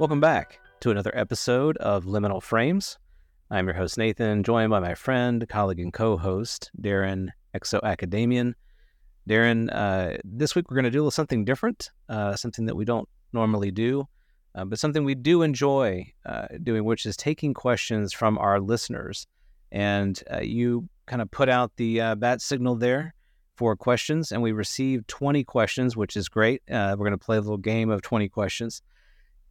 Welcome 0.00 0.18
back 0.18 0.58
to 0.80 0.90
another 0.90 1.12
episode 1.14 1.76
of 1.76 2.06
Liminal 2.06 2.42
Frames. 2.42 2.98
I'm 3.50 3.66
your 3.66 3.76
host, 3.76 3.98
Nathan, 3.98 4.42
joined 4.42 4.70
by 4.70 4.80
my 4.80 4.94
friend, 4.94 5.46
colleague, 5.46 5.78
and 5.78 5.92
co 5.92 6.16
host, 6.16 6.70
Darren 6.80 7.28
Exo 7.54 7.82
Academian. 7.82 8.54
Darren, 9.28 9.68
uh, 9.70 10.16
this 10.24 10.54
week 10.54 10.70
we're 10.70 10.76
going 10.76 10.84
to 10.86 10.90
do 10.90 11.10
something 11.10 11.44
different, 11.44 11.90
uh, 12.08 12.34
something 12.34 12.64
that 12.64 12.76
we 12.76 12.86
don't 12.86 13.06
normally 13.34 13.70
do, 13.70 14.08
uh, 14.54 14.64
but 14.64 14.78
something 14.78 15.04
we 15.04 15.14
do 15.14 15.42
enjoy 15.42 16.10
uh, 16.24 16.46
doing, 16.62 16.84
which 16.84 17.04
is 17.04 17.14
taking 17.14 17.52
questions 17.52 18.14
from 18.14 18.38
our 18.38 18.58
listeners. 18.58 19.26
And 19.70 20.18
uh, 20.32 20.40
you 20.40 20.88
kind 21.04 21.20
of 21.20 21.30
put 21.30 21.50
out 21.50 21.72
the 21.76 22.00
uh, 22.00 22.14
bat 22.14 22.40
signal 22.40 22.76
there 22.76 23.14
for 23.54 23.76
questions, 23.76 24.32
and 24.32 24.40
we 24.40 24.52
received 24.52 25.08
20 25.08 25.44
questions, 25.44 25.94
which 25.94 26.16
is 26.16 26.30
great. 26.30 26.62
we're 26.70 26.96
going 26.96 27.10
to 27.10 27.18
play 27.18 27.36
a 27.36 27.42
little 27.42 27.58
game 27.58 27.90
of 27.90 28.00
20 28.00 28.30
questions. 28.30 28.80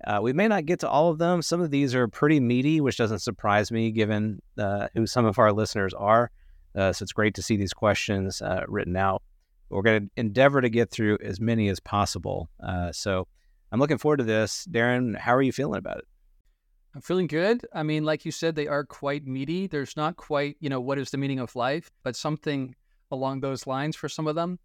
Uh, 0.05 0.19
we 0.21 0.33
may 0.33 0.47
not 0.47 0.65
get 0.65 0.79
to 0.79 0.89
all 0.89 1.09
of 1.09 1.17
them. 1.17 1.41
Some 1.41 1.61
of 1.61 1.71
these 1.71 1.93
are 1.93 2.07
pretty 2.07 2.39
meaty, 2.39 2.79
which 2.81 2.97
doesn't 2.97 3.19
surprise 3.19 3.71
me 3.71 3.91
given 3.91 4.41
uh, 4.57 4.87
who 4.93 5.05
some 5.05 5.25
of 5.25 5.39
our 5.39 5.51
listeners 5.51 5.93
are. 5.93 6.31
Uh, 6.75 6.93
so 6.93 7.03
it's 7.03 7.11
great 7.11 7.35
to 7.35 7.41
see 7.41 7.57
these 7.57 7.73
questions 7.73 8.41
uh, 8.41 8.63
written 8.67 8.95
out. 8.95 9.21
We're 9.69 9.81
going 9.81 10.05
to 10.05 10.09
endeavor 10.15 10.61
to 10.61 10.69
get 10.69 10.89
through 10.89 11.17
as 11.23 11.39
many 11.39 11.67
as 11.69 11.79
possible. 11.79 12.49
Uh, 12.63 12.91
so 12.91 13.27
I'm 13.71 13.79
looking 13.79 13.97
forward 13.97 14.17
to 14.17 14.23
this. 14.23 14.65
Darren, 14.69 15.17
how 15.17 15.35
are 15.35 15.41
you 15.41 15.51
feeling 15.51 15.77
about 15.77 15.97
it? 15.97 16.05
I'm 16.95 17.01
feeling 17.01 17.27
good. 17.27 17.65
I 17.73 17.83
mean, 17.83 18.03
like 18.03 18.25
you 18.25 18.31
said, 18.31 18.55
they 18.55 18.67
are 18.67 18.83
quite 18.83 19.27
meaty. 19.27 19.67
There's 19.67 19.95
not 19.95 20.15
quite, 20.15 20.57
you 20.59 20.69
know, 20.69 20.81
what 20.81 20.97
is 20.97 21.11
the 21.11 21.17
meaning 21.17 21.39
of 21.39 21.55
life, 21.55 21.91
but 22.03 22.15
something 22.15 22.75
along 23.11 23.41
those 23.41 23.67
lines 23.67 23.95
for 23.95 24.09
some 24.09 24.27
of 24.27 24.35
them 24.35 24.59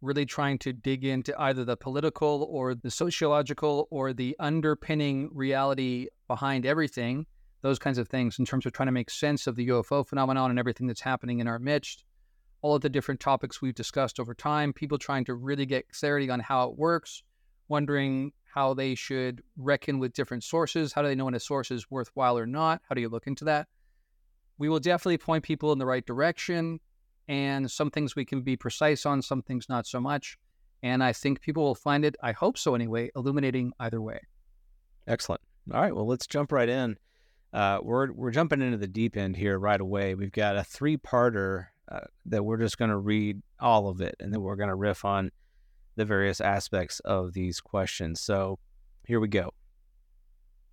really 0.00 0.24
trying 0.24 0.58
to 0.58 0.72
dig 0.72 1.04
into 1.04 1.38
either 1.40 1.64
the 1.64 1.76
political 1.76 2.46
or 2.50 2.74
the 2.74 2.90
sociological 2.90 3.86
or 3.90 4.12
the 4.12 4.34
underpinning 4.38 5.30
reality 5.32 6.08
behind 6.26 6.64
everything, 6.64 7.26
those 7.62 7.78
kinds 7.78 7.98
of 7.98 8.08
things, 8.08 8.38
in 8.38 8.44
terms 8.44 8.64
of 8.64 8.72
trying 8.72 8.86
to 8.86 8.92
make 8.92 9.10
sense 9.10 9.46
of 9.46 9.56
the 9.56 9.68
UFO 9.68 10.06
phenomenon 10.06 10.50
and 10.50 10.58
everything 10.58 10.86
that's 10.86 11.02
happening 11.02 11.40
in 11.40 11.46
our 11.46 11.58
midst. 11.58 12.04
All 12.62 12.74
of 12.74 12.82
the 12.82 12.88
different 12.88 13.20
topics 13.20 13.60
we've 13.60 13.74
discussed 13.74 14.20
over 14.20 14.34
time, 14.34 14.72
people 14.72 14.98
trying 14.98 15.24
to 15.26 15.34
really 15.34 15.66
get 15.66 15.90
clarity 15.92 16.30
on 16.30 16.40
how 16.40 16.68
it 16.68 16.76
works, 16.76 17.22
wondering 17.68 18.32
how 18.44 18.74
they 18.74 18.94
should 18.94 19.42
reckon 19.56 19.98
with 19.98 20.12
different 20.12 20.44
sources. 20.44 20.92
How 20.92 21.02
do 21.02 21.08
they 21.08 21.14
know 21.14 21.26
when 21.26 21.34
a 21.34 21.40
source 21.40 21.70
is 21.70 21.90
worthwhile 21.90 22.36
or 22.36 22.46
not? 22.46 22.82
How 22.88 22.94
do 22.94 23.00
you 23.00 23.08
look 23.08 23.26
into 23.26 23.44
that? 23.44 23.68
We 24.58 24.68
will 24.68 24.80
definitely 24.80 25.18
point 25.18 25.44
people 25.44 25.72
in 25.72 25.78
the 25.78 25.86
right 25.86 26.04
direction 26.04 26.80
and 27.30 27.70
some 27.70 27.90
things 27.92 28.16
we 28.16 28.24
can 28.24 28.42
be 28.42 28.56
precise 28.56 29.06
on, 29.06 29.22
some 29.22 29.40
things 29.40 29.68
not 29.68 29.86
so 29.86 30.00
much. 30.00 30.36
And 30.82 31.02
I 31.02 31.12
think 31.12 31.40
people 31.40 31.62
will 31.62 31.76
find 31.76 32.04
it, 32.04 32.16
I 32.20 32.32
hope 32.32 32.58
so 32.58 32.74
anyway, 32.74 33.10
illuminating 33.14 33.72
either 33.78 34.02
way. 34.02 34.18
Excellent. 35.06 35.40
All 35.72 35.80
right, 35.80 35.94
well, 35.94 36.08
let's 36.08 36.26
jump 36.26 36.50
right 36.50 36.68
in. 36.68 36.96
Uh, 37.52 37.78
we're 37.82 38.12
we're 38.12 38.32
jumping 38.32 38.62
into 38.62 38.78
the 38.78 38.88
deep 38.88 39.16
end 39.16 39.36
here 39.36 39.58
right 39.58 39.80
away. 39.80 40.16
We've 40.16 40.32
got 40.32 40.56
a 40.56 40.64
three-parter 40.64 41.66
uh, 41.88 42.00
that 42.26 42.44
we're 42.44 42.58
just 42.58 42.78
going 42.78 42.90
to 42.90 42.96
read 42.96 43.40
all 43.60 43.88
of 43.88 44.00
it, 44.00 44.16
and 44.18 44.32
then 44.32 44.40
we're 44.40 44.56
going 44.56 44.68
to 44.68 44.74
riff 44.74 45.04
on 45.04 45.30
the 45.94 46.04
various 46.04 46.40
aspects 46.40 46.98
of 47.00 47.32
these 47.32 47.60
questions. 47.60 48.20
So 48.20 48.58
here 49.06 49.20
we 49.20 49.28
go. 49.28 49.52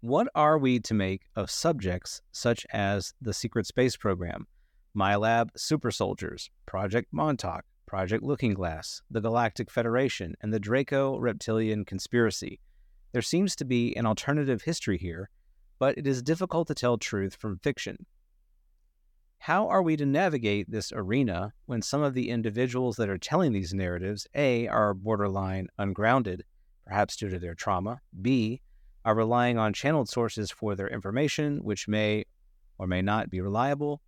What 0.01 0.27
are 0.33 0.57
we 0.57 0.79
to 0.79 0.93
make 0.95 1.23
of 1.35 1.51
subjects 1.51 2.21
such 2.31 2.65
as 2.71 3.13
the 3.21 3.33
secret 3.33 3.67
space 3.67 3.95
program, 3.95 4.47
MILAB 4.97 5.51
Super 5.55 5.91
Soldiers, 5.91 6.49
Project 6.65 7.09
Montauk, 7.11 7.63
Project 7.85 8.23
Looking 8.23 8.55
Glass, 8.55 9.03
the 9.11 9.21
Galactic 9.21 9.69
Federation, 9.69 10.33
and 10.41 10.51
the 10.51 10.59
Draco 10.59 11.19
Reptilian 11.19 11.85
Conspiracy. 11.85 12.59
There 13.11 13.21
seems 13.21 13.55
to 13.57 13.63
be 13.63 13.95
an 13.95 14.07
alternative 14.07 14.63
history 14.63 14.97
here, 14.97 15.29
but 15.77 15.99
it 15.99 16.07
is 16.07 16.23
difficult 16.23 16.67
to 16.69 16.73
tell 16.73 16.97
truth 16.97 17.35
from 17.35 17.59
fiction. 17.59 18.07
How 19.37 19.67
are 19.67 19.83
we 19.83 19.97
to 19.97 20.05
navigate 20.07 20.71
this 20.71 20.91
arena 20.91 21.53
when 21.67 21.83
some 21.83 22.01
of 22.01 22.15
the 22.15 22.31
individuals 22.31 22.95
that 22.95 23.07
are 23.07 23.19
telling 23.19 23.51
these 23.51 23.75
narratives, 23.75 24.25
A, 24.33 24.67
are 24.67 24.95
borderline 24.95 25.67
ungrounded, 25.77 26.43
perhaps 26.87 27.15
due 27.15 27.29
to 27.29 27.37
their 27.37 27.53
trauma, 27.53 28.01
B, 28.19 28.61
are 29.05 29.13
relying 29.13 29.59
on 29.59 29.73
channeled 29.73 30.09
sources 30.09 30.49
for 30.49 30.75
their 30.75 30.87
information, 30.87 31.59
which 31.59 31.87
may 31.87 32.25
or 32.79 32.87
may 32.87 33.03
not 33.03 33.29
be 33.29 33.41
reliable, 33.41 34.01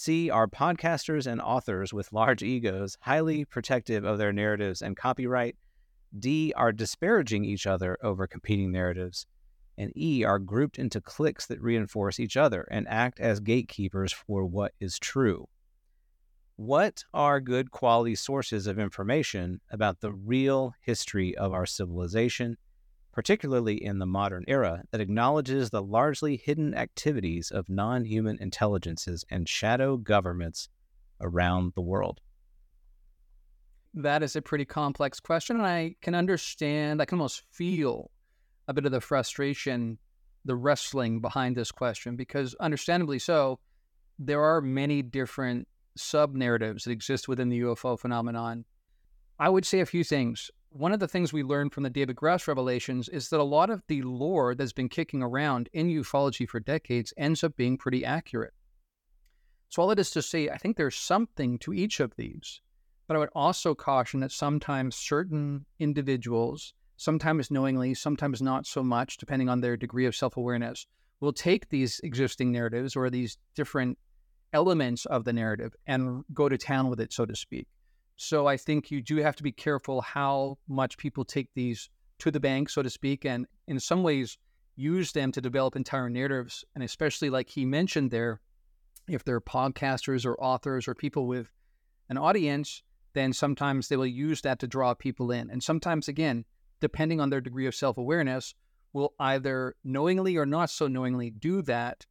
C 0.00 0.30
are 0.30 0.46
podcasters 0.46 1.26
and 1.26 1.40
authors 1.40 1.92
with 1.92 2.12
large 2.12 2.40
egos, 2.40 2.96
highly 3.00 3.44
protective 3.44 4.04
of 4.04 4.16
their 4.16 4.32
narratives 4.32 4.80
and 4.80 4.96
copyright. 4.96 5.56
D 6.16 6.52
are 6.54 6.70
disparaging 6.70 7.44
each 7.44 7.66
other 7.66 7.98
over 8.00 8.28
competing 8.28 8.70
narratives. 8.70 9.26
And 9.76 9.90
E 9.96 10.22
are 10.22 10.38
grouped 10.38 10.78
into 10.78 11.00
cliques 11.00 11.46
that 11.46 11.60
reinforce 11.60 12.20
each 12.20 12.36
other 12.36 12.68
and 12.70 12.86
act 12.86 13.18
as 13.18 13.40
gatekeepers 13.40 14.12
for 14.12 14.46
what 14.46 14.72
is 14.78 15.00
true. 15.00 15.48
What 16.54 17.02
are 17.12 17.40
good 17.40 17.72
quality 17.72 18.14
sources 18.14 18.68
of 18.68 18.78
information 18.78 19.60
about 19.68 19.98
the 19.98 20.12
real 20.12 20.74
history 20.80 21.36
of 21.36 21.52
our 21.52 21.66
civilization 21.66 22.56
particularly 23.18 23.74
in 23.82 23.98
the 23.98 24.06
modern 24.06 24.44
era, 24.46 24.80
that 24.92 25.00
acknowledges 25.00 25.70
the 25.70 25.82
largely 25.82 26.36
hidden 26.36 26.72
activities 26.72 27.50
of 27.50 27.68
non 27.68 28.04
human 28.04 28.38
intelligences 28.40 29.24
and 29.28 29.48
shadow 29.48 29.96
governments 29.96 30.68
around 31.20 31.72
the 31.74 31.80
world? 31.80 32.20
That 33.92 34.22
is 34.22 34.36
a 34.36 34.40
pretty 34.40 34.64
complex 34.64 35.18
question. 35.18 35.56
And 35.56 35.66
I 35.66 35.96
can 36.00 36.14
understand, 36.14 37.02
I 37.02 37.06
can 37.06 37.18
almost 37.18 37.42
feel 37.50 38.12
a 38.68 38.72
bit 38.72 38.86
of 38.86 38.92
the 38.92 39.00
frustration, 39.00 39.98
the 40.44 40.54
wrestling 40.54 41.20
behind 41.20 41.56
this 41.56 41.72
question, 41.72 42.14
because 42.14 42.54
understandably 42.60 43.18
so, 43.18 43.58
there 44.20 44.44
are 44.44 44.60
many 44.60 45.02
different 45.02 45.66
sub 45.96 46.36
narratives 46.36 46.84
that 46.84 46.92
exist 46.92 47.26
within 47.26 47.48
the 47.48 47.62
UFO 47.62 47.98
phenomenon. 47.98 48.64
I 49.38 49.48
would 49.48 49.64
say 49.64 49.80
a 49.80 49.86
few 49.86 50.02
things 50.02 50.50
one 50.70 50.92
of 50.92 51.00
the 51.00 51.08
things 51.08 51.32
we 51.32 51.42
learned 51.42 51.72
from 51.72 51.82
the 51.82 51.90
David 51.90 52.16
Grusch 52.16 52.46
revelations 52.46 53.08
is 53.08 53.30
that 53.30 53.40
a 53.40 53.44
lot 53.44 53.70
of 53.70 53.82
the 53.88 54.02
lore 54.02 54.54
that's 54.54 54.72
been 54.72 54.88
kicking 54.88 55.22
around 55.22 55.68
in 55.72 55.88
ufology 55.88 56.46
for 56.48 56.60
decades 56.60 57.14
ends 57.16 57.42
up 57.42 57.56
being 57.56 57.78
pretty 57.78 58.04
accurate. 58.04 58.52
So, 59.70 59.82
all 59.82 59.90
it 59.90 59.98
is 59.98 60.10
to 60.12 60.22
say, 60.22 60.48
I 60.48 60.58
think 60.58 60.76
there's 60.76 60.96
something 60.96 61.58
to 61.60 61.72
each 61.72 62.00
of 62.00 62.14
these, 62.16 62.60
but 63.06 63.16
I 63.16 63.18
would 63.18 63.30
also 63.34 63.74
caution 63.74 64.20
that 64.20 64.32
sometimes 64.32 64.96
certain 64.96 65.64
individuals, 65.78 66.74
sometimes 66.96 67.50
knowingly, 67.50 67.94
sometimes 67.94 68.42
not 68.42 68.66
so 68.66 68.82
much, 68.82 69.16
depending 69.16 69.48
on 69.48 69.60
their 69.60 69.76
degree 69.76 70.06
of 70.06 70.16
self 70.16 70.36
awareness, 70.36 70.86
will 71.20 71.32
take 71.32 71.68
these 71.68 72.00
existing 72.04 72.52
narratives 72.52 72.94
or 72.94 73.10
these 73.10 73.38
different 73.54 73.98
elements 74.52 75.06
of 75.06 75.24
the 75.24 75.32
narrative 75.32 75.74
and 75.86 76.24
go 76.32 76.48
to 76.48 76.56
town 76.56 76.88
with 76.88 77.00
it, 77.00 77.12
so 77.12 77.26
to 77.26 77.36
speak. 77.36 77.66
So 78.18 78.48
I 78.48 78.56
think 78.56 78.90
you 78.90 79.00
do 79.00 79.16
have 79.18 79.36
to 79.36 79.44
be 79.44 79.52
careful 79.52 80.00
how 80.00 80.58
much 80.68 80.98
people 80.98 81.24
take 81.24 81.48
these 81.54 81.88
to 82.18 82.32
the 82.32 82.40
bank, 82.40 82.68
so 82.68 82.82
to 82.82 82.90
speak, 82.90 83.24
and 83.24 83.46
in 83.68 83.78
some 83.78 84.02
ways 84.02 84.36
use 84.74 85.12
them 85.12 85.30
to 85.32 85.40
develop 85.40 85.76
entire 85.76 86.10
narratives. 86.10 86.64
And 86.74 86.82
especially 86.82 87.30
like 87.30 87.48
he 87.48 87.64
mentioned 87.64 88.10
there, 88.10 88.40
if 89.06 89.24
they're 89.24 89.40
podcasters 89.40 90.26
or 90.26 90.38
authors 90.40 90.88
or 90.88 90.96
people 90.96 91.28
with 91.28 91.52
an 92.08 92.18
audience, 92.18 92.82
then 93.14 93.32
sometimes 93.32 93.86
they 93.86 93.96
will 93.96 94.04
use 94.06 94.40
that 94.42 94.58
to 94.58 94.66
draw 94.66 94.94
people 94.94 95.30
in. 95.30 95.48
And 95.48 95.62
sometimes, 95.62 96.08
again, 96.08 96.44
depending 96.80 97.20
on 97.20 97.30
their 97.30 97.40
degree 97.40 97.66
of 97.66 97.74
self 97.74 97.98
awareness, 97.98 98.52
will 98.92 99.14
either 99.20 99.76
knowingly 99.84 100.36
or 100.36 100.44
not 100.44 100.70
so 100.70 100.88
knowingly 100.88 101.30
do 101.30 101.62
that 101.62 102.04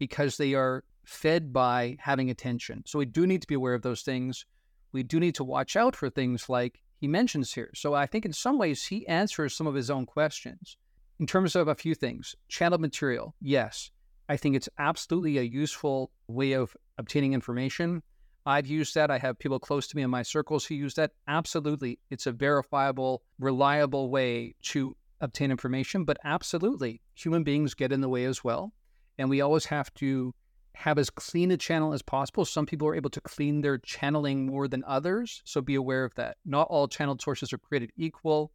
because 0.00 0.36
they 0.36 0.54
are 0.54 0.82
fed 1.04 1.52
by 1.52 1.96
having 2.00 2.30
attention. 2.30 2.82
So 2.84 2.98
we 2.98 3.06
do 3.06 3.28
need 3.28 3.42
to 3.42 3.48
be 3.48 3.54
aware 3.54 3.74
of 3.74 3.82
those 3.82 4.02
things 4.02 4.44
we 4.92 5.02
do 5.02 5.18
need 5.18 5.34
to 5.36 5.44
watch 5.44 5.76
out 5.76 5.96
for 5.96 6.10
things 6.10 6.48
like 6.48 6.82
he 6.98 7.08
mentions 7.08 7.52
here. 7.52 7.70
So 7.74 7.94
I 7.94 8.06
think 8.06 8.24
in 8.24 8.32
some 8.32 8.58
ways 8.58 8.86
he 8.86 9.06
answers 9.08 9.56
some 9.56 9.66
of 9.66 9.74
his 9.74 9.90
own 9.90 10.06
questions. 10.06 10.76
In 11.18 11.26
terms 11.26 11.56
of 11.56 11.68
a 11.68 11.74
few 11.74 11.94
things, 11.94 12.34
channel 12.48 12.78
material, 12.78 13.34
yes. 13.40 13.90
I 14.28 14.36
think 14.36 14.56
it's 14.56 14.68
absolutely 14.78 15.38
a 15.38 15.42
useful 15.42 16.10
way 16.28 16.52
of 16.52 16.76
obtaining 16.98 17.32
information. 17.32 18.02
I've 18.46 18.66
used 18.66 18.94
that. 18.94 19.10
I 19.10 19.18
have 19.18 19.38
people 19.38 19.58
close 19.58 19.86
to 19.88 19.96
me 19.96 20.02
in 20.02 20.10
my 20.10 20.22
circles 20.22 20.64
who 20.64 20.74
use 20.74 20.94
that. 20.94 21.12
Absolutely. 21.28 21.98
It's 22.10 22.26
a 22.26 22.32
verifiable, 22.32 23.22
reliable 23.38 24.10
way 24.10 24.54
to 24.62 24.96
obtain 25.20 25.50
information, 25.50 26.04
but 26.04 26.18
absolutely, 26.24 27.00
human 27.14 27.44
beings 27.44 27.74
get 27.74 27.92
in 27.92 28.00
the 28.00 28.08
way 28.08 28.24
as 28.24 28.42
well. 28.42 28.72
And 29.18 29.30
we 29.30 29.40
always 29.40 29.66
have 29.66 29.92
to 29.94 30.34
have 30.74 30.98
as 30.98 31.10
clean 31.10 31.50
a 31.50 31.56
channel 31.56 31.92
as 31.92 32.02
possible. 32.02 32.44
Some 32.44 32.66
people 32.66 32.88
are 32.88 32.94
able 32.94 33.10
to 33.10 33.20
clean 33.20 33.60
their 33.60 33.78
channeling 33.78 34.46
more 34.46 34.68
than 34.68 34.84
others, 34.86 35.42
so 35.44 35.60
be 35.60 35.74
aware 35.74 36.04
of 36.04 36.14
that. 36.14 36.36
Not 36.44 36.68
all 36.68 36.88
channeled 36.88 37.22
sources 37.22 37.52
are 37.52 37.58
created 37.58 37.90
equal. 37.96 38.52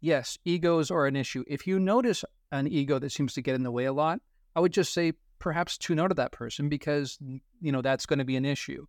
Yes, 0.00 0.38
egos 0.44 0.90
are 0.90 1.06
an 1.06 1.16
issue. 1.16 1.44
If 1.46 1.66
you 1.66 1.78
notice 1.78 2.24
an 2.52 2.68
ego 2.68 2.98
that 2.98 3.12
seems 3.12 3.34
to 3.34 3.42
get 3.42 3.54
in 3.54 3.62
the 3.62 3.70
way 3.70 3.86
a 3.86 3.92
lot, 3.92 4.20
I 4.54 4.60
would 4.60 4.72
just 4.72 4.92
say 4.92 5.12
perhaps 5.38 5.78
tune 5.78 5.98
out 5.98 6.10
of 6.10 6.16
that 6.16 6.32
person 6.32 6.68
because 6.68 7.18
you 7.60 7.72
know 7.72 7.82
that's 7.82 8.06
going 8.06 8.18
to 8.18 8.24
be 8.24 8.36
an 8.36 8.44
issue. 8.44 8.86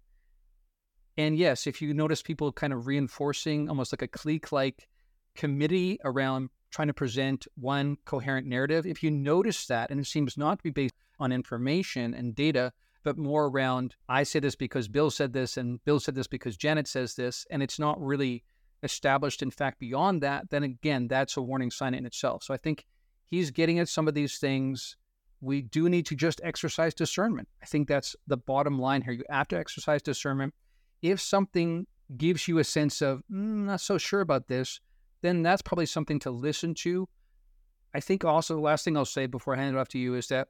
And 1.18 1.38
yes, 1.38 1.68
if 1.68 1.82
you 1.82 1.94
notice 1.94 2.22
people 2.22 2.52
kind 2.52 2.72
of 2.74 2.88
reinforcing 2.88 3.68
almost 3.70 3.92
like 3.92 4.02
a 4.02 4.08
clique 4.08 4.52
like 4.52 4.88
committee 5.36 6.00
around 6.04 6.50
trying 6.72 6.88
to 6.88 6.94
present 6.94 7.48
one 7.56 7.98
coherent 8.06 8.48
narrative, 8.48 8.86
if 8.86 9.04
you 9.04 9.12
notice 9.12 9.68
that, 9.68 9.90
and 9.90 10.00
it 10.00 10.06
seems 10.06 10.38
not 10.38 10.60
to 10.60 10.64
be 10.64 10.70
based 10.70 10.94
on 11.20 11.32
information 11.32 12.14
and 12.14 12.36
data, 12.36 12.72
but 13.04 13.18
more 13.18 13.48
around, 13.48 13.96
I 14.08 14.24
say 14.24 14.40
this 14.40 14.56
because 14.56 14.88
Bill 14.88 15.10
said 15.10 15.34
this, 15.34 15.58
and 15.58 15.84
Bill 15.86 16.00
said 16.00 16.16
this 16.16 16.28
because 16.28 16.58
Janet 16.58 16.88
says 16.88 17.16
this, 17.16 17.46
and 17.50 17.64
it's 17.64 17.80
not 17.80 18.02
really 18.02 18.44
established, 18.84 19.42
in 19.42 19.52
fact, 19.52 19.80
beyond 19.80 20.22
that, 20.22 20.50
then 20.50 20.64
again, 20.64 21.08
that's 21.08 21.38
a 21.38 21.42
warning 21.42 21.72
sign 21.72 21.94
in 21.94 22.06
itself. 22.06 22.44
So 22.44 22.54
I 22.54 22.58
think 22.58 22.86
he's 23.26 23.52
getting 23.52 23.80
at 23.80 23.90
some 23.90 24.08
of 24.08 24.14
these 24.14 24.38
things. 24.38 24.98
We 25.42 25.62
do 25.62 25.90
need 25.90 26.06
to 26.08 26.16
just 26.16 26.42
exercise 26.44 26.94
discernment. 26.94 27.48
I 27.62 27.66
think 27.66 27.88
that's 27.88 28.16
the 28.28 28.38
bottom 28.38 28.80
line 28.80 29.02
here. 29.02 29.14
You 29.14 29.24
have 29.30 29.48
to 29.50 29.58
exercise 29.58 30.02
discernment. 30.02 30.54
If 31.02 31.22
something 31.22 31.88
gives 32.18 32.48
you 32.48 32.60
a 32.60 32.64
sense 32.64 33.02
of, 33.02 33.20
mm, 33.32 33.66
not 33.66 33.82
so 33.82 33.98
sure 33.98 34.22
about 34.22 34.48
this, 34.48 34.80
then 35.22 35.44
that's 35.44 35.62
probably 35.62 35.86
something 35.86 36.20
to 36.20 36.32
listen 36.32 36.74
to. 36.74 37.08
I 37.94 38.00
think 38.00 38.24
also 38.24 38.56
the 38.56 38.62
last 38.62 38.86
thing 38.86 38.98
I'll 38.98 39.06
say 39.06 39.26
before 39.26 39.56
I 39.56 39.58
hand 39.58 39.76
it 39.76 39.80
off 39.80 39.90
to 39.90 40.00
you 40.00 40.16
is 40.16 40.28
that 40.28 40.50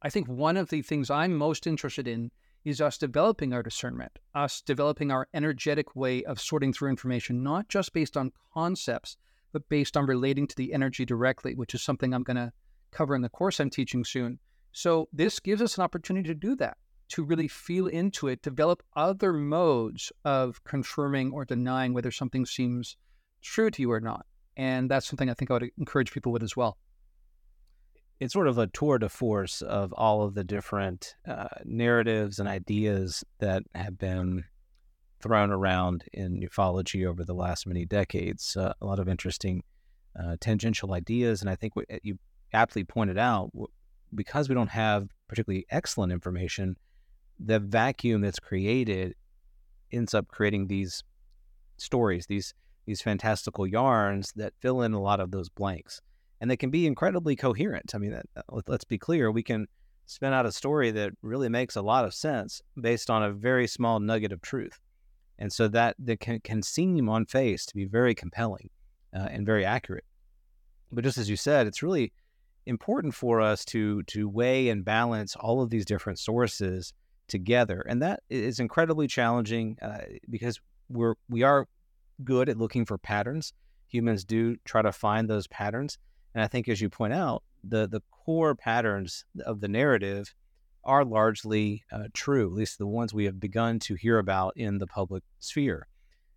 I 0.00 0.10
think 0.10 0.28
one 0.28 0.56
of 0.56 0.70
the 0.70 0.82
things 0.82 1.10
I'm 1.10 1.34
most 1.36 1.66
interested 1.66 2.06
in 2.06 2.30
is 2.64 2.80
us 2.80 2.98
developing 2.98 3.52
our 3.52 3.64
discernment, 3.64 4.18
us 4.32 4.60
developing 4.60 5.10
our 5.10 5.26
energetic 5.34 5.96
way 5.96 6.22
of 6.24 6.40
sorting 6.40 6.72
through 6.72 6.90
information, 6.90 7.42
not 7.42 7.68
just 7.68 7.92
based 7.92 8.16
on 8.16 8.32
concepts, 8.54 9.16
but 9.52 9.68
based 9.68 9.96
on 9.96 10.06
relating 10.06 10.46
to 10.46 10.56
the 10.56 10.72
energy 10.72 11.04
directly, 11.04 11.54
which 11.54 11.74
is 11.74 11.82
something 11.82 12.12
I'm 12.12 12.22
going 12.22 12.36
to 12.36 12.52
cover 12.92 13.16
in 13.16 13.22
the 13.22 13.28
course 13.28 13.58
I'm 13.58 13.70
teaching 13.70 14.04
soon. 14.04 14.38
So, 14.70 15.08
this 15.12 15.40
gives 15.40 15.62
us 15.62 15.78
an 15.78 15.82
opportunity 15.82 16.28
to 16.28 16.34
do 16.34 16.54
that, 16.56 16.76
to 17.08 17.24
really 17.24 17.48
feel 17.48 17.88
into 17.88 18.28
it, 18.28 18.42
develop 18.42 18.82
other 18.94 19.32
modes 19.32 20.12
of 20.24 20.62
confirming 20.62 21.32
or 21.32 21.44
denying 21.44 21.92
whether 21.92 22.12
something 22.12 22.46
seems 22.46 22.96
true 23.42 23.70
to 23.70 23.82
you 23.82 23.90
or 23.90 24.00
not. 24.00 24.26
And 24.56 24.90
that's 24.90 25.06
something 25.06 25.30
I 25.30 25.34
think 25.34 25.50
I 25.50 25.54
would 25.54 25.70
encourage 25.78 26.12
people 26.12 26.30
with 26.30 26.42
as 26.42 26.56
well 26.56 26.76
it's 28.20 28.32
sort 28.32 28.48
of 28.48 28.58
a 28.58 28.66
tour 28.68 28.98
de 28.98 29.08
force 29.08 29.62
of 29.62 29.92
all 29.92 30.22
of 30.22 30.34
the 30.34 30.44
different 30.44 31.14
uh, 31.26 31.48
narratives 31.64 32.38
and 32.38 32.48
ideas 32.48 33.24
that 33.38 33.62
have 33.74 33.98
been 33.98 34.44
thrown 35.20 35.50
around 35.50 36.04
in 36.12 36.40
ufology 36.40 37.06
over 37.06 37.24
the 37.24 37.34
last 37.34 37.66
many 37.66 37.84
decades. 37.84 38.56
Uh, 38.56 38.72
a 38.80 38.86
lot 38.86 38.98
of 38.98 39.08
interesting 39.08 39.62
uh, 40.18 40.36
tangential 40.40 40.94
ideas, 40.94 41.40
and 41.40 41.50
I 41.50 41.54
think 41.54 41.76
what 41.76 41.86
you 42.02 42.18
aptly 42.52 42.82
pointed 42.82 43.18
out, 43.18 43.50
because 44.14 44.48
we 44.48 44.54
don't 44.54 44.70
have 44.70 45.08
particularly 45.28 45.66
excellent 45.70 46.12
information, 46.12 46.76
the 47.38 47.60
vacuum 47.60 48.20
that's 48.20 48.40
created 48.40 49.14
ends 49.92 50.12
up 50.12 50.26
creating 50.28 50.66
these 50.66 51.04
stories, 51.76 52.26
these 52.26 52.52
these 52.84 53.02
fantastical 53.02 53.66
yarns 53.66 54.32
that 54.34 54.54
fill 54.60 54.80
in 54.80 54.94
a 54.94 55.00
lot 55.00 55.20
of 55.20 55.30
those 55.30 55.50
blanks 55.50 56.00
and 56.40 56.50
they 56.50 56.56
can 56.56 56.70
be 56.70 56.86
incredibly 56.86 57.36
coherent. 57.36 57.94
I 57.94 57.98
mean, 57.98 58.14
uh, 58.14 58.60
let's 58.66 58.84
be 58.84 58.98
clear, 58.98 59.30
we 59.30 59.42
can 59.42 59.66
spin 60.06 60.32
out 60.32 60.46
a 60.46 60.52
story 60.52 60.90
that 60.92 61.12
really 61.22 61.48
makes 61.48 61.76
a 61.76 61.82
lot 61.82 62.04
of 62.04 62.14
sense 62.14 62.62
based 62.80 63.10
on 63.10 63.22
a 63.22 63.32
very 63.32 63.66
small 63.66 64.00
nugget 64.00 64.32
of 64.32 64.40
truth. 64.40 64.80
And 65.38 65.52
so 65.52 65.68
that, 65.68 65.96
that 65.98 66.20
can, 66.20 66.40
can 66.40 66.62
seem 66.62 67.08
on 67.08 67.26
face 67.26 67.66
to 67.66 67.74
be 67.74 67.84
very 67.84 68.14
compelling 68.14 68.70
uh, 69.14 69.28
and 69.30 69.46
very 69.46 69.64
accurate. 69.64 70.04
But 70.90 71.04
just 71.04 71.18
as 71.18 71.28
you 71.28 71.36
said, 71.36 71.66
it's 71.66 71.82
really 71.82 72.12
important 72.66 73.14
for 73.14 73.40
us 73.40 73.64
to 73.64 74.02
to 74.04 74.28
weigh 74.28 74.68
and 74.68 74.84
balance 74.84 75.34
all 75.36 75.62
of 75.62 75.70
these 75.70 75.84
different 75.84 76.18
sources 76.18 76.92
together, 77.26 77.84
and 77.88 78.02
that 78.02 78.20
is 78.30 78.60
incredibly 78.60 79.06
challenging 79.06 79.76
uh, 79.82 80.00
because 80.30 80.60
we're 80.88 81.14
we 81.28 81.42
are 81.42 81.66
good 82.24 82.48
at 82.48 82.58
looking 82.58 82.84
for 82.84 82.98
patterns. 82.98 83.52
Humans 83.88 84.24
do 84.24 84.56
try 84.64 84.82
to 84.82 84.92
find 84.92 85.28
those 85.28 85.46
patterns, 85.46 85.98
and 86.34 86.42
I 86.42 86.46
think, 86.46 86.68
as 86.68 86.80
you 86.80 86.88
point 86.88 87.12
out, 87.12 87.42
the 87.64 87.88
the 87.88 88.02
core 88.10 88.54
patterns 88.54 89.24
of 89.44 89.60
the 89.60 89.68
narrative 89.68 90.34
are 90.84 91.04
largely 91.04 91.84
uh, 91.92 92.04
true, 92.14 92.46
at 92.46 92.52
least 92.52 92.78
the 92.78 92.86
ones 92.86 93.12
we 93.12 93.24
have 93.24 93.40
begun 93.40 93.78
to 93.80 93.94
hear 93.94 94.18
about 94.18 94.52
in 94.56 94.78
the 94.78 94.86
public 94.86 95.22
sphere. 95.38 95.86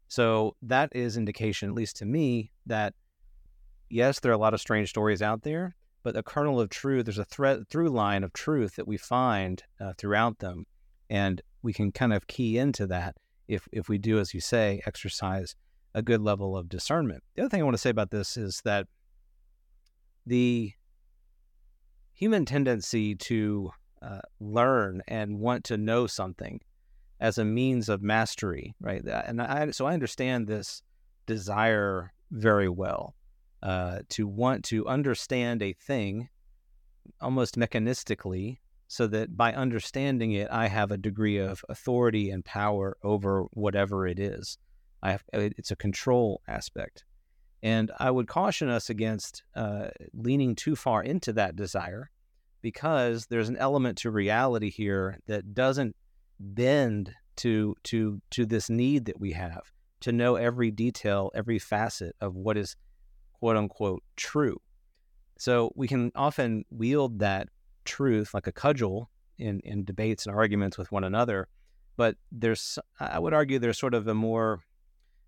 So 0.07 0.55
that 0.63 0.89
is 0.93 1.15
indication, 1.15 1.69
at 1.69 1.75
least 1.75 1.97
to 1.97 2.05
me, 2.05 2.51
that 2.65 2.93
yes, 3.89 4.19
there 4.19 4.31
are 4.31 4.35
a 4.35 4.39
lot 4.39 4.53
of 4.53 4.59
strange 4.59 4.89
stories 4.89 5.21
out 5.21 5.43
there, 5.43 5.75
but 6.03 6.13
the 6.13 6.23
kernel 6.23 6.59
of 6.59 6.69
truth, 6.69 7.05
there's 7.05 7.17
a 7.17 7.25
thread 7.25 7.69
through 7.69 7.89
line 7.89 8.23
of 8.23 8.33
truth 8.33 8.75
that 8.75 8.87
we 8.87 8.97
find 8.97 9.63
uh, 9.79 9.93
throughout 9.97 10.39
them, 10.39 10.65
and 11.09 11.41
we 11.61 11.71
can 11.71 11.91
kind 11.91 12.13
of 12.13 12.27
key 12.27 12.57
into 12.57 12.87
that 12.87 13.15
if 13.47 13.67
if 13.71 13.87
we 13.87 13.97
do, 13.97 14.19
as 14.19 14.33
you 14.33 14.41
say, 14.41 14.81
exercise 14.85 15.55
a 15.93 16.01
good 16.01 16.21
level 16.21 16.57
of 16.57 16.69
discernment. 16.69 17.23
The 17.35 17.43
other 17.43 17.49
thing 17.49 17.61
I 17.61 17.65
want 17.65 17.75
to 17.75 17.81
say 17.81 17.89
about 17.89 18.11
this 18.11 18.37
is 18.37 18.61
that 18.63 18.87
the 20.25 20.71
human 22.13 22.45
tendency 22.45 23.15
to 23.15 23.71
uh, 24.01 24.19
learn 24.39 25.01
and 25.07 25.39
want 25.39 25.63
to 25.65 25.77
know 25.77 26.07
something 26.07 26.61
as 27.19 27.37
a 27.37 27.45
means 27.45 27.89
of 27.89 28.01
mastery, 28.01 28.73
right? 28.79 29.03
And 29.05 29.41
I, 29.41 29.71
so 29.71 29.85
I 29.85 29.93
understand 29.93 30.47
this 30.47 30.81
desire 31.27 32.11
very 32.31 32.69
well 32.69 33.15
uh, 33.61 33.99
to 34.09 34.27
want 34.27 34.63
to 34.65 34.87
understand 34.87 35.61
a 35.61 35.73
thing 35.73 36.29
almost 37.21 37.55
mechanistically 37.55 38.57
so 38.87 39.07
that 39.07 39.37
by 39.37 39.53
understanding 39.53 40.33
it, 40.33 40.47
I 40.51 40.67
have 40.67 40.91
a 40.91 40.97
degree 40.97 41.37
of 41.37 41.63
authority 41.69 42.31
and 42.31 42.43
power 42.43 42.97
over 43.03 43.43
whatever 43.51 44.07
it 44.07 44.19
is. 44.19 44.57
I 45.01 45.11
have, 45.11 45.23
it's 45.33 45.71
a 45.71 45.75
control 45.75 46.41
aspect. 46.47 47.05
And 47.63 47.91
I 47.99 48.09
would 48.09 48.27
caution 48.27 48.69
us 48.69 48.89
against 48.89 49.43
uh, 49.55 49.89
leaning 50.13 50.55
too 50.55 50.75
far 50.75 51.03
into 51.03 51.33
that 51.33 51.55
desire 51.55 52.09
because 52.61 53.27
there's 53.27 53.49
an 53.49 53.57
element 53.57 53.97
to 53.99 54.11
reality 54.11 54.69
here 54.69 55.19
that 55.27 55.53
doesn't 55.53 55.95
bend 56.39 57.13
to 57.37 57.75
to 57.83 58.21
to 58.31 58.45
this 58.45 58.69
need 58.69 59.05
that 59.05 59.19
we 59.19 59.31
have 59.31 59.71
to 60.01 60.11
know 60.11 60.35
every 60.35 60.71
detail, 60.71 61.31
every 61.35 61.59
facet 61.59 62.15
of 62.19 62.35
what 62.35 62.57
is 62.57 62.75
quote 63.33 63.57
unquote 63.57 64.03
true. 64.15 64.59
So 65.37 65.71
we 65.75 65.87
can 65.87 66.11
often 66.15 66.65
wield 66.69 67.19
that 67.19 67.47
truth 67.85 68.33
like 68.33 68.47
a 68.47 68.51
cudgel 68.51 69.09
in, 69.37 69.59
in 69.63 69.83
debates 69.83 70.25
and 70.25 70.35
arguments 70.35 70.77
with 70.77 70.91
one 70.91 71.03
another. 71.03 71.47
But 71.97 72.15
there's 72.31 72.79
I 72.99 73.19
would 73.19 73.33
argue 73.33 73.59
there's 73.59 73.79
sort 73.79 73.93
of 73.93 74.07
a 74.07 74.13
more 74.13 74.61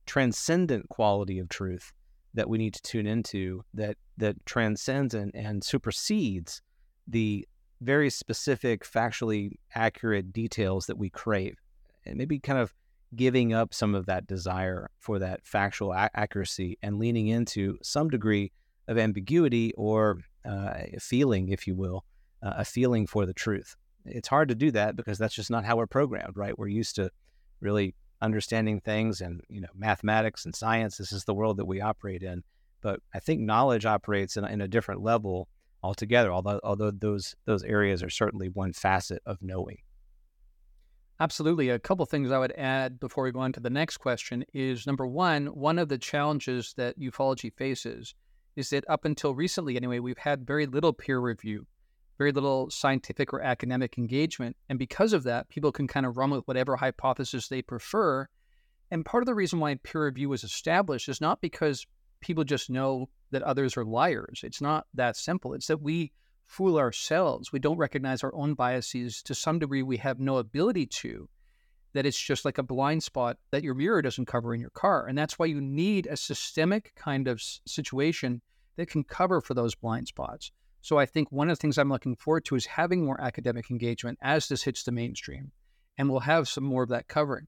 transcendent 0.06 0.90
quality 0.90 1.40
of 1.40 1.50
truth 1.50 1.94
that 2.34 2.50
we 2.50 2.58
need 2.58 2.74
to 2.74 2.82
tune 2.82 3.06
into 3.06 3.64
that 3.74 3.98
that 4.18 4.44
transcends 4.46 5.14
and, 5.14 5.32
and 5.36 5.64
supersedes 5.64 6.62
the 7.08 7.48
very 7.82 8.10
specific, 8.10 8.86
factually 8.86 9.58
accurate 9.76 10.32
details 10.32 10.86
that 10.86 10.98
we 10.98 11.10
crave, 11.10 11.58
and 12.06 12.18
maybe 12.18 12.40
kind 12.40 12.60
of 12.60 12.74
giving 13.16 13.54
up 13.54 13.74
some 13.74 13.94
of 13.94 14.06
that 14.06 14.26
desire 14.26 14.90
for 15.00 15.20
that 15.20 15.46
factual 15.46 15.92
a- 15.92 16.10
accuracy 16.16 16.78
and 16.82 16.98
leaning 16.98 17.28
into 17.28 17.78
some 17.84 18.10
degree 18.10 18.52
of 18.88 18.98
ambiguity 18.98 19.74
or 19.78 20.20
uh, 20.46 20.82
feeling, 21.00 21.50
if 21.50 21.68
you 21.68 21.76
will, 21.76 22.04
uh, 22.42 22.54
a 22.58 22.66
feeling 22.66 23.06
for 23.06 23.26
the 23.26 23.34
truth. 23.34 23.76
It's 24.06 24.28
hard 24.28 24.50
to 24.50 24.56
do 24.56 24.72
that 24.72 24.96
because 24.96 25.18
that's 25.18 25.36
just 25.36 25.52
not 25.52 25.64
how 25.64 25.78
we're 25.78 25.88
programmed, 25.88 26.36
right? 26.36 26.58
We're 26.58 26.68
used 26.68 26.96
to 26.96 27.10
really 27.62 27.96
understanding 28.24 28.80
things 28.80 29.22
and 29.22 29.42
you 29.50 29.62
know 29.62 29.68
mathematics 29.76 30.46
and 30.46 30.56
science. 30.56 30.98
This 30.98 31.12
is 31.12 31.26
the 31.26 31.34
world 31.34 31.58
that 31.58 31.66
we 31.66 31.82
operate 31.82 32.24
in. 32.24 32.44
But 32.82 33.00
I 33.14 33.20
think 33.20 33.42
knowledge 33.42 33.86
operates 33.86 34.38
in, 34.38 34.46
in 34.46 34.62
a 34.62 34.68
different 34.68 35.02
level 35.02 35.48
altogether. 35.84 36.32
Although 36.32 36.60
although 36.64 36.92
those 36.92 37.36
those 37.46 37.64
areas 37.64 38.02
are 38.02 38.10
certainly 38.10 38.50
one 38.50 38.74
facet 38.74 39.22
of 39.26 39.38
knowing. 39.42 39.78
Absolutely. 41.20 41.70
A 41.70 41.80
couple 41.80 42.06
things 42.06 42.32
I 42.32 42.40
would 42.40 42.54
add 42.54 43.00
before 43.00 43.24
we 43.24 43.32
go 43.32 43.40
on 43.40 43.54
to 43.54 43.60
the 43.60 43.70
next 43.70 43.98
question 43.98 44.44
is 44.54 44.88
number 44.88 45.06
one, 45.06 45.46
one 45.48 45.78
of 45.78 45.88
the 45.88 45.98
challenges 45.98 46.74
that 46.76 47.00
ufology 47.00 47.54
faces 47.54 48.16
is 48.56 48.70
that 48.72 48.84
up 48.90 49.06
until 49.06 49.36
recently, 49.36 49.76
anyway, 49.76 50.00
we've 50.00 50.18
had 50.18 50.46
very 50.46 50.66
little 50.66 50.92
peer 50.92 51.20
review 51.20 51.66
very 52.24 52.32
little 52.32 52.70
scientific 52.70 53.34
or 53.34 53.42
academic 53.42 53.98
engagement. 53.98 54.56
And 54.70 54.80
because 54.80 55.12
of 55.12 55.24
that, 55.24 55.50
people 55.50 55.74
can 55.74 55.90
kind 55.90 56.06
of 56.06 56.16
run 56.16 56.30
with 56.30 56.48
whatever 56.48 56.78
hypothesis 56.78 57.50
they 57.50 57.62
prefer. 57.62 58.30
And 58.92 59.04
part 59.04 59.24
of 59.24 59.26
the 59.26 59.36
reason 59.36 59.60
why 59.60 59.76
peer 59.76 60.06
review 60.06 60.30
was 60.30 60.46
established 60.46 61.10
is 61.10 61.20
not 61.20 61.42
because 61.42 61.86
people 62.22 62.46
just 62.46 62.70
know 62.70 63.10
that 63.32 63.44
others 63.44 63.76
are 63.76 63.84
liars. 63.84 64.40
It's 64.42 64.62
not 64.62 64.86
that 64.94 65.18
simple. 65.18 65.54
It's 65.54 65.68
that 65.68 65.82
we 65.82 66.14
fool 66.48 66.78
ourselves. 66.78 67.52
We 67.52 67.60
don't 67.60 67.78
recognize 67.78 68.24
our 68.24 68.34
own 68.34 68.54
biases. 68.54 69.22
To 69.24 69.36
some 69.36 69.60
degree, 69.60 69.84
we 69.84 69.98
have 69.98 70.22
no 70.22 70.38
ability 70.38 70.86
to. 70.86 71.28
That 71.92 72.06
it's 72.06 72.18
just 72.18 72.46
like 72.46 72.58
a 72.58 72.64
blind 72.64 73.04
spot 73.04 73.38
that 73.52 73.64
your 73.64 73.76
mirror 73.76 74.02
doesn't 74.02 74.28
cover 74.28 74.54
in 74.54 74.62
your 74.62 74.70
car. 74.70 75.08
And 75.08 75.18
that's 75.18 75.38
why 75.38 75.48
you 75.48 75.60
need 75.60 76.08
a 76.08 76.16
systemic 76.16 76.94
kind 76.96 77.28
of 77.28 77.42
situation 77.68 78.42
that 78.78 78.88
can 78.90 79.04
cover 79.04 79.42
for 79.42 79.54
those 79.54 79.76
blind 79.76 80.08
spots. 80.08 80.54
So 80.84 81.00
I 81.00 81.06
think 81.06 81.32
one 81.32 81.50
of 81.50 81.58
the 81.58 81.62
things 81.62 81.78
I'm 81.78 81.90
looking 81.90 82.18
forward 82.18 82.44
to 82.46 82.56
is 82.56 82.66
having 82.66 83.06
more 83.06 83.20
academic 83.20 83.72
engagement 83.72 84.20
as 84.22 84.50
this 84.50 84.64
hits 84.64 84.84
the 84.84 84.92
mainstream, 84.92 85.54
and 85.98 86.10
we'll 86.10 86.20
have 86.20 86.50
some 86.50 86.66
more 86.66 86.84
of 86.84 86.90
that 86.90 87.08
covering. 87.08 87.48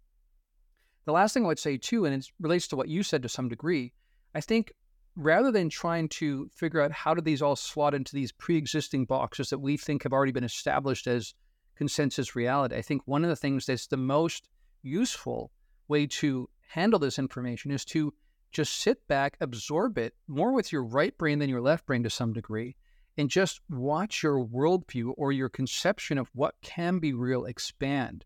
The 1.04 1.12
last 1.12 1.34
thing 1.34 1.44
I 1.44 1.48
would 1.48 1.60
say 1.60 1.76
too, 1.76 2.06
and 2.06 2.16
it 2.16 2.32
relates 2.40 2.66
to 2.70 2.78
what 2.78 2.88
you 2.88 3.04
said 3.04 3.22
to 3.24 3.30
some 3.30 3.50
degree, 3.50 3.92
I 4.34 4.40
think 4.40 4.72
rather 5.18 5.52
than 5.52 5.68
trying 5.68 6.08
to 6.10 6.50
figure 6.56 6.80
out 6.80 6.94
how 6.94 7.14
do 7.14 7.20
these 7.20 7.42
all 7.42 7.58
slot 7.58 7.94
into 7.94 8.16
these 8.16 8.32
pre-existing 8.32 9.04
boxes 9.04 9.50
that 9.50 9.60
we 9.60 9.76
think 9.76 10.04
have 10.04 10.14
already 10.14 10.32
been 10.32 10.46
established 10.46 11.06
as 11.06 11.34
consensus 11.76 12.38
reality, 12.38 12.78
I 12.78 12.82
think 12.82 13.02
one 13.04 13.26
of 13.26 13.30
the 13.30 13.36
things 13.36 13.66
that's 13.66 13.88
the 13.88 13.98
most 13.98 14.48
useful 14.82 15.52
way 15.90 16.08
to 16.08 16.50
handle 16.70 17.00
this 17.00 17.20
information 17.20 17.72
is 17.72 17.84
to 17.86 18.14
just 18.54 18.80
sit 18.80 19.06
back, 19.10 19.36
absorb 19.42 19.98
it 19.98 20.14
more 20.26 20.54
with 20.54 20.72
your 20.72 20.86
right 20.86 21.16
brain 21.18 21.40
than 21.40 21.50
your 21.50 21.60
left 21.60 21.86
brain 21.86 22.04
to 22.04 22.10
some 22.10 22.32
degree, 22.32 22.78
and 23.18 23.30
just 23.30 23.62
watch 23.70 24.24
your 24.24 24.44
worldview 24.44 25.14
or 25.18 25.32
your 25.32 25.50
conception 25.50 26.18
of 26.18 26.30
what 26.34 26.56
can 26.62 27.00
be 27.00 27.14
real 27.14 27.46
expand 27.46 28.26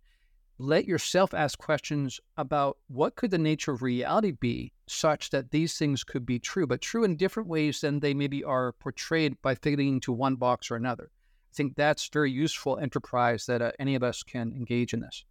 let 0.59 0.85
yourself 0.85 1.33
ask 1.33 1.57
questions 1.57 2.19
about 2.35 2.77
what 2.89 3.15
could 3.15 3.31
the 3.31 3.37
nature 3.37 3.71
of 3.71 3.81
reality 3.81 4.31
be 4.31 4.73
such 4.87 5.29
that 5.29 5.51
these 5.51 5.77
things 5.77 6.03
could 6.03 6.25
be 6.25 6.37
true, 6.37 6.67
but 6.67 6.81
true 6.81 7.05
in 7.05 7.15
different 7.15 7.47
ways 7.47 7.79
than 7.79 8.01
they 8.01 8.13
maybe 8.13 8.43
are 8.43 8.73
portrayed 8.73 9.41
by 9.41 9.55
fitting 9.55 9.87
into 9.87 10.11
one 10.11 10.35
box 10.35 10.69
or 10.69 10.75
another. 10.75 11.09
I 11.51 11.55
think 11.55 11.75
that's 11.75 12.09
very 12.09 12.29
useful 12.29 12.77
enterprise 12.77 13.45
that 13.45 13.61
uh, 13.61 13.71
any 13.79 13.95
of 13.95 14.03
us 14.03 14.21
can 14.21 14.51
engage 14.51 14.93
in 14.93 14.99
this. 14.99 15.23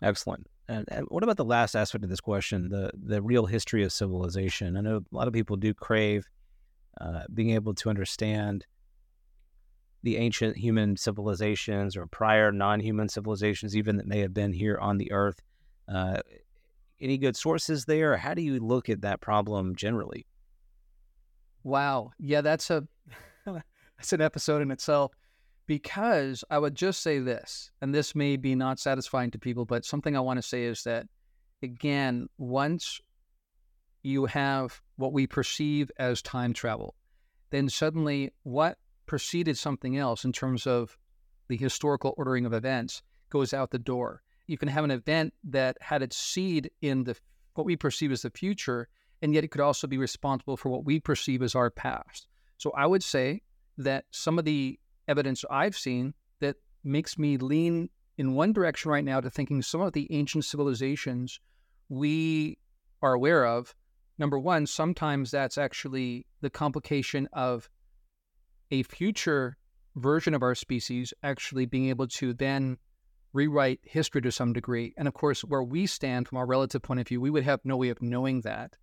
Excellent. 0.00 0.46
And, 0.68 0.84
and, 0.88 1.06
what 1.08 1.24
about 1.24 1.36
the 1.36 1.44
last 1.44 1.74
aspect 1.74 2.04
of 2.04 2.10
this 2.10 2.20
question, 2.20 2.68
the 2.68 2.92
the 2.94 3.20
real 3.20 3.46
history 3.46 3.82
of 3.82 3.92
civilization? 3.92 4.76
I 4.76 4.80
know 4.80 4.98
a 4.98 5.14
lot 5.14 5.26
of 5.26 5.34
people 5.34 5.56
do 5.56 5.74
crave 5.74 6.28
uh, 7.00 7.22
being 7.32 7.50
able 7.50 7.74
to 7.74 7.90
understand 7.90 8.66
the 10.02 10.16
ancient 10.16 10.56
human 10.56 10.96
civilizations 10.96 11.96
or 11.96 12.06
prior 12.06 12.50
non-human 12.50 13.08
civilizations, 13.08 13.76
even 13.76 13.96
that 13.96 14.06
may 14.06 14.18
have 14.18 14.34
been 14.34 14.52
here 14.52 14.78
on 14.78 14.98
the 14.98 15.12
earth. 15.12 15.40
Uh, 15.88 16.20
any 17.00 17.18
good 17.18 17.36
sources 17.36 17.84
there? 17.84 18.16
How 18.16 18.34
do 18.34 18.42
you 18.42 18.58
look 18.58 18.88
at 18.88 19.02
that 19.02 19.20
problem 19.20 19.74
generally? 19.76 20.26
Wow, 21.64 22.10
yeah, 22.18 22.40
that's 22.40 22.70
a 22.70 22.86
that's 23.46 24.12
an 24.12 24.20
episode 24.20 24.62
in 24.62 24.70
itself. 24.70 25.12
Because 25.66 26.42
I 26.50 26.58
would 26.58 26.74
just 26.74 27.02
say 27.02 27.20
this, 27.20 27.70
and 27.80 27.94
this 27.94 28.16
may 28.16 28.36
be 28.36 28.56
not 28.56 28.80
satisfying 28.80 29.30
to 29.30 29.38
people, 29.38 29.64
but 29.64 29.84
something 29.84 30.16
I 30.16 30.20
want 30.20 30.38
to 30.38 30.42
say 30.42 30.64
is 30.64 30.82
that 30.82 31.06
again, 31.62 32.28
once 32.36 33.00
you 34.02 34.26
have 34.26 34.80
what 34.96 35.12
we 35.12 35.26
perceive 35.26 35.90
as 35.98 36.22
time 36.22 36.52
travel, 36.52 36.94
then 37.50 37.68
suddenly 37.68 38.32
what 38.42 38.78
preceded 39.06 39.58
something 39.58 39.96
else 39.96 40.24
in 40.24 40.32
terms 40.32 40.66
of 40.66 40.96
the 41.48 41.56
historical 41.56 42.14
ordering 42.16 42.46
of 42.46 42.52
events 42.52 43.02
goes 43.30 43.52
out 43.52 43.70
the 43.70 43.78
door. 43.78 44.22
You 44.46 44.58
can 44.58 44.68
have 44.68 44.84
an 44.84 44.90
event 44.90 45.34
that 45.44 45.76
had 45.80 46.02
its 46.02 46.16
seed 46.16 46.70
in 46.80 47.04
the 47.04 47.16
what 47.54 47.66
we 47.66 47.76
perceive 47.76 48.12
as 48.12 48.22
the 48.22 48.30
future, 48.30 48.88
and 49.20 49.34
yet 49.34 49.44
it 49.44 49.48
could 49.48 49.60
also 49.60 49.86
be 49.86 49.98
responsible 49.98 50.56
for 50.56 50.70
what 50.70 50.84
we 50.84 50.98
perceive 50.98 51.42
as 51.42 51.54
our 51.54 51.70
past. 51.70 52.26
So 52.56 52.70
I 52.72 52.86
would 52.86 53.02
say 53.02 53.42
that 53.78 54.04
some 54.10 54.38
of 54.38 54.44
the 54.44 54.78
evidence 55.08 55.44
I've 55.50 55.76
seen 55.76 56.14
that 56.40 56.56
makes 56.84 57.18
me 57.18 57.36
lean 57.36 57.90
in 58.16 58.34
one 58.34 58.52
direction 58.52 58.90
right 58.90 59.04
now 59.04 59.20
to 59.20 59.30
thinking 59.30 59.62
some 59.62 59.80
of 59.80 59.92
the 59.92 60.10
ancient 60.12 60.44
civilizations 60.44 61.40
we 61.88 62.58
are 63.02 63.12
aware 63.12 63.46
of. 63.46 63.74
Number 64.22 64.38
one, 64.38 64.68
sometimes 64.68 65.32
that's 65.32 65.58
actually 65.58 66.26
the 66.42 66.48
complication 66.48 67.28
of 67.32 67.68
a 68.70 68.84
future 68.84 69.56
version 69.96 70.32
of 70.32 70.44
our 70.44 70.54
species 70.54 71.12
actually 71.24 71.66
being 71.66 71.88
able 71.88 72.06
to 72.06 72.32
then 72.32 72.76
rewrite 73.32 73.80
history 73.82 74.22
to 74.22 74.30
some 74.30 74.52
degree. 74.52 74.94
And 74.96 75.08
of 75.08 75.14
course, 75.14 75.42
where 75.42 75.64
we 75.64 75.88
stand 75.88 76.28
from 76.28 76.38
our 76.38 76.46
relative 76.46 76.82
point 76.82 77.00
of 77.00 77.08
view, 77.08 77.20
we 77.20 77.30
would 77.30 77.42
have 77.42 77.64
no 77.64 77.76
way 77.76 77.88
of 77.88 78.00
knowing 78.00 78.42
that. 78.42 78.76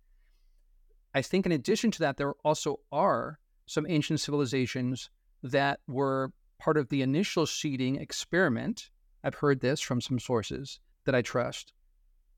I 1.14 1.22
think, 1.22 1.46
in 1.46 1.52
addition 1.52 1.90
to 1.92 2.00
that, 2.00 2.18
there 2.18 2.34
also 2.44 2.80
are 2.92 3.38
some 3.64 3.86
ancient 3.88 4.20
civilizations 4.20 5.08
that 5.42 5.80
were 5.88 6.34
part 6.58 6.76
of 6.76 6.90
the 6.90 7.00
initial 7.00 7.46
seeding 7.46 7.96
experiment. 7.96 8.90
I've 9.24 9.36
heard 9.36 9.60
this 9.60 9.80
from 9.80 10.02
some 10.02 10.18
sources 10.18 10.80
that 11.06 11.14
I 11.14 11.22
trust 11.22 11.72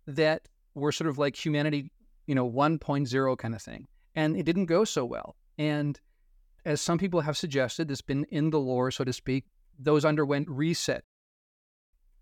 that 0.06 0.46
were 0.76 0.92
sort 0.92 1.10
of 1.10 1.18
like 1.18 1.34
humanity, 1.34 1.90
you 2.26 2.34
know, 2.34 2.48
1.0 2.48 3.38
kind 3.38 3.54
of 3.54 3.62
thing. 3.62 3.86
And 4.14 4.36
it 4.36 4.44
didn't 4.44 4.66
go 4.66 4.84
so 4.84 5.04
well. 5.04 5.36
And 5.58 5.98
as 6.64 6.80
some 6.80 6.98
people 6.98 7.20
have 7.22 7.36
suggested, 7.36 7.90
it's 7.90 8.02
been 8.02 8.24
in 8.30 8.50
the 8.50 8.60
lore, 8.60 8.90
so 8.90 9.04
to 9.04 9.12
speak, 9.12 9.44
those 9.78 10.04
underwent 10.04 10.48
reset. 10.48 11.04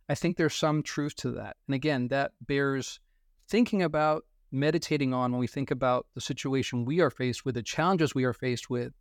I 0.09 0.15
think 0.15 0.37
there's 0.37 0.55
some 0.55 0.83
truth 0.83 1.15
to 1.17 1.31
that. 1.33 1.57
And 1.69 1.75
again, 1.75 2.09
that 2.09 2.33
bears 2.47 3.01
thinking 3.49 3.83
about, 3.83 4.25
meditating 4.53 5.15
on 5.15 5.31
when 5.31 5.39
we 5.41 5.47
think 5.47 5.71
about 5.71 6.07
the 6.15 6.21
situation 6.21 6.85
we 6.85 7.01
are 7.01 7.11
faced 7.11 7.45
with, 7.45 7.55
the 7.55 7.63
challenges 7.63 8.15
we 8.15 8.25
are 8.25 8.33
faced 8.33 8.69
with, 8.69 8.93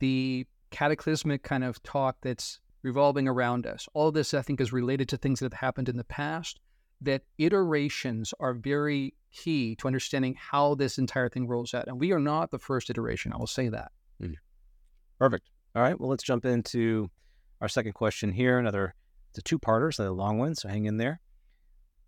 the 0.00 0.46
cataclysmic 0.70 1.42
kind 1.42 1.64
of 1.64 1.82
talk 1.82 2.16
that's 2.22 2.60
revolving 2.82 3.28
around 3.28 3.66
us. 3.66 3.88
All 3.92 4.10
this, 4.12 4.32
I 4.32 4.42
think, 4.42 4.60
is 4.60 4.72
related 4.72 5.08
to 5.10 5.16
things 5.16 5.40
that 5.40 5.52
have 5.52 5.60
happened 5.60 5.88
in 5.88 5.96
the 5.96 6.04
past, 6.04 6.60
that 7.00 7.22
iterations 7.38 8.34
are 8.40 8.54
very 8.54 9.14
key 9.32 9.76
to 9.76 9.86
understanding 9.86 10.34
how 10.38 10.74
this 10.74 10.98
entire 10.98 11.28
thing 11.28 11.46
rolls 11.46 11.74
out. 11.74 11.86
And 11.86 12.00
we 12.00 12.12
are 12.12 12.18
not 12.18 12.50
the 12.50 12.58
first 12.58 12.90
iteration, 12.90 13.32
I 13.32 13.36
will 13.36 13.46
say 13.46 13.68
that. 13.68 13.92
Mm. 14.22 14.34
Perfect. 15.18 15.50
All 15.74 15.82
right. 15.82 15.98
Well, 15.98 16.10
let's 16.10 16.24
jump 16.24 16.44
into 16.44 17.10
our 17.60 17.68
second 17.68 17.92
question 17.92 18.32
here. 18.32 18.58
Another, 18.58 18.94
it's 19.30 19.38
a 19.38 19.42
two 19.42 19.58
parter, 19.58 19.92
so 19.92 20.10
a 20.10 20.12
long 20.12 20.38
one. 20.38 20.54
So 20.54 20.68
hang 20.68 20.86
in 20.86 20.96
there. 20.96 21.20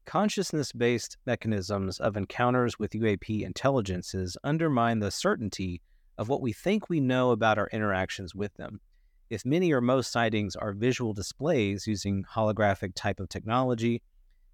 Consciousness 0.06 0.72
based 0.72 1.18
mechanisms 1.26 2.00
of 2.00 2.16
encounters 2.16 2.78
with 2.78 2.92
UAP 2.92 3.42
intelligences 3.42 4.36
undermine 4.42 4.98
the 4.98 5.10
certainty 5.10 5.82
of 6.18 6.28
what 6.28 6.40
we 6.40 6.52
think 6.52 6.88
we 6.88 7.00
know 7.00 7.30
about 7.30 7.58
our 7.58 7.68
interactions 7.72 8.34
with 8.34 8.54
them. 8.54 8.80
If 9.28 9.46
many 9.46 9.72
or 9.72 9.80
most 9.80 10.10
sightings 10.10 10.56
are 10.56 10.72
visual 10.72 11.12
displays 11.12 11.86
using 11.86 12.24
holographic 12.34 12.92
type 12.96 13.20
of 13.20 13.28
technology, 13.28 14.02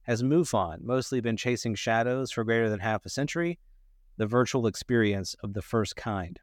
has 0.06 0.22
MUFON 0.22 0.82
mostly 0.82 1.20
been 1.20 1.36
chasing 1.36 1.74
shadows 1.74 2.30
for 2.30 2.44
greater 2.44 2.70
than 2.70 2.78
half 2.78 3.04
a 3.04 3.08
century? 3.08 3.58
The 4.18 4.26
virtual 4.26 4.68
experience 4.68 5.34
of 5.42 5.52
the 5.52 5.62
first 5.62 5.96
kind. 5.96 6.38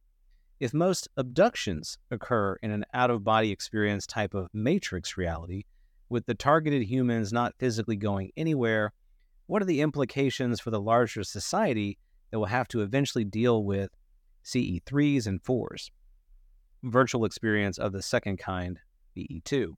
If 0.59 0.73
most 0.73 1.07
abductions 1.15 1.97
occur 2.11 2.57
in 2.61 2.71
an 2.71 2.85
out 2.93 3.09
of 3.09 3.23
body 3.23 3.51
experience 3.51 4.05
type 4.05 4.33
of 4.33 4.49
matrix 4.53 5.17
reality, 5.17 5.63
with 6.09 6.25
the 6.25 6.35
targeted 6.35 6.83
humans 6.83 7.31
not 7.31 7.55
physically 7.57 7.95
going 7.95 8.31
anywhere, 8.35 8.91
what 9.47 9.61
are 9.61 9.65
the 9.65 9.81
implications 9.81 10.59
for 10.59 10.69
the 10.69 10.81
larger 10.81 11.23
society 11.23 11.97
that 12.31 12.39
will 12.39 12.45
have 12.47 12.67
to 12.67 12.81
eventually 12.81 13.23
deal 13.23 13.63
with 13.63 13.91
CE3s 14.43 15.25
and 15.25 15.41
4s? 15.41 15.89
Virtual 16.83 17.23
experience 17.23 17.77
of 17.77 17.93
the 17.93 18.01
second 18.01 18.37
kind, 18.37 18.79
VE2. 19.15 19.75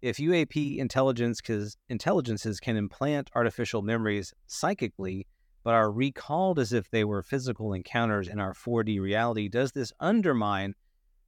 If 0.00 0.18
UAP 0.18 0.78
intelligence 0.78 1.40
intelligences 1.88 2.60
can 2.60 2.76
implant 2.76 3.30
artificial 3.34 3.82
memories 3.82 4.32
psychically 4.46 5.26
but 5.64 5.74
are 5.74 5.90
recalled 5.90 6.58
as 6.58 6.72
if 6.72 6.88
they 6.90 7.04
were 7.04 7.22
physical 7.22 7.72
encounters 7.72 8.28
in 8.28 8.38
our 8.38 8.54
4D 8.54 9.00
reality, 9.00 9.48
does 9.48 9.72
this 9.72 9.92
undermine 9.98 10.74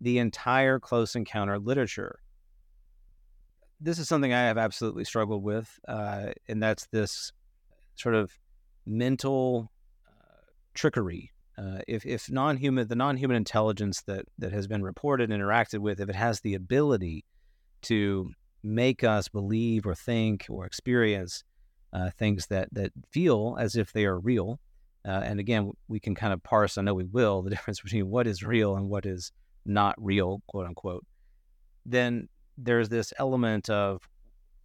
the 0.00 0.18
entire 0.18 0.78
close 0.78 1.16
encounter 1.16 1.58
literature? 1.58 2.20
This 3.80 3.98
is 3.98 4.08
something 4.08 4.32
I 4.32 4.42
have 4.42 4.56
absolutely 4.58 5.04
struggled 5.04 5.42
with, 5.42 5.78
uh, 5.88 6.28
and 6.48 6.62
that's 6.62 6.86
this 6.86 7.32
sort 7.96 8.14
of 8.14 8.30
mental 8.86 9.70
uh, 10.06 10.42
trickery. 10.74 11.32
Uh, 11.58 11.80
if 11.88 12.06
if 12.06 12.30
non-human, 12.30 12.88
the 12.88 12.94
non-human 12.94 13.36
intelligence 13.36 14.02
that 14.02 14.26
that 14.38 14.52
has 14.52 14.66
been 14.66 14.82
reported 14.82 15.30
and 15.30 15.42
interacted 15.42 15.80
with, 15.80 16.00
if 16.00 16.08
it 16.08 16.14
has 16.14 16.40
the 16.40 16.54
ability 16.54 17.24
to 17.82 18.32
make 18.62 19.04
us 19.04 19.28
believe 19.28 19.86
or 19.86 19.94
think 19.94 20.46
or 20.48 20.66
experience 20.66 21.44
uh, 21.92 22.10
things 22.18 22.46
that 22.46 22.68
that 22.72 22.92
feel 23.10 23.56
as 23.58 23.76
if 23.76 23.92
they 23.92 24.04
are 24.04 24.18
real. 24.18 24.60
Uh, 25.06 25.22
and 25.24 25.40
again, 25.40 25.72
we 25.88 25.98
can 25.98 26.14
kind 26.14 26.32
of 26.32 26.42
parse. 26.42 26.76
I 26.76 26.82
know 26.82 26.94
we 26.94 27.04
will 27.04 27.42
the 27.42 27.50
difference 27.50 27.80
between 27.80 28.08
what 28.08 28.26
is 28.26 28.42
real 28.42 28.76
and 28.76 28.88
what 28.88 29.06
is 29.06 29.32
not 29.64 29.94
real, 29.98 30.42
quote 30.46 30.66
unquote. 30.66 31.04
Then 31.86 32.28
there's 32.58 32.88
this 32.88 33.12
element 33.18 33.70
of 33.70 34.08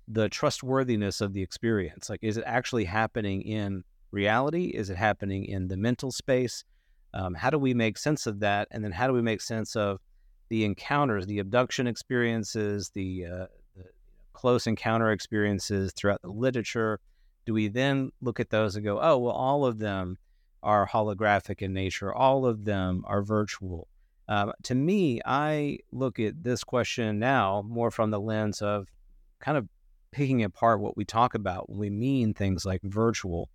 the 0.07 0.29
trustworthiness 0.29 1.21
of 1.21 1.33
the 1.33 1.41
experience. 1.41 2.09
Like, 2.09 2.19
is 2.21 2.37
it 2.37 2.43
actually 2.45 2.85
happening 2.85 3.41
in 3.41 3.83
reality? 4.11 4.65
Is 4.65 4.89
it 4.89 4.97
happening 4.97 5.45
in 5.45 5.67
the 5.67 5.77
mental 5.77 6.11
space? 6.11 6.63
Um, 7.13 7.33
how 7.33 7.49
do 7.49 7.57
we 7.57 7.73
make 7.73 7.97
sense 7.97 8.27
of 8.27 8.39
that? 8.41 8.67
And 8.71 8.83
then 8.83 8.91
how 8.91 9.07
do 9.07 9.13
we 9.13 9.21
make 9.21 9.41
sense 9.41 9.75
of 9.75 9.99
the 10.49 10.63
encounters, 10.65 11.25
the 11.25 11.39
abduction 11.39 11.87
experiences, 11.87 12.91
the, 12.93 13.25
uh, 13.25 13.45
close 14.35 14.67
encounter 14.67 15.11
experiences 15.11 15.93
throughout 15.93 16.21
the 16.21 16.29
literature? 16.29 16.99
do 17.45 17.53
we 17.53 17.67
then 17.67 18.11
look 18.21 18.39
at 18.39 18.49
those 18.49 18.75
and 18.75 18.83
go, 18.83 18.99
oh, 18.99 19.17
well, 19.17 19.33
all 19.33 19.65
of 19.65 19.77
them 19.77 20.17
are 20.63 20.87
holographic 20.87 21.61
in 21.61 21.73
nature, 21.73 22.13
all 22.13 22.45
of 22.45 22.65
them 22.65 23.03
are 23.05 23.21
virtual? 23.21 23.87
Um, 24.27 24.51
to 24.63 24.73
me, 24.73 25.21
I 25.23 25.79
look 25.91 26.19
at 26.19 26.43
this 26.43 26.63
question 26.63 27.19
now 27.19 27.63
more 27.67 27.91
from 27.91 28.09
the 28.09 28.19
lens 28.19 28.61
of 28.61 28.87
kind 29.39 29.57
of 29.57 29.67
picking 30.11 30.43
apart 30.43 30.79
what 30.79 30.97
we 30.97 31.05
talk 31.05 31.35
about 31.35 31.69
when 31.69 31.77
we 31.77 31.91
mean 31.91 32.33
things 32.33 32.65
like 32.65 32.81
virtual 32.83 33.49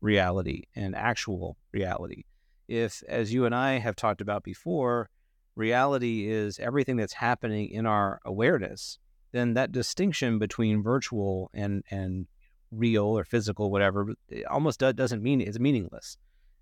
reality 0.00 0.62
and 0.74 0.96
actual 0.96 1.58
reality. 1.72 2.24
if, 2.66 3.02
as 3.08 3.32
you 3.32 3.44
and 3.44 3.54
I 3.54 3.78
have 3.78 3.96
talked 3.96 4.22
about 4.22 4.42
before, 4.42 5.10
reality 5.54 6.30
is 6.30 6.58
everything 6.58 6.96
that's 6.96 7.12
happening 7.12 7.68
in 7.68 7.84
our 7.84 8.20
awareness, 8.24 8.98
then 9.34 9.54
that 9.54 9.72
distinction 9.72 10.38
between 10.38 10.82
virtual 10.82 11.50
and 11.52 11.82
and 11.90 12.26
real 12.70 13.06
or 13.06 13.24
physical, 13.24 13.70
whatever, 13.70 14.14
almost 14.48 14.78
doesn't 14.80 15.22
mean 15.22 15.40
it's 15.40 15.58
meaningless. 15.58 16.16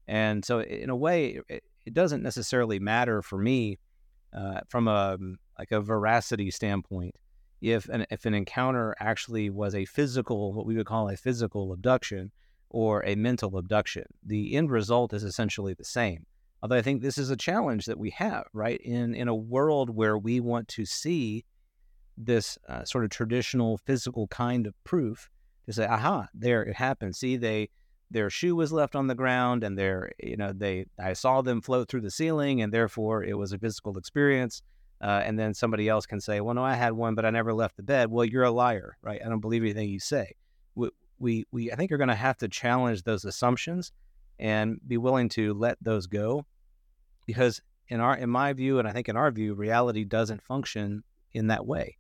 And 0.09 0.45
so, 0.45 0.61
in 0.61 0.91
a 0.91 0.97
way, 0.97 1.41
it, 1.49 1.65
it 1.87 1.95
doesn't 1.95 2.23
necessarily 2.23 2.79
matter 2.79 3.23
for 3.23 3.39
me 3.39 3.79
uh, 4.37 4.61
from 4.69 4.89
a 4.89 5.19
like 5.59 5.71
a 5.71 5.81
veracity 5.81 6.51
standpoint 6.51 7.15
if 7.63 7.89
an 7.89 8.07
if 8.11 8.27
an 8.27 8.35
encounter 8.35 8.95
actually 8.99 9.49
was 9.51 9.75
a 9.75 9.85
physical, 9.85 10.53
what 10.53 10.67
we 10.67 10.77
would 10.77 10.87
call 10.87 11.09
a 11.09 11.17
physical 11.17 11.73
abduction, 11.73 12.33
or 12.71 13.05
a 13.07 13.15
mental 13.15 13.57
abduction. 13.57 14.05
The 14.27 14.57
end 14.57 14.71
result 14.71 15.13
is 15.13 15.23
essentially 15.23 15.75
the 15.75 15.85
same. 15.85 16.27
Although 16.63 16.77
I 16.77 16.83
think 16.83 17.03
this 17.03 17.19
is 17.19 17.31
a 17.31 17.37
challenge 17.37 17.87
that 17.87 17.99
we 17.99 18.11
have, 18.11 18.47
right? 18.53 18.81
In 18.81 19.15
in 19.15 19.29
a 19.29 19.35
world 19.35 19.91
where 19.91 20.19
we 20.19 20.41
want 20.41 20.69
to 20.69 20.85
see 20.85 21.45
this 22.17 22.59
uh, 22.69 22.85
sort 22.85 23.05
of 23.05 23.11
traditional 23.11 23.79
physical 23.79 24.27
kind 24.29 24.67
of 24.67 24.75
proof 24.85 25.31
to 25.67 25.73
say, 25.73 25.87
aha, 25.87 26.29
there 26.35 26.63
it 26.63 26.77
happened. 26.77 27.17
See, 27.17 27.37
they 27.37 27.71
their 28.11 28.29
shoe 28.29 28.55
was 28.55 28.73
left 28.73 28.95
on 28.95 29.07
the 29.07 29.15
ground 29.15 29.65
and 29.65 29.77
their 29.79 30.13
you 30.23 30.37
know 30.37 30.53
they 30.53 30.87
I 30.99 31.15
saw 31.15 31.41
them 31.41 31.63
float 31.63 31.89
through 31.89 32.03
the 32.03 32.11
ceiling 32.11 32.61
and 32.61 32.73
therefore 32.73 33.25
it 33.25 33.37
was 33.37 33.53
a 33.53 33.59
physical 33.59 33.97
experience. 33.97 34.63
Uh, 35.01 35.21
and 35.25 35.37
then 35.37 35.53
somebody 35.53 35.89
else 35.89 36.07
can 36.07 36.21
say, 36.21 36.41
well, 36.41 36.55
no, 36.55 36.63
I 36.63 36.75
had 36.75 36.93
one, 36.93 37.17
but 37.17 37.25
I 37.25 37.31
never 37.31 37.53
left 37.53 37.77
the 37.77 37.83
bed. 37.83 38.09
Well, 38.09 38.25
you're 38.25 38.45
a 38.45 38.53
liar, 38.53 38.97
right? 39.03 39.21
I 39.25 39.29
don't 39.29 39.41
believe 39.41 39.63
anything 39.63 39.89
you 39.89 39.99
say. 39.99 40.37
We, 40.77 40.91
we, 41.19 41.45
we 41.51 41.73
I 41.73 41.75
think 41.75 41.91
are 41.91 41.97
going 41.97 42.09
to 42.09 42.15
have 42.15 42.37
to 42.39 42.49
challenge 42.49 43.03
those 43.03 43.25
assumptions 43.25 43.91
and 44.39 44.79
be 44.87 44.99
willing 44.99 45.29
to 45.31 45.55
let 45.55 45.77
those 45.81 46.07
go 46.07 46.47
because 47.27 47.61
in 47.89 48.01
our 48.01 48.17
in 48.17 48.31
my 48.31 48.53
view 48.53 48.79
and 48.79 48.87
I 48.87 48.93
think 48.93 49.09
in 49.09 49.17
our 49.17 49.31
view 49.31 49.55
reality 49.55 50.05
doesn't 50.05 50.43
function 50.43 51.03
in 51.33 51.49
that 51.49 51.67
way. 51.67 51.97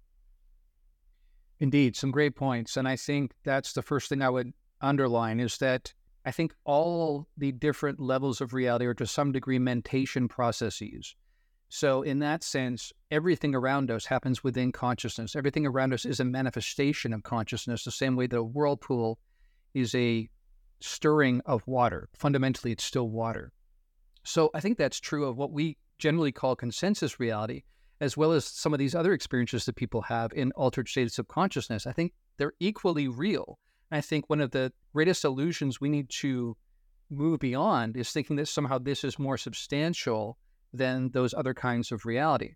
Indeed, 1.62 1.95
some 1.95 2.11
great 2.11 2.35
points 2.35 2.76
and 2.76 2.88
I 2.88 2.97
think 2.97 3.35
that's 3.45 3.73
the 3.73 3.83
first 3.83 4.09
thing 4.09 4.21
I 4.21 4.28
would 4.28 4.52
underline 4.81 5.38
is 5.38 5.59
that 5.59 5.95
I 6.25 6.33
think 6.33 6.57
all 6.64 7.28
the 7.37 7.52
different 7.52 8.00
levels 8.00 8.40
of 8.40 8.52
reality 8.52 8.85
are 8.85 8.95
to 8.95 9.07
some 9.07 9.31
degree 9.31 9.61
mentation 9.61 10.26
processes. 10.26 11.14
So, 11.69 12.02
in 12.02 12.19
that 12.19 12.42
sense, 12.42 12.92
everything 13.12 13.54
around 13.54 13.92
us 13.92 14.07
happens 14.07 14.42
within 14.42 14.73
consciousness. 14.73 15.37
Everything 15.37 15.64
around 15.64 15.95
us 15.95 16.04
is 16.04 16.19
a 16.19 16.25
manifestation 16.25 17.12
of 17.12 17.23
consciousness, 17.23 17.85
the 17.85 17.92
same 17.92 18.16
way 18.16 18.26
that 18.26 18.37
a 18.37 18.42
whirlpool 18.42 19.21
is 19.73 19.95
a 19.95 20.28
stirring 20.81 21.42
of 21.47 21.64
water. 21.69 22.09
Fundamentally, 22.12 22.73
it's 22.73 22.83
still 22.83 23.09
water. 23.09 23.52
So 24.25 24.50
I 24.52 24.59
think 24.59 24.78
that's 24.78 24.99
true 24.99 25.26
of 25.26 25.37
what 25.37 25.52
we 25.52 25.76
generally 26.00 26.33
call 26.33 26.57
consensus 26.57 27.21
reality, 27.21 27.62
as 28.03 28.17
well 28.17 28.33
as 28.33 28.45
some 28.45 28.73
of 28.73 28.81
these 28.81 28.97
other 28.97 29.13
experiences 29.13 29.65
that 29.65 29.77
people 29.77 30.03
have 30.03 30.33
in 30.33 30.51
altered 30.57 30.89
states 30.89 31.21
of 31.21 31.29
consciousness. 31.29 31.87
I 31.87 31.93
think 31.93 32.13
they're 32.37 32.55
equally 32.59 33.07
real. 33.07 33.61
And 33.93 33.99
I 33.99 34.01
think 34.01 34.29
one 34.29 34.41
of 34.41 34.51
the 34.51 34.73
greatest 34.93 35.25
illusions 35.25 35.81
we 35.81 35.89
need 35.89 36.11
to 36.21 36.57
move 37.11 37.39
beyond 37.39 37.97
is 37.97 38.11
thinking 38.11 38.35
that 38.37 38.49
somehow 38.49 38.79
this 38.79 39.05
is 39.05 39.21
more 39.21 39.39
substantial 39.39 40.37
than 40.73 41.11
those 41.13 41.33
other 41.33 41.55
kinds 41.55 41.93
of 41.93 42.05
reality. 42.05 42.55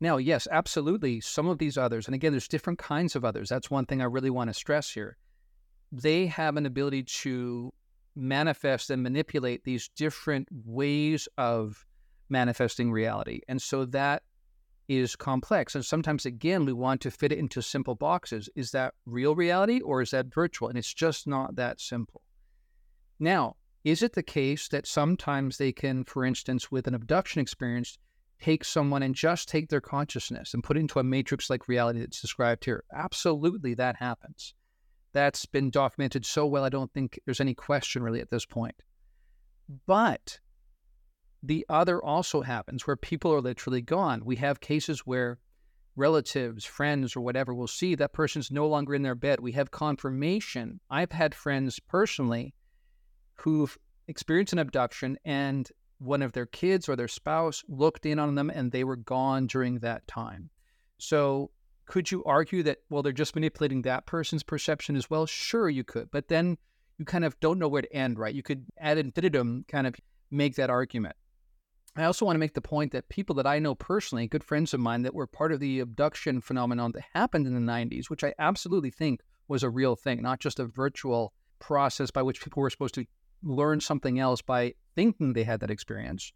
Now, 0.00 0.16
yes, 0.16 0.48
absolutely, 0.50 1.20
some 1.20 1.46
of 1.46 1.58
these 1.58 1.78
others, 1.78 2.06
and 2.06 2.14
again, 2.14 2.32
there's 2.32 2.48
different 2.48 2.80
kinds 2.80 3.14
of 3.14 3.24
others. 3.24 3.48
That's 3.48 3.70
one 3.70 3.86
thing 3.86 4.02
I 4.02 4.06
really 4.06 4.30
want 4.30 4.50
to 4.50 4.54
stress 4.54 4.90
here. 4.90 5.16
They 5.92 6.26
have 6.26 6.56
an 6.56 6.66
ability 6.66 7.04
to 7.04 7.72
manifest 8.16 8.90
and 8.90 9.00
manipulate 9.00 9.62
these 9.62 9.90
different 9.94 10.48
ways 10.50 11.28
of 11.38 11.84
manifesting 12.30 12.90
reality. 12.90 13.40
And 13.48 13.60
so 13.60 13.84
that 13.86 14.22
is 14.88 15.16
complex. 15.16 15.74
And 15.74 15.84
sometimes, 15.84 16.26
again, 16.26 16.64
we 16.64 16.72
want 16.72 17.00
to 17.02 17.10
fit 17.10 17.32
it 17.32 17.38
into 17.38 17.60
simple 17.62 17.94
boxes. 17.94 18.48
Is 18.56 18.70
that 18.72 18.94
real 19.06 19.34
reality 19.34 19.80
or 19.80 20.00
is 20.00 20.10
that 20.12 20.32
virtual? 20.32 20.68
And 20.68 20.78
it's 20.78 20.92
just 20.92 21.26
not 21.26 21.56
that 21.56 21.80
simple. 21.80 22.22
Now, 23.18 23.56
is 23.84 24.02
it 24.02 24.14
the 24.14 24.22
case 24.22 24.68
that 24.68 24.86
sometimes 24.86 25.58
they 25.58 25.72
can, 25.72 26.04
for 26.04 26.24
instance, 26.24 26.70
with 26.70 26.86
an 26.86 26.94
abduction 26.94 27.40
experience, 27.40 27.98
take 28.40 28.64
someone 28.64 29.02
and 29.02 29.14
just 29.14 29.48
take 29.48 29.68
their 29.68 29.80
consciousness 29.80 30.54
and 30.54 30.62
put 30.62 30.76
it 30.76 30.80
into 30.80 30.98
a 30.98 31.04
matrix 31.04 31.50
like 31.50 31.68
reality 31.68 32.00
that's 32.00 32.20
described 32.20 32.64
here? 32.64 32.84
Absolutely, 32.92 33.74
that 33.74 33.96
happens 33.96 34.54
that's 35.12 35.46
been 35.46 35.70
documented 35.70 36.24
so 36.24 36.46
well, 36.46 36.64
I 36.64 36.68
don't 36.68 36.92
think 36.92 37.18
there's 37.24 37.40
any 37.40 37.54
question 37.54 38.02
really 38.02 38.20
at 38.20 38.30
this 38.30 38.46
point. 38.46 38.74
But 39.86 40.38
the 41.42 41.64
other 41.68 42.02
also 42.02 42.42
happens 42.42 42.86
where 42.86 42.96
people 42.96 43.32
are 43.32 43.40
literally 43.40 43.82
gone. 43.82 44.22
We 44.24 44.36
have 44.36 44.60
cases 44.60 45.00
where 45.00 45.38
relatives, 45.96 46.64
friends, 46.64 47.16
or 47.16 47.20
whatever 47.20 47.54
will 47.54 47.66
see 47.66 47.94
that 47.96 48.12
person's 48.12 48.50
no 48.50 48.66
longer 48.66 48.94
in 48.94 49.02
their 49.02 49.14
bed. 49.14 49.40
We 49.40 49.52
have 49.52 49.70
confirmation. 49.70 50.80
I've 50.90 51.12
had 51.12 51.34
friends 51.34 51.80
personally 51.80 52.54
who've 53.34 53.76
experienced 54.06 54.52
an 54.52 54.58
abduction 54.58 55.18
and 55.24 55.68
one 55.98 56.22
of 56.22 56.32
their 56.32 56.46
kids 56.46 56.88
or 56.88 56.96
their 56.96 57.08
spouse 57.08 57.64
looked 57.68 58.06
in 58.06 58.18
on 58.18 58.34
them 58.34 58.50
and 58.50 58.70
they 58.70 58.84
were 58.84 58.96
gone 58.96 59.46
during 59.46 59.80
that 59.80 60.06
time. 60.06 60.50
So 60.98 61.50
could 61.86 62.10
you 62.10 62.22
argue 62.24 62.62
that, 62.64 62.78
well, 62.90 63.02
they're 63.02 63.12
just 63.12 63.34
manipulating 63.34 63.82
that 63.82 64.06
person's 64.06 64.42
perception 64.42 64.94
as 64.96 65.10
well? 65.10 65.26
Sure, 65.26 65.68
you 65.68 65.84
could. 65.84 66.10
But 66.10 66.28
then 66.28 66.58
you 66.98 67.04
kind 67.04 67.24
of 67.24 67.38
don't 67.40 67.58
know 67.58 67.68
where 67.68 67.82
to 67.82 67.92
end, 67.92 68.18
right? 68.18 68.34
You 68.34 68.42
could 68.42 68.66
ad 68.78 68.98
infinitum 68.98 69.64
kind 69.68 69.86
of 69.86 69.94
make 70.30 70.56
that 70.56 70.70
argument. 70.70 71.16
I 71.98 72.04
also 72.04 72.24
want 72.24 72.36
to 72.36 72.40
make 72.40 72.54
the 72.54 72.60
point 72.60 72.92
that 72.92 73.08
people 73.08 73.34
that 73.36 73.46
I 73.46 73.58
know 73.58 73.74
personally, 73.74 74.28
good 74.28 74.44
friends 74.44 74.72
of 74.72 74.78
mine 74.78 75.02
that 75.02 75.14
were 75.14 75.26
part 75.26 75.50
of 75.50 75.58
the 75.58 75.80
abduction 75.80 76.40
phenomenon 76.40 76.92
that 76.92 77.02
happened 77.12 77.46
in 77.46 77.54
the 77.54 77.72
90s, 77.72 78.08
which 78.08 78.22
I 78.22 78.34
absolutely 78.38 78.90
think 78.90 79.20
was 79.48 79.64
a 79.64 79.70
real 79.70 79.96
thing, 79.96 80.22
not 80.22 80.38
just 80.38 80.60
a 80.60 80.66
virtual 80.66 81.32
process 81.58 82.12
by 82.12 82.22
which 82.22 82.40
people 82.40 82.62
were 82.62 82.70
supposed 82.70 82.94
to 82.94 83.06
learn 83.42 83.80
something 83.80 84.20
else 84.20 84.42
by 84.42 84.74
thinking 84.94 85.32
they 85.32 85.42
had 85.42 85.58
that 85.60 85.72
experience. 85.72 86.32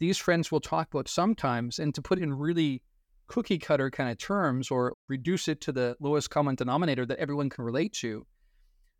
These 0.00 0.18
friends 0.18 0.52
will 0.52 0.60
talk 0.60 0.88
about 0.92 1.08
sometimes, 1.08 1.78
and 1.78 1.94
to 1.94 2.02
put 2.02 2.18
in 2.18 2.34
really 2.34 2.82
cookie 3.26 3.58
cutter 3.58 3.90
kind 3.90 4.10
of 4.10 4.18
terms 4.18 4.70
or 4.70 4.94
reduce 5.08 5.48
it 5.48 5.60
to 5.62 5.72
the 5.72 5.96
lowest 6.00 6.30
common 6.30 6.56
denominator 6.56 7.06
that 7.06 7.18
everyone 7.18 7.48
can 7.48 7.64
relate 7.64 7.92
to. 7.94 8.26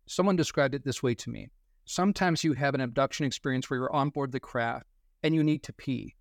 Someone 0.07 0.35
described 0.35 0.73
it 0.73 0.83
this 0.83 1.03
way 1.03 1.13
to 1.15 1.29
me. 1.29 1.49
Sometimes 1.85 2.43
you 2.43 2.53
have 2.53 2.73
an 2.73 2.81
abduction 2.81 3.25
experience 3.25 3.69
where 3.69 3.79
you're 3.79 3.95
on 3.95 4.09
board 4.09 4.31
the 4.31 4.39
craft 4.39 4.87
and 5.23 5.35
you 5.35 5.43
need 5.43 5.63
to 5.63 5.73
pee. 5.73 6.15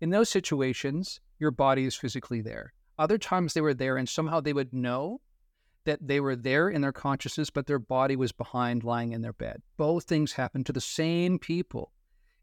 In 0.00 0.10
those 0.10 0.28
situations, 0.28 1.20
your 1.38 1.50
body 1.50 1.84
is 1.84 1.94
physically 1.94 2.40
there. 2.40 2.72
Other 2.98 3.18
times 3.18 3.54
they 3.54 3.60
were 3.60 3.74
there 3.74 3.96
and 3.96 4.08
somehow 4.08 4.40
they 4.40 4.52
would 4.52 4.72
know 4.72 5.20
that 5.84 6.06
they 6.06 6.20
were 6.20 6.36
there 6.36 6.68
in 6.68 6.80
their 6.80 6.92
consciousness, 6.92 7.50
but 7.50 7.66
their 7.66 7.78
body 7.78 8.16
was 8.16 8.32
behind 8.32 8.84
lying 8.84 9.12
in 9.12 9.20
their 9.20 9.32
bed. 9.32 9.62
Both 9.76 10.04
things 10.04 10.32
happen 10.32 10.64
to 10.64 10.72
the 10.72 10.80
same 10.80 11.38
people 11.38 11.92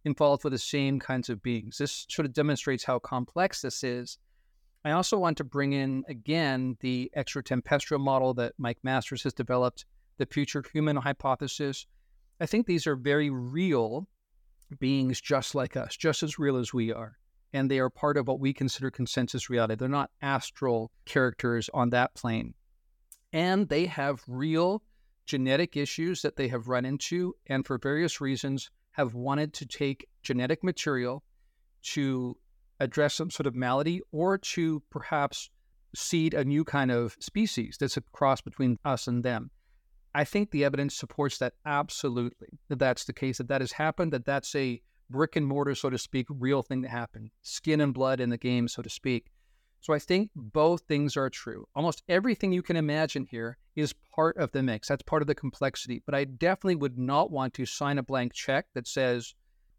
involved 0.06 0.44
with 0.44 0.54
the 0.54 0.60
same 0.60 1.00
kinds 1.00 1.30
of 1.30 1.42
beings. 1.42 1.78
This 1.78 2.06
sort 2.10 2.26
of 2.26 2.34
demonstrates 2.34 2.84
how 2.84 3.00
complex 3.00 3.62
this 3.62 3.84
is 3.84 4.18
I 4.84 4.92
also 4.92 5.18
want 5.18 5.38
to 5.38 5.44
bring 5.44 5.74
in 5.74 6.04
again 6.08 6.76
the 6.80 7.12
extratempestrial 7.16 8.00
model 8.00 8.34
that 8.36 8.54
Mike 8.58 8.80
Masters 8.84 9.22
has 9.24 9.34
developed, 9.34 9.86
the 10.18 10.26
future 10.26 10.64
human 10.74 10.96
hypothesis. 10.96 11.86
I 12.40 12.48
think 12.48 12.66
these 12.66 12.88
are 12.88 12.96
very 12.96 13.30
real 13.30 14.08
beings 14.80 15.22
just 15.22 15.56
like 15.56 15.76
us, 15.76 15.96
just 15.96 16.24
as 16.24 16.40
real 16.40 16.58
as 16.58 16.74
we 16.74 16.92
are. 16.92 17.18
And 17.54 17.70
they 17.70 17.80
are 17.80 17.90
part 17.90 18.18
of 18.18 18.28
what 18.28 18.40
we 18.40 18.54
consider 18.54 18.90
consensus 18.90 19.50
reality. 19.50 19.76
They're 19.76 19.90
not 19.90 20.12
astral 20.22 20.92
characters 21.06 21.70
on 21.74 21.90
that 21.90 22.16
plane. 22.16 22.54
And 23.34 23.68
they 23.68 23.86
have 23.86 24.24
real 24.28 24.84
genetic 25.26 25.78
issues 25.78 26.22
that 26.22 26.36
they 26.36 26.48
have 26.48 26.68
run 26.68 26.86
into, 26.86 27.36
and 27.48 27.66
for 27.66 27.78
various 27.78 28.22
reasons 28.22 28.72
have 28.92 29.14
wanted 29.14 29.54
to 29.54 29.66
take 29.66 30.08
genetic 30.24 30.64
material 30.64 31.24
to 31.82 32.38
address 32.80 33.16
some 33.16 33.30
sort 33.30 33.48
of 33.48 33.56
malady 33.56 34.02
or 34.12 34.38
to 34.38 34.82
perhaps 34.90 35.50
seed 35.96 36.34
a 36.34 36.44
new 36.44 36.64
kind 36.64 36.92
of 36.92 37.16
species 37.20 37.78
that's 37.80 37.98
a 37.98 38.02
cross 38.12 38.42
between 38.42 38.78
us 38.86 39.08
and 39.08 39.24
them. 39.24 39.52
I 40.14 40.24
think 40.24 40.52
the 40.52 40.66
evidence 40.66 40.96
supports 40.96 41.38
that 41.38 41.54
absolutely, 41.66 42.60
that 42.70 42.80
that's 42.80 43.06
the 43.06 43.14
case, 43.14 43.38
that 43.38 43.48
that 43.48 43.62
has 43.62 43.72
happened, 43.72 44.12
that 44.14 44.26
that's 44.26 44.54
a 44.56 44.82
brick 45.10 45.36
and 45.36 45.46
mortar, 45.46 45.76
so 45.76 45.90
to 45.90 45.98
speak, 45.98 46.28
real 46.30 46.62
thing 46.62 46.82
that 46.82 46.90
happened, 46.90 47.32
skin 47.42 47.82
and 47.82 47.94
blood 47.94 48.20
in 48.20 48.30
the 48.30 48.38
game, 48.38 48.68
so 48.68 48.82
to 48.82 48.90
speak. 48.90 49.32
So 49.82 49.94
I 49.94 50.00
think 50.00 50.30
both 50.36 50.82
things 50.82 51.18
are 51.18 51.30
true. 51.30 51.66
Almost 51.76 52.04
everything 52.08 52.54
you 52.54 52.62
can 52.62 52.76
imagine 52.76 53.26
here 53.26 53.58
is 53.76 53.96
part 54.16 54.38
of 54.38 54.52
the 54.52 54.62
mix. 54.62 54.88
That's 54.88 55.02
part 55.02 55.24
of 55.24 55.28
the 55.28 55.36
complexity. 55.36 56.04
But 56.06 56.14
I 56.14 56.26
definitely 56.26 56.76
would 56.76 57.00
not 57.00 57.32
want 57.32 57.56
to 57.56 57.66
sign 57.66 57.98
a 57.98 58.04
blank 58.04 58.34
check 58.34 58.68
that 58.76 58.88
says, 58.88 59.34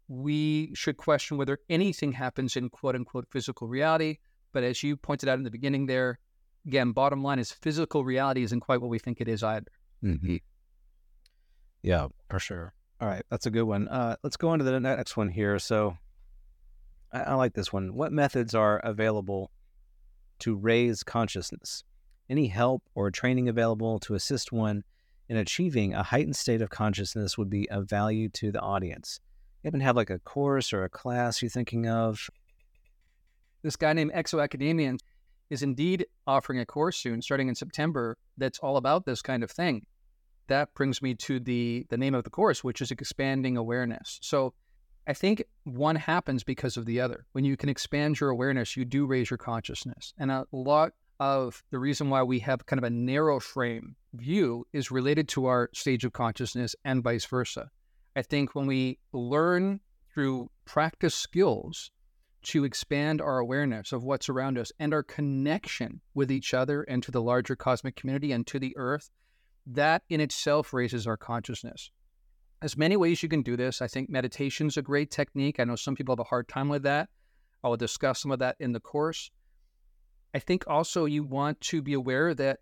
we 0.09 0.73
should 0.75 0.97
question 0.97 1.37
whether 1.37 1.59
anything 1.69 2.11
happens 2.11 2.57
in 2.57 2.69
quote 2.69 2.95
unquote 2.95 3.27
physical 3.31 3.67
reality. 3.67 4.17
But 4.51 4.63
as 4.63 4.83
you 4.83 4.97
pointed 4.97 5.29
out 5.29 5.37
in 5.37 5.45
the 5.45 5.51
beginning 5.51 5.85
there, 5.85 6.19
again, 6.67 6.91
bottom 6.91 7.23
line 7.23 7.39
is 7.39 7.51
physical 7.51 8.03
reality 8.03 8.43
isn't 8.43 8.59
quite 8.59 8.81
what 8.81 8.89
we 8.89 8.99
think 8.99 9.21
it 9.21 9.29
is 9.29 9.41
either. 9.41 9.71
Mm-hmm. 10.03 10.37
Yeah, 11.81 12.07
for 12.29 12.39
sure. 12.39 12.73
All 12.99 13.07
right, 13.07 13.23
that's 13.29 13.45
a 13.45 13.51
good 13.51 13.63
one. 13.63 13.87
Uh, 13.87 14.15
let's 14.23 14.37
go 14.37 14.49
on 14.49 14.59
to 14.59 14.65
the 14.65 14.79
next 14.79 15.17
one 15.17 15.29
here. 15.29 15.59
So, 15.59 15.97
I, 17.11 17.21
I 17.21 17.33
like 17.35 17.53
this 17.53 17.73
one. 17.73 17.93
What 17.95 18.11
methods 18.11 18.55
are 18.55 18.79
available 18.79 19.51
to 20.39 20.55
raise 20.55 21.03
consciousness? 21.03 21.83
Any 22.29 22.47
help 22.47 22.83
or 22.95 23.11
training 23.11 23.49
available 23.49 23.99
to 23.99 24.15
assist 24.15 24.51
one 24.51 24.83
in 25.29 25.37
achieving 25.37 25.93
a 25.93 26.03
heightened 26.03 26.35
state 26.35 26.61
of 26.61 26.69
consciousness 26.69 27.37
would 27.37 27.49
be 27.49 27.69
of 27.69 27.89
value 27.89 28.29
to 28.29 28.51
the 28.51 28.61
audience. 28.61 29.19
You 29.61 29.67
happen 29.67 29.79
to 29.79 29.85
have 29.85 29.95
like 29.95 30.09
a 30.09 30.19
course 30.19 30.73
or 30.73 30.83
a 30.83 30.89
class 30.89 31.41
you're 31.41 31.49
thinking 31.49 31.87
of? 31.87 32.29
This 33.61 33.75
guy 33.75 33.93
named 33.93 34.11
Exo 34.13 34.43
Academia 34.43 34.95
is 35.49 35.63
indeed 35.63 36.05
offering 36.27 36.59
a 36.59 36.65
course 36.65 36.97
soon, 36.97 37.21
starting 37.21 37.47
in 37.47 37.55
September, 37.55 38.17
that's 38.37 38.59
all 38.59 38.77
about 38.77 39.05
this 39.05 39.21
kind 39.21 39.43
of 39.43 39.51
thing. 39.51 39.85
That 40.47 40.73
brings 40.73 41.01
me 41.01 41.15
to 41.15 41.39
the 41.39 41.85
the 41.89 41.97
name 41.97 42.15
of 42.15 42.23
the 42.23 42.29
course, 42.29 42.63
which 42.63 42.81
is 42.81 42.91
expanding 42.91 43.57
awareness. 43.57 44.19
So 44.21 44.53
I 45.07 45.13
think 45.13 45.43
one 45.63 45.95
happens 45.95 46.43
because 46.43 46.77
of 46.77 46.85
the 46.85 47.01
other. 47.01 47.25
When 47.33 47.43
you 47.43 47.57
can 47.57 47.69
expand 47.69 48.19
your 48.19 48.29
awareness, 48.29 48.77
you 48.77 48.85
do 48.85 49.05
raise 49.05 49.29
your 49.29 49.37
consciousness. 49.37 50.13
And 50.17 50.31
a 50.31 50.45
lot 50.51 50.93
of 51.19 51.63
the 51.71 51.79
reason 51.79 52.09
why 52.09 52.23
we 52.23 52.39
have 52.39 52.65
kind 52.65 52.77
of 52.77 52.83
a 52.83 52.89
narrow 52.89 53.39
frame 53.39 53.95
view 54.13 54.65
is 54.73 54.91
related 54.91 55.27
to 55.29 55.45
our 55.45 55.69
stage 55.73 56.05
of 56.05 56.13
consciousness 56.13 56.75
and 56.85 57.03
vice 57.03 57.25
versa. 57.25 57.69
I 58.15 58.21
think 58.21 58.55
when 58.55 58.67
we 58.67 58.99
learn 59.11 59.79
through 60.13 60.49
practice 60.65 61.15
skills 61.15 61.91
to 62.43 62.63
expand 62.63 63.21
our 63.21 63.39
awareness 63.39 63.91
of 63.91 64.03
what's 64.03 64.29
around 64.29 64.57
us 64.57 64.71
and 64.79 64.93
our 64.93 65.03
connection 65.03 66.01
with 66.13 66.31
each 66.31 66.53
other 66.53 66.83
and 66.83 67.01
to 67.03 67.11
the 67.11 67.21
larger 67.21 67.55
cosmic 67.55 67.95
community 67.95 68.31
and 68.31 68.45
to 68.47 68.59
the 68.59 68.75
earth, 68.77 69.09
that 69.65 70.03
in 70.09 70.19
itself 70.19 70.73
raises 70.73 71.07
our 71.07 71.17
consciousness. 71.17 71.91
There's 72.61 72.77
many 72.77 72.95
ways 72.95 73.21
you 73.21 73.29
can 73.29 73.41
do 73.41 73.57
this. 73.57 73.81
I 73.81 73.87
think 73.87 74.09
meditation 74.09 74.67
is 74.67 74.77
a 74.77 74.81
great 74.81 75.11
technique. 75.11 75.59
I 75.59 75.65
know 75.65 75.75
some 75.75 75.95
people 75.95 76.13
have 76.13 76.19
a 76.19 76.29
hard 76.29 76.47
time 76.47 76.69
with 76.69 76.83
that. 76.83 77.09
I 77.63 77.67
will 77.67 77.77
discuss 77.77 78.21
some 78.21 78.31
of 78.31 78.39
that 78.39 78.55
in 78.59 78.71
the 78.71 78.79
course. 78.79 79.31
I 80.33 80.39
think 80.39 80.65
also 80.67 81.05
you 81.05 81.23
want 81.23 81.59
to 81.61 81.81
be 81.81 81.93
aware 81.93 82.33
that 82.33 82.59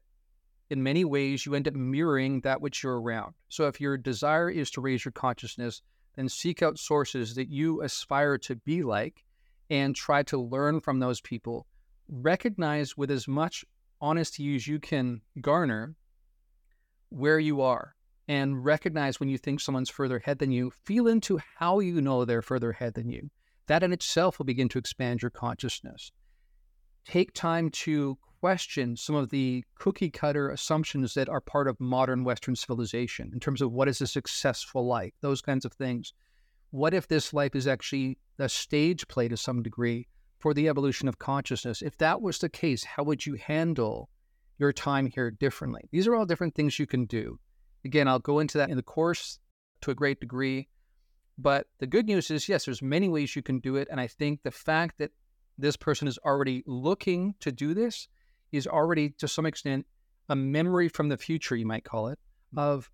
in 0.69 0.83
many 0.83 1.05
ways 1.05 1.45
you 1.45 1.53
end 1.53 1.67
up 1.67 1.73
mirroring 1.73 2.41
that 2.41 2.61
which 2.61 2.83
you're 2.83 2.99
around. 2.99 3.33
So 3.49 3.67
if 3.67 3.81
your 3.81 3.97
desire 3.97 4.49
is 4.49 4.71
to 4.71 4.81
raise 4.81 5.05
your 5.05 5.11
consciousness, 5.11 5.81
then 6.15 6.29
seek 6.29 6.61
out 6.61 6.79
sources 6.79 7.35
that 7.35 7.49
you 7.49 7.81
aspire 7.81 8.37
to 8.39 8.55
be 8.55 8.83
like 8.83 9.23
and 9.69 9.95
try 9.95 10.23
to 10.23 10.37
learn 10.37 10.81
from 10.81 10.99
those 10.99 11.21
people. 11.21 11.65
Recognize 12.09 12.97
with 12.97 13.11
as 13.11 13.27
much 13.27 13.63
honesty 14.01 14.55
as 14.55 14.67
you 14.67 14.79
can 14.79 15.21
garner 15.39 15.95
where 17.11 17.39
you 17.39 17.61
are 17.61 17.95
and 18.27 18.65
recognize 18.65 19.19
when 19.19 19.29
you 19.29 19.37
think 19.37 19.59
someone's 19.59 19.89
further 19.89 20.17
ahead 20.17 20.39
than 20.39 20.51
you. 20.51 20.71
Feel 20.71 21.07
into 21.07 21.39
how 21.57 21.79
you 21.79 22.01
know 22.01 22.25
they're 22.25 22.41
further 22.41 22.71
ahead 22.71 22.95
than 22.95 23.09
you. 23.09 23.29
That 23.67 23.83
in 23.83 23.93
itself 23.93 24.39
will 24.39 24.45
begin 24.45 24.69
to 24.69 24.79
expand 24.79 25.21
your 25.21 25.31
consciousness 25.31 26.11
take 27.05 27.33
time 27.33 27.69
to 27.69 28.17
question 28.39 28.95
some 28.95 29.15
of 29.15 29.29
the 29.29 29.63
cookie 29.75 30.09
cutter 30.09 30.49
assumptions 30.49 31.13
that 31.13 31.29
are 31.29 31.41
part 31.41 31.67
of 31.67 31.79
modern 31.79 32.23
Western 32.23 32.55
civilization 32.55 33.29
in 33.33 33.39
terms 33.39 33.61
of 33.61 33.71
what 33.71 33.87
is 33.87 34.01
a 34.01 34.07
successful 34.07 34.85
life, 34.85 35.13
those 35.21 35.41
kinds 35.41 35.65
of 35.65 35.73
things. 35.73 36.13
What 36.71 36.93
if 36.93 37.07
this 37.07 37.33
life 37.33 37.55
is 37.55 37.67
actually 37.67 38.17
a 38.39 38.49
stage 38.49 39.07
play 39.07 39.27
to 39.27 39.37
some 39.37 39.61
degree 39.61 40.07
for 40.39 40.53
the 40.53 40.69
evolution 40.69 41.07
of 41.07 41.19
consciousness? 41.19 41.81
If 41.81 41.97
that 41.97 42.21
was 42.21 42.39
the 42.39 42.49
case, 42.49 42.83
how 42.83 43.03
would 43.03 43.25
you 43.25 43.35
handle 43.35 44.09
your 44.61 44.71
time 44.71 45.07
here 45.07 45.31
differently? 45.31 45.81
These 45.91 46.07
are 46.07 46.15
all 46.15 46.25
different 46.25 46.55
things 46.55 46.79
you 46.79 46.87
can 46.87 47.05
do. 47.05 47.39
Again, 47.83 48.07
I'll 48.07 48.19
go 48.19 48.39
into 48.39 48.59
that 48.59 48.69
in 48.69 48.77
the 48.77 48.83
course 48.83 49.39
to 49.81 49.91
a 49.91 49.95
great 49.95 50.21
degree. 50.21 50.69
But 51.37 51.65
the 51.79 51.87
good 51.87 52.05
news 52.05 52.29
is, 52.29 52.47
yes, 52.47 52.65
there's 52.65 52.81
many 52.81 53.09
ways 53.09 53.35
you 53.35 53.41
can 53.41 53.59
do 53.59 53.75
it. 53.75 53.87
And 53.89 53.99
I 53.99 54.07
think 54.07 54.43
the 54.43 54.51
fact 54.51 54.99
that 54.99 55.11
this 55.57 55.75
person 55.75 56.07
is 56.07 56.19
already 56.19 56.63
looking 56.67 57.35
to 57.39 57.51
do 57.51 57.73
this 57.73 58.07
is 58.51 58.67
already 58.67 59.09
to 59.17 59.27
some 59.27 59.45
extent 59.45 59.85
a 60.29 60.35
memory 60.35 60.87
from 60.87 61.09
the 61.09 61.17
future 61.17 61.55
you 61.55 61.65
might 61.65 61.83
call 61.83 62.07
it 62.07 62.19
of 62.55 62.89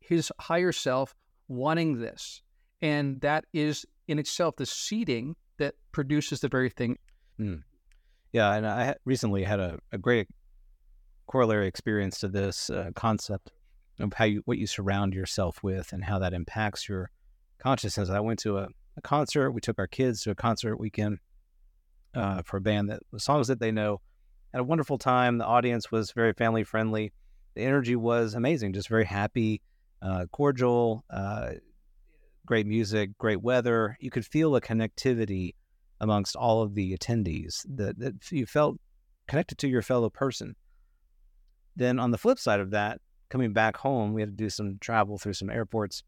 his 0.00 0.30
higher 0.38 0.72
self 0.72 1.14
wanting 1.48 1.98
this 1.98 2.42
and 2.80 3.20
that 3.20 3.44
is 3.52 3.84
in 4.08 4.18
itself 4.18 4.56
the 4.56 4.66
seeding 4.66 5.36
that 5.58 5.74
produces 5.92 6.40
the 6.40 6.48
very 6.48 6.70
thing 6.70 6.96
mm. 7.38 7.62
yeah 8.32 8.54
and 8.54 8.66
i 8.66 8.94
recently 9.04 9.42
had 9.42 9.60
a, 9.60 9.78
a 9.92 9.98
great 9.98 10.28
corollary 11.32 11.66
experience 11.66 12.20
to 12.20 12.28
this 12.28 12.70
uh, 12.70 12.90
concept 12.94 13.50
of 13.98 14.12
how 14.12 14.24
you 14.24 14.42
what 14.44 14.58
you 14.58 14.66
surround 14.66 15.14
yourself 15.14 15.62
with 15.62 15.92
and 15.92 16.04
how 16.04 16.18
that 16.18 16.32
impacts 16.32 16.88
your 16.88 17.10
consciousness 17.58 18.10
i 18.10 18.20
went 18.20 18.38
to 18.38 18.58
a, 18.58 18.68
a 18.96 19.00
concert 19.02 19.50
we 19.52 19.60
took 19.60 19.78
our 19.78 19.86
kids 19.86 20.22
to 20.22 20.30
a 20.30 20.34
concert 20.34 20.76
weekend 20.78 21.18
uh, 22.14 22.42
for 22.44 22.58
a 22.58 22.60
band 22.60 22.90
that 22.90 23.00
songs 23.16 23.48
that 23.48 23.60
they 23.60 23.72
know. 23.72 24.00
Had 24.52 24.60
a 24.60 24.64
wonderful 24.64 24.98
time. 24.98 25.38
The 25.38 25.46
audience 25.46 25.90
was 25.90 26.12
very 26.12 26.32
family 26.34 26.64
friendly. 26.64 27.12
The 27.54 27.62
energy 27.62 27.96
was 27.96 28.34
amazing, 28.34 28.72
just 28.74 28.88
very 28.88 29.04
happy, 29.04 29.62
uh, 30.02 30.26
cordial, 30.30 31.04
uh, 31.10 31.52
great 32.46 32.66
music, 32.66 33.16
great 33.18 33.42
weather. 33.42 33.96
You 34.00 34.10
could 34.10 34.26
feel 34.26 34.56
a 34.56 34.60
connectivity 34.60 35.54
amongst 36.00 36.36
all 36.36 36.62
of 36.62 36.74
the 36.74 36.96
attendees 36.96 37.64
that, 37.76 37.98
that 37.98 38.30
you 38.30 38.46
felt 38.46 38.78
connected 39.28 39.58
to 39.58 39.68
your 39.68 39.82
fellow 39.82 40.10
person. 40.10 40.54
Then 41.76 41.98
on 41.98 42.10
the 42.10 42.18
flip 42.18 42.38
side 42.38 42.60
of 42.60 42.70
that, 42.70 43.00
coming 43.28 43.52
back 43.52 43.76
home, 43.76 44.12
we 44.12 44.20
had 44.20 44.30
to 44.30 44.44
do 44.44 44.50
some 44.50 44.78
travel 44.80 45.18
through 45.18 45.34
some 45.34 45.50
airports 45.50 46.02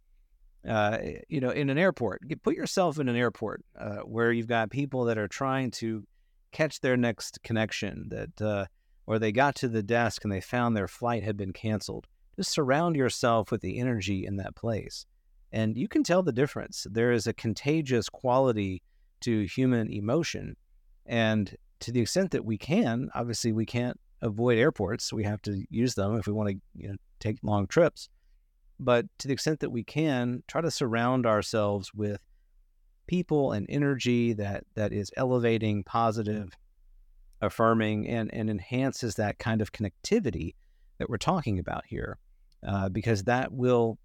uh, 0.69 0.99
you 1.29 1.41
know, 1.41 1.51
in 1.51 1.69
an 1.71 1.79
airport. 1.79 2.23
Put 2.43 2.57
yourself 2.57 2.99
in 2.99 3.09
an 3.09 3.17
airport 3.17 3.65
uh, 3.79 3.99
where 3.99 4.33
you've 4.33 4.47
got 4.47 4.71
people 4.71 5.05
that 5.05 5.19
are 5.19 5.29
trying 5.29 5.71
to 5.73 6.07
catch 6.53 6.81
their 6.81 6.97
next 6.97 7.43
connection, 7.43 8.09
that 8.09 8.43
uh, 8.43 8.67
or 9.07 9.19
they 9.19 9.33
got 9.33 9.55
to 9.57 9.69
the 9.69 9.83
desk 9.83 10.25
and 10.25 10.33
they 10.33 10.41
found 10.41 10.77
their 10.77 10.89
flight 10.89 11.23
had 11.23 11.37
been 11.37 11.53
canceled. 11.53 12.07
Just 12.37 12.51
surround 12.51 12.97
yourself 12.97 13.51
with 13.51 13.61
the 13.61 13.79
energy 13.79 14.25
in 14.27 14.37
that 14.37 14.57
place, 14.57 15.07
and 15.53 15.77
you 15.77 15.87
can 15.87 16.03
tell 16.03 16.23
the 16.23 16.33
difference. 16.33 16.87
There 16.91 17.13
is 17.13 17.27
a 17.27 17.33
contagious 17.33 18.09
quality 18.09 18.83
to 19.21 19.43
human 19.43 19.93
emotion, 19.93 20.57
and 21.05 21.55
to 21.81 21.93
the 21.93 22.01
extent 22.01 22.31
that 22.31 22.45
we 22.45 22.57
can, 22.57 23.11
obviously, 23.15 23.53
we 23.53 23.67
can't 23.67 24.01
avoid 24.25 24.59
airports. 24.59 25.13
We 25.13 25.23
have 25.23 25.41
to 25.43 25.65
use 25.71 25.95
them 25.95 26.17
if 26.17 26.27
we 26.27 26.33
want 26.33 26.49
to 26.51 26.57
you 26.75 26.89
know, 26.89 26.97
take 27.21 27.39
long 27.43 27.69
trips 27.69 28.09
but 28.81 29.07
to 29.19 29.29
the 29.29 29.35
extent 29.35 29.61
that 29.61 29.71
we 29.71 29.85
can, 29.85 30.43
try 30.49 30.61
to 30.61 30.71
surround 30.71 31.27
ourselves 31.27 31.93
with 31.95 32.21
people 33.07 33.53
and 33.53 33.67
energy 33.69 34.33
that 34.33 34.65
that 34.75 34.93
is 34.93 35.11
elevating, 35.17 35.85
positive, 35.85 36.53
affirming, 37.41 38.09
and 38.09 38.33
and 38.35 38.51
enhances 38.51 39.15
that 39.17 39.39
kind 39.39 39.61
of 39.61 39.73
connectivity 39.73 40.55
that 40.99 41.09
we're 41.09 41.19
talking 41.19 41.59
about 41.59 41.85
here, 41.87 42.19
uh, 42.67 42.89
because 42.89 43.25
that 43.25 43.53
will 43.53 43.99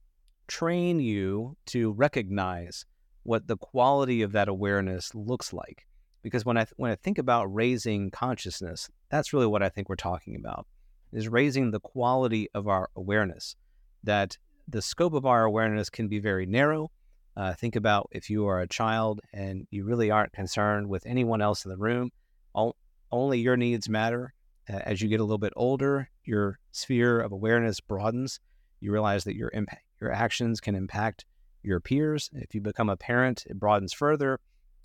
train 0.48 1.00
you 1.00 1.56
to 1.68 1.92
recognize 1.94 2.86
what 3.24 3.48
the 3.48 3.58
quality 3.58 4.22
of 4.22 4.32
that 4.32 4.48
awareness 4.48 5.14
looks 5.14 5.54
like. 5.54 5.86
Because 6.22 6.46
when 6.46 6.58
I 6.58 6.66
th- 6.66 6.74
when 6.78 6.92
I 6.92 6.96
think 6.96 7.18
about 7.18 7.46
raising 7.54 8.12
consciousness, 8.12 8.90
that's 9.10 9.34
really 9.34 9.48
what 9.48 9.64
I 9.64 9.70
think 9.70 9.90
we're 9.90 9.96
talking 9.96 10.36
about 10.36 10.68
is 11.12 11.28
raising 11.28 11.72
the 11.72 11.80
quality 11.80 12.50
of 12.54 12.68
our 12.68 12.90
awareness. 12.96 13.56
That 14.04 14.38
the 14.68 14.82
scope 14.82 15.14
of 15.14 15.26
our 15.26 15.44
awareness 15.44 15.90
can 15.90 16.08
be 16.08 16.20
very 16.20 16.46
narrow. 16.46 16.92
Uh, 17.36 17.54
think 17.54 17.76
about 17.76 18.10
if 18.12 18.30
you 18.30 18.46
are 18.48 18.60
a 18.60 18.68
child 18.68 19.22
and 19.34 19.66
you 19.72 19.86
really 19.86 20.12
aren't 20.12 20.34
concerned 20.34 20.88
with 20.88 21.06
anyone 21.06 21.42
else 21.42 21.66
in 21.66 21.72
the 21.72 21.78
room, 21.78 22.12
all, 22.54 22.76
only 23.12 23.40
your 23.40 23.58
needs 23.58 23.90
matter. 23.90 24.34
Uh, 24.70 24.80
as 24.84 25.02
you 25.02 25.08
get 25.08 25.20
a 25.20 25.24
little 25.24 25.38
bit 25.38 25.54
older, 25.56 26.10
your 26.26 26.60
sphere 26.72 27.20
of 27.22 27.32
awareness 27.32 27.80
broadens. 27.80 28.40
You 28.82 28.92
realize 28.92 29.24
that 29.24 29.36
your 29.36 29.50
impact, 29.54 29.84
your 30.00 30.12
actions 30.12 30.60
can 30.60 30.76
impact 30.76 31.26
your 31.64 31.80
peers. 31.80 32.30
If 32.34 32.54
you 32.54 32.62
become 32.62 32.90
a 32.90 32.98
parent, 32.98 33.46
it 33.48 33.60
broadens 33.60 33.94
further. 33.94 34.40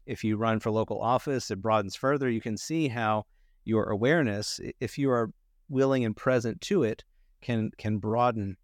If 0.06 0.24
you 0.24 0.36
run 0.36 0.60
for 0.60 0.70
local 0.70 1.00
office, 1.00 1.50
it 1.50 1.62
broadens 1.62 1.96
further. 1.96 2.28
You 2.28 2.40
can 2.40 2.56
see 2.56 2.88
how 2.88 3.24
your 3.64 3.90
awareness, 3.90 4.60
if 4.80 4.98
you 4.98 5.10
are 5.10 5.30
willing 5.68 6.04
and 6.04 6.16
present 6.16 6.60
to 6.62 6.82
it, 6.82 7.04
can 7.40 7.70
can 7.78 7.98
broaden 7.98 8.56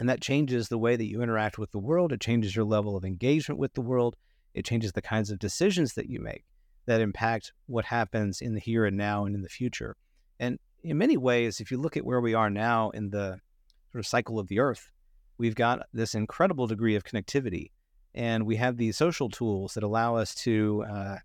and 0.00 0.08
that 0.08 0.22
changes 0.22 0.68
the 0.68 0.78
way 0.78 0.96
that 0.96 1.04
you 1.04 1.20
interact 1.20 1.58
with 1.58 1.72
the 1.72 1.78
world. 1.78 2.10
It 2.10 2.22
changes 2.22 2.56
your 2.56 2.64
level 2.64 2.96
of 2.96 3.04
engagement 3.04 3.58
with 3.60 3.74
the 3.74 3.82
world. 3.82 4.16
It 4.54 4.64
changes 4.64 4.92
the 4.92 5.02
kinds 5.02 5.30
of 5.30 5.38
decisions 5.38 5.92
that 5.94 6.08
you 6.08 6.20
make 6.20 6.44
that 6.86 7.02
impact 7.02 7.52
what 7.66 7.84
happens 7.84 8.40
in 8.40 8.54
the 8.54 8.60
here 8.60 8.86
and 8.86 8.96
now 8.96 9.26
and 9.26 9.34
in 9.34 9.42
the 9.42 9.48
future. 9.48 9.96
And 10.40 10.58
in 10.82 10.96
many 10.96 11.18
ways, 11.18 11.60
if 11.60 11.70
you 11.70 11.76
look 11.76 11.98
at 11.98 12.04
where 12.04 12.20
we 12.22 12.32
are 12.32 12.48
now 12.48 12.88
in 12.90 13.10
the 13.10 13.38
sort 13.92 14.00
of 14.00 14.06
cycle 14.06 14.38
of 14.38 14.48
the 14.48 14.58
earth, 14.58 14.90
we've 15.36 15.54
got 15.54 15.86
this 15.92 16.14
incredible 16.14 16.66
degree 16.66 16.96
of 16.96 17.04
connectivity. 17.04 17.70
And 18.14 18.46
we 18.46 18.56
have 18.56 18.76
these 18.76 18.96
social 18.96 19.28
tools 19.28 19.74
that 19.74 19.82
allow 19.82 20.16
us 20.16 20.34
to 20.36 20.84
uh, 20.88 21.16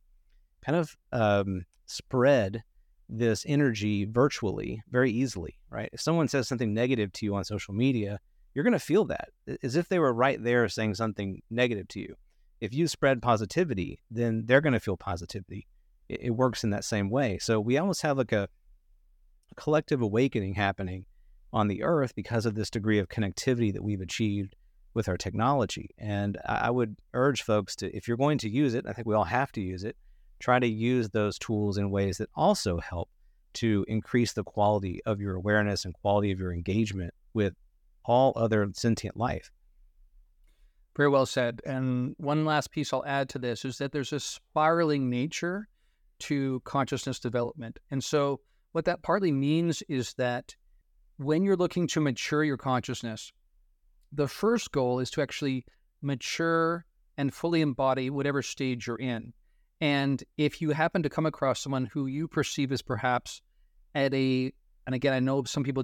kind 0.64 0.78
of 0.78 0.96
um, 1.12 1.66
spread 1.86 2.64
this 3.10 3.46
energy 3.48 4.06
virtually 4.06 4.82
very 4.90 5.12
easily, 5.12 5.58
right? 5.70 5.90
If 5.94 6.02
someone 6.02 6.28
says 6.28 6.48
something 6.48 6.74
negative 6.74 7.12
to 7.14 7.26
you 7.26 7.36
on 7.36 7.44
social 7.44 7.74
media, 7.74 8.20
you're 8.54 8.64
going 8.64 8.74
to 8.74 8.80
feel 8.80 9.06
that 9.06 9.30
as 9.64 9.76
if 9.76 9.90
they 9.90 10.00
were 10.00 10.14
right 10.14 10.42
there 10.44 10.68
saying 10.70 10.96
something 10.96 11.42
negative 11.50 11.88
to 11.90 12.00
you. 12.00 12.16
If 12.62 12.74
you 12.74 12.88
spread 12.88 13.22
positivity, 13.22 14.00
then 14.10 14.44
they're 14.46 14.62
going 14.62 14.74
to 14.74 14.80
feel 14.80 14.98
positivity. 14.98 15.68
It, 16.08 16.22
it, 16.22 16.30
works 16.32 16.64
in 16.64 16.70
that 16.70 16.86
same 16.86 17.10
way. 17.10 17.38
So 17.40 17.60
we 17.60 17.78
almost 17.78 18.02
have 18.04 18.18
like 18.18 18.32
a, 18.32 18.48
a 19.52 19.56
collective 19.56 20.02
awakening 20.02 20.54
happening 20.54 21.06
on 21.52 21.68
the 21.68 21.84
earth 21.84 22.16
because 22.16 22.46
of 22.46 22.56
this 22.56 22.70
degree 22.70 23.00
of 23.00 23.10
connectivity 23.10 23.74
that 23.74 23.84
we've 23.84 24.02
achieved 24.02 24.56
with 24.96 25.08
our 25.08 25.18
technology. 25.18 25.92
And 26.00 26.40
I 26.46 26.72
would 26.72 26.96
urge 27.14 27.44
folks 27.44 27.76
to, 27.78 27.96
if 27.96 28.08
you're 28.08 28.18
going 28.18 28.40
to 28.40 28.50
use 28.50 28.74
it, 28.74 28.86
I 28.88 28.94
think 28.94 29.06
we 29.06 29.14
all 29.14 29.26
have 29.26 29.52
to 29.52 29.62
use 29.62 29.84
it, 29.84 29.96
try 30.40 30.58
to 30.58 30.68
use 30.68 31.10
those 31.10 31.38
tools 31.38 31.78
in 31.78 31.92
ways 31.92 32.18
that 32.18 32.30
also 32.34 32.80
help 32.80 33.10
to 33.56 33.86
increase 33.88 34.34
the 34.34 34.44
quality 34.44 35.02
of 35.06 35.20
your 35.20 35.36
awareness 35.36 35.86
and 35.86 35.94
quality 35.94 36.32
of 36.32 36.40
your 36.40 36.54
engagement 36.54 37.14
with 37.34 37.54
all 38.06 38.34
other 38.36 38.68
sentient 38.74 39.18
life. 39.18 39.52
Very 40.96 41.10
well 41.10 41.26
said. 41.26 41.62
And 41.66 42.16
one 42.18 42.46
last 42.46 42.72
piece 42.72 42.94
I'll 42.94 43.06
add 43.06 43.30
to 43.30 43.40
this 43.40 43.66
is 43.66 43.78
that 43.80 43.92
there's 43.92 44.14
a 44.14 44.20
spiraling 44.20 45.10
nature 45.10 45.68
to 46.20 46.62
consciousness 46.64 47.20
development. 47.20 47.80
And 47.92 48.02
so, 48.02 48.40
what 48.72 48.86
that 48.86 49.04
partly 49.04 49.32
means 49.32 49.84
is 49.90 50.14
that 50.14 50.56
when 51.18 51.44
you're 51.44 51.56
looking 51.56 51.88
to 51.88 52.02
mature 52.02 52.44
your 52.44 52.58
consciousness, 52.58 53.32
the 54.16 54.28
first 54.28 54.72
goal 54.72 55.00
is 55.00 55.12
to 55.12 55.22
actually 55.22 55.66
mature 56.02 56.86
and 57.18 57.34
fully 57.34 57.62
embody 57.62 58.10
whatever 58.10 58.42
stage 58.42 58.88
you're 58.88 58.96
in. 58.96 59.34
And 59.82 60.24
if 60.38 60.62
you 60.62 60.72
happen 60.72 61.04
to 61.04 61.10
come 61.10 61.26
across 61.26 61.60
someone 61.60 61.86
who 61.86 62.08
you 62.08 62.28
perceive 62.28 62.72
as 62.72 62.82
perhaps 62.82 63.42
at 63.94 64.14
a, 64.14 64.54
and 64.86 64.96
again, 64.96 65.14
I 65.14 65.20
know 65.20 65.44
some 65.44 65.64
people 65.64 65.84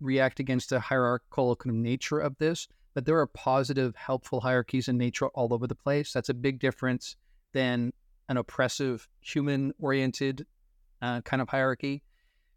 react 0.00 0.40
against 0.40 0.70
the 0.70 0.80
hierarchical 0.80 1.56
kind 1.56 1.74
of 1.74 1.80
nature 1.80 2.18
of 2.18 2.36
this, 2.38 2.68
but 2.94 3.04
there 3.04 3.18
are 3.18 3.26
positive, 3.26 3.96
helpful 3.96 4.40
hierarchies 4.40 4.88
in 4.88 4.96
nature 4.98 5.28
all 5.28 5.52
over 5.52 5.66
the 5.66 5.74
place. 5.74 6.12
That's 6.12 6.28
a 6.28 6.34
big 6.34 6.60
difference 6.60 7.16
than 7.52 7.92
an 8.28 8.36
oppressive, 8.36 9.08
human 9.20 9.72
oriented 9.80 10.46
uh, 11.00 11.20
kind 11.22 11.42
of 11.42 11.48
hierarchy. 11.48 12.02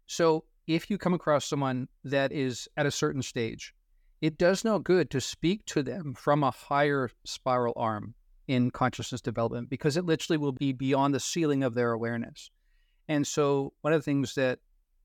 So 0.06 0.44
if 0.66 0.88
you 0.90 0.98
come 0.98 1.14
across 1.14 1.44
someone 1.46 1.88
that 2.04 2.32
is 2.32 2.68
at 2.76 2.86
a 2.86 2.90
certain 2.90 3.22
stage, 3.22 3.74
it 4.20 4.38
does 4.38 4.64
no 4.64 4.78
good 4.78 5.10
to 5.10 5.20
speak 5.20 5.64
to 5.66 5.82
them 5.82 6.14
from 6.14 6.42
a 6.42 6.50
higher 6.50 7.10
spiral 7.24 7.74
arm 7.76 8.14
in 8.48 8.70
consciousness 8.70 9.20
development 9.20 9.68
because 9.68 9.96
it 9.96 10.04
literally 10.04 10.38
will 10.38 10.52
be 10.52 10.72
beyond 10.72 11.14
the 11.14 11.20
ceiling 11.20 11.62
of 11.62 11.74
their 11.74 11.92
awareness. 11.92 12.50
And 13.08 13.26
so, 13.26 13.72
one 13.82 13.92
of 13.92 14.00
the 14.00 14.04
things 14.04 14.34
that 14.34 14.58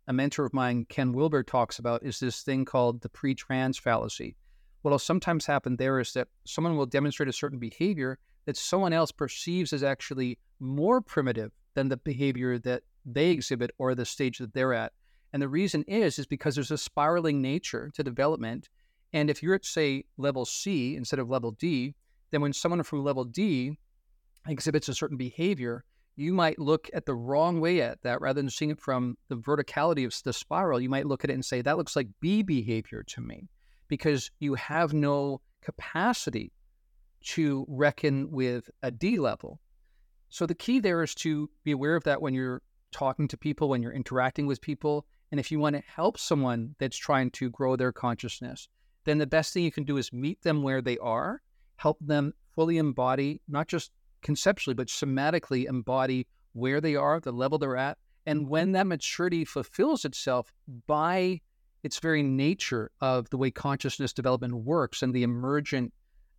a 0.07 0.13
mentor 0.13 0.45
of 0.45 0.53
mine, 0.53 0.85
Ken 0.89 1.13
Wilber, 1.13 1.43
talks 1.43 1.79
about 1.79 2.03
is 2.03 2.19
this 2.19 2.41
thing 2.41 2.65
called 2.65 3.01
the 3.01 3.09
pre 3.09 3.35
trans 3.35 3.77
fallacy. 3.77 4.35
What 4.81 4.91
will 4.91 4.99
sometimes 4.99 5.45
happen 5.45 5.75
there 5.75 5.99
is 5.99 6.13
that 6.13 6.27
someone 6.45 6.75
will 6.75 6.87
demonstrate 6.87 7.29
a 7.29 7.33
certain 7.33 7.59
behavior 7.59 8.17
that 8.45 8.57
someone 8.57 8.93
else 8.93 9.11
perceives 9.11 9.73
as 9.73 9.83
actually 9.83 10.39
more 10.59 11.01
primitive 11.01 11.51
than 11.75 11.89
the 11.89 11.97
behavior 11.97 12.57
that 12.59 12.83
they 13.05 13.29
exhibit 13.29 13.71
or 13.77 13.93
the 13.93 14.05
stage 14.05 14.39
that 14.39 14.53
they're 14.53 14.73
at. 14.73 14.93
And 15.33 15.41
the 15.41 15.47
reason 15.47 15.83
is 15.87 16.19
is 16.19 16.25
because 16.25 16.55
there's 16.55 16.71
a 16.71 16.77
spiraling 16.77 17.41
nature 17.41 17.91
to 17.93 18.03
development. 18.03 18.69
And 19.13 19.29
if 19.29 19.43
you're 19.43 19.55
at 19.55 19.65
say 19.65 20.05
level 20.17 20.45
C 20.45 20.95
instead 20.95 21.19
of 21.19 21.29
level 21.29 21.51
D, 21.51 21.95
then 22.31 22.41
when 22.41 22.53
someone 22.53 22.81
from 22.83 23.03
level 23.03 23.25
D 23.25 23.77
exhibits 24.47 24.89
a 24.89 24.93
certain 24.93 25.17
behavior, 25.17 25.83
you 26.15 26.33
might 26.33 26.59
look 26.59 26.89
at 26.93 27.05
the 27.05 27.15
wrong 27.15 27.59
way 27.59 27.81
at 27.81 28.01
that 28.03 28.21
rather 28.21 28.41
than 28.41 28.49
seeing 28.49 28.71
it 28.71 28.79
from 28.79 29.17
the 29.29 29.37
verticality 29.37 30.05
of 30.05 30.13
the 30.23 30.33
spiral. 30.33 30.79
You 30.79 30.89
might 30.89 31.07
look 31.07 31.23
at 31.23 31.29
it 31.29 31.33
and 31.33 31.45
say, 31.45 31.61
that 31.61 31.77
looks 31.77 31.95
like 31.95 32.07
B 32.19 32.41
behavior 32.41 33.03
to 33.03 33.21
me 33.21 33.49
because 33.87 34.31
you 34.39 34.55
have 34.55 34.93
no 34.93 35.41
capacity 35.61 36.51
to 37.23 37.65
reckon 37.67 38.31
with 38.31 38.69
a 38.81 38.91
D 38.91 39.19
level. 39.19 39.59
So 40.29 40.45
the 40.45 40.55
key 40.55 40.79
there 40.79 41.03
is 41.03 41.13
to 41.15 41.49
be 41.63 41.71
aware 41.71 41.95
of 41.95 42.03
that 42.05 42.21
when 42.21 42.33
you're 42.33 42.61
talking 42.91 43.27
to 43.27 43.37
people, 43.37 43.69
when 43.69 43.81
you're 43.81 43.91
interacting 43.91 44.47
with 44.47 44.61
people. 44.61 45.05
And 45.31 45.39
if 45.39 45.51
you 45.51 45.59
want 45.59 45.75
to 45.75 45.83
help 45.85 46.17
someone 46.17 46.75
that's 46.79 46.97
trying 46.97 47.31
to 47.31 47.49
grow 47.49 47.75
their 47.75 47.91
consciousness, 47.91 48.67
then 49.05 49.17
the 49.17 49.27
best 49.27 49.53
thing 49.53 49.63
you 49.63 49.71
can 49.71 49.83
do 49.83 49.97
is 49.97 50.13
meet 50.13 50.41
them 50.41 50.63
where 50.63 50.81
they 50.81 50.97
are, 50.97 51.41
help 51.77 51.97
them 52.01 52.33
fully 52.55 52.77
embody 52.77 53.41
not 53.47 53.67
just 53.67 53.91
conceptually, 54.21 54.73
but 54.73 54.87
somatically 54.87 55.65
embody 55.65 56.27
where 56.53 56.81
they 56.81 56.95
are, 56.95 57.19
the 57.19 57.31
level 57.31 57.57
they're 57.57 57.77
at. 57.77 57.97
And 58.25 58.47
when 58.47 58.67
mm-hmm. 58.67 58.73
that 58.73 58.87
maturity 58.87 59.45
fulfills 59.45 60.05
itself 60.05 60.53
by 60.85 61.41
its 61.83 61.99
very 61.99 62.21
nature 62.21 62.91
of 63.01 63.29
the 63.31 63.37
way 63.37 63.49
consciousness 63.49 64.13
development 64.13 64.53
works 64.53 65.01
and 65.01 65.13
the 65.13 65.23
emergent 65.23 65.91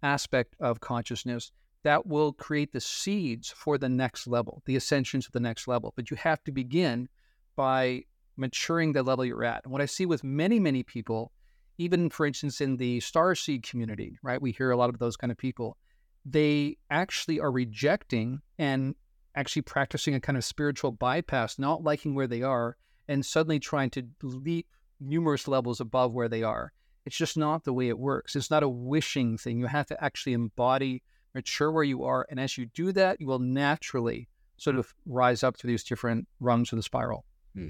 aspect 0.03 0.55
of 0.61 0.81
consciousness, 0.81 1.51
that 1.83 2.07
will 2.07 2.33
create 2.33 2.73
the 2.73 2.81
seeds 2.81 3.51
for 3.51 3.77
the 3.77 3.89
next 3.89 4.29
level, 4.29 4.63
the 4.67 4.77
ascension 4.77 5.21
to 5.21 5.33
the 5.33 5.41
next 5.41 5.67
level. 5.67 5.93
But 5.97 6.11
you 6.11 6.17
have 6.17 6.43
to 6.45 6.53
begin 6.53 7.09
by 7.57 8.05
maturing 8.37 8.93
the 8.93 9.03
level 9.03 9.25
you're 9.25 9.45
at. 9.45 9.65
And 9.65 9.73
what 9.73 9.83
I 9.83 9.87
see 9.87 10.07
with 10.07 10.23
many, 10.23 10.61
many 10.61 10.85
people, 10.85 11.33
even 11.79 12.11
for 12.11 12.27
instance 12.27 12.61
in 12.61 12.77
the 12.77 13.01
star 13.01 13.35
seed 13.35 13.63
community, 13.63 14.19
right? 14.23 14.41
We 14.41 14.53
hear 14.53 14.71
a 14.71 14.77
lot 14.77 14.91
of 14.91 14.99
those 14.99 15.17
kind 15.17 15.31
of 15.31 15.39
people 15.39 15.77
they 16.25 16.77
actually 16.91 17.41
are 17.41 17.51
rejecting 17.51 18.41
and 18.59 18.95
actually 19.35 19.63
practicing 19.63 20.15
a 20.15 20.21
kind 20.21 20.37
of 20.37 20.45
spiritual 20.45 20.93
bypass, 20.93 21.59
not 21.59 21.83
liking 21.83 22.15
where 22.15 22.27
they 22.27 22.43
are, 22.43 22.77
and 23.09 23.25
suddenly 23.25 23.59
trying 23.59 23.91
to 23.91 24.07
leap 24.23 24.67
numerous 25.01 25.49
levels 25.49 25.81
above 25.81 26.13
where 26.13 26.29
they 26.29 26.43
are. 26.43 26.73
It's 27.05 27.17
just 27.17 27.37
not 27.37 27.65
the 27.65 27.73
way 27.73 27.89
it 27.89 27.99
works. 27.99 28.37
It's 28.37 28.51
not 28.51 28.63
a 28.63 28.69
wishing 28.69 29.37
thing. 29.37 29.59
You 29.59 29.67
have 29.67 29.87
to 29.87 30.05
actually 30.05 30.35
embody, 30.35 31.03
mature 31.35 31.73
where 31.73 31.83
you 31.83 32.05
are. 32.05 32.27
And 32.31 32.39
as 32.39 32.57
you 32.57 32.67
do 32.67 32.93
that, 32.93 33.21
you 33.21 33.27
will 33.27 33.41
naturally 33.41 34.29
sort 34.57 34.77
of 34.77 34.95
rise 35.07 35.43
up 35.43 35.57
to 35.59 35.67
these 35.67 35.83
different 35.83 36.29
rungs 36.39 36.73
of 36.73 36.77
the 36.77 36.83
spiral. 36.83 37.25
Hmm. 37.57 37.69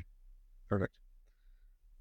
Perfect. 0.69 0.99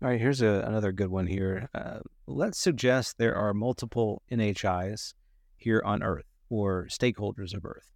All 0.03 0.09
right, 0.09 0.19
here's 0.19 0.41
a, 0.41 0.63
another 0.65 0.91
good 0.91 1.09
one 1.11 1.27
here. 1.27 1.69
Uh, 1.75 1.99
let's 2.25 2.57
suggest 2.57 3.19
there 3.19 3.35
are 3.35 3.53
multiple 3.53 4.23
NHIs 4.31 5.13
here 5.57 5.79
on 5.85 6.01
Earth 6.01 6.25
or 6.49 6.87
stakeholders 6.89 7.53
of 7.53 7.63
Earth. 7.63 7.91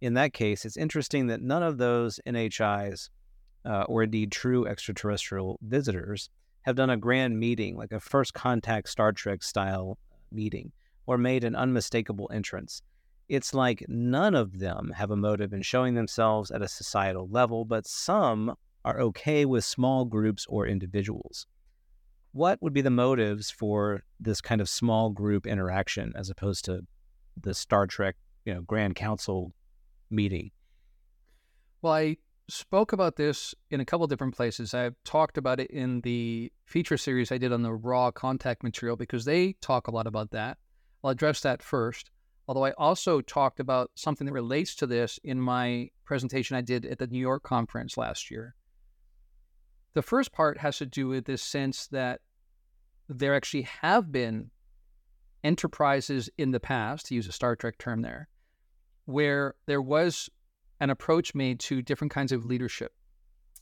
In 0.00 0.14
that 0.14 0.32
case, 0.32 0.64
it's 0.64 0.76
interesting 0.76 1.26
that 1.26 1.42
none 1.42 1.64
of 1.64 1.78
those 1.78 2.20
NHIs, 2.24 3.08
uh, 3.64 3.82
or 3.88 4.04
indeed 4.04 4.30
true 4.30 4.64
extraterrestrial 4.68 5.58
visitors, 5.60 6.30
have 6.62 6.76
done 6.76 6.90
a 6.90 6.96
grand 6.96 7.40
meeting, 7.40 7.76
like 7.76 7.90
a 7.90 7.98
first 7.98 8.32
contact 8.32 8.88
Star 8.88 9.10
Trek 9.10 9.42
style 9.42 9.98
meeting, 10.30 10.70
or 11.04 11.18
made 11.18 11.42
an 11.42 11.56
unmistakable 11.56 12.30
entrance. 12.32 12.80
It's 13.28 13.52
like 13.52 13.84
none 13.88 14.36
of 14.36 14.60
them 14.60 14.92
have 14.94 15.10
a 15.10 15.16
motive 15.16 15.52
in 15.52 15.62
showing 15.62 15.94
themselves 15.94 16.52
at 16.52 16.62
a 16.62 16.68
societal 16.68 17.26
level, 17.28 17.64
but 17.64 17.88
some 17.88 18.54
are 18.84 19.00
okay 19.00 19.44
with 19.44 19.64
small 19.64 20.04
groups 20.04 20.46
or 20.48 20.66
individuals. 20.66 21.46
What 22.32 22.60
would 22.62 22.72
be 22.72 22.80
the 22.80 22.90
motives 22.90 23.50
for 23.50 24.02
this 24.20 24.40
kind 24.40 24.60
of 24.60 24.68
small 24.68 25.10
group 25.10 25.46
interaction 25.46 26.12
as 26.16 26.30
opposed 26.30 26.64
to 26.66 26.80
the 27.40 27.54
Star 27.54 27.86
Trek, 27.86 28.16
you 28.44 28.54
know, 28.54 28.62
Grand 28.62 28.96
Council 28.96 29.52
meeting? 30.10 30.50
Well, 31.80 31.92
I 31.92 32.16
spoke 32.48 32.92
about 32.92 33.16
this 33.16 33.54
in 33.70 33.80
a 33.80 33.84
couple 33.84 34.06
different 34.06 34.34
places. 34.34 34.74
I've 34.74 34.96
talked 35.04 35.38
about 35.38 35.60
it 35.60 35.70
in 35.70 36.00
the 36.02 36.52
feature 36.66 36.96
series 36.96 37.32
I 37.32 37.38
did 37.38 37.52
on 37.52 37.62
the 37.62 37.72
Ra 37.72 38.10
contact 38.10 38.62
material 38.62 38.96
because 38.96 39.24
they 39.24 39.54
talk 39.60 39.86
a 39.86 39.90
lot 39.90 40.06
about 40.06 40.30
that. 40.32 40.58
I'll 41.02 41.10
address 41.10 41.40
that 41.40 41.62
first. 41.62 42.10
Although 42.46 42.64
I 42.64 42.72
also 42.72 43.20
talked 43.22 43.60
about 43.60 43.90
something 43.94 44.26
that 44.26 44.32
relates 44.32 44.74
to 44.76 44.86
this 44.86 45.18
in 45.24 45.40
my 45.40 45.88
presentation 46.04 46.56
I 46.56 46.60
did 46.60 46.84
at 46.84 46.98
the 46.98 47.06
New 47.06 47.20
York 47.20 47.42
conference 47.42 47.96
last 47.96 48.30
year. 48.30 48.54
The 49.94 50.02
first 50.02 50.32
part 50.32 50.58
has 50.58 50.78
to 50.78 50.86
do 50.86 51.08
with 51.08 51.24
this 51.24 51.42
sense 51.42 51.86
that 51.88 52.20
there 53.08 53.34
actually 53.34 53.62
have 53.62 54.10
been 54.10 54.50
enterprises 55.42 56.30
in 56.38 56.50
the 56.50 56.60
past, 56.60 57.06
to 57.06 57.14
use 57.14 57.28
a 57.28 57.32
Star 57.32 57.54
Trek 57.54 57.78
term 57.78 58.02
there, 58.02 58.28
where 59.04 59.54
there 59.66 59.82
was 59.82 60.28
an 60.80 60.90
approach 60.90 61.34
made 61.34 61.60
to 61.60 61.82
different 61.82 62.12
kinds 62.12 62.32
of 62.32 62.44
leadership 62.44 62.92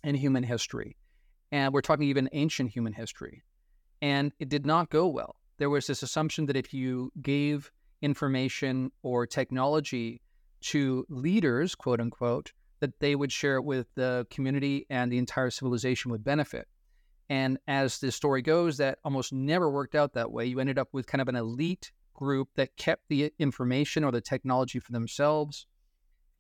in 0.03 0.15
human 0.15 0.43
history. 0.43 0.97
And 1.51 1.75
we're 1.75 1.83
talking 1.83 2.09
even 2.09 2.31
ancient 2.33 2.71
human 2.71 2.95
history. 2.95 3.43
And 4.01 4.33
it 4.39 4.49
did 4.49 4.65
not 4.65 4.91
go 4.91 5.07
well. 5.09 5.37
There 5.59 5.71
was 5.71 5.87
this 5.87 6.03
assumption 6.03 6.47
that 6.47 6.57
if 6.57 6.73
you 6.73 7.13
gave 7.21 7.71
information 8.01 8.91
or 9.03 9.27
technology 9.27 10.23
to 10.63 11.05
leaders, 11.09 11.75
quote 11.75 12.01
unquote, 12.01 12.53
that 12.83 12.99
they 12.99 13.15
would 13.15 13.31
share 13.31 13.57
it 13.57 13.65
with 13.65 13.87
the 13.95 14.27
community 14.29 14.87
and 14.91 15.11
the 15.11 15.17
entire 15.17 15.51
civilization 15.51 16.11
would 16.11 16.25
benefit. 16.25 16.67
And 17.31 17.59
as 17.69 18.01
the 18.01 18.11
story 18.11 18.43
goes, 18.43 18.77
that 18.79 18.99
almost 19.05 19.33
never 19.33 19.71
worked 19.71 19.95
out 19.95 20.15
that 20.15 20.33
way. 20.33 20.47
You 20.47 20.59
ended 20.59 20.81
up 20.81 20.89
with 20.93 21.07
kind 21.07 21.23
of 21.23 21.29
an 21.29 21.37
elite 21.37 21.93
group 22.13 22.49
that 22.57 22.77
kept 22.77 23.09
the 23.09 23.33
information 23.39 24.03
or 24.03 24.11
the 24.11 24.21
technology 24.21 24.81
for 24.81 24.91
themselves. 24.91 25.67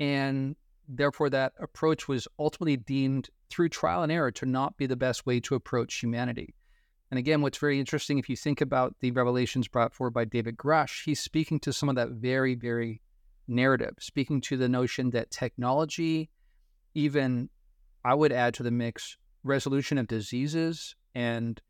And 0.00 0.57
therefore, 0.88 1.31
that 1.31 1.52
approach 1.61 2.09
was 2.09 2.26
ultimately 2.40 2.76
deemed 2.76 3.31
through 3.48 3.68
trial 3.68 4.02
and 4.02 4.11
error 4.11 4.33
to 4.33 4.44
not 4.44 4.76
be 4.76 4.87
the 4.87 4.96
best 4.96 5.24
way 5.24 5.38
to 5.40 5.55
approach 5.55 6.00
humanity. 6.00 6.57
And 7.12 7.18
again, 7.18 7.40
what's 7.40 7.59
very 7.59 7.78
interesting, 7.78 8.18
if 8.18 8.28
you 8.28 8.35
think 8.35 8.61
about 8.61 8.96
the 8.98 9.12
revelations 9.12 9.68
brought 9.68 9.94
forward 9.94 10.14
by 10.14 10.24
David 10.24 10.57
Grusch, 10.57 11.05
he's 11.05 11.20
speaking 11.20 11.61
to 11.61 11.72
some 11.72 11.88
of 11.88 11.94
that 11.94 12.09
very, 12.09 12.57
very 12.57 13.00
narrative, 13.48 13.94
speaking 13.98 14.40
to 14.42 14.57
the 14.57 14.68
notion 14.68 15.11
that 15.11 15.31
technology, 15.31 16.31
even 16.94 17.48
I 18.05 18.14
would 18.14 18.33
add 18.33 18.55
to 18.55 18.62
the 18.62 18.70
mix, 18.70 19.16
resolution 19.44 19.98
of 19.98 20.07
diseases 20.07 20.94
and 21.14 21.61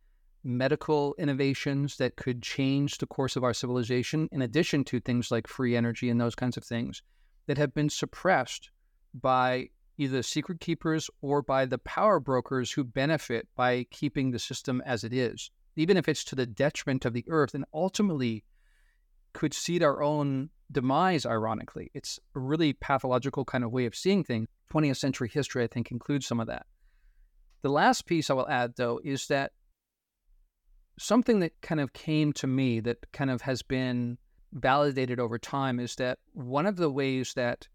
medical 0.45 1.15
innovations 1.19 1.97
that 1.97 2.17
could 2.17 2.43
change 2.43 2.99
the 2.99 3.07
course 3.07 3.37
of 3.37 3.45
our 3.45 3.55
civilization, 3.55 4.29
in 4.33 4.43
addition 4.43 4.85
to 4.85 5.01
things 5.01 5.31
like 5.31 5.47
free 5.47 5.77
energy 5.77 6.11
and 6.11 6.21
those 6.21 6.35
kinds 6.35 6.57
of 6.57 6.65
things 6.65 7.03
that 7.47 7.59
have 7.59 7.75
been 7.75 7.89
suppressed 7.89 8.71
by 9.15 9.69
either 9.99 10.23
secret 10.23 10.61
keepers 10.61 11.11
or 11.21 11.43
by 11.43 11.65
the 11.67 11.79
power 11.79 12.19
brokers 12.19 12.73
who 12.73 12.83
benefit 12.83 13.47
by 13.57 13.85
keeping 13.91 14.31
the 14.31 14.39
system 14.39 14.83
as 14.85 15.05
it 15.05 15.13
is, 15.13 15.51
even 15.77 15.97
if 15.97 16.09
it's 16.09 16.25
to 16.25 16.35
the 16.35 16.47
detriment 16.47 17.05
of 17.05 17.13
the 17.13 17.25
earth 17.29 17.55
and 17.55 17.65
ultimately 17.73 18.45
could 19.33 19.55
seed 19.55 19.83
our 19.83 20.03
own 20.03 20.51
demise, 20.73 21.27
ironically. 21.27 21.91
It's 21.95 22.19
a 22.35 22.41
really 22.41 22.73
pathological 22.73 23.45
kind 23.45 23.65
of 23.65 23.71
way 23.71 23.87
of 23.87 23.95
seeing 23.95 24.25
things. 24.25 24.49
20th 24.73 24.97
century 24.97 25.29
history, 25.29 25.63
I 25.63 25.67
think, 25.67 25.91
includes 25.91 26.27
some 26.27 26.41
of 26.41 26.47
that. 26.47 26.67
The 27.63 27.69
last 27.71 28.07
piece 28.07 28.31
I 28.31 28.35
will 28.35 28.49
add, 28.49 28.75
though, 28.77 29.01
is 29.05 29.27
that 29.29 29.53
something 30.99 31.41
that 31.41 31.61
kind 31.61 31.81
of 31.81 31.93
came 31.93 32.33
to 32.35 32.47
me 32.47 32.81
that 32.81 32.99
kind 33.13 33.31
of 33.31 33.43
has 33.43 33.63
been 33.63 34.19
validated 34.53 35.19
over 35.21 35.39
time 35.39 35.81
is 35.81 35.95
that 35.97 36.19
one 36.33 36.67
of 36.67 36.77
the 36.77 36.91
ways 36.91 37.33
that 37.35 37.69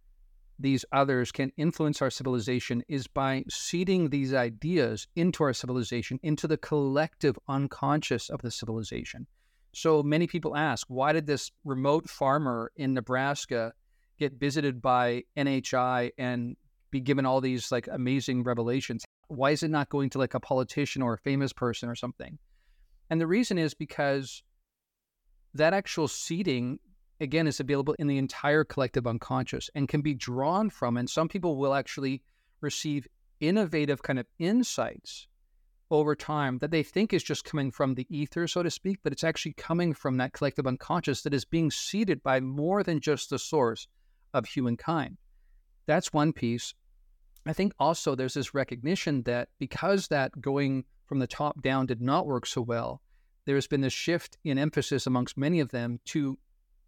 these 0.60 0.86
others 0.92 1.32
can 1.32 1.52
influence 1.58 2.02
our 2.02 2.10
civilization 2.10 2.84
is 2.88 3.08
by 3.08 3.44
seeding 3.50 4.10
these 4.10 4.34
ideas 4.34 5.08
into 5.16 5.44
our 5.44 5.54
civilization, 5.54 6.20
into 6.24 6.48
the 6.48 6.58
collective 6.58 7.38
unconscious 7.48 8.30
of 8.30 8.42
the 8.42 8.52
civilization. 8.52 9.28
So 9.74 10.02
many 10.02 10.28
people 10.28 10.56
ask, 10.56 10.88
why 10.90 11.14
did 11.14 11.28
this 11.28 11.52
remote 11.64 12.10
farmer 12.10 12.72
in 12.76 12.94
Nebraska 12.94 13.74
get 14.18 14.34
visited 14.34 14.82
by 14.82 15.24
NHI 15.38 16.12
and 16.18 16.56
be 16.90 17.00
given 17.00 17.26
all 17.26 17.42
these 17.42 17.72
like 17.72 17.88
amazing 17.92 18.44
revelations? 18.44 19.06
Why 19.28 19.52
is 19.52 19.64
it 19.64 19.70
not 19.70 19.90
going 19.90 20.10
to 20.12 20.18
like 20.18 20.34
a 20.34 20.40
politician 20.40 21.02
or 21.02 21.14
a 21.14 21.18
famous 21.20 21.54
person 21.54 21.90
or 21.90 21.96
something? 21.96 22.40
And 23.10 23.22
the 23.22 23.28
reason 23.28 23.58
is 23.58 23.74
because 23.74 24.42
that 25.54 25.74
actual 25.74 26.08
seeding 26.08 26.80
again 27.20 27.48
is 27.48 27.60
available 27.60 27.96
in 28.00 28.08
the 28.08 28.18
entire 28.18 28.64
collective 28.64 29.08
unconscious 29.08 29.70
and 29.76 29.88
can 29.88 30.02
be 30.02 30.14
drawn 30.14 30.70
from 30.70 30.98
and 30.98 31.10
some 31.10 31.28
people 31.28 31.58
will 31.58 31.74
actually 31.74 32.22
receive 32.62 33.08
innovative 33.40 34.04
kind 34.04 34.20
of 34.20 34.26
insights 34.40 35.28
over 35.90 36.16
time 36.16 36.58
that 36.60 36.72
they 36.72 36.84
think 36.84 37.14
is 37.14 37.24
just 37.24 37.46
coming 37.46 37.72
from 37.72 37.96
the 37.96 38.06
ether 38.10 38.48
so 38.48 38.62
to 38.62 38.70
speak 38.70 39.00
but 39.04 39.14
it's 39.14 39.24
actually 39.24 39.54
coming 39.54 39.94
from 39.94 40.18
that 40.18 40.34
collective 40.34 40.68
unconscious 40.68 41.22
that 41.22 41.34
is 41.34 41.46
being 41.46 41.72
seeded 41.72 42.22
by 42.24 42.40
more 42.40 42.84
than 42.84 43.00
just 43.00 43.30
the 43.30 43.40
source 43.40 43.88
of 44.34 44.46
humankind 44.46 45.18
that's 45.86 46.12
one 46.12 46.34
piece 46.34 46.74
i 47.46 47.54
think 47.54 47.74
also 47.80 48.16
there's 48.16 48.34
this 48.34 48.54
recognition 48.54 49.24
that 49.24 49.48
because 49.60 50.08
that 50.10 50.42
going 50.42 50.84
from 51.06 51.20
the 51.20 51.28
top 51.28 51.62
down 51.62 51.86
did 51.86 52.02
not 52.02 52.28
work 52.28 52.46
so 52.46 52.62
well 52.62 53.02
there's 53.48 53.66
been 53.66 53.82
this 53.82 53.94
shift 53.94 54.38
in 54.44 54.58
emphasis 54.58 55.08
amongst 55.08 55.38
many 55.38 55.62
of 55.62 55.72
them 55.72 56.00
to 56.06 56.38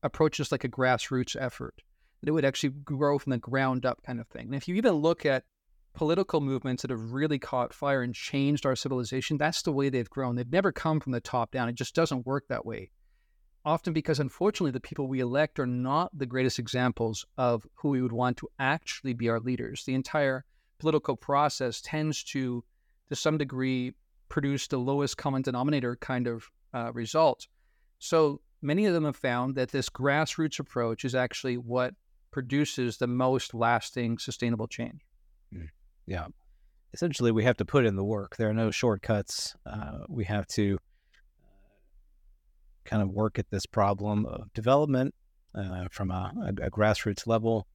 approach 0.03 0.37
this 0.37 0.51
like 0.51 0.65
a 0.65 0.69
grassroots 0.69 1.35
effort, 1.39 1.81
that 2.21 2.29
it 2.29 2.31
would 2.31 2.45
actually 2.45 2.69
grow 2.83 3.17
from 3.17 3.31
the 3.31 3.37
ground 3.37 3.85
up 3.85 4.03
kind 4.03 4.19
of 4.19 4.27
thing. 4.27 4.47
And 4.47 4.55
if 4.55 4.67
you 4.67 4.75
even 4.75 4.93
look 4.93 5.25
at 5.25 5.45
political 5.93 6.41
movements 6.41 6.81
that 6.81 6.91
have 6.91 7.11
really 7.11 7.39
caught 7.39 7.73
fire 7.73 8.01
and 8.01 8.13
changed 8.13 8.65
our 8.65 8.75
civilization, 8.75 9.37
that's 9.37 9.61
the 9.61 9.71
way 9.71 9.89
they've 9.89 10.09
grown. 10.09 10.35
They've 10.35 10.51
never 10.51 10.71
come 10.71 10.99
from 10.99 11.11
the 11.11 11.19
top 11.19 11.51
down. 11.51 11.69
It 11.69 11.75
just 11.75 11.95
doesn't 11.95 12.25
work 12.25 12.47
that 12.47 12.65
way. 12.65 12.91
Often 13.65 13.93
because, 13.93 14.19
unfortunately, 14.19 14.71
the 14.71 14.79
people 14.79 15.07
we 15.07 15.19
elect 15.19 15.59
are 15.59 15.67
not 15.67 16.17
the 16.17 16.25
greatest 16.25 16.59
examples 16.59 17.25
of 17.37 17.67
who 17.75 17.89
we 17.89 18.01
would 18.01 18.13
want 18.13 18.37
to 18.37 18.49
actually 18.57 19.13
be 19.13 19.29
our 19.29 19.39
leaders. 19.39 19.83
The 19.83 19.95
entire 19.95 20.45
political 20.79 21.17
process 21.17 21.81
tends 21.81 22.23
to, 22.25 22.63
to 23.09 23.15
some 23.15 23.37
degree, 23.37 23.93
produce 24.29 24.67
the 24.67 24.77
lowest 24.77 25.17
common 25.17 25.41
denominator 25.41 25.97
kind 25.97 26.27
of 26.27 26.49
uh, 26.73 26.93
result. 26.93 27.47
So 27.97 28.41
many 28.61 28.85
of 28.85 28.93
them 28.93 29.03
have 29.03 29.15
found 29.15 29.55
that 29.55 29.71
this 29.71 29.89
grassroots 29.89 30.59
approach 30.59 31.03
is 31.03 31.15
actually 31.15 31.57
what 31.57 31.93
produces 32.31 32.97
the 32.97 33.07
most 33.07 33.53
lasting 33.53 34.19
sustainable 34.19 34.67
change. 34.67 35.01
Mm, 35.53 35.69
yeah. 36.09 36.25
Essentially, 36.91 37.31
we 37.31 37.43
have 37.43 37.57
to 37.57 37.65
put 37.65 37.85
in 37.85 37.95
the 37.95 38.03
work. 38.03 38.35
There 38.35 38.49
are 38.49 38.53
no 38.53 38.71
shortcuts. 38.71 39.55
Uh, 39.65 39.99
we 40.09 40.25
have 40.25 40.47
to 40.47 40.79
kind 42.83 43.03
of 43.03 43.09
work 43.09 43.37
at 43.37 43.49
this 43.51 43.67
problem 43.67 44.25
of 44.25 44.51
development 44.53 45.13
uh, 45.53 45.85
from 45.91 46.09
a, 46.09 46.33
a, 46.41 46.65
a, 46.65 46.71
grassroots 46.71 47.27
level. 47.27 47.67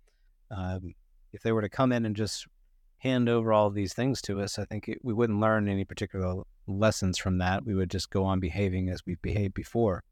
Um, 0.50 0.94
if 1.32 1.42
they 1.42 1.52
were 1.52 1.62
to 1.62 1.68
come 1.68 1.92
in 1.92 2.04
and 2.04 2.16
just 2.16 2.46
hand 2.98 3.28
over 3.28 3.52
all 3.52 3.70
these 3.70 3.94
things 3.94 4.20
to 4.22 4.40
us, 4.40 4.58
I 4.58 4.64
think 4.64 4.88
it, 4.88 4.98
we 5.04 5.14
wouldn't 5.14 5.38
learn 5.38 5.68
any 5.68 5.84
particular 5.84 6.42
lessons 6.66 7.16
from 7.16 7.38
that. 7.38 7.64
We 7.64 7.76
would 7.76 7.90
just 7.90 8.10
go 8.10 8.24
on 8.24 8.40
behaving 8.40 8.88
as 8.88 9.06
we've 9.06 9.22
behaved 9.22 9.54
before. 9.54 10.02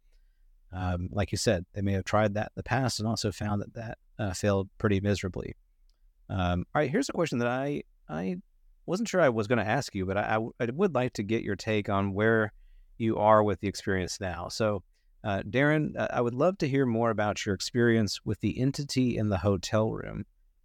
Um, 0.73 1.09
like 1.11 1.33
you 1.33 1.39
said, 1.39 1.67
they 1.75 1.83
may 1.83 1.93
have 1.95 2.05
tried 2.05 2.35
that 2.35 2.47
in 2.47 2.53
the 2.55 2.63
past 2.63 3.01
and 3.01 3.09
also 3.09 3.33
found 3.33 3.63
that 3.63 3.75
that 3.75 3.99
uh, 4.21 4.33
failed 4.33 4.69
pretty 4.79 5.01
miserably. 5.01 5.57
Um, 6.29 6.65
all 6.75 6.81
right, 6.81 6.91
here's 6.91 7.09
a 7.09 7.13
question 7.13 7.39
that 7.39 7.49
I 7.49 7.83
I 8.13 8.37
wasn't 8.87 9.09
sure 9.09 9.21
I 9.21 9.31
was 9.31 9.47
going 9.47 9.59
to 9.59 9.69
ask 9.69 9.95
you, 9.95 10.05
but 10.07 10.17
I, 10.17 10.39
I, 10.61 10.67
would 10.71 10.95
like 10.95 11.15
to 11.15 11.23
get 11.23 11.43
your 11.43 11.57
take 11.57 11.89
on 11.89 12.13
where 12.13 12.53
you 12.99 13.17
are 13.17 13.43
with 13.43 13.61
the 13.61 13.69
experience 13.69 14.21
now. 14.21 14.49
So, 14.49 14.83
uh, 15.25 15.43
Darren, 15.49 15.93
I 15.97 16.21
would 16.21 16.35
love 16.35 16.59
to 16.59 16.69
hear 16.69 16.85
more 16.85 17.11
about 17.11 17.47
your 17.47 17.55
experience 17.55 18.21
with 18.25 18.41
the 18.41 18.61
entity 18.61 19.17
in 19.17 19.29
the 19.29 19.39
hotel 19.39 19.91
room. 19.91 20.25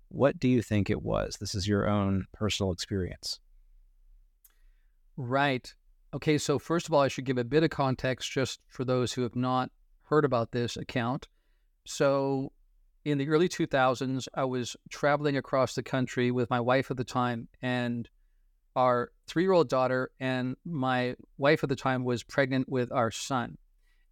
What 0.10 0.40
do 0.40 0.48
you 0.48 0.62
think 0.62 0.90
it 0.90 1.02
was? 1.02 1.38
This 1.40 1.54
is 1.54 1.68
your 1.68 1.88
own 1.88 2.26
personal 2.34 2.72
experience. 2.72 3.40
Right. 5.16 5.74
Okay, 6.14 6.38
so 6.38 6.58
first 6.58 6.88
of 6.88 6.94
all, 6.94 7.02
I 7.02 7.08
should 7.08 7.26
give 7.26 7.38
a 7.38 7.44
bit 7.44 7.64
of 7.64 7.70
context 7.70 8.32
just 8.32 8.62
for 8.68 8.84
those 8.84 9.14
who 9.14 9.22
have 9.24 9.36
not 9.36 9.70
heard 10.04 10.26
about 10.26 10.52
this 10.52 10.78
account. 10.78 11.28
So, 11.86 12.52
in 13.08 13.18
the 13.18 13.30
early 13.30 13.48
2000s, 13.48 14.28
I 14.34 14.44
was 14.44 14.76
traveling 14.90 15.38
across 15.38 15.76
the 15.76 15.82
country 15.82 16.30
with 16.30 16.50
my 16.50 16.60
wife 16.60 16.92
at 16.92 16.98
the 16.98 17.06
time 17.06 17.48
and 17.62 18.10
our 18.76 19.12
three 19.28 19.44
year 19.44 19.54
old 19.54 19.70
daughter, 19.70 20.12
and 20.20 20.58
my 20.66 21.16
wife 21.38 21.64
at 21.64 21.70
the 21.70 21.76
time 21.78 22.04
was 22.04 22.22
pregnant 22.24 22.68
with 22.68 22.92
our 22.92 23.10
son. 23.10 23.58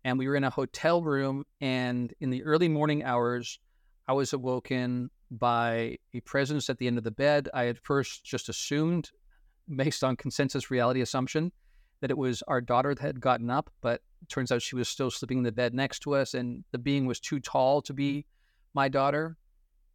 And 0.05 0.17
we 0.17 0.29
were 0.29 0.35
in 0.37 0.45
a 0.45 0.49
hotel 0.49 1.03
room, 1.03 1.43
and 1.59 2.13
in 2.21 2.29
the 2.29 2.43
early 2.43 2.69
morning 2.69 3.03
hours, 3.03 3.59
I 4.07 4.13
was 4.13 4.31
awoken 4.31 5.09
by 5.29 5.97
a 6.13 6.21
presence 6.21 6.69
at 6.69 6.77
the 6.77 6.87
end 6.87 6.97
of 6.97 7.03
the 7.03 7.11
bed. 7.11 7.49
I 7.53 7.63
had 7.63 7.77
first 7.77 8.23
just 8.23 8.47
assumed, 8.47 9.11
based 9.75 10.05
on 10.05 10.15
consensus 10.15 10.71
reality 10.71 11.01
assumption, 11.01 11.51
that 11.99 12.11
it 12.11 12.17
was 12.17 12.43
our 12.43 12.61
daughter 12.61 12.95
that 12.95 13.03
had 13.03 13.19
gotten 13.19 13.49
up, 13.49 13.69
but 13.81 14.01
turns 14.29 14.53
out 14.53 14.61
she 14.61 14.77
was 14.77 14.87
still 14.87 15.11
sleeping 15.11 15.39
in 15.39 15.43
the 15.43 15.51
bed 15.51 15.73
next 15.73 15.99
to 16.03 16.15
us, 16.15 16.33
and 16.33 16.63
the 16.71 16.77
being 16.77 17.05
was 17.05 17.19
too 17.19 17.41
tall 17.41 17.81
to 17.81 17.93
be 17.93 18.25
my 18.75 18.89
daughter. 18.89 19.37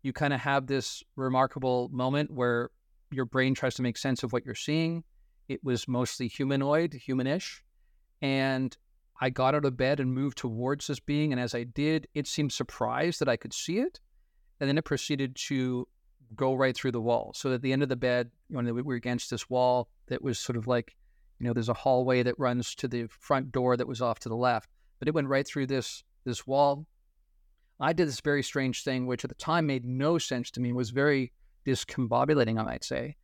You 0.03 0.13
kind 0.13 0.33
of 0.33 0.41
have 0.41 0.67
this 0.67 1.05
remarkable 1.15 1.89
moment 1.93 2.31
where 2.31 2.71
your 3.13 3.27
brain 3.27 3.55
tries 3.55 3.75
to 3.75 3.83
make 3.83 3.97
sense 3.97 4.23
of 4.23 4.33
what 4.33 4.45
you're 4.45 4.55
seeing. 4.55 5.05
It 5.49 5.63
was 5.63 5.87
mostly 5.87 6.29
humanoid, 6.29 6.93
humanish. 6.93 7.61
And 8.23 8.77
I 9.21 9.31
got 9.31 9.55
out 9.55 9.65
of 9.65 9.77
bed 9.77 10.01
and 10.01 10.13
moved 10.13 10.39
towards 10.39 10.87
this 10.87 11.01
being. 11.01 11.33
And 11.33 11.41
as 11.41 11.55
I 11.55 11.65
did, 11.65 12.09
it 12.15 12.27
seemed 12.27 12.53
surprised 12.53 13.21
that 13.21 13.29
I 13.29 13.37
could 13.37 13.53
see 13.53 13.79
it. 13.79 14.01
And 14.59 14.69
then 14.69 14.79
it 14.79 14.85
proceeded 14.85 15.37
to 15.49 15.87
go 16.35 16.55
right 16.55 16.75
through 16.75 16.93
the 16.93 17.01
wall. 17.01 17.33
So 17.35 17.53
at 17.53 17.63
the 17.63 17.73
end 17.73 17.83
of 17.83 17.89
the 17.89 17.97
bed, 17.97 18.31
when 18.49 18.73
we 18.73 18.83
were 18.83 18.95
against 18.95 19.31
this 19.31 19.51
wall 19.51 19.89
that 20.07 20.23
was 20.23 20.39
sort 20.39 20.57
of 20.57 20.67
like 20.67 20.97
you 21.41 21.47
know, 21.47 21.55
there's 21.55 21.71
a 21.71 21.75
hallway 21.75 22.23
that 22.23 22.39
runs 22.39 22.75
to 22.77 22.87
the 22.87 23.07
front 23.09 23.51
door 23.51 23.77
that 23.77 23.89
was 23.89 24.03
off 24.03 24.19
to 24.21 24.29
the 24.29 24.37
left, 24.37 24.69
but 24.99 25.09
it 25.09 25.15
went 25.15 25.29
right 25.29 25.47
through 25.47 25.67
this 25.67 26.05
this 26.25 26.47
wall. 26.47 26.87
I 27.81 27.93
did 27.93 28.09
this 28.09 28.21
very 28.21 28.43
strange 28.43 28.85
thing, 28.85 29.07
which 29.07 29.25
at 29.25 29.31
the 29.31 29.35
time 29.35 29.67
made 29.67 29.87
no 29.87 30.19
sense 30.19 30.51
to 30.53 30.61
me, 30.61 30.73
was 30.73 30.91
very 30.91 31.33
discombobulating, 31.67 32.59
I 32.59 32.63
might 32.63 32.85
say. 32.85 33.17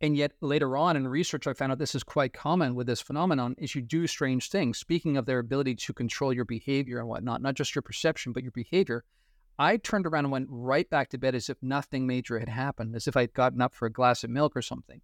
And 0.00 0.16
yet 0.16 0.32
later 0.40 0.76
on 0.76 0.96
in 0.96 1.06
research, 1.06 1.46
I 1.46 1.52
found 1.52 1.70
out 1.70 1.78
this 1.78 1.94
is 1.94 2.02
quite 2.02 2.32
common 2.32 2.74
with 2.74 2.88
this 2.88 3.00
phenomenon 3.00 3.54
is 3.58 3.76
you 3.76 3.82
do 3.82 4.08
strange 4.08 4.50
things. 4.50 4.78
Speaking 4.78 5.16
of 5.16 5.26
their 5.26 5.38
ability 5.38 5.76
to 5.76 5.92
control 5.92 6.32
your 6.32 6.44
behavior 6.44 6.98
and 6.98 7.06
whatnot, 7.06 7.40
not 7.40 7.54
just 7.54 7.74
your 7.74 7.82
perception, 7.82 8.32
but 8.32 8.42
your 8.42 8.50
behavior. 8.50 9.04
I 9.60 9.76
turned 9.76 10.06
around 10.06 10.24
and 10.24 10.32
went 10.32 10.48
right 10.50 10.90
back 10.90 11.10
to 11.10 11.18
bed 11.18 11.36
as 11.36 11.48
if 11.48 11.62
nothing 11.62 12.04
major 12.04 12.40
had 12.40 12.48
happened, 12.48 12.96
as 12.96 13.06
if 13.06 13.16
I'd 13.16 13.32
gotten 13.32 13.60
up 13.60 13.74
for 13.74 13.86
a 13.86 13.92
glass 13.92 14.24
of 14.24 14.30
milk 14.30 14.56
or 14.56 14.62
something. 14.62 15.00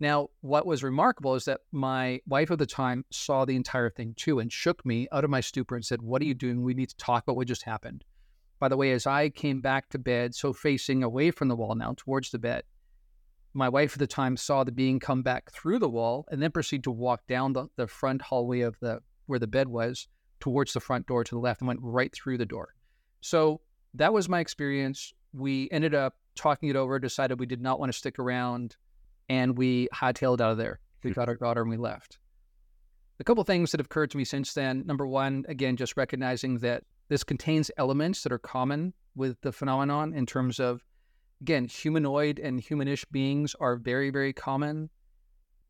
Now, 0.00 0.28
what 0.40 0.66
was 0.66 0.82
remarkable 0.82 1.34
is 1.34 1.44
that 1.44 1.60
my 1.70 2.20
wife 2.26 2.50
at 2.50 2.58
the 2.58 2.66
time 2.66 3.04
saw 3.10 3.44
the 3.44 3.56
entire 3.56 3.90
thing 3.90 4.14
too 4.16 4.40
and 4.40 4.52
shook 4.52 4.84
me 4.84 5.06
out 5.12 5.24
of 5.24 5.30
my 5.30 5.40
stupor 5.40 5.76
and 5.76 5.84
said, 5.84 6.02
What 6.02 6.20
are 6.20 6.26
you 6.26 6.34
doing? 6.34 6.62
We 6.62 6.74
need 6.74 6.88
to 6.88 6.96
talk 6.96 7.22
about 7.22 7.36
what 7.36 7.46
just 7.46 7.62
happened. 7.62 8.04
By 8.58 8.68
the 8.68 8.76
way, 8.76 8.92
as 8.92 9.06
I 9.06 9.28
came 9.28 9.60
back 9.60 9.90
to 9.90 9.98
bed, 9.98 10.34
so 10.34 10.52
facing 10.52 11.02
away 11.02 11.30
from 11.30 11.48
the 11.48 11.56
wall 11.56 11.74
now 11.74 11.94
towards 11.96 12.30
the 12.30 12.38
bed, 12.38 12.64
my 13.52 13.68
wife 13.68 13.92
at 13.92 14.00
the 14.00 14.06
time 14.06 14.36
saw 14.36 14.64
the 14.64 14.72
being 14.72 14.98
come 14.98 15.22
back 15.22 15.52
through 15.52 15.78
the 15.78 15.88
wall 15.88 16.26
and 16.30 16.42
then 16.42 16.50
proceed 16.50 16.82
to 16.84 16.90
walk 16.90 17.26
down 17.28 17.52
the, 17.52 17.68
the 17.76 17.86
front 17.86 18.20
hallway 18.22 18.60
of 18.60 18.76
the 18.80 19.00
where 19.26 19.38
the 19.38 19.46
bed 19.46 19.68
was 19.68 20.08
towards 20.40 20.72
the 20.72 20.80
front 20.80 21.06
door 21.06 21.24
to 21.24 21.34
the 21.34 21.40
left 21.40 21.60
and 21.60 21.68
went 21.68 21.80
right 21.82 22.12
through 22.14 22.36
the 22.36 22.44
door. 22.44 22.74
So 23.20 23.60
that 23.94 24.12
was 24.12 24.28
my 24.28 24.40
experience. 24.40 25.14
We 25.32 25.68
ended 25.70 25.94
up 25.94 26.14
talking 26.34 26.68
it 26.68 26.76
over, 26.76 26.98
decided 26.98 27.38
we 27.38 27.46
did 27.46 27.62
not 27.62 27.78
want 27.78 27.92
to 27.92 27.98
stick 27.98 28.18
around, 28.18 28.76
and 29.28 29.56
we 29.56 29.88
hightailed 29.94 30.40
out 30.40 30.52
of 30.52 30.58
there. 30.58 30.80
We 31.02 31.10
hmm. 31.10 31.14
got 31.14 31.28
our 31.28 31.36
daughter 31.36 31.62
and 31.62 31.70
we 31.70 31.76
left. 31.76 32.18
A 33.20 33.24
couple 33.24 33.44
things 33.44 33.70
that 33.70 33.80
have 33.80 33.86
occurred 33.86 34.10
to 34.10 34.16
me 34.16 34.24
since 34.24 34.54
then. 34.54 34.84
Number 34.86 35.06
one, 35.06 35.44
again, 35.48 35.76
just 35.76 35.96
recognizing 35.96 36.58
that 36.58 36.82
this 37.08 37.22
contains 37.22 37.70
elements 37.76 38.22
that 38.22 38.32
are 38.32 38.38
common 38.38 38.92
with 39.14 39.40
the 39.42 39.52
phenomenon 39.52 40.12
in 40.14 40.26
terms 40.26 40.58
of 40.58 40.84
again, 41.40 41.66
humanoid 41.66 42.38
and 42.38 42.62
humanish 42.62 43.04
beings 43.10 43.54
are 43.60 43.76
very, 43.76 44.10
very 44.10 44.32
common. 44.32 44.88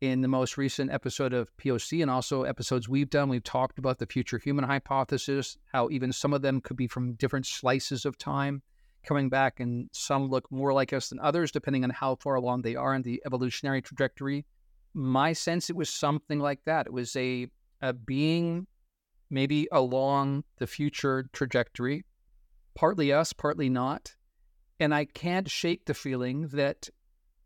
In 0.01 0.21
the 0.21 0.27
most 0.27 0.57
recent 0.57 0.91
episode 0.91 1.33
of 1.33 1.55
POC 1.57 2.01
and 2.01 2.11
also 2.11 2.43
episodes 2.43 2.87
we've 2.87 3.09
done, 3.09 3.29
we've 3.29 3.43
talked 3.43 3.79
about 3.79 3.97
the 3.97 4.05
future 4.05 4.37
human 4.37 4.63
hypothesis, 4.63 5.57
how 5.71 5.89
even 5.89 6.11
some 6.11 6.33
of 6.33 6.41
them 6.41 6.61
could 6.61 6.77
be 6.77 6.87
from 6.87 7.13
different 7.13 7.45
slices 7.45 8.05
of 8.05 8.17
time 8.17 8.61
coming 9.05 9.29
back, 9.29 9.59
and 9.59 9.89
some 9.93 10.29
look 10.29 10.51
more 10.51 10.73
like 10.73 10.93
us 10.93 11.09
than 11.09 11.19
others, 11.19 11.51
depending 11.51 11.83
on 11.83 11.89
how 11.89 12.15
far 12.15 12.35
along 12.35 12.61
they 12.61 12.75
are 12.75 12.93
in 12.93 13.01
the 13.01 13.21
evolutionary 13.25 13.81
trajectory. 13.81 14.45
My 14.93 15.33
sense, 15.33 15.69
it 15.69 15.75
was 15.75 15.89
something 15.89 16.39
like 16.39 16.59
that. 16.65 16.87
It 16.87 16.93
was 16.93 17.15
a, 17.15 17.47
a 17.81 17.93
being 17.93 18.67
maybe 19.29 19.67
along 19.71 20.43
the 20.57 20.67
future 20.67 21.29
trajectory, 21.33 22.05
partly 22.75 23.11
us, 23.11 23.33
partly 23.33 23.69
not 23.69 24.15
and 24.79 24.93
I 24.93 25.05
can't 25.05 25.49
shake 25.49 25.85
the 25.85 25.93
feeling 25.93 26.47
that 26.49 26.89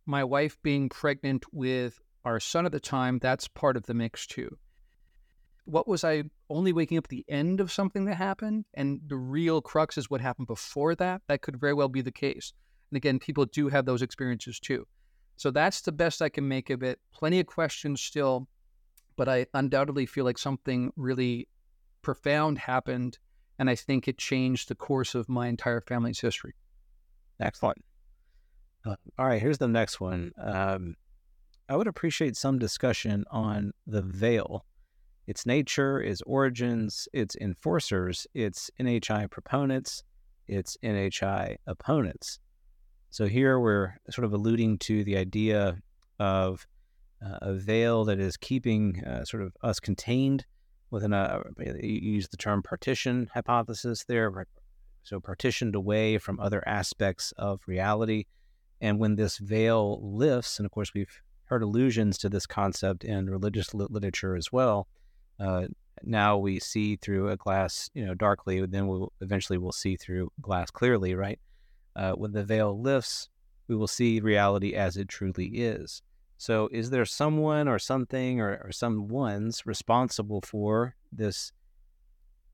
my 0.05 0.23
wife 0.23 0.57
being 0.63 0.89
pregnant 0.89 1.45
with 1.53 2.01
our 2.25 2.39
son 2.39 2.65
at 2.65 2.71
the 2.71 2.79
time, 2.79 3.19
that's 3.19 3.47
part 3.47 3.77
of 3.77 3.85
the 3.85 3.93
mix 3.93 4.25
too. 4.25 4.57
What 5.69 5.87
was 5.87 6.03
I 6.03 6.23
only 6.49 6.73
waking 6.73 6.97
up 6.97 7.05
at 7.05 7.09
the 7.09 7.25
end 7.29 7.61
of 7.61 7.71
something 7.71 8.05
that 8.05 8.15
happened? 8.15 8.65
And 8.73 9.01
the 9.07 9.15
real 9.15 9.61
crux 9.61 9.97
is 9.97 10.09
what 10.09 10.19
happened 10.19 10.47
before 10.47 10.95
that? 10.95 11.21
That 11.27 11.41
could 11.41 11.59
very 11.59 11.73
well 11.73 11.89
be 11.89 12.01
the 12.01 12.11
case. 12.11 12.53
And 12.89 12.97
again, 12.97 13.19
people 13.19 13.45
do 13.45 13.67
have 13.69 13.85
those 13.85 14.01
experiences 14.01 14.59
too. 14.59 14.87
So 15.35 15.51
that's 15.51 15.81
the 15.81 15.91
best 15.91 16.23
I 16.23 16.29
can 16.29 16.47
make 16.47 16.71
of 16.71 16.81
it. 16.81 16.99
Plenty 17.13 17.39
of 17.39 17.45
questions 17.45 18.01
still, 18.01 18.47
but 19.15 19.29
I 19.29 19.45
undoubtedly 19.53 20.07
feel 20.07 20.25
like 20.25 20.39
something 20.39 20.91
really 20.95 21.47
profound 22.01 22.57
happened. 22.57 23.19
And 23.59 23.69
I 23.69 23.75
think 23.75 24.07
it 24.07 24.17
changed 24.17 24.69
the 24.69 24.75
course 24.75 25.13
of 25.13 25.29
my 25.29 25.47
entire 25.47 25.81
family's 25.81 26.19
history. 26.19 26.55
Excellent. 27.39 27.77
Uh, 28.85 28.95
all 29.19 29.27
right, 29.27 29.41
here's 29.41 29.59
the 29.59 29.67
next 29.67 30.01
one. 30.01 30.31
Um, 30.41 30.95
I 31.69 31.75
would 31.75 31.87
appreciate 31.87 32.35
some 32.35 32.57
discussion 32.57 33.23
on 33.29 33.71
the 33.85 34.01
veil, 34.01 34.65
its 35.29 35.45
nature, 35.45 36.01
its 36.01 36.23
origins, 36.23 37.07
its 37.13 37.35
enforcers, 37.35 38.25
its 38.33 38.71
NHI 38.79 39.29
proponents, 39.29 40.01
its 40.47 40.75
NHI 40.83 41.57
opponents. 41.67 42.39
So 43.11 43.27
here 43.27 43.59
we're 43.59 43.93
sort 44.09 44.25
of 44.25 44.33
alluding 44.33 44.79
to 44.79 45.03
the 45.03 45.17
idea 45.17 45.77
of 46.17 46.65
uh, 47.23 47.37
a 47.43 47.53
veil 47.53 48.05
that 48.05 48.19
is 48.19 48.37
keeping 48.37 49.03
uh, 49.05 49.23
sort 49.23 49.43
of 49.43 49.55
us 49.61 49.79
contained 49.79 50.47
within 50.89 51.13
a, 51.13 51.43
you 51.59 51.99
use 52.15 52.27
the 52.29 52.37
term 52.37 52.63
partition 52.63 53.29
hypothesis 53.31 54.05
there, 54.05 54.47
so 55.03 55.19
partitioned 55.19 55.75
away 55.75 56.17
from 56.17 56.39
other 56.39 56.67
aspects 56.67 57.33
of 57.37 57.61
reality. 57.67 58.25
And 58.81 58.97
when 58.97 59.15
this 59.15 59.37
veil 59.37 59.99
lifts, 60.01 60.57
and 60.57 60.65
of 60.65 60.71
course, 60.71 60.91
we've 60.95 61.21
heard 61.45 61.61
allusions 61.61 62.17
to 62.17 62.29
this 62.29 62.47
concept 62.47 63.03
in 63.03 63.29
religious 63.29 63.75
literature 63.75 64.35
as 64.35 64.51
well. 64.51 64.87
Uh, 65.39 65.67
now 66.03 66.37
we 66.37 66.59
see 66.59 66.95
through 66.95 67.29
a 67.29 67.37
glass, 67.37 67.89
you 67.93 68.05
know, 68.05 68.13
darkly. 68.13 68.65
Then 68.65 68.87
we'll 68.87 69.11
eventually 69.21 69.57
we'll 69.57 69.71
see 69.71 69.95
through 69.95 70.31
glass 70.41 70.71
clearly, 70.71 71.15
right? 71.15 71.39
Uh, 71.95 72.13
when 72.13 72.31
the 72.31 72.43
veil 72.43 72.79
lifts, 72.79 73.29
we 73.67 73.75
will 73.75 73.87
see 73.87 74.19
reality 74.19 74.73
as 74.73 74.97
it 74.97 75.07
truly 75.07 75.47
is. 75.47 76.01
So, 76.37 76.69
is 76.71 76.89
there 76.89 77.05
someone 77.05 77.67
or 77.67 77.79
something 77.79 78.39
or, 78.39 78.61
or 78.63 78.71
some 78.71 79.07
ones 79.09 79.65
responsible 79.65 80.41
for 80.41 80.95
this 81.11 81.51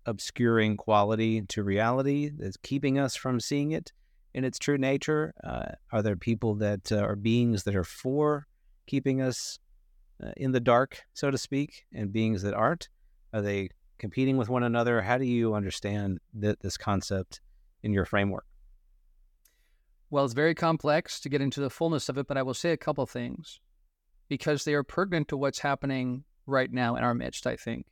obscuring 0.08 0.78
quality 0.78 1.42
to 1.42 1.64
reality 1.64 2.32
that's 2.36 2.58
keeping 2.58 2.98
us 2.98 3.16
from 3.16 3.40
seeing 3.40 3.72
it 3.72 3.92
in 4.34 4.44
its 4.44 4.58
true 4.58 4.78
nature? 4.78 5.34
Uh, 5.44 5.74
are 5.92 6.02
there 6.02 6.16
people 6.16 6.56
that 6.56 6.92
uh, 6.92 6.98
are 6.98 7.16
beings 7.16 7.64
that 7.64 7.76
are 7.76 7.84
for 7.84 8.48
keeping 8.88 9.22
us 9.22 9.60
Uh, 10.26 10.32
in 10.38 10.52
the 10.52 10.60
dark, 10.60 11.04
so 11.14 11.30
to 11.30 11.38
speak, 11.38 11.86
and 11.94 12.12
beings 12.12 12.42
that 12.42 12.54
aren't? 12.54 12.90
Are 13.34 13.42
they 13.42 13.70
competing 14.00 14.38
with 14.38 14.50
one 14.50 14.64
another? 14.64 15.02
How 15.02 15.18
do 15.18 15.26
you 15.26 15.54
understand 15.54 16.20
th- 16.40 16.58
this 16.62 16.78
concept 16.78 17.42
in 17.84 17.94
your 17.94 18.06
framework? 18.06 18.46
Well, 20.10 20.26
it's 20.26 20.34
very 20.34 20.56
complex 20.56 21.20
to 21.20 21.30
get 21.30 21.42
into 21.42 21.60
the 21.60 21.70
fullness 21.70 22.10
of 22.10 22.18
it, 22.18 22.28
but 22.28 22.38
I 22.38 22.44
will 22.44 22.54
say 22.54 22.72
a 22.72 22.78
couple 22.78 23.06
things 23.06 23.60
because 24.28 24.64
they 24.64 24.74
are 24.74 24.84
pertinent 24.84 25.28
to 25.28 25.38
what's 25.38 25.60
happening 25.60 26.24
right 26.48 26.72
now 26.72 26.96
in 26.96 27.04
our 27.04 27.14
midst, 27.14 27.46
I 27.46 27.56
think. 27.56 27.86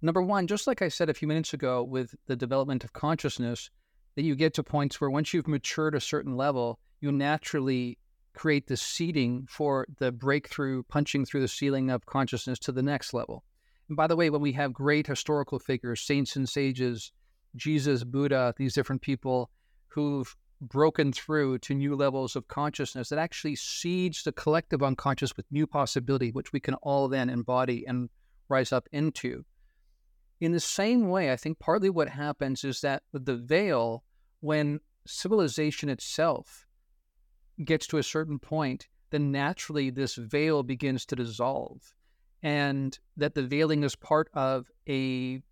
Number 0.00 0.22
one, 0.22 0.46
just 0.46 0.66
like 0.66 0.82
I 0.82 0.88
said 0.88 1.10
a 1.10 1.14
few 1.14 1.28
minutes 1.28 1.52
ago 1.52 1.82
with 1.84 2.14
the 2.26 2.36
development 2.36 2.82
of 2.82 2.92
consciousness, 2.92 3.70
that 4.16 4.22
you 4.22 4.34
get 4.34 4.54
to 4.54 4.62
points 4.64 5.00
where 5.00 5.10
once 5.10 5.32
you've 5.32 5.46
matured 5.46 5.94
a 5.94 6.00
certain 6.00 6.36
level, 6.36 6.80
you 7.00 7.12
naturally 7.12 7.98
create 8.38 8.68
the 8.68 8.76
seeding 8.76 9.44
for 9.50 9.84
the 9.98 10.12
breakthrough, 10.12 10.84
punching 10.84 11.24
through 11.24 11.40
the 11.40 11.48
ceiling 11.48 11.90
of 11.90 12.06
consciousness 12.06 12.60
to 12.60 12.70
the 12.70 12.82
next 12.82 13.12
level. 13.12 13.42
And 13.88 13.96
by 13.96 14.06
the 14.06 14.14
way, 14.14 14.30
when 14.30 14.40
we 14.40 14.52
have 14.52 14.72
great 14.72 15.08
historical 15.08 15.58
figures, 15.58 16.02
saints 16.02 16.36
and 16.36 16.48
sages, 16.48 17.10
Jesus, 17.56 18.04
Buddha, 18.04 18.54
these 18.56 18.74
different 18.74 19.02
people 19.02 19.50
who've 19.88 20.36
broken 20.60 21.12
through 21.12 21.58
to 21.58 21.74
new 21.74 21.96
levels 21.96 22.36
of 22.36 22.46
consciousness, 22.46 23.08
that 23.08 23.18
actually 23.18 23.56
seeds 23.56 24.22
the 24.22 24.30
collective 24.30 24.84
unconscious 24.84 25.36
with 25.36 25.50
new 25.50 25.66
possibility, 25.66 26.30
which 26.30 26.52
we 26.52 26.60
can 26.60 26.74
all 26.74 27.08
then 27.08 27.28
embody 27.28 27.84
and 27.88 28.08
rise 28.48 28.72
up 28.72 28.88
into. 28.92 29.44
In 30.40 30.52
the 30.52 30.60
same 30.60 31.08
way, 31.08 31.32
I 31.32 31.36
think 31.36 31.58
partly 31.58 31.90
what 31.90 32.08
happens 32.08 32.62
is 32.62 32.82
that 32.82 33.02
with 33.12 33.24
the 33.24 33.36
veil, 33.36 34.04
when 34.38 34.78
civilization 35.08 35.88
itself 35.88 36.67
gets 37.64 37.86
to 37.88 37.98
a 37.98 38.02
certain 38.02 38.38
point, 38.38 38.88
then 39.10 39.32
naturally 39.32 39.90
this 39.90 40.14
veil 40.14 40.62
begins 40.62 41.06
to 41.06 41.16
dissolve. 41.16 41.94
And 42.42 42.98
that 43.16 43.34
the 43.34 43.42
veiling 43.42 43.82
is 43.82 43.96
part 43.96 44.28
of 44.32 44.70
a 44.88 45.42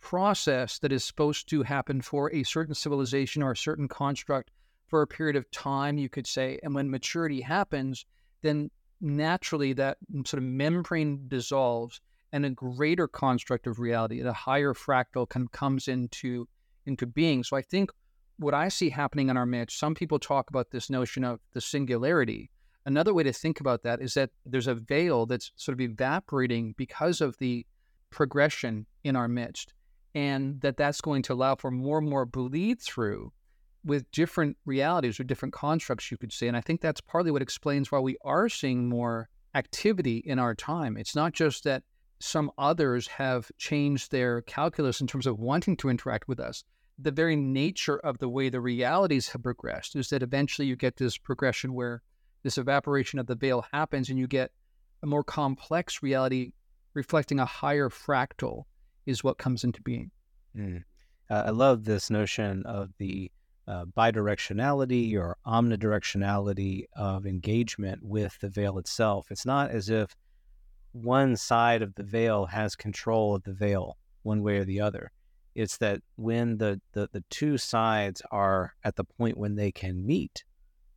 process 0.00 0.78
that 0.80 0.92
is 0.92 1.02
supposed 1.02 1.48
to 1.48 1.62
happen 1.62 2.00
for 2.00 2.32
a 2.32 2.42
certain 2.42 2.74
civilization 2.74 3.42
or 3.42 3.52
a 3.52 3.56
certain 3.56 3.88
construct 3.88 4.50
for 4.86 5.02
a 5.02 5.06
period 5.06 5.36
of 5.36 5.50
time, 5.50 5.98
you 5.98 6.08
could 6.08 6.26
say. 6.26 6.58
And 6.62 6.74
when 6.74 6.90
maturity 6.90 7.40
happens, 7.40 8.04
then 8.42 8.70
naturally 9.00 9.72
that 9.74 9.98
sort 10.24 10.42
of 10.42 10.44
membrane 10.44 11.26
dissolves 11.28 12.00
and 12.32 12.44
a 12.44 12.50
greater 12.50 13.08
construct 13.08 13.66
of 13.66 13.78
reality, 13.78 14.20
a 14.20 14.32
higher 14.32 14.74
fractal 14.74 15.28
can, 15.28 15.48
comes 15.48 15.88
into 15.88 16.46
into 16.84 17.06
being. 17.06 17.42
So 17.42 17.56
I 17.56 17.62
think 17.62 17.90
what 18.38 18.54
I 18.54 18.68
see 18.68 18.90
happening 18.90 19.28
in 19.28 19.36
our 19.36 19.46
midst, 19.46 19.78
some 19.78 19.94
people 19.94 20.18
talk 20.18 20.50
about 20.50 20.70
this 20.70 20.90
notion 20.90 21.24
of 21.24 21.40
the 21.52 21.60
singularity. 21.60 22.50
Another 22.84 23.14
way 23.14 23.22
to 23.22 23.32
think 23.32 23.60
about 23.60 23.82
that 23.82 24.00
is 24.00 24.14
that 24.14 24.30
there's 24.44 24.68
a 24.68 24.74
veil 24.74 25.26
that's 25.26 25.50
sort 25.56 25.74
of 25.74 25.80
evaporating 25.80 26.74
because 26.76 27.20
of 27.20 27.36
the 27.38 27.66
progression 28.10 28.86
in 29.04 29.16
our 29.16 29.28
midst, 29.28 29.74
and 30.14 30.60
that 30.60 30.76
that's 30.76 31.00
going 31.00 31.22
to 31.22 31.32
allow 31.32 31.54
for 31.54 31.70
more 31.70 31.98
and 31.98 32.08
more 32.08 32.24
bleed 32.24 32.80
through 32.80 33.32
with 33.84 34.10
different 34.10 34.56
realities 34.66 35.18
or 35.18 35.24
different 35.24 35.54
constructs, 35.54 36.10
you 36.10 36.16
could 36.16 36.32
say. 36.32 36.48
And 36.48 36.56
I 36.56 36.60
think 36.60 36.80
that's 36.80 37.00
partly 37.00 37.30
what 37.30 37.42
explains 37.42 37.90
why 37.90 38.00
we 38.00 38.16
are 38.24 38.48
seeing 38.48 38.88
more 38.88 39.28
activity 39.54 40.18
in 40.24 40.38
our 40.38 40.54
time. 40.54 40.96
It's 40.96 41.14
not 41.14 41.32
just 41.32 41.64
that 41.64 41.82
some 42.18 42.50
others 42.58 43.06
have 43.06 43.50
changed 43.58 44.10
their 44.10 44.42
calculus 44.42 45.00
in 45.00 45.06
terms 45.06 45.26
of 45.26 45.38
wanting 45.38 45.76
to 45.78 45.88
interact 45.88 46.28
with 46.28 46.40
us. 46.40 46.64
The 46.98 47.10
very 47.10 47.36
nature 47.36 47.98
of 47.98 48.18
the 48.18 48.28
way 48.28 48.48
the 48.48 48.60
realities 48.60 49.28
have 49.28 49.42
progressed 49.42 49.96
is 49.96 50.08
that 50.08 50.22
eventually 50.22 50.66
you 50.66 50.76
get 50.76 50.96
this 50.96 51.18
progression 51.18 51.74
where 51.74 52.02
this 52.42 52.58
evaporation 52.58 53.18
of 53.18 53.26
the 53.26 53.34
veil 53.34 53.66
happens 53.72 54.08
and 54.08 54.18
you 54.18 54.26
get 54.26 54.50
a 55.02 55.06
more 55.06 55.24
complex 55.24 56.02
reality 56.02 56.52
reflecting 56.94 57.38
a 57.38 57.44
higher 57.44 57.90
fractal, 57.90 58.64
is 59.04 59.22
what 59.22 59.38
comes 59.38 59.62
into 59.62 59.82
being. 59.82 60.10
Mm. 60.56 60.82
Uh, 61.28 61.42
I 61.46 61.50
love 61.50 61.84
this 61.84 62.10
notion 62.10 62.64
of 62.64 62.90
the 62.98 63.30
uh, 63.68 63.84
bidirectionality 63.96 65.14
or 65.14 65.36
omnidirectionality 65.46 66.84
of 66.96 67.26
engagement 67.26 68.00
with 68.02 68.38
the 68.40 68.48
veil 68.48 68.78
itself. 68.78 69.26
It's 69.30 69.44
not 69.44 69.70
as 69.70 69.90
if 69.90 70.16
one 70.92 71.36
side 71.36 71.82
of 71.82 71.94
the 71.94 72.02
veil 72.02 72.46
has 72.46 72.74
control 72.74 73.34
of 73.34 73.42
the 73.42 73.52
veil 73.52 73.98
one 74.22 74.42
way 74.42 74.58
or 74.58 74.64
the 74.64 74.80
other. 74.80 75.10
It's 75.56 75.78
that 75.78 76.02
when 76.16 76.58
the, 76.58 76.82
the, 76.92 77.08
the 77.12 77.24
two 77.30 77.56
sides 77.56 78.20
are 78.30 78.74
at 78.84 78.96
the 78.96 79.04
point 79.04 79.38
when 79.38 79.56
they 79.56 79.72
can 79.72 80.06
meet, 80.06 80.44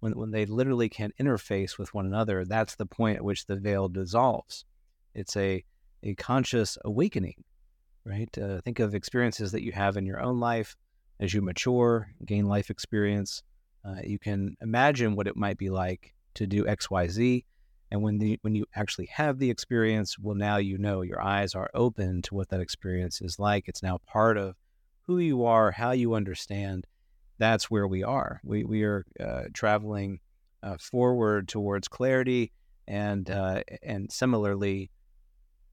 when, 0.01 0.11
when 0.17 0.31
they 0.31 0.45
literally 0.45 0.89
can 0.89 1.13
interface 1.17 1.77
with 1.77 1.93
one 1.93 2.05
another, 2.05 2.43
that's 2.43 2.75
the 2.75 2.85
point 2.85 3.15
at 3.15 3.23
which 3.23 3.45
the 3.45 3.55
veil 3.55 3.87
dissolves. 3.87 4.65
It's 5.15 5.37
a, 5.37 5.63
a 6.03 6.13
conscious 6.15 6.77
awakening, 6.83 7.41
right? 8.03 8.37
Uh, 8.37 8.59
think 8.59 8.79
of 8.79 8.93
experiences 8.93 9.53
that 9.53 9.63
you 9.63 9.71
have 9.71 9.95
in 9.95 10.05
your 10.05 10.19
own 10.19 10.41
life 10.41 10.75
as 11.21 11.33
you 11.33 11.41
mature, 11.41 12.09
gain 12.25 12.45
life 12.45 12.69
experience. 12.69 13.43
Uh, 13.85 14.01
you 14.03 14.19
can 14.19 14.57
imagine 14.61 15.15
what 15.15 15.27
it 15.27 15.37
might 15.37 15.57
be 15.57 15.69
like 15.69 16.13
to 16.33 16.45
do 16.45 16.67
X, 16.67 16.91
Y, 16.91 17.07
Z. 17.07 17.45
And 17.91 18.01
when 18.01 18.19
the 18.19 18.37
when 18.41 18.55
you 18.55 18.65
actually 18.75 19.07
have 19.11 19.39
the 19.39 19.49
experience, 19.49 20.17
well, 20.19 20.35
now 20.35 20.57
you 20.57 20.77
know 20.77 21.01
your 21.01 21.21
eyes 21.21 21.55
are 21.55 21.69
open 21.73 22.21
to 22.23 22.35
what 22.35 22.49
that 22.49 22.61
experience 22.61 23.21
is 23.21 23.39
like. 23.39 23.67
It's 23.67 23.83
now 23.83 23.99
part 24.05 24.37
of 24.37 24.55
who 25.07 25.17
you 25.17 25.43
are, 25.43 25.71
how 25.71 25.91
you 25.91 26.13
understand, 26.13 26.85
that's 27.39 27.71
where 27.71 27.87
we 27.87 28.03
are. 28.03 28.39
We 28.43 28.63
we 28.63 28.83
are 28.83 29.05
uh, 29.19 29.43
traveling 29.53 30.19
uh, 30.61 30.77
forward 30.77 31.47
towards 31.47 31.87
clarity, 31.87 32.51
and 32.87 33.29
uh, 33.29 33.63
and 33.81 34.11
similarly, 34.11 34.91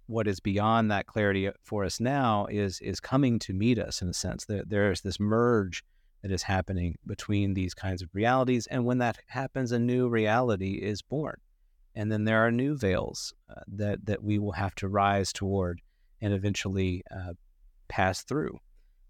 what 0.07 0.27
is 0.27 0.41
beyond 0.41 0.91
that 0.91 1.07
clarity 1.07 1.51
for 1.65 1.85
us 1.85 2.01
now 2.01 2.47
is 2.47 2.81
is 2.81 3.01
coming 3.01 3.39
to 3.41 3.53
meet 3.53 3.79
us 3.79 4.01
in 4.01 4.09
a 4.09 4.15
sense. 4.15 4.47
That 4.47 4.71
there's 4.71 5.03
this 5.03 5.21
merge 5.21 5.85
that 6.23 6.31
is 6.31 6.45
happening 6.45 6.97
between 7.07 7.53
these 7.53 7.75
kinds 7.75 8.01
of 8.01 8.09
realities, 8.15 8.67
and 8.69 8.87
when 8.87 8.99
that 8.99 9.19
happens, 9.27 9.73
a 9.73 9.79
new 9.79 10.09
reality 10.09 10.75
is 10.75 11.03
born, 11.03 11.37
and 11.97 12.13
then 12.13 12.25
there 12.25 12.47
are 12.47 12.53
new 12.53 12.77
veils 12.77 13.35
uh, 13.51 13.61
that 13.67 14.05
that 14.07 14.23
we 14.23 14.39
will 14.39 14.53
have 14.53 14.75
to 14.77 14.89
rise 14.89 15.33
toward 15.33 15.81
and 16.21 16.33
eventually 16.33 17.03
uh, 17.11 17.33
pass 17.89 18.23
through. 18.23 18.59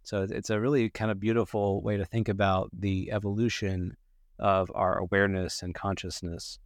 So 0.05 0.27
it's 0.31 0.51
a 0.51 0.61
really 0.61 0.89
kind 0.89 1.11
of 1.11 1.19
beautiful 1.19 1.83
way 1.83 1.97
to 1.97 2.05
think 2.05 2.29
about 2.29 2.71
the 2.73 3.11
evolution 3.11 3.97
of 4.39 4.71
our 4.75 4.99
awareness 4.99 5.63
and 5.63 5.75
consciousness. 5.75 6.61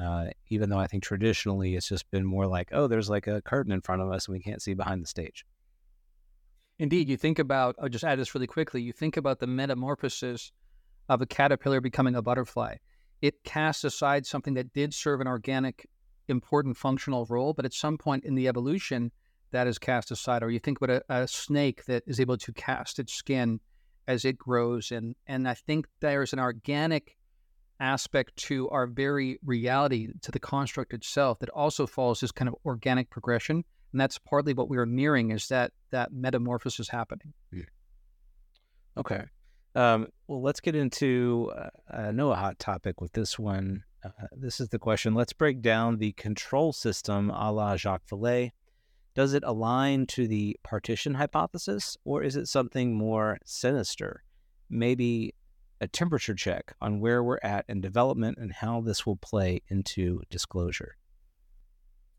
Uh, 0.00 0.26
even 0.48 0.70
though 0.70 0.78
I 0.78 0.86
think 0.86 1.02
traditionally 1.02 1.74
it's 1.74 1.88
just 1.88 2.08
been 2.10 2.24
more 2.24 2.46
like, 2.46 2.68
oh, 2.72 2.86
there's 2.86 3.10
like 3.10 3.26
a 3.26 3.42
curtain 3.42 3.72
in 3.72 3.80
front 3.80 4.02
of 4.02 4.10
us 4.10 4.26
and 4.26 4.32
we 4.32 4.40
can't 4.40 4.62
see 4.62 4.74
behind 4.74 5.02
the 5.02 5.06
stage. 5.06 5.44
Indeed, 6.78 7.08
you 7.08 7.16
think 7.16 7.38
about, 7.38 7.76
I'll 7.80 7.88
just 7.88 8.04
add 8.04 8.18
this 8.18 8.34
really 8.34 8.48
quickly. 8.48 8.82
You 8.82 8.92
think 8.92 9.16
about 9.16 9.38
the 9.38 9.46
metamorphosis 9.46 10.52
of 11.08 11.20
a 11.20 11.26
caterpillar 11.26 11.80
becoming 11.80 12.16
a 12.16 12.22
butterfly. 12.22 12.76
It 13.24 13.42
casts 13.42 13.84
aside 13.84 14.26
something 14.26 14.52
that 14.52 14.74
did 14.74 14.92
serve 14.92 15.22
an 15.22 15.26
organic, 15.26 15.88
important 16.28 16.76
functional 16.76 17.24
role, 17.30 17.54
but 17.54 17.64
at 17.64 17.72
some 17.72 17.96
point 17.96 18.22
in 18.26 18.34
the 18.34 18.48
evolution, 18.48 19.12
that 19.50 19.66
is 19.66 19.78
cast 19.78 20.10
aside. 20.10 20.42
Or 20.42 20.50
you 20.50 20.58
think 20.58 20.78
about 20.78 21.02
a, 21.08 21.22
a 21.22 21.26
snake 21.26 21.86
that 21.86 22.02
is 22.06 22.20
able 22.20 22.36
to 22.36 22.52
cast 22.52 22.98
its 22.98 23.14
skin 23.14 23.60
as 24.06 24.26
it 24.26 24.36
grows. 24.36 24.92
And, 24.92 25.14
and 25.26 25.48
I 25.48 25.54
think 25.54 25.86
there's 26.00 26.34
an 26.34 26.38
organic 26.38 27.16
aspect 27.80 28.36
to 28.48 28.68
our 28.68 28.86
very 28.86 29.38
reality, 29.42 30.08
to 30.20 30.30
the 30.30 30.38
construct 30.38 30.92
itself, 30.92 31.38
that 31.38 31.48
also 31.48 31.86
follows 31.86 32.20
this 32.20 32.30
kind 32.30 32.50
of 32.50 32.56
organic 32.66 33.08
progression. 33.08 33.64
And 33.92 34.00
that's 34.02 34.18
partly 34.18 34.52
what 34.52 34.68
we 34.68 34.76
are 34.76 34.84
nearing 34.84 35.30
is 35.30 35.48
that 35.48 35.72
that 35.92 36.12
metamorphosis 36.12 36.90
happening. 36.90 37.32
Yeah. 37.50 37.62
Okay. 38.98 39.24
Um, 39.74 40.08
well, 40.28 40.42
let's 40.42 40.60
get 40.60 40.76
into, 40.76 41.52
uh, 41.56 41.70
I 41.90 42.12
know 42.12 42.30
a 42.30 42.36
hot 42.36 42.58
topic 42.58 43.00
with 43.00 43.12
this 43.12 43.38
one. 43.38 43.82
Uh, 44.04 44.26
this 44.36 44.60
is 44.60 44.68
the 44.68 44.78
question. 44.78 45.14
Let's 45.14 45.32
break 45.32 45.62
down 45.62 45.98
the 45.98 46.12
control 46.12 46.72
system 46.72 47.30
a 47.30 47.50
la 47.50 47.76
Jacques 47.76 48.06
Vallée 48.06 48.52
does 49.14 49.32
it 49.32 49.44
align 49.46 50.06
to 50.06 50.26
the 50.26 50.56
partition 50.62 51.14
hypothesis, 51.14 51.96
or 52.04 52.22
is 52.22 52.36
it 52.36 52.48
something 52.48 52.94
more 52.94 53.38
sinister? 53.44 54.24
Maybe 54.68 55.34
a 55.80 55.86
temperature 55.86 56.34
check 56.34 56.74
on 56.80 57.00
where 57.00 57.22
we're 57.22 57.38
at 57.42 57.64
in 57.68 57.80
development 57.80 58.38
and 58.38 58.52
how 58.52 58.80
this 58.80 59.06
will 59.06 59.16
play 59.16 59.62
into 59.68 60.22
disclosure. 60.30 60.96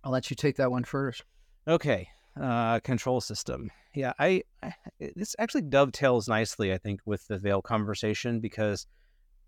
I'll 0.03 0.11
let 0.11 0.29
you 0.29 0.35
take 0.35 0.55
that 0.57 0.71
one 0.71 0.83
first. 0.83 1.23
Okay, 1.67 2.07
uh, 2.39 2.79
control 2.81 3.21
system. 3.21 3.71
Yeah, 3.93 4.13
I, 4.19 4.43
I 4.61 4.73
this 5.15 5.35
actually 5.39 5.61
dovetails 5.63 6.27
nicely, 6.27 6.73
I 6.73 6.77
think, 6.77 7.01
with 7.05 7.27
the 7.27 7.37
veil 7.37 7.61
conversation 7.61 8.39
because 8.39 8.87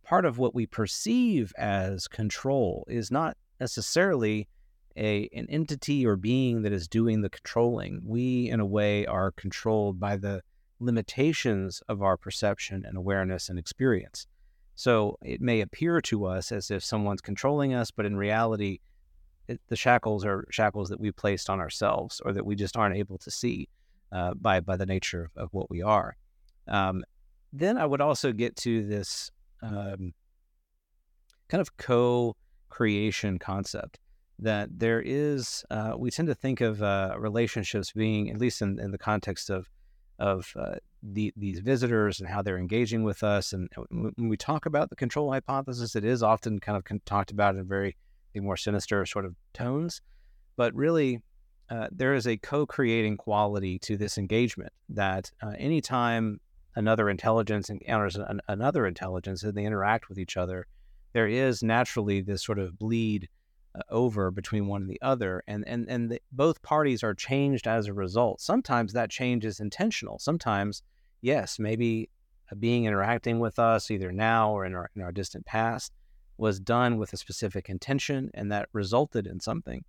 part 0.03 0.25
of 0.25 0.38
what 0.38 0.55
we 0.55 0.65
perceive 0.65 1.53
as 1.57 2.07
control 2.07 2.85
is 2.88 3.11
not 3.11 3.35
necessarily 3.59 4.47
a 4.95 5.29
an 5.33 5.47
entity 5.49 6.05
or 6.05 6.15
being 6.15 6.61
that 6.63 6.71
is 6.71 6.88
doing 6.88 7.21
the 7.21 7.29
controlling. 7.29 8.01
We, 8.03 8.49
in 8.49 8.59
a 8.59 8.65
way, 8.65 9.05
are 9.05 9.31
controlled 9.31 9.99
by 9.99 10.17
the 10.17 10.41
limitations 10.79 11.81
of 11.89 12.01
our 12.01 12.17
perception 12.17 12.85
and 12.85 12.97
awareness 12.97 13.49
and 13.49 13.59
experience. 13.59 14.27
So 14.75 15.17
it 15.23 15.41
may 15.41 15.61
appear 15.61 16.01
to 16.01 16.25
us 16.25 16.51
as 16.51 16.69
if 16.69 16.83
someone's 16.83 17.21
controlling 17.21 17.73
us, 17.73 17.89
but 17.89 18.05
in 18.05 18.15
reality, 18.15 18.79
it, 19.47 19.61
the 19.67 19.75
shackles 19.75 20.25
are 20.25 20.45
shackles 20.51 20.89
that 20.89 20.99
we 20.99 21.11
placed 21.11 21.49
on 21.49 21.59
ourselves 21.59 22.21
or 22.25 22.33
that 22.33 22.45
we 22.45 22.55
just 22.55 22.77
aren't 22.77 22.95
able 22.95 23.17
to 23.19 23.31
see 23.31 23.69
uh, 24.11 24.33
by 24.35 24.59
by 24.59 24.77
the 24.77 24.85
nature 24.85 25.29
of, 25.35 25.49
what 25.51 25.69
we 25.69 25.81
are. 25.81 26.15
Um, 26.67 27.03
then 27.53 27.77
I 27.77 27.85
would 27.85 28.01
also 28.01 28.31
get 28.31 28.55
to 28.57 28.85
this 28.85 29.31
um, 29.61 30.13
kind 31.47 31.61
of 31.61 31.77
co-creation 31.77 33.39
concept 33.39 33.99
that 34.39 34.69
there 34.77 35.01
is, 35.03 35.65
uh, 35.71 35.93
we 35.97 36.11
tend 36.11 36.27
to 36.27 36.35
think 36.35 36.61
of 36.61 36.83
uh, 36.83 37.15
relationships 37.17 37.91
being, 37.91 38.29
at 38.29 38.37
least 38.37 38.61
in, 38.61 38.79
in 38.79 38.91
the 38.91 38.97
context 38.97 39.49
of 39.49 39.69
of 40.19 40.51
uh, 40.55 40.75
the, 41.03 41.31
these 41.37 41.59
visitors 41.59 42.19
and 42.19 42.27
how 42.27 42.41
they're 42.41 42.57
engaging 42.57 43.03
with 43.03 43.21
us. 43.21 43.53
And 43.53 43.69
when 43.91 44.29
we 44.29 44.35
talk 44.35 44.65
about 44.65 44.89
the 44.89 44.95
control 44.95 45.31
hypothesis, 45.31 45.95
it 45.95 46.03
is 46.03 46.23
often 46.23 46.59
kind 46.59 46.75
of 46.75 47.05
talked 47.05 47.29
about 47.29 47.53
in 47.53 47.61
a 47.61 47.63
very 47.63 47.95
more 48.39 48.57
sinister 48.57 49.05
sort 49.05 49.25
of 49.25 49.35
tones. 49.53 50.01
But 50.55 50.73
really, 50.73 51.21
uh, 51.69 51.88
there 51.91 52.13
is 52.13 52.27
a 52.27 52.38
co-creating 52.38 53.17
quality 53.17 53.77
to 53.79 53.97
this 53.97 54.17
engagement 54.17 54.71
that 54.89 55.31
uh, 55.41 55.53
anytime 55.57 56.39
another 56.75 57.09
intelligence 57.09 57.69
encounters 57.69 58.15
an, 58.15 58.39
another 58.47 58.85
intelligence 58.88 59.43
and 59.43 59.55
they 59.55 59.65
interact 59.65 60.09
with 60.09 60.17
each 60.17 60.38
other, 60.38 60.65
there 61.13 61.27
is 61.27 61.63
naturally 61.63 62.21
this 62.21 62.43
sort 62.43 62.59
of 62.59 62.77
bleed 62.77 63.27
uh, 63.75 63.81
over 63.89 64.31
between 64.31 64.67
one 64.67 64.81
and 64.83 64.89
the 64.89 65.01
other 65.01 65.43
and 65.47 65.67
and 65.67 65.89
and 65.89 66.11
the, 66.11 66.21
both 66.31 66.61
parties 66.61 67.03
are 67.03 67.13
changed 67.13 67.67
as 67.67 67.88
a 67.88 67.93
result 67.93 68.39
sometimes 68.39 68.93
that 68.93 69.09
change 69.09 69.45
is 69.45 69.59
intentional 69.59 70.17
sometimes 70.19 70.81
yes 71.21 71.59
maybe 71.59 72.09
a 72.51 72.55
being 72.55 72.85
interacting 72.85 73.39
with 73.39 73.59
us 73.59 73.91
either 73.91 74.11
now 74.11 74.51
or 74.51 74.65
in 74.65 74.73
our, 74.73 74.89
in 74.95 75.01
our 75.01 75.11
distant 75.11 75.45
past 75.45 75.91
was 76.38 76.59
done 76.59 76.97
with 76.97 77.13
a 77.13 77.17
specific 77.17 77.69
intention 77.69 78.29
and 78.33 78.51
that 78.51 78.69
resulted 78.73 79.27
in 79.27 79.39
something. 79.39 79.83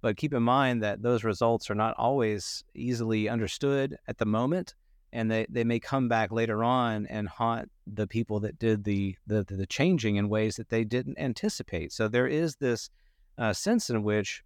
But 0.00 0.16
keep 0.16 0.34
in 0.34 0.42
mind 0.42 0.82
that 0.82 1.02
those 1.02 1.24
results 1.24 1.70
are 1.70 1.74
not 1.74 1.94
always 1.96 2.62
easily 2.74 3.28
understood 3.28 3.96
at 4.06 4.18
the 4.18 4.26
moment 4.26 4.74
and 5.14 5.30
they, 5.30 5.46
they 5.48 5.64
may 5.64 5.78
come 5.78 6.08
back 6.08 6.32
later 6.32 6.62
on 6.62 7.06
and 7.06 7.28
haunt 7.28 7.70
the 7.86 8.06
people 8.06 8.40
that 8.40 8.58
did 8.58 8.84
the, 8.84 9.16
the 9.26 9.44
the 9.44 9.66
changing 9.66 10.16
in 10.16 10.28
ways 10.28 10.56
that 10.56 10.68
they 10.68 10.84
didn't 10.84 11.18
anticipate. 11.18 11.92
So 11.92 12.08
there 12.08 12.26
is 12.26 12.56
this 12.56 12.90
uh, 13.38 13.52
sense 13.52 13.90
in 13.90 14.02
which 14.02 14.42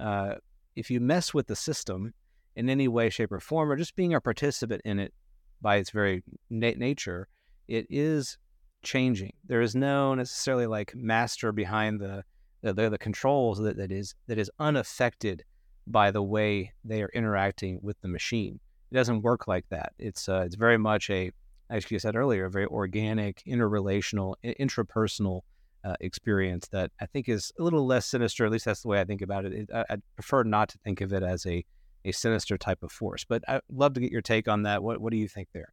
uh, 0.00 0.36
if 0.74 0.90
you 0.90 1.00
mess 1.00 1.34
with 1.34 1.46
the 1.46 1.56
system 1.56 2.14
in 2.56 2.70
any 2.70 2.88
way, 2.88 3.10
shape, 3.10 3.30
or 3.30 3.40
form, 3.40 3.70
or 3.70 3.76
just 3.76 3.94
being 3.94 4.14
a 4.14 4.20
participant 4.20 4.80
in 4.84 4.98
it 4.98 5.12
by 5.60 5.76
its 5.76 5.90
very 5.90 6.22
na- 6.48 6.72
nature, 6.76 7.28
it 7.68 7.86
is 7.90 8.38
changing. 8.86 9.34
There 9.46 9.60
is 9.60 9.74
no 9.74 10.14
necessarily 10.14 10.66
like 10.66 10.94
master 10.94 11.52
behind 11.52 12.00
the 12.00 12.24
the, 12.62 12.90
the 12.90 12.98
controls 12.98 13.58
that, 13.58 13.76
that 13.76 13.92
is 13.92 14.14
that 14.26 14.38
is 14.38 14.50
unaffected 14.58 15.44
by 15.86 16.10
the 16.10 16.22
way 16.22 16.72
they 16.84 17.02
are 17.02 17.10
interacting 17.14 17.78
with 17.82 18.00
the 18.00 18.08
machine. 18.08 18.58
It 18.90 18.94
doesn't 18.94 19.22
work 19.22 19.46
like 19.46 19.68
that. 19.70 19.92
It's 19.98 20.28
uh, 20.28 20.42
it's 20.46 20.56
very 20.56 20.78
much 20.78 21.10
a, 21.10 21.30
as 21.70 21.90
you 21.90 21.98
said 21.98 22.16
earlier, 22.16 22.46
a 22.46 22.50
very 22.50 22.66
organic, 22.66 23.42
interrelational, 23.46 24.34
intrapersonal 24.44 25.42
uh, 25.84 25.94
experience 26.00 26.68
that 26.68 26.90
I 27.00 27.06
think 27.06 27.28
is 27.28 27.52
a 27.58 27.62
little 27.62 27.86
less 27.86 28.06
sinister. 28.06 28.46
At 28.46 28.52
least 28.52 28.64
that's 28.64 28.82
the 28.82 28.88
way 28.88 29.00
I 29.00 29.04
think 29.04 29.22
about 29.22 29.44
it. 29.44 29.52
it 29.52 29.70
I, 29.72 29.84
would 29.90 30.02
prefer 30.14 30.42
not 30.42 30.68
to 30.70 30.78
think 30.78 31.00
of 31.00 31.12
it 31.12 31.22
as 31.22 31.46
a, 31.46 31.64
a 32.04 32.12
sinister 32.12 32.56
type 32.58 32.82
of 32.82 32.90
force. 32.90 33.24
But 33.24 33.42
I'd 33.48 33.60
love 33.70 33.94
to 33.94 34.00
get 34.00 34.10
your 34.12 34.22
take 34.22 34.48
on 34.48 34.62
that. 34.62 34.82
What, 34.82 35.00
what 35.00 35.12
do 35.12 35.18
you 35.18 35.28
think 35.28 35.48
there? 35.52 35.72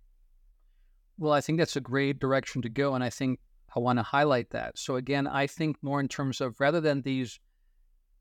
Well, 1.17 1.33
I 1.33 1.41
think 1.41 1.59
that's 1.59 1.75
a 1.75 1.81
great 1.81 2.19
direction 2.19 2.61
to 2.63 2.69
go. 2.69 2.95
And 2.95 3.03
I 3.03 3.09
think 3.09 3.39
I 3.75 3.79
want 3.79 3.99
to 3.99 4.03
highlight 4.03 4.49
that. 4.51 4.77
So, 4.77 4.95
again, 4.95 5.27
I 5.27 5.47
think 5.47 5.77
more 5.81 5.99
in 5.99 6.07
terms 6.07 6.41
of 6.41 6.59
rather 6.59 6.81
than 6.81 7.01
these, 7.01 7.39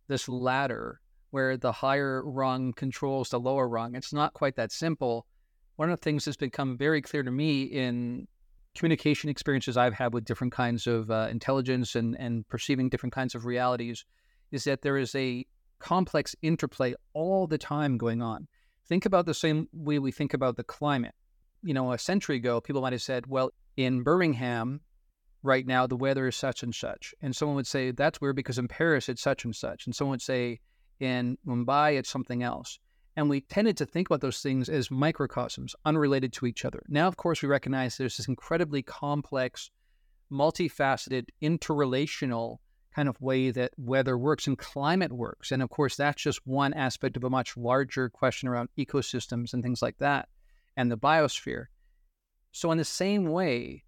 this 0.09 0.28
ladder 0.28 1.01
where 1.30 1.57
the 1.57 1.72
higher 1.72 2.22
rung 2.24 2.72
controls 2.74 3.30
the 3.30 3.40
lower 3.40 3.68
rung, 3.68 3.95
it's 3.95 4.12
not 4.12 4.34
quite 4.34 4.57
that 4.57 4.72
simple. 4.72 5.26
One 5.76 5.90
of 5.90 5.99
the 5.99 6.05
things 6.05 6.24
that's 6.24 6.36
become 6.36 6.76
very 6.76 7.01
clear 7.01 7.22
to 7.22 7.30
me 7.30 7.62
in 7.62 8.28
communication 8.74 9.30
experiences 9.30 9.76
I've 9.76 9.95
had 9.95 10.12
with 10.12 10.24
different 10.24 10.53
kinds 10.53 10.86
of 10.86 11.11
uh, 11.11 11.28
intelligence 11.30 11.95
and, 11.95 12.16
and 12.18 12.47
perceiving 12.49 12.88
different 12.88 13.14
kinds 13.14 13.34
of 13.34 13.45
realities 13.45 14.05
is 14.51 14.64
that 14.64 14.82
there 14.82 14.99
is 14.99 15.14
a 15.14 15.47
complex 15.78 16.36
interplay 16.43 16.95
all 17.12 17.47
the 17.47 17.59
time 17.59 17.99
going 17.99 18.22
on. 18.22 18.47
Think 18.86 19.07
about 19.07 19.26
the 19.26 19.34
same 19.34 19.68
way 19.72 19.99
we 19.99 20.12
think 20.12 20.34
about 20.34 20.57
the 20.57 20.64
climate. 20.64 21.14
You 21.62 21.74
know, 21.74 21.92
a 21.92 21.98
century 21.98 22.36
ago, 22.36 22.60
people 22.60 22.82
might 22.82 22.92
have 22.92 23.02
said, 23.02 23.26
well, 23.26 23.50
in 23.76 24.02
Birmingham, 24.02 24.80
right 25.42 25.66
now 25.66 25.86
the 25.86 25.96
weather 25.96 26.26
is 26.28 26.36
such 26.36 26.62
and 26.62 26.74
such. 26.74 27.14
And 27.22 27.34
someone 27.34 27.56
would 27.56 27.66
say, 27.66 27.90
that's 27.90 28.20
weird 28.20 28.36
because 28.36 28.58
in 28.58 28.68
Paris 28.68 29.08
it's 29.08 29.22
such 29.22 29.44
and 29.44 29.54
such. 29.54 29.86
And 29.86 29.94
someone 29.94 30.12
would 30.12 30.22
say, 30.22 30.60
in 31.00 31.38
Mumbai 31.46 31.98
it's 31.98 32.10
something 32.10 32.42
else. 32.42 32.78
And 33.16 33.28
we 33.28 33.42
tended 33.42 33.76
to 33.76 33.86
think 33.86 34.08
about 34.08 34.22
those 34.22 34.40
things 34.40 34.68
as 34.68 34.90
microcosms, 34.90 35.74
unrelated 35.84 36.32
to 36.34 36.46
each 36.46 36.64
other. 36.64 36.82
Now, 36.88 37.08
of 37.08 37.16
course, 37.16 37.42
we 37.42 37.48
recognize 37.48 37.96
there's 37.96 38.16
this 38.16 38.28
incredibly 38.28 38.82
complex, 38.82 39.70
multifaceted, 40.32 41.26
interrelational 41.42 42.58
kind 42.94 43.08
of 43.08 43.20
way 43.20 43.50
that 43.50 43.72
weather 43.76 44.16
works 44.16 44.46
and 44.46 44.56
climate 44.56 45.12
works. 45.12 45.52
And 45.52 45.62
of 45.62 45.70
course, 45.70 45.96
that's 45.96 46.22
just 46.22 46.46
one 46.46 46.72
aspect 46.72 47.16
of 47.16 47.24
a 47.24 47.30
much 47.30 47.56
larger 47.56 48.08
question 48.08 48.48
around 48.48 48.70
ecosystems 48.78 49.52
and 49.52 49.62
things 49.62 49.82
like 49.82 49.98
that 49.98 50.28
and 50.76 50.90
the 50.90 50.98
biosphere. 50.98 51.66
So, 52.52 52.70
in 52.70 52.78
the 52.78 52.84
same 52.84 53.26
way, 53.26 53.84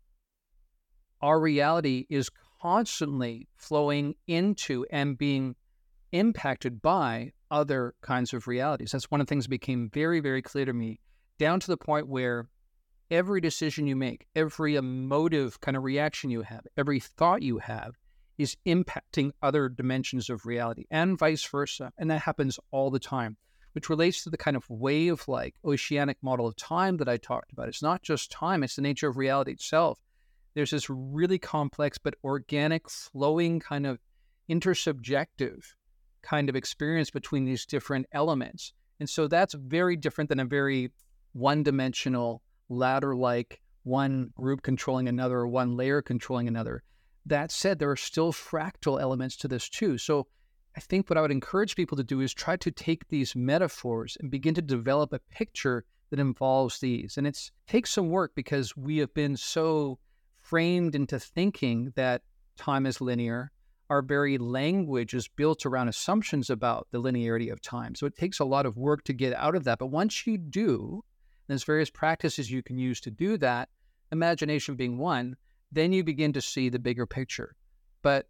our 1.20 1.40
reality 1.40 2.06
is 2.08 2.30
constantly 2.60 3.48
flowing 3.56 4.14
into 4.26 4.86
and 4.90 5.18
being 5.18 5.54
impacted 6.12 6.80
by 6.80 7.32
other 7.50 7.94
kinds 8.02 8.32
of 8.32 8.46
realities. 8.46 8.92
That's 8.92 9.10
one 9.10 9.20
of 9.20 9.26
the 9.26 9.30
things 9.30 9.44
that 9.44 9.50
became 9.50 9.90
very, 9.92 10.20
very 10.20 10.42
clear 10.42 10.64
to 10.64 10.72
me, 10.72 11.00
down 11.38 11.60
to 11.60 11.66
the 11.66 11.76
point 11.76 12.08
where 12.08 12.48
every 13.10 13.40
decision 13.40 13.86
you 13.86 13.96
make, 13.96 14.26
every 14.34 14.76
emotive 14.76 15.60
kind 15.60 15.76
of 15.76 15.84
reaction 15.84 16.30
you 16.30 16.42
have, 16.42 16.66
every 16.76 17.00
thought 17.00 17.42
you 17.42 17.58
have 17.58 17.94
is 18.38 18.56
impacting 18.66 19.30
other 19.42 19.68
dimensions 19.68 20.30
of 20.30 20.46
reality 20.46 20.84
and 20.90 21.18
vice 21.18 21.44
versa. 21.44 21.92
And 21.98 22.10
that 22.10 22.22
happens 22.22 22.58
all 22.70 22.90
the 22.90 22.98
time, 22.98 23.36
which 23.74 23.88
relates 23.88 24.22
to 24.22 24.30
the 24.30 24.36
kind 24.36 24.56
of 24.56 24.68
wave 24.70 25.24
like 25.28 25.54
oceanic 25.64 26.16
model 26.22 26.46
of 26.46 26.56
time 26.56 26.96
that 26.96 27.08
I 27.08 27.16
talked 27.16 27.52
about. 27.52 27.68
It's 27.68 27.82
not 27.82 28.02
just 28.02 28.30
time, 28.30 28.62
it's 28.62 28.76
the 28.76 28.82
nature 28.82 29.08
of 29.08 29.16
reality 29.16 29.52
itself. 29.52 30.00
There's 30.54 30.70
this 30.70 30.88
really 30.88 31.38
complex 31.38 31.98
but 31.98 32.14
organic, 32.22 32.88
flowing 32.88 33.58
kind 33.58 33.86
of 33.86 33.98
intersubjective 34.48 35.64
kind 36.22 36.48
of 36.48 36.56
experience 36.56 37.10
between 37.10 37.44
these 37.44 37.66
different 37.66 38.06
elements. 38.12 38.72
And 39.00 39.10
so 39.10 39.26
that's 39.26 39.54
very 39.54 39.96
different 39.96 40.28
than 40.30 40.40
a 40.40 40.44
very 40.44 40.92
one 41.32 41.64
dimensional, 41.64 42.42
ladder 42.68 43.14
like, 43.16 43.60
one 43.82 44.30
group 44.34 44.62
controlling 44.62 45.08
another 45.08 45.46
one 45.46 45.76
layer 45.76 46.00
controlling 46.00 46.48
another. 46.48 46.82
That 47.26 47.50
said, 47.50 47.78
there 47.78 47.90
are 47.90 47.96
still 47.96 48.32
fractal 48.32 49.00
elements 49.00 49.36
to 49.38 49.48
this 49.48 49.68
too. 49.68 49.98
So 49.98 50.28
I 50.76 50.80
think 50.80 51.08
what 51.08 51.16
I 51.16 51.20
would 51.20 51.30
encourage 51.30 51.76
people 51.76 51.96
to 51.96 52.04
do 52.04 52.20
is 52.20 52.34
try 52.34 52.56
to 52.56 52.70
take 52.70 53.08
these 53.08 53.36
metaphors 53.36 54.16
and 54.20 54.30
begin 54.30 54.54
to 54.54 54.62
develop 54.62 55.12
a 55.12 55.20
picture 55.30 55.84
that 56.10 56.18
involves 56.18 56.80
these. 56.80 57.16
And 57.16 57.26
it 57.26 57.50
takes 57.66 57.90
some 57.90 58.10
work 58.10 58.32
because 58.34 58.76
we 58.76 58.98
have 58.98 59.14
been 59.14 59.36
so 59.36 59.98
framed 60.40 60.94
into 60.94 61.18
thinking 61.18 61.92
that 61.96 62.22
time 62.56 62.86
is 62.86 63.00
linear. 63.00 63.52
Our 63.88 64.02
very 64.02 64.36
language 64.38 65.14
is 65.14 65.28
built 65.28 65.64
around 65.64 65.88
assumptions 65.88 66.50
about 66.50 66.88
the 66.90 67.00
linearity 67.00 67.52
of 67.52 67.60
time. 67.60 67.94
So 67.94 68.06
it 68.06 68.16
takes 68.16 68.40
a 68.40 68.44
lot 68.44 68.66
of 68.66 68.76
work 68.76 69.04
to 69.04 69.12
get 69.12 69.34
out 69.34 69.54
of 69.54 69.64
that. 69.64 69.78
But 69.78 69.86
once 69.86 70.26
you 70.26 70.38
do, 70.38 71.04
there's 71.46 71.64
various 71.64 71.90
practices 71.90 72.50
you 72.50 72.62
can 72.62 72.78
use 72.78 73.00
to 73.02 73.10
do 73.10 73.36
that, 73.38 73.68
imagination 74.10 74.74
being 74.74 74.98
one, 74.98 75.36
then 75.70 75.92
you 75.92 76.02
begin 76.02 76.32
to 76.32 76.40
see 76.40 76.68
the 76.68 76.78
bigger 76.78 77.06
picture. 77.06 77.54
But 78.02 78.28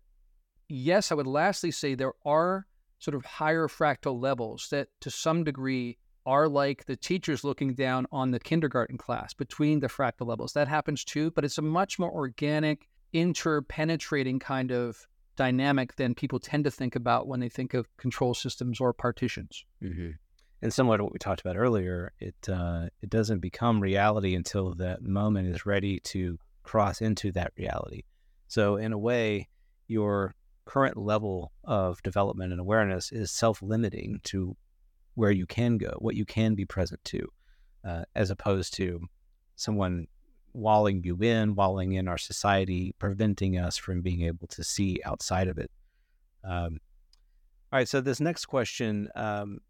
yes, 0.68 1.10
I 1.10 1.14
would 1.14 1.26
lastly 1.26 1.70
say 1.70 1.94
there 1.94 2.14
are 2.24 2.66
sort 2.98 3.14
of 3.14 3.24
higher 3.24 3.68
fractal 3.68 4.20
levels 4.20 4.68
that 4.70 4.88
to 5.00 5.10
some 5.10 5.44
degree 5.44 5.98
are 6.26 6.48
like 6.48 6.86
the 6.86 6.96
teachers 6.96 7.44
looking 7.44 7.74
down 7.74 8.06
on 8.10 8.30
the 8.30 8.40
kindergarten 8.40 8.96
class 8.96 9.34
between 9.34 9.80
the 9.80 9.88
fractal 9.88 10.26
levels. 10.26 10.54
That 10.54 10.68
happens 10.68 11.04
too, 11.04 11.30
but 11.32 11.44
it's 11.44 11.58
a 11.58 11.62
much 11.62 11.98
more 11.98 12.10
organic, 12.10 12.88
interpenetrating 13.12 14.40
kind 14.40 14.72
of 14.72 15.06
dynamic 15.36 15.96
than 15.96 16.14
people 16.14 16.38
tend 16.38 16.64
to 16.64 16.70
think 16.70 16.96
about 16.96 17.26
when 17.26 17.40
they 17.40 17.48
think 17.48 17.74
of 17.74 17.94
control 17.96 18.32
systems 18.34 18.80
or 18.80 18.92
partitions. 18.92 19.64
Mm-hmm. 19.82 20.10
And 20.62 20.72
similar 20.72 20.96
to 20.96 21.04
what 21.04 21.12
we 21.12 21.18
talked 21.18 21.42
about 21.42 21.58
earlier, 21.58 22.12
it 22.20 22.48
uh, 22.48 22.86
it 23.02 23.10
doesn't 23.10 23.40
become 23.40 23.80
reality 23.80 24.34
until 24.34 24.74
that 24.76 25.02
moment 25.02 25.54
is 25.54 25.66
ready 25.66 26.00
to 26.00 26.38
cross 26.62 27.02
into 27.02 27.32
that 27.32 27.52
reality. 27.58 28.04
So, 28.48 28.76
in 28.76 28.94
a 28.94 28.98
way, 28.98 29.48
your 29.88 30.34
current 30.64 30.96
level 30.96 31.52
of 31.64 32.02
development 32.02 32.52
and 32.52 32.60
awareness 32.60 33.12
is 33.12 33.30
self 33.30 33.62
limiting 33.62 34.20
to 34.24 34.56
where 35.14 35.30
you 35.30 35.46
can 35.46 35.78
go, 35.78 35.94
what 35.98 36.16
you 36.16 36.24
can 36.24 36.54
be 36.54 36.64
present 36.64 37.02
to, 37.04 37.28
uh, 37.86 38.02
as 38.14 38.30
opposed 38.30 38.74
to 38.74 39.00
someone 39.56 40.06
walling 40.52 41.02
you 41.04 41.16
in, 41.20 41.54
walling 41.54 41.92
in 41.92 42.08
our 42.08 42.18
society, 42.18 42.94
preventing 42.98 43.58
us 43.58 43.76
from 43.76 44.00
being 44.00 44.22
able 44.22 44.46
to 44.48 44.64
see 44.64 45.00
outside 45.04 45.48
of 45.48 45.58
it. 45.58 45.70
Um, 46.42 46.78
all 47.72 47.78
right, 47.78 47.88
so 47.88 48.00
this 48.00 48.20
next 48.20 48.46
question 48.46 49.08
um, 49.14 49.60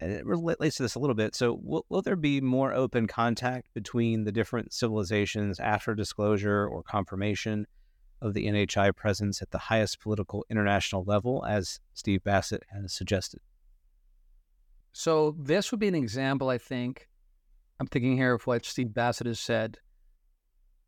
and 0.00 0.12
it 0.12 0.26
relates 0.26 0.76
to 0.76 0.82
this 0.82 0.94
a 0.94 0.98
little 0.98 1.14
bit. 1.14 1.34
So, 1.34 1.58
will, 1.62 1.86
will, 1.88 2.02
there 2.02 2.16
be 2.16 2.40
more 2.40 2.74
open 2.74 3.06
contact 3.06 3.72
between 3.72 4.24
the 4.24 4.32
different 4.32 4.72
civilizations 4.72 5.58
after 5.58 5.94
disclosure 5.94 6.66
or 6.66 6.82
confirmation 6.82 7.66
of 8.20 8.34
the 8.34 8.46
NHI 8.46 8.94
presence 8.94 9.42
at 9.42 9.50
the 9.50 9.58
highest 9.58 10.00
political 10.00 10.44
international 10.50 11.04
level, 11.04 11.44
as 11.46 11.80
Steve 11.94 12.24
Bassett 12.24 12.62
has 12.72 12.92
suggested? 12.92 13.40
So, 14.92 15.36
this 15.38 15.70
would 15.70 15.80
be 15.80 15.88
an 15.88 15.94
example, 15.94 16.48
I 16.48 16.58
think. 16.58 17.08
I'm 17.78 17.86
thinking 17.86 18.16
here 18.16 18.32
of 18.32 18.46
what 18.46 18.64
Steve 18.64 18.94
Bassett 18.94 19.26
has 19.26 19.38
said 19.38 19.78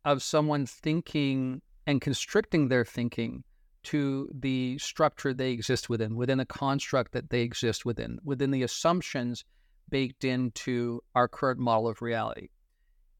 of 0.05 0.23
someone 0.23 0.65
thinking 0.65 1.61
and 1.85 2.01
constricting 2.01 2.67
their 2.67 2.85
thinking 2.85 3.43
to 3.83 4.29
the 4.33 4.77
structure 4.77 5.33
they 5.33 5.51
exist 5.51 5.89
within, 5.89 6.15
within 6.15 6.37
the 6.37 6.45
construct 6.45 7.11
that 7.13 7.29
they 7.29 7.41
exist 7.41 7.85
within, 7.85 8.19
within 8.23 8.51
the 8.51 8.63
assumptions 8.63 9.45
baked 9.89 10.23
into 10.23 11.01
our 11.15 11.27
current 11.27 11.59
model 11.59 11.87
of 11.87 12.01
reality. 12.01 12.49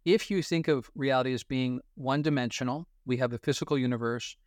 If 0.06 0.32
you 0.32 0.42
think 0.42 0.68
of 0.68 0.90
reality 0.96 1.34
as 1.34 1.44
being 1.44 1.82
one 1.96 2.22
dimensional, 2.22 2.88
we 3.06 3.18
have 3.18 3.34
a 3.34 3.38
physical 3.38 3.78
universe, 3.78 4.38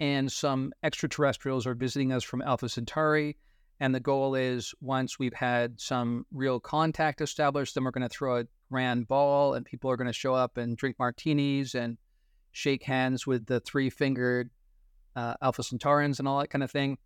and 0.00 0.30
some 0.30 0.72
extraterrestrials 0.82 1.66
are 1.66 1.74
visiting 1.74 2.12
us 2.12 2.24
from 2.24 2.42
Alpha 2.42 2.68
Centauri. 2.68 3.36
And 3.80 3.94
the 3.94 4.00
goal 4.00 4.34
is 4.34 4.74
once 4.80 5.18
we've 5.18 5.34
had 5.34 5.80
some 5.80 6.24
real 6.32 6.60
contact 6.60 7.20
established, 7.20 7.74
then 7.74 7.84
we're 7.84 7.90
going 7.90 8.08
to 8.08 8.08
throw 8.08 8.38
a 8.38 8.44
grand 8.70 9.08
ball, 9.08 9.54
and 9.54 9.66
people 9.66 9.90
are 9.90 9.96
going 9.96 10.06
to 10.06 10.12
show 10.12 10.34
up 10.34 10.56
and 10.56 10.76
drink 10.76 10.96
martinis 10.98 11.74
and 11.74 11.98
shake 12.52 12.84
hands 12.84 13.26
with 13.26 13.46
the 13.46 13.60
three 13.60 13.90
fingered 13.90 14.50
uh, 15.16 15.34
Alpha 15.42 15.62
Centaurans 15.62 16.18
and 16.18 16.28
all 16.28 16.38
that 16.38 16.48
kind 16.48 16.62
of 16.62 16.70
thing, 16.70 16.96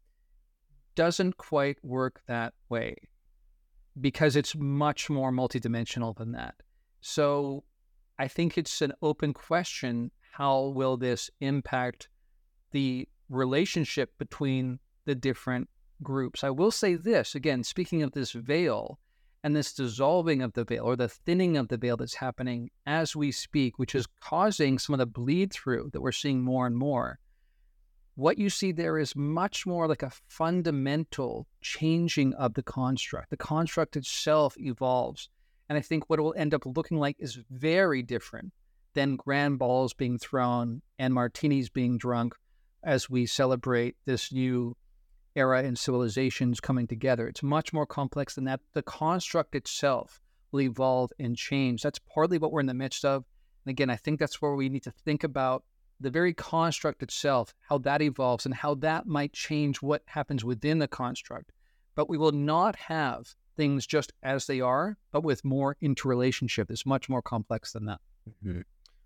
doesn't 0.94 1.36
quite 1.36 1.78
work 1.82 2.20
that 2.26 2.54
way 2.68 2.96
because 4.00 4.36
it's 4.36 4.54
much 4.54 5.09
more 5.09 5.32
multidimensional 5.32 6.16
than 6.16 6.32
that. 6.32 6.54
So 7.00 7.64
I 8.18 8.28
think 8.28 8.56
it's 8.56 8.80
an 8.82 8.92
open 9.02 9.32
question 9.34 10.10
how 10.32 10.66
will 10.66 10.96
this 10.96 11.30
impact 11.40 12.08
the 12.72 13.08
relationship 13.30 14.12
between 14.18 14.78
the 15.06 15.14
different 15.14 15.68
groups? 16.02 16.44
I 16.44 16.50
will 16.50 16.70
say 16.70 16.94
this 16.94 17.34
again, 17.34 17.64
speaking 17.64 18.02
of 18.02 18.12
this 18.12 18.32
veil 18.32 18.98
and 19.42 19.56
this 19.56 19.72
dissolving 19.72 20.42
of 20.42 20.52
the 20.52 20.64
veil 20.64 20.84
or 20.84 20.96
the 20.96 21.08
thinning 21.08 21.56
of 21.56 21.68
the 21.68 21.78
veil 21.78 21.96
that's 21.96 22.14
happening 22.14 22.70
as 22.84 23.16
we 23.16 23.32
speak, 23.32 23.78
which 23.78 23.94
is 23.94 24.06
causing 24.20 24.78
some 24.78 24.92
of 24.92 24.98
the 24.98 25.06
bleed 25.06 25.52
through 25.52 25.90
that 25.92 26.02
we're 26.02 26.12
seeing 26.12 26.42
more 26.42 26.66
and 26.66 26.76
more 26.76 27.18
what 28.16 28.38
you 28.38 28.48
see 28.48 28.72
there 28.72 28.98
is 28.98 29.14
much 29.14 29.66
more 29.66 29.86
like 29.86 30.02
a 30.02 30.10
fundamental 30.26 31.46
changing 31.60 32.32
of 32.34 32.54
the 32.54 32.62
construct. 32.62 33.28
The 33.28 33.36
construct 33.36 33.94
itself 33.94 34.56
evolves. 34.58 35.28
And 35.68 35.76
I 35.76 35.80
think 35.80 36.08
what 36.08 36.18
it 36.18 36.22
will 36.22 36.34
end 36.36 36.54
up 36.54 36.64
looking 36.64 36.98
like 36.98 37.16
is 37.18 37.38
very 37.50 38.02
different 38.02 38.52
than 38.94 39.16
grand 39.16 39.58
balls 39.58 39.92
being 39.92 40.18
thrown 40.18 40.82
and 40.98 41.12
martinis 41.12 41.68
being 41.68 41.98
drunk 41.98 42.34
as 42.82 43.10
we 43.10 43.26
celebrate 43.26 43.96
this 44.06 44.32
new 44.32 44.76
era 45.34 45.62
and 45.62 45.78
civilizations 45.78 46.60
coming 46.60 46.86
together. 46.86 47.28
It's 47.28 47.42
much 47.42 47.72
more 47.72 47.86
complex 47.86 48.34
than 48.34 48.44
that. 48.44 48.60
The 48.72 48.82
construct 48.82 49.54
itself 49.54 50.20
will 50.50 50.62
evolve 50.62 51.12
and 51.18 51.36
change. 51.36 51.82
That's 51.82 51.98
partly 51.98 52.38
what 52.38 52.52
we're 52.52 52.60
in 52.60 52.66
the 52.66 52.74
midst 52.74 53.04
of. 53.04 53.24
And 53.64 53.70
again, 53.70 53.90
I 53.90 53.96
think 53.96 54.18
that's 54.18 54.40
where 54.40 54.54
we 54.54 54.68
need 54.68 54.84
to 54.84 54.90
think 54.90 55.24
about 55.24 55.64
the 56.00 56.10
very 56.10 56.32
construct 56.32 57.02
itself, 57.02 57.54
how 57.68 57.78
that 57.78 58.02
evolves 58.02 58.46
and 58.46 58.54
how 58.54 58.74
that 58.76 59.06
might 59.06 59.32
change 59.32 59.82
what 59.82 60.02
happens 60.06 60.44
within 60.44 60.78
the 60.78 60.88
construct. 60.88 61.52
But 61.94 62.08
we 62.08 62.18
will 62.18 62.32
not 62.32 62.76
have 62.76 63.34
things 63.57 63.86
just 63.86 64.12
as 64.22 64.46
they 64.46 64.61
are, 64.61 64.96
but 65.12 65.24
with 65.24 65.44
more 65.44 65.76
interrelationship. 65.80 66.70
It's 66.70 66.86
much 66.86 67.09
more 67.09 67.22
complex 67.22 67.72
than 67.72 67.86
that. 67.86 68.00
Mm-hmm. 68.44 68.61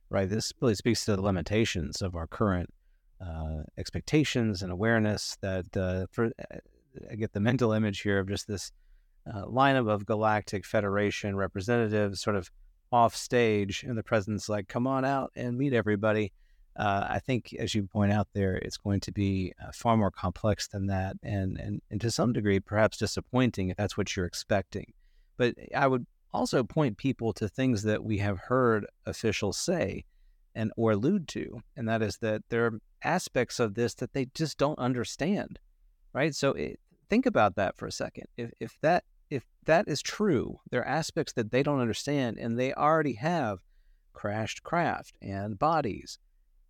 Right. 0.08 0.28
This 0.28 0.52
really 0.60 0.74
speaks 0.74 1.04
to 1.04 1.16
the 1.16 1.22
limitations 1.22 2.02
of 2.02 2.16
our 2.16 2.26
current 2.26 2.68
uh, 3.24 3.62
expectations 3.78 4.62
and 4.62 4.72
awareness. 4.72 5.36
That 5.40 5.76
uh, 5.76 6.06
for 6.10 6.30
I 7.10 7.14
get 7.14 7.32
the 7.32 7.40
mental 7.40 7.72
image 7.72 8.00
here 8.00 8.18
of 8.18 8.28
just 8.28 8.48
this 8.48 8.72
uh, 9.32 9.44
lineup 9.44 9.88
of 9.88 10.06
galactic 10.06 10.64
federation 10.66 11.36
representatives, 11.36 12.20
sort 12.20 12.36
of 12.36 12.50
off 12.90 13.14
stage, 13.14 13.84
and 13.84 13.96
the 13.96 14.02
president's 14.02 14.48
like, 14.48 14.66
"Come 14.66 14.86
on 14.86 15.04
out 15.04 15.30
and 15.36 15.56
meet 15.56 15.72
everybody." 15.72 16.32
Uh, 16.76 17.06
I 17.10 17.18
think, 17.18 17.54
as 17.58 17.74
you 17.74 17.84
point 17.84 18.12
out 18.12 18.28
there, 18.32 18.56
it's 18.56 18.76
going 18.76 19.00
to 19.00 19.12
be 19.12 19.52
uh, 19.62 19.72
far 19.72 19.96
more 19.96 20.10
complex 20.10 20.68
than 20.68 20.86
that, 20.86 21.16
and, 21.22 21.58
and 21.58 21.82
and 21.90 22.00
to 22.00 22.10
some 22.10 22.32
degree, 22.32 22.60
perhaps 22.60 22.96
disappointing 22.96 23.68
if 23.68 23.76
that's 23.76 23.96
what 23.96 24.14
you're 24.16 24.26
expecting. 24.26 24.92
But 25.36 25.56
I 25.74 25.86
would 25.86 26.06
also 26.32 26.62
point 26.62 26.96
people 26.96 27.32
to 27.34 27.48
things 27.48 27.82
that 27.82 28.04
we 28.04 28.18
have 28.18 28.38
heard 28.38 28.86
officials 29.04 29.58
say 29.58 30.04
and 30.54 30.72
or 30.76 30.92
allude 30.92 31.26
to, 31.28 31.60
and 31.76 31.88
that 31.88 32.02
is 32.02 32.18
that 32.18 32.42
there 32.50 32.66
are 32.66 32.80
aspects 33.02 33.58
of 33.58 33.74
this 33.74 33.94
that 33.94 34.12
they 34.12 34.26
just 34.34 34.58
don't 34.58 34.78
understand, 34.78 35.58
right? 36.12 36.34
So 36.34 36.50
it, 36.52 36.78
think 37.08 37.26
about 37.26 37.56
that 37.56 37.76
for 37.76 37.86
a 37.86 37.92
second. 37.92 38.26
If 38.36 38.52
if 38.60 38.78
that 38.82 39.04
if 39.28 39.44
that 39.64 39.88
is 39.88 40.02
true, 40.02 40.60
there 40.70 40.82
are 40.82 40.88
aspects 40.88 41.32
that 41.34 41.50
they 41.50 41.62
don't 41.62 41.80
understand, 41.80 42.38
and 42.38 42.58
they 42.58 42.72
already 42.72 43.14
have 43.14 43.58
crashed 44.12 44.62
craft 44.62 45.16
and 45.20 45.58
bodies 45.58 46.18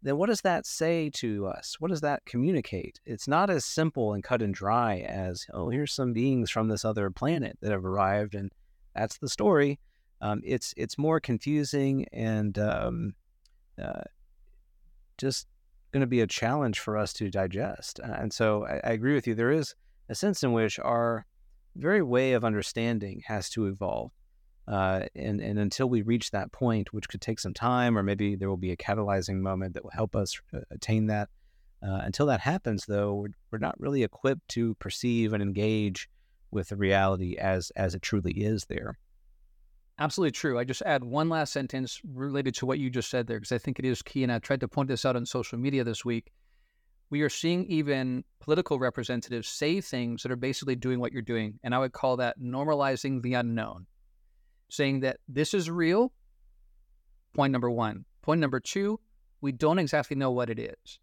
then 0.02 0.16
what 0.16 0.28
does 0.28 0.40
that 0.42 0.66
say 0.66 1.10
to 1.10 1.46
us? 1.46 1.76
What 1.78 1.90
does 1.90 2.00
that 2.00 2.24
communicate? 2.24 3.00
It's 3.04 3.28
not 3.28 3.50
as 3.50 3.64
simple 3.64 4.14
and 4.14 4.24
cut 4.24 4.40
and 4.40 4.54
dry 4.54 5.00
as, 5.00 5.46
oh, 5.52 5.68
here's 5.68 5.92
some 5.92 6.12
beings 6.12 6.50
from 6.50 6.68
this 6.68 6.84
other 6.84 7.10
planet 7.10 7.58
that 7.60 7.70
have 7.70 7.84
arrived, 7.84 8.34
and 8.34 8.50
that's 8.94 9.18
the 9.18 9.28
story. 9.28 9.78
Um, 10.22 10.40
it's 10.44 10.74
it's 10.76 10.98
more 10.98 11.20
confusing 11.20 12.06
and 12.12 12.58
um, 12.58 13.14
uh, 13.82 14.02
just 15.18 15.46
going 15.92 16.02
to 16.02 16.06
be 16.06 16.20
a 16.20 16.26
challenge 16.26 16.78
for 16.78 16.96
us 16.96 17.12
to 17.14 17.30
digest. 17.30 18.00
And 18.02 18.32
so 18.32 18.66
I, 18.66 18.80
I 18.84 18.92
agree 18.92 19.14
with 19.14 19.26
you. 19.26 19.34
There 19.34 19.50
is 19.50 19.74
a 20.08 20.14
sense 20.14 20.42
in 20.42 20.52
which 20.52 20.78
our 20.78 21.26
very 21.76 22.02
way 22.02 22.32
of 22.32 22.44
understanding 22.44 23.22
has 23.26 23.48
to 23.50 23.66
evolve. 23.66 24.12
Uh, 24.70 25.06
and, 25.16 25.40
and 25.40 25.58
until 25.58 25.88
we 25.88 26.02
reach 26.02 26.30
that 26.30 26.52
point, 26.52 26.92
which 26.92 27.08
could 27.08 27.20
take 27.20 27.40
some 27.40 27.52
time, 27.52 27.98
or 27.98 28.04
maybe 28.04 28.36
there 28.36 28.48
will 28.48 28.56
be 28.56 28.70
a 28.70 28.76
catalyzing 28.76 29.40
moment 29.40 29.74
that 29.74 29.82
will 29.82 29.90
help 29.90 30.14
us 30.14 30.40
uh, 30.54 30.60
attain 30.70 31.08
that. 31.08 31.28
Uh, 31.82 32.00
until 32.02 32.26
that 32.26 32.40
happens, 32.40 32.84
though, 32.86 33.14
we're, 33.14 33.32
we're 33.50 33.58
not 33.58 33.74
really 33.80 34.04
equipped 34.04 34.46
to 34.46 34.74
perceive 34.74 35.32
and 35.32 35.42
engage 35.42 36.08
with 36.52 36.68
the 36.68 36.76
reality 36.76 37.36
as 37.36 37.70
as 37.74 37.94
it 37.94 38.02
truly 38.02 38.32
is 38.32 38.66
there. 38.66 38.96
Absolutely 39.98 40.32
true. 40.32 40.58
I 40.58 40.64
just 40.64 40.82
add 40.82 41.02
one 41.02 41.28
last 41.28 41.52
sentence 41.52 42.00
related 42.04 42.54
to 42.56 42.66
what 42.66 42.78
you 42.78 42.90
just 42.90 43.10
said 43.10 43.26
there, 43.26 43.38
because 43.38 43.52
I 43.52 43.58
think 43.58 43.78
it 43.78 43.84
is 43.84 44.02
key. 44.02 44.22
And 44.22 44.32
I 44.32 44.38
tried 44.38 44.60
to 44.60 44.68
point 44.68 44.88
this 44.88 45.04
out 45.04 45.16
on 45.16 45.26
social 45.26 45.58
media 45.58 45.82
this 45.82 46.04
week. 46.04 46.30
We 47.10 47.22
are 47.22 47.28
seeing 47.28 47.66
even 47.66 48.24
political 48.40 48.78
representatives 48.78 49.48
say 49.48 49.80
things 49.80 50.22
that 50.22 50.30
are 50.30 50.36
basically 50.36 50.76
doing 50.76 51.00
what 51.00 51.12
you're 51.12 51.22
doing. 51.22 51.58
And 51.64 51.74
I 51.74 51.80
would 51.80 51.92
call 51.92 52.16
that 52.18 52.40
normalizing 52.40 53.20
the 53.20 53.34
unknown 53.34 53.86
saying 54.72 55.00
that 55.00 55.18
this 55.28 55.54
is 55.54 55.70
real. 55.70 56.12
Point 57.34 57.52
number 57.52 57.70
one. 57.70 58.04
Point 58.22 58.40
number 58.40 58.60
two, 58.60 59.00
we 59.40 59.52
don't 59.52 59.78
exactly 59.78 60.16
know 60.16 60.30
what 60.30 60.50
it 60.50 60.58
is. 60.58 60.98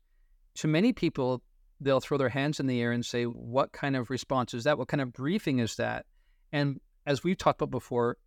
To 0.55 0.68
many 0.68 0.93
people, 0.93 1.41
they'll 1.80 1.99
throw 1.99 2.18
their 2.18 2.30
hands 2.30 2.59
in 2.59 2.68
the 2.68 2.82
air 2.82 2.91
and 2.91 3.05
say, 3.05 3.24
What 3.26 3.72
kind 3.72 3.95
of 3.95 4.09
response 4.09 4.53
is 4.53 4.63
that? 4.65 4.78
What 4.78 4.88
kind 4.88 5.01
of 5.01 5.13
briefing 5.13 5.59
is 5.59 5.76
that? 5.76 6.05
And 6.51 6.80
as 7.05 7.24
we've 7.24 7.38
talked 7.38 7.61
about 7.61 7.72
before, 7.72 8.18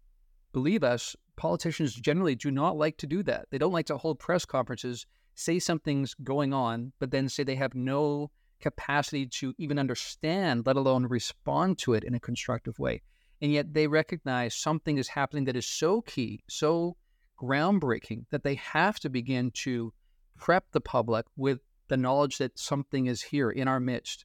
believe 0.52 0.82
us, 0.82 1.14
politicians 1.36 1.94
generally 1.94 2.34
do 2.34 2.50
not 2.50 2.76
like 2.76 2.96
to 2.98 3.06
do 3.06 3.22
that. 3.24 3.46
They 3.50 3.58
don't 3.58 3.72
like 3.72 3.86
to 3.86 3.96
hold 3.96 4.18
press 4.18 4.44
conferences, 4.44 5.06
say 5.34 5.58
something's 5.58 6.14
going 6.14 6.52
on, 6.52 6.92
but 6.98 7.10
then 7.10 7.28
say 7.28 7.44
they 7.44 7.54
have 7.56 7.74
no 7.74 8.30
capacity 8.60 9.26
to 9.26 9.54
even 9.58 9.78
understand, 9.78 10.66
let 10.66 10.76
alone 10.76 11.06
respond 11.06 11.78
to 11.78 11.94
it 11.94 12.04
in 12.04 12.14
a 12.14 12.20
constructive 12.20 12.78
way 12.78 13.02
and 13.40 13.52
yet 13.52 13.72
they 13.72 13.86
recognize 13.86 14.54
something 14.54 14.98
is 14.98 15.08
happening 15.08 15.44
that 15.44 15.56
is 15.56 15.66
so 15.66 16.02
key, 16.02 16.42
so 16.48 16.96
groundbreaking 17.40 18.26
that 18.30 18.42
they 18.42 18.54
have 18.56 19.00
to 19.00 19.08
begin 19.08 19.50
to 19.52 19.92
prep 20.38 20.64
the 20.72 20.80
public 20.80 21.26
with 21.36 21.60
the 21.88 21.96
knowledge 21.96 22.38
that 22.38 22.58
something 22.58 23.06
is 23.06 23.22
here 23.22 23.50
in 23.50 23.66
our 23.66 23.80
midst. 23.80 24.24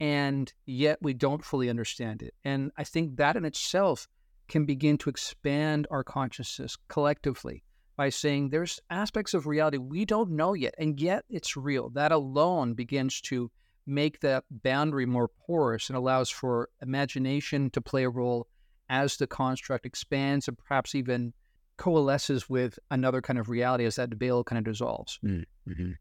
And 0.00 0.52
yet 0.66 0.98
we 1.00 1.14
don't 1.14 1.44
fully 1.44 1.68
understand 1.68 2.22
it. 2.22 2.34
And 2.44 2.72
I 2.76 2.84
think 2.84 3.16
that 3.16 3.36
in 3.36 3.44
itself 3.44 4.08
can 4.48 4.64
begin 4.64 4.98
to 4.98 5.10
expand 5.10 5.86
our 5.90 6.04
consciousness 6.04 6.76
collectively 6.88 7.62
by 7.96 8.08
saying 8.08 8.48
there's 8.48 8.80
aspects 8.90 9.34
of 9.34 9.46
reality 9.46 9.78
we 9.78 10.04
don't 10.04 10.30
know 10.30 10.54
yet, 10.54 10.74
and 10.78 10.98
yet 10.98 11.24
it's 11.28 11.56
real. 11.56 11.90
That 11.90 12.10
alone 12.10 12.74
begins 12.74 13.20
to 13.22 13.50
make 13.86 14.20
that 14.20 14.44
boundary 14.50 15.06
more 15.06 15.28
porous 15.46 15.88
and 15.88 15.96
allows 15.96 16.30
for 16.30 16.68
imagination 16.80 17.70
to 17.70 17.80
play 17.80 18.04
a 18.04 18.10
role 18.10 18.48
as 18.92 19.16
the 19.16 19.26
construct 19.26 19.86
expands 19.86 20.46
and 20.46 20.58
perhaps 20.58 20.94
even 20.94 21.32
coalesces 21.78 22.48
with 22.50 22.78
another 22.90 23.22
kind 23.22 23.38
of 23.38 23.48
reality 23.48 23.86
as 23.86 23.96
that 23.96 24.10
veil 24.10 24.44
kind 24.44 24.58
of 24.58 24.70
dissolves. 24.70 25.18
Mm, 25.24 25.44
mm-hmm. 25.66 25.92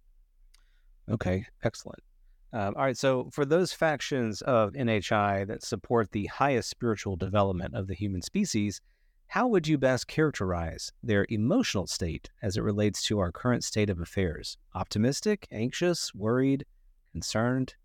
Okay, 1.14 1.46
excellent. 1.64 2.04
Um, 2.52 2.74
all 2.76 2.84
right, 2.84 2.98
so 2.98 3.30
for 3.32 3.46
those 3.46 3.72
factions 3.72 4.42
of 4.42 4.74
NHI 4.74 5.48
that 5.48 5.64
support 5.64 6.12
the 6.12 6.26
highest 6.26 6.70
spiritual 6.70 7.16
development 7.16 7.76
of 7.76 7.88
the 7.88 7.96
human 7.96 8.22
species, 8.22 8.82
how 9.28 9.48
would 9.48 9.70
you 9.70 9.78
best 9.78 10.08
characterize 10.08 10.92
their 11.02 11.26
emotional 11.30 11.88
state 11.88 12.30
as 12.42 12.58
it 12.58 12.62
relates 12.62 13.02
to 13.04 13.20
our 13.20 13.32
current 13.32 13.64
state 13.64 13.90
of 13.90 14.02
affairs? 14.02 14.58
Optimistic, 14.76 15.48
anxious, 15.50 16.14
worried, 16.14 16.66
concerned? 17.14 17.76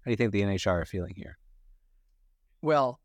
How 0.00 0.06
do 0.06 0.10
you 0.10 0.16
think 0.16 0.32
the 0.32 0.42
NHI 0.42 0.72
are 0.72 0.84
feeling 0.84 1.14
here? 1.14 1.38
Well, 2.60 2.98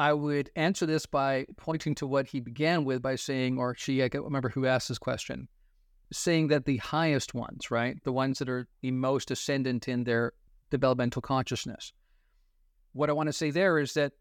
I 0.00 0.14
would 0.14 0.48
answer 0.56 0.86
this 0.86 1.04
by 1.04 1.44
pointing 1.58 1.94
to 1.96 2.06
what 2.06 2.26
he 2.26 2.40
began 2.40 2.86
with 2.86 3.02
by 3.02 3.16
saying, 3.16 3.58
or 3.58 3.74
she, 3.74 4.02
I 4.02 4.08
can't 4.08 4.24
remember 4.24 4.48
who 4.48 4.64
asked 4.64 4.88
this 4.88 4.96
question, 4.96 5.46
saying 6.10 6.48
that 6.48 6.64
the 6.64 6.78
highest 6.78 7.34
ones, 7.34 7.70
right, 7.70 8.02
the 8.02 8.10
ones 8.10 8.38
that 8.38 8.48
are 8.48 8.66
the 8.80 8.92
most 8.92 9.30
ascendant 9.30 9.88
in 9.88 10.04
their 10.04 10.32
developmental 10.70 11.20
consciousness. 11.20 11.92
What 12.94 13.10
I 13.10 13.12
want 13.12 13.26
to 13.26 13.32
say 13.34 13.50
there 13.50 13.78
is 13.78 13.92
that 13.92 14.14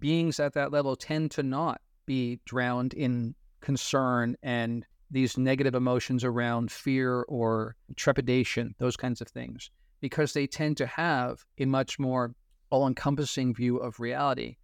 beings 0.00 0.40
at 0.40 0.54
that 0.54 0.72
level 0.72 0.96
tend 0.96 1.30
to 1.30 1.44
not 1.44 1.80
be 2.06 2.40
drowned 2.44 2.92
in 2.92 3.36
concern 3.60 4.36
and 4.42 4.84
these 5.12 5.38
negative 5.38 5.76
emotions 5.76 6.24
around 6.24 6.72
fear 6.72 7.22
or 7.28 7.76
trepidation, 7.94 8.74
those 8.80 8.96
kinds 8.96 9.20
of 9.20 9.28
things, 9.28 9.70
because 10.00 10.32
they 10.32 10.48
tend 10.48 10.78
to 10.78 10.86
have 10.86 11.44
a 11.58 11.64
much 11.64 11.96
more 11.96 12.34
all 12.70 12.88
encompassing 12.88 13.54
view 13.54 13.76
of 13.76 14.00
reality 14.00 14.56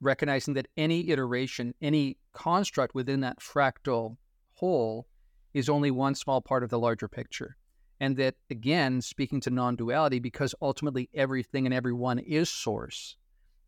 recognizing 0.00 0.54
that 0.54 0.68
any 0.76 1.10
iteration, 1.10 1.74
any 1.80 2.16
construct 2.32 2.94
within 2.94 3.20
that 3.20 3.40
fractal 3.40 4.16
whole 4.54 5.06
is 5.54 5.68
only 5.68 5.90
one 5.90 6.14
small 6.14 6.40
part 6.40 6.62
of 6.62 6.70
the 6.70 6.78
larger 6.78 7.08
picture. 7.08 7.56
And 8.00 8.16
that, 8.16 8.36
again, 8.48 9.02
speaking 9.02 9.40
to 9.42 9.50
non 9.50 9.76
duality, 9.76 10.20
because 10.20 10.54
ultimately 10.62 11.10
everything 11.14 11.66
and 11.66 11.74
everyone 11.74 12.18
is 12.18 12.48
source, 12.48 13.16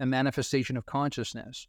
a 0.01 0.07
manifestation 0.07 0.77
of 0.77 0.87
consciousness, 0.87 1.69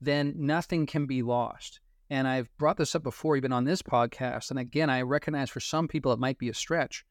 then 0.00 0.34
nothing 0.36 0.84
can 0.84 1.06
be 1.06 1.22
lost. 1.22 1.80
And 2.10 2.28
I've 2.28 2.54
brought 2.58 2.76
this 2.76 2.94
up 2.94 3.02
before, 3.02 3.36
even 3.36 3.52
on 3.52 3.64
this 3.64 3.80
podcast. 3.80 4.50
And 4.50 4.58
again, 4.58 4.90
I 4.90 5.00
recognize 5.00 5.48
for 5.48 5.60
some 5.60 5.88
people 5.88 6.12
it 6.12 6.18
might 6.18 6.38
be 6.38 6.50
a 6.50 6.54
stretch. 6.54 7.06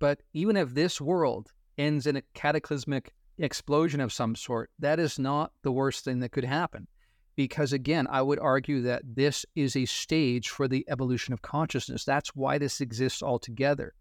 But 0.00 0.22
even 0.32 0.56
if 0.56 0.74
this 0.74 1.00
world 1.00 1.52
ends 1.78 2.08
in 2.08 2.16
a 2.16 2.22
cataclysmic 2.34 3.14
explosion 3.38 4.00
of 4.00 4.12
some 4.12 4.34
sort, 4.34 4.70
that 4.78 4.98
is 4.98 5.18
not 5.18 5.52
the 5.62 5.72
worst 5.72 6.04
thing 6.04 6.20
that 6.20 6.32
could 6.32 6.44
happen. 6.44 6.86
Because 7.34 7.72
again, 7.72 8.06
I 8.10 8.20
would 8.20 8.38
argue 8.38 8.82
that 8.82 9.02
this 9.04 9.46
is 9.54 9.74
a 9.74 9.86
stage 9.86 10.50
for 10.50 10.68
the 10.68 10.84
evolution 10.88 11.32
of 11.32 11.40
consciousness. 11.40 12.04
That's 12.04 12.34
why 12.34 12.58
this 12.58 12.80
exists 12.80 13.22
altogether. 13.22 13.94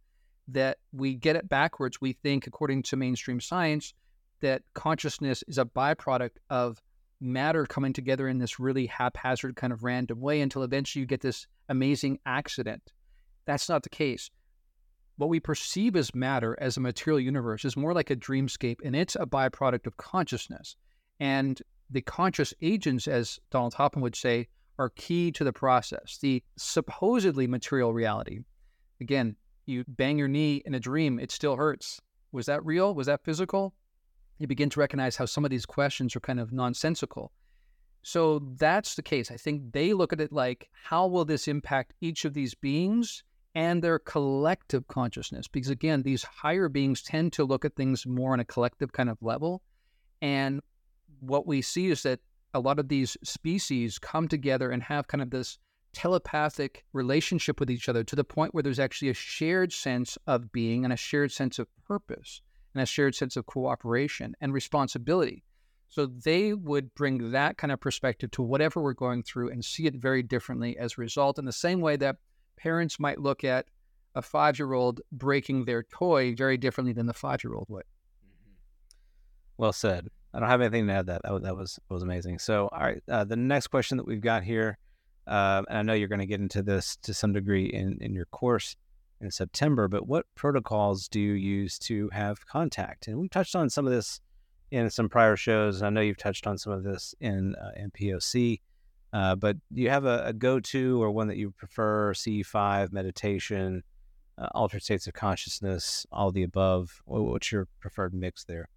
That 0.50 0.80
we 0.92 1.16
get 1.16 1.38
it 1.38 1.48
backwards. 1.48 2.02
We 2.02 2.14
think, 2.14 2.46
according 2.46 2.84
to 2.84 2.98
mainstream 2.98 3.40
science, 3.40 3.94
that 4.42 4.64
consciousness 4.74 5.44
is 5.48 5.58
a 5.58 5.66
byproduct 5.66 6.38
of 6.50 6.82
matter 7.22 7.66
coming 7.66 7.94
together 7.94 8.28
in 8.28 8.40
this 8.40 8.60
really 8.60 8.88
haphazard 8.88 9.56
kind 9.56 9.72
of 9.72 9.84
random 9.84 10.20
way 10.20 10.42
until 10.42 10.64
eventually 10.64 11.02
you 11.02 11.06
get 11.06 11.22
this 11.22 11.48
amazing 11.70 12.20
accident. 12.26 12.92
That's 13.46 13.70
not 13.70 13.84
the 13.84 13.90
case 13.90 14.30
what 15.22 15.30
we 15.30 15.40
perceive 15.40 15.96
as 15.96 16.16
matter 16.16 16.58
as 16.60 16.78
a 16.78 16.82
material 16.82 17.20
universe 17.20 17.64
is 17.64 17.78
more 17.78 17.94
like 17.94 18.10
a 18.10 18.16
dreamscape, 18.16 18.80
and 18.84 18.96
it's 18.96 19.16
a 19.16 19.28
byproduct 19.28 19.86
of 19.86 19.96
consciousness. 19.98 20.76
And 21.20 21.62
the 21.92 22.02
conscious 22.02 22.56
agents, 22.64 23.08
as 23.08 23.40
Donald 23.52 23.76
Hoffman 23.76 24.02
would 24.02 24.16
say, 24.16 24.48
are 24.80 24.90
key 24.90 25.32
to 25.34 25.44
the 25.44 25.54
process. 25.54 26.18
The 26.20 26.44
supposedly 26.58 27.46
material 27.46 27.94
reality, 27.94 28.40
again, 29.00 29.36
you 29.68 29.84
bang 29.88 30.18
your 30.18 30.28
knee 30.28 30.64
in 30.66 30.74
a 30.74 30.80
dream, 30.80 31.20
it 31.20 31.30
still 31.30 31.56
hurts. 31.56 32.02
Was 32.32 32.48
that 32.48 32.66
real? 32.66 32.96
Was 32.96 33.06
that 33.06 33.24
physical? 33.24 33.76
You 34.40 34.48
begin 34.48 34.72
to 34.72 34.80
recognize 34.80 35.18
how 35.18 35.26
some 35.28 35.46
of 35.46 35.52
these 35.52 35.68
questions 35.68 36.16
are 36.16 36.20
kind 36.20 36.40
of 36.40 36.52
nonsensical. 36.52 37.32
So 38.02 38.40
that's 38.58 38.96
the 38.96 39.04
case. 39.04 39.30
I 39.30 39.38
think 39.38 39.72
they 39.72 39.94
look 39.94 40.14
at 40.14 40.22
it 40.22 40.34
like, 40.34 40.68
how 40.74 41.06
will 41.06 41.26
this 41.26 41.48
impact 41.48 41.94
each 42.02 42.26
of 42.26 42.34
these 42.34 42.56
beings? 42.56 43.24
And 43.56 43.84
their 43.84 44.00
collective 44.00 44.88
consciousness. 44.88 45.48
Because 45.48 45.70
again, 45.70 46.04
these 46.04 46.24
higher 46.24 46.70
beings 46.70 47.02
tend 47.02 47.34
to 47.34 47.44
look 47.44 47.66
at 47.66 47.76
things 47.76 48.06
more 48.06 48.34
on 48.34 48.40
a 48.40 48.46
collective 48.46 48.92
kind 48.94 49.10
of 49.10 49.18
level. 49.22 49.62
And 50.22 50.62
what 51.20 51.48
we 51.48 51.62
see 51.62 51.88
is 51.88 52.04
that 52.04 52.20
a 52.54 52.60
lot 52.60 52.80
of 52.80 52.88
these 52.88 53.18
species 53.24 54.00
come 54.00 54.28
together 54.28 54.72
and 54.72 54.84
have 54.84 55.08
kind 55.08 55.22
of 55.22 55.30
this 55.30 55.58
telepathic 55.94 56.86
relationship 56.94 57.60
with 57.60 57.70
each 57.70 57.90
other 57.90 58.04
to 58.04 58.16
the 58.16 58.24
point 58.24 58.54
where 58.54 58.64
there's 58.64 58.80
actually 58.80 59.10
a 59.10 59.14
shared 59.14 59.74
sense 59.74 60.18
of 60.28 60.52
being 60.52 60.84
and 60.84 60.94
a 60.94 60.98
shared 60.98 61.32
sense 61.32 61.60
of 61.60 61.68
purpose 61.86 62.42
and 62.74 62.82
a 62.82 62.86
shared 62.86 63.16
sense 63.16 63.36
of 63.36 63.46
cooperation 63.46 64.34
and 64.40 64.54
responsibility. 64.54 65.44
So 65.90 66.06
they 66.06 66.54
would 66.54 66.96
bring 66.96 67.32
that 67.32 67.58
kind 67.58 67.74
of 67.74 67.82
perspective 67.82 68.32
to 68.32 68.42
whatever 68.42 68.82
we're 68.82 68.94
going 68.94 69.24
through 69.24 69.50
and 69.50 69.64
see 69.64 69.86
it 69.86 69.96
very 69.96 70.24
differently 70.24 70.78
as 70.78 70.94
a 70.94 71.02
result, 71.02 71.38
in 71.38 71.44
the 71.44 71.52
same 71.52 71.82
way 71.82 71.98
that 71.98 72.16
parents 72.58 73.00
might 73.00 73.20
look 73.20 73.44
at 73.44 73.66
a 74.16 74.22
five 74.22 74.60
year 74.60 74.74
old 74.74 75.02
breaking 75.12 75.66
their 75.66 75.84
toy 75.84 76.36
very 76.36 76.58
differently 76.58 76.94
than 76.94 77.06
the 77.06 77.14
five 77.14 77.44
year 77.44 77.54
old 77.54 77.68
would. 77.70 77.84
Mm-hmm. 77.84 78.54
Well 79.58 79.74
said. 79.74 80.08
I 80.34 80.40
don't 80.40 80.50
have 80.50 80.62
anything 80.62 80.88
to 80.88 80.94
add. 80.94 81.06
That 81.08 81.24
that 81.24 81.34
was 81.34 81.44
that 81.44 81.58
was, 81.58 81.80
was 81.90 82.04
amazing. 82.04 82.40
So, 82.40 82.70
all 82.72 82.80
right, 82.80 83.04
uh, 83.10 83.26
the 83.26 83.36
next 83.36 83.68
question 83.68 83.98
that 83.98 84.08
we've 84.08 84.22
got 84.22 84.44
here, 84.44 84.78
uh, 85.28 85.64
and 85.68 85.78
I 85.78 85.82
know 85.82 85.94
you're 85.94 86.08
going 86.08 86.20
to 86.20 86.26
get 86.26 86.40
into 86.40 86.64
this 86.64 86.96
to 87.04 87.14
some 87.14 87.34
degree 87.34 87.66
in 87.66 87.98
in 88.00 88.14
your 88.14 88.26
course 88.26 88.76
in 89.20 89.30
September, 89.30 89.88
but 89.88 90.08
what 90.08 90.26
protocols 90.36 91.08
do 91.08 91.20
you 91.20 91.34
use 91.34 91.78
to 91.80 92.10
have 92.14 92.46
contact? 92.48 93.08
And 93.08 93.20
we 93.20 93.28
touched 93.28 93.56
on 93.56 93.70
some 93.70 93.86
of 93.86 93.92
this 93.92 94.22
in 94.72 94.90
some 94.90 95.10
prior 95.10 95.36
shows. 95.36 95.82
I 95.82 95.90
know 95.90 96.02
you've 96.02 96.18
touched 96.18 96.48
on 96.48 96.58
some 96.58 96.74
of 96.74 96.84
this 96.84 97.14
in 97.20 97.56
uh, 97.56 97.72
in 97.76 97.92
POC, 97.92 98.62
uh, 99.14 99.36
but 99.36 99.58
do 99.74 99.82
you 99.82 99.90
have 99.90 100.06
a, 100.06 100.24
a 100.28 100.34
go 100.34 100.60
to 100.60 101.02
or 101.02 101.12
one 101.12 101.28
that 101.28 101.38
you 101.38 101.52
prefer? 101.52 102.14
CE5 102.14 102.92
meditation, 102.92 103.84
uh, 104.38 104.48
altered 104.54 104.84
states 104.84 105.08
of 105.08 105.14
consciousness, 105.14 106.06
all 106.12 106.32
the 106.32 106.44
above. 106.44 107.02
What's 107.06 107.52
your 107.52 107.68
preferred 107.80 108.14
mix 108.14 108.44
there? 108.44 108.70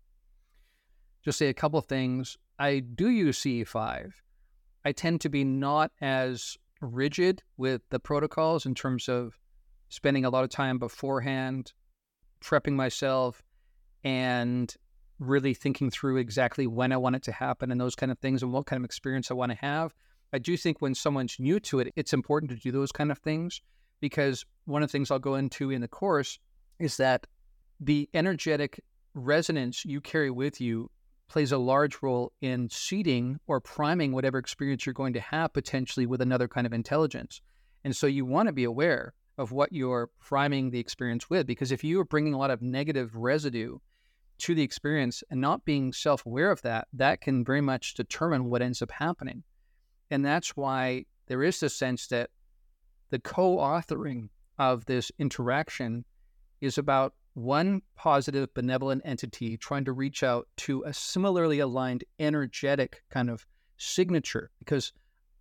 just 1.24 1.38
say 1.38 1.48
a 1.48 1.54
couple 1.54 1.78
of 1.78 1.86
things. 1.86 2.36
I 2.58 2.80
do 2.80 3.08
use 3.08 3.40
CE5. 3.40 4.12
I 4.84 4.92
tend 4.92 5.22
to 5.22 5.30
be 5.30 5.42
not 5.42 5.90
as 6.00 6.58
rigid 6.80 7.42
with 7.56 7.80
the 7.88 7.98
protocols 7.98 8.66
in 8.66 8.74
terms 8.74 9.08
of 9.08 9.38
spending 9.88 10.26
a 10.26 10.30
lot 10.30 10.44
of 10.44 10.50
time 10.50 10.78
beforehand, 10.78 11.72
prepping 12.42 12.74
myself, 12.74 13.42
and 14.04 14.74
really 15.18 15.54
thinking 15.54 15.90
through 15.90 16.18
exactly 16.18 16.66
when 16.66 16.92
I 16.92 16.98
want 16.98 17.16
it 17.16 17.22
to 17.22 17.32
happen 17.32 17.70
and 17.70 17.80
those 17.80 17.94
kind 17.94 18.12
of 18.12 18.18
things 18.18 18.42
and 18.42 18.52
what 18.52 18.66
kind 18.66 18.78
of 18.80 18.84
experience 18.84 19.30
I 19.30 19.34
want 19.34 19.52
to 19.52 19.58
have. 19.58 19.94
I 20.34 20.38
do 20.38 20.56
think 20.56 20.82
when 20.82 20.96
someone's 20.96 21.36
new 21.38 21.60
to 21.60 21.78
it, 21.78 21.92
it's 21.94 22.12
important 22.12 22.50
to 22.50 22.56
do 22.56 22.72
those 22.72 22.90
kind 22.90 23.12
of 23.12 23.18
things 23.18 23.62
because 24.00 24.44
one 24.64 24.82
of 24.82 24.88
the 24.88 24.92
things 24.92 25.12
I'll 25.12 25.20
go 25.20 25.36
into 25.36 25.70
in 25.70 25.80
the 25.80 25.86
course 25.86 26.40
is 26.80 26.96
that 26.96 27.28
the 27.78 28.08
energetic 28.14 28.80
resonance 29.14 29.84
you 29.84 30.00
carry 30.00 30.32
with 30.32 30.60
you 30.60 30.90
plays 31.28 31.52
a 31.52 31.58
large 31.58 32.02
role 32.02 32.32
in 32.40 32.68
seeding 32.68 33.38
or 33.46 33.60
priming 33.60 34.10
whatever 34.10 34.38
experience 34.38 34.84
you're 34.84 34.92
going 34.92 35.12
to 35.12 35.20
have 35.20 35.52
potentially 35.52 36.04
with 36.04 36.20
another 36.20 36.48
kind 36.48 36.66
of 36.66 36.72
intelligence. 36.72 37.40
And 37.84 37.94
so 37.94 38.08
you 38.08 38.24
want 38.24 38.48
to 38.48 38.52
be 38.52 38.64
aware 38.64 39.14
of 39.38 39.52
what 39.52 39.72
you're 39.72 40.10
priming 40.18 40.72
the 40.72 40.80
experience 40.80 41.30
with, 41.30 41.46
because 41.46 41.70
if 41.70 41.84
you 41.84 42.00
are 42.00 42.04
bringing 42.04 42.34
a 42.34 42.38
lot 42.38 42.50
of 42.50 42.60
negative 42.60 43.14
residue 43.14 43.78
to 44.38 44.54
the 44.56 44.62
experience 44.62 45.22
and 45.30 45.40
not 45.40 45.64
being 45.64 45.92
self 45.92 46.26
aware 46.26 46.50
of 46.50 46.60
that, 46.62 46.88
that 46.92 47.20
can 47.20 47.44
very 47.44 47.60
much 47.60 47.94
determine 47.94 48.46
what 48.46 48.62
ends 48.62 48.82
up 48.82 48.90
happening. 48.90 49.44
And 50.10 50.24
that's 50.24 50.56
why 50.56 51.06
there 51.26 51.42
is 51.42 51.60
this 51.60 51.74
sense 51.74 52.06
that 52.08 52.30
the 53.10 53.18
co 53.18 53.56
authoring 53.56 54.28
of 54.58 54.84
this 54.86 55.10
interaction 55.18 56.04
is 56.60 56.78
about 56.78 57.14
one 57.34 57.82
positive 57.96 58.52
benevolent 58.54 59.02
entity 59.04 59.56
trying 59.56 59.84
to 59.84 59.92
reach 59.92 60.22
out 60.22 60.46
to 60.56 60.84
a 60.84 60.92
similarly 60.92 61.58
aligned 61.58 62.04
energetic 62.18 63.02
kind 63.10 63.28
of 63.28 63.44
signature 63.76 64.50
because 64.60 64.92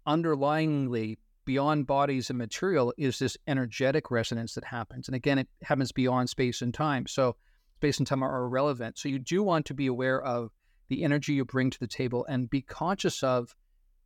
underlyingly 0.07 1.17
beyond 1.45 1.85
bodies 1.85 2.29
and 2.29 2.39
material 2.39 2.93
is 2.97 3.19
this 3.19 3.37
energetic 3.47 4.09
resonance 4.09 4.55
that 4.55 4.65
happens. 4.65 5.07
And 5.07 5.15
again 5.15 5.37
it 5.37 5.47
happens 5.61 5.91
beyond 5.91 6.29
space 6.29 6.61
and 6.61 6.73
time. 6.73 7.05
So 7.05 7.35
space 7.75 7.99
and 7.99 8.07
time 8.07 8.23
are 8.23 8.45
irrelevant. 8.45 8.97
So 8.97 9.09
you 9.09 9.19
do 9.19 9.43
want 9.43 9.65
to 9.67 9.73
be 9.73 9.87
aware 9.87 10.21
of 10.21 10.51
the 10.87 11.03
energy 11.03 11.33
you 11.33 11.45
bring 11.45 11.69
to 11.69 11.79
the 11.79 11.87
table 11.87 12.25
and 12.27 12.49
be 12.49 12.61
conscious 12.61 13.23
of 13.23 13.55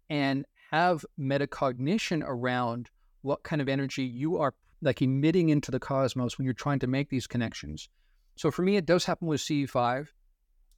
and 0.09 0.45
have 0.71 1.05
metacognition 1.19 2.23
around 2.25 2.89
what 3.21 3.43
kind 3.43 3.61
of 3.61 3.69
energy 3.69 4.03
you 4.03 4.37
are 4.37 4.53
like 4.81 5.01
emitting 5.01 5.49
into 5.49 5.71
the 5.71 5.79
cosmos 5.79 6.37
when 6.37 6.45
you're 6.45 6.53
trying 6.53 6.79
to 6.79 6.87
make 6.87 7.09
these 7.09 7.27
connections. 7.27 7.89
So 8.35 8.51
for 8.51 8.61
me, 8.61 8.77
it 8.77 8.85
does 8.85 9.05
happen 9.05 9.27
with 9.27 9.41
CE5, 9.41 10.07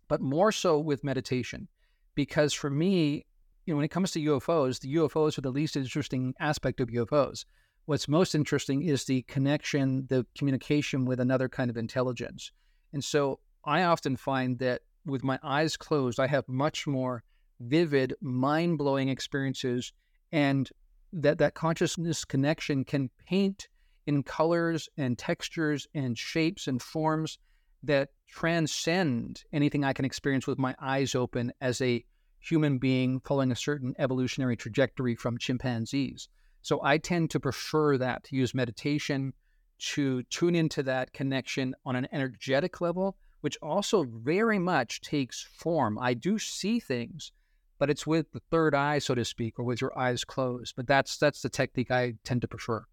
but 0.08 0.22
more 0.22 0.52
so 0.52 0.80
with 0.80 1.04
meditation, 1.04 1.68
because 2.16 2.54
for 2.54 2.70
me, 2.70 3.26
you 3.66 3.74
know, 3.74 3.76
when 3.76 3.86
it 3.86 3.92
comes 3.92 4.12
to 4.12 4.22
UFOs, 4.22 4.80
the 4.80 4.96
UFOs 4.96 5.38
are 5.38 5.42
the 5.42 5.52
least 5.52 5.76
interesting 5.76 6.34
aspect 6.40 6.80
of 6.80 6.90
UFOs. 6.90 7.46
What's 7.86 8.08
most 8.08 8.34
interesting 8.34 8.84
is 8.84 9.04
the 9.04 9.24
connection, 9.24 10.06
the 10.08 10.26
communication 10.38 11.06
with 11.06 11.20
another 11.20 11.50
kind 11.50 11.70
of 11.70 11.78
intelligence. 11.78 12.52
And 12.94 13.04
so 13.04 13.40
I 13.66 13.84
often 13.84 14.16
find 14.16 14.58
that 14.60 14.82
with 15.06 15.24
my 15.24 15.40
eyes 15.44 15.76
closed, 15.76 16.20
I 16.20 16.28
have 16.28 16.48
much 16.48 16.88
more 16.88 17.24
vivid, 17.60 18.14
mind 18.22 18.78
blowing 18.78 19.10
experiences, 19.10 19.94
and 20.32 20.70
that 21.12 21.38
that 21.40 21.56
consciousness 21.56 22.24
connection 22.26 22.84
can 22.84 23.10
paint 23.28 23.68
in 24.06 24.24
colors 24.24 24.90
and 24.98 25.18
textures 25.18 25.88
and 25.94 26.18
shapes 26.18 26.68
and 26.68 26.82
forms 26.82 27.38
that 27.84 28.10
transcend 28.28 29.44
anything 29.54 29.84
I 29.84 29.94
can 29.94 30.06
experience 30.06 30.48
with 30.48 30.60
my 30.60 30.76
eyes 30.80 31.16
open 31.16 31.52
as 31.62 31.82
a 31.82 32.04
human 32.40 32.78
being 32.78 33.20
following 33.22 33.52
a 33.52 33.56
certain 33.56 33.94
evolutionary 34.00 34.56
trajectory 34.56 35.16
from 35.16 35.38
chimpanzees. 35.38 36.30
So 36.62 36.82
I 36.84 36.98
tend 36.98 37.32
to 37.32 37.40
prefer 37.40 37.98
that 37.98 38.24
to 38.26 38.36
use 38.36 38.54
meditation 38.54 39.34
to 39.80 40.24
tune 40.24 40.56
into 40.56 40.84
that 40.84 41.14
connection 41.14 41.74
on 41.86 41.96
an 41.96 42.08
energetic 42.12 42.82
level, 42.82 43.16
which 43.42 43.58
also 43.62 44.04
very 44.04 44.60
much 44.60 45.02
takes 45.02 45.42
form. 45.42 45.98
I 45.98 46.14
do 46.14 46.38
see 46.38 46.80
things, 46.80 47.32
but 47.80 47.90
it's 47.90 48.06
with 48.06 48.32
the 48.32 48.42
third 48.52 48.76
eye, 48.76 49.00
so 49.00 49.16
to 49.16 49.26
speak, 49.26 49.58
or 49.58 49.64
with 49.64 49.82
your 49.82 49.98
eyes 49.98 50.24
closed. 50.24 50.76
But 50.76 50.86
that's 50.86 51.18
that's 51.18 51.42
the 51.42 51.50
technique 51.50 51.90
I 51.92 52.14
tend 52.24 52.42
to 52.42 52.48
prefer 52.48 52.86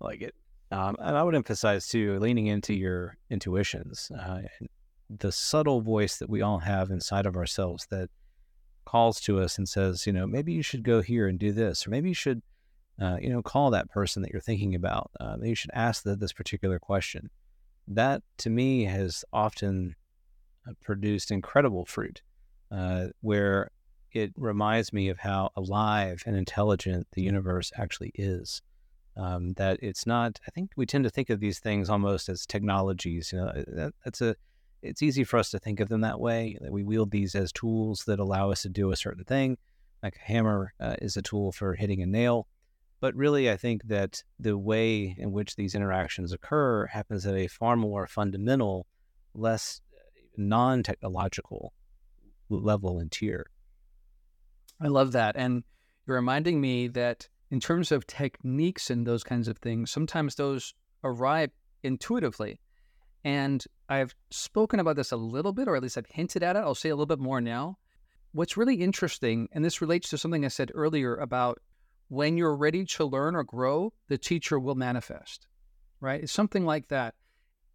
like 0.00 0.22
it. 0.22 0.34
Um, 0.70 0.96
and 0.98 1.16
I 1.16 1.22
would 1.22 1.34
emphasize 1.34 1.86
too, 1.86 2.18
leaning 2.18 2.46
into 2.46 2.74
your 2.74 3.16
intuitions, 3.30 4.10
uh, 4.18 4.40
the 5.10 5.30
subtle 5.30 5.80
voice 5.80 6.16
that 6.18 6.30
we 6.30 6.42
all 6.42 6.58
have 6.58 6.90
inside 6.90 7.26
of 7.26 7.36
ourselves 7.36 7.86
that 7.90 8.08
calls 8.84 9.20
to 9.20 9.40
us 9.40 9.58
and 9.58 9.68
says, 9.68 10.06
you 10.06 10.12
know, 10.12 10.26
maybe 10.26 10.52
you 10.52 10.62
should 10.62 10.82
go 10.82 11.00
here 11.00 11.28
and 11.28 11.38
do 11.38 11.52
this, 11.52 11.86
or 11.86 11.90
maybe 11.90 12.08
you 12.08 12.14
should, 12.14 12.42
uh, 13.00 13.18
you 13.20 13.28
know, 13.28 13.42
call 13.42 13.70
that 13.70 13.90
person 13.90 14.22
that 14.22 14.30
you're 14.32 14.40
thinking 14.40 14.74
about. 14.74 15.10
Uh, 15.20 15.36
you 15.42 15.54
should 15.54 15.70
ask 15.74 16.02
the, 16.02 16.16
this 16.16 16.32
particular 16.32 16.78
question. 16.78 17.30
That 17.86 18.22
to 18.38 18.50
me 18.50 18.84
has 18.84 19.24
often 19.32 19.94
uh, 20.68 20.72
produced 20.82 21.30
incredible 21.30 21.84
fruit, 21.84 22.22
uh, 22.70 23.06
where 23.20 23.70
it 24.12 24.32
reminds 24.36 24.92
me 24.92 25.08
of 25.08 25.18
how 25.18 25.50
alive 25.56 26.22
and 26.26 26.36
intelligent 26.36 27.06
the 27.12 27.22
universe 27.22 27.72
actually 27.76 28.12
is. 28.14 28.62
Um, 29.16 29.52
that 29.54 29.78
it's 29.80 30.06
not. 30.06 30.40
I 30.46 30.50
think 30.50 30.72
we 30.76 30.86
tend 30.86 31.04
to 31.04 31.10
think 31.10 31.30
of 31.30 31.38
these 31.38 31.60
things 31.60 31.88
almost 31.88 32.28
as 32.28 32.46
technologies. 32.46 33.32
You 33.32 33.40
know, 33.40 33.46
uh, 33.46 33.62
that, 33.68 33.94
that's 34.04 34.20
a. 34.20 34.34
It's 34.82 35.02
easy 35.02 35.24
for 35.24 35.38
us 35.38 35.50
to 35.50 35.58
think 35.58 35.80
of 35.80 35.88
them 35.88 36.00
that 36.02 36.20
way. 36.20 36.58
That 36.60 36.72
we 36.72 36.82
wield 36.82 37.10
these 37.10 37.34
as 37.36 37.52
tools 37.52 38.04
that 38.06 38.18
allow 38.18 38.50
us 38.50 38.62
to 38.62 38.68
do 38.68 38.90
a 38.90 38.96
certain 38.96 39.24
thing. 39.24 39.56
Like 40.02 40.16
a 40.16 40.32
hammer 40.32 40.74
uh, 40.80 40.96
is 41.00 41.16
a 41.16 41.22
tool 41.22 41.52
for 41.52 41.74
hitting 41.74 42.02
a 42.02 42.06
nail, 42.06 42.48
but 43.04 43.14
really, 43.14 43.50
I 43.50 43.58
think 43.58 43.84
that 43.88 44.22
the 44.40 44.56
way 44.56 45.14
in 45.18 45.30
which 45.30 45.56
these 45.56 45.74
interactions 45.74 46.32
occur 46.32 46.86
happens 46.86 47.26
at 47.26 47.34
a 47.34 47.48
far 47.48 47.76
more 47.76 48.06
fundamental, 48.06 48.86
less 49.34 49.82
uh, 49.92 50.00
non-technological 50.38 51.72
level 52.48 52.98
and 52.98 53.10
tier. 53.10 53.46
I 54.80 54.88
love 54.88 55.12
that, 55.12 55.36
and 55.36 55.64
you're 56.06 56.16
reminding 56.16 56.60
me 56.60 56.88
that 56.88 57.28
in 57.50 57.60
terms 57.60 57.92
of 57.92 58.06
techniques 58.06 58.90
and 58.90 59.06
those 59.06 59.24
kinds 59.24 59.48
of 59.48 59.58
things, 59.58 59.90
sometimes 59.90 60.34
those 60.34 60.74
arrive 61.02 61.50
intuitively. 61.82 62.60
And 63.22 63.64
I've 63.88 64.14
spoken 64.30 64.80
about 64.80 64.96
this 64.96 65.12
a 65.12 65.16
little 65.16 65.52
bit, 65.52 65.68
or 65.68 65.76
at 65.76 65.82
least 65.82 65.96
I've 65.96 66.06
hinted 66.06 66.42
at 66.42 66.56
it. 66.56 66.60
I'll 66.60 66.74
say 66.74 66.90
a 66.90 66.94
little 66.94 67.06
bit 67.06 67.20
more 67.20 67.40
now. 67.40 67.78
What's 68.32 68.56
really 68.56 68.76
interesting, 68.76 69.48
and 69.52 69.64
this 69.64 69.80
relates 69.80 70.10
to 70.10 70.18
something 70.18 70.44
I 70.44 70.48
said 70.48 70.72
earlier 70.74 71.16
about 71.16 71.60
when 72.08 72.36
you're 72.36 72.56
ready 72.56 72.84
to 72.84 73.04
learn 73.04 73.34
or 73.34 73.44
grow, 73.44 73.92
the 74.08 74.18
teacher 74.18 74.58
will 74.58 74.74
manifest, 74.74 75.46
right? 76.00 76.22
It's 76.22 76.32
something 76.32 76.64
like 76.64 76.88
that. 76.88 77.14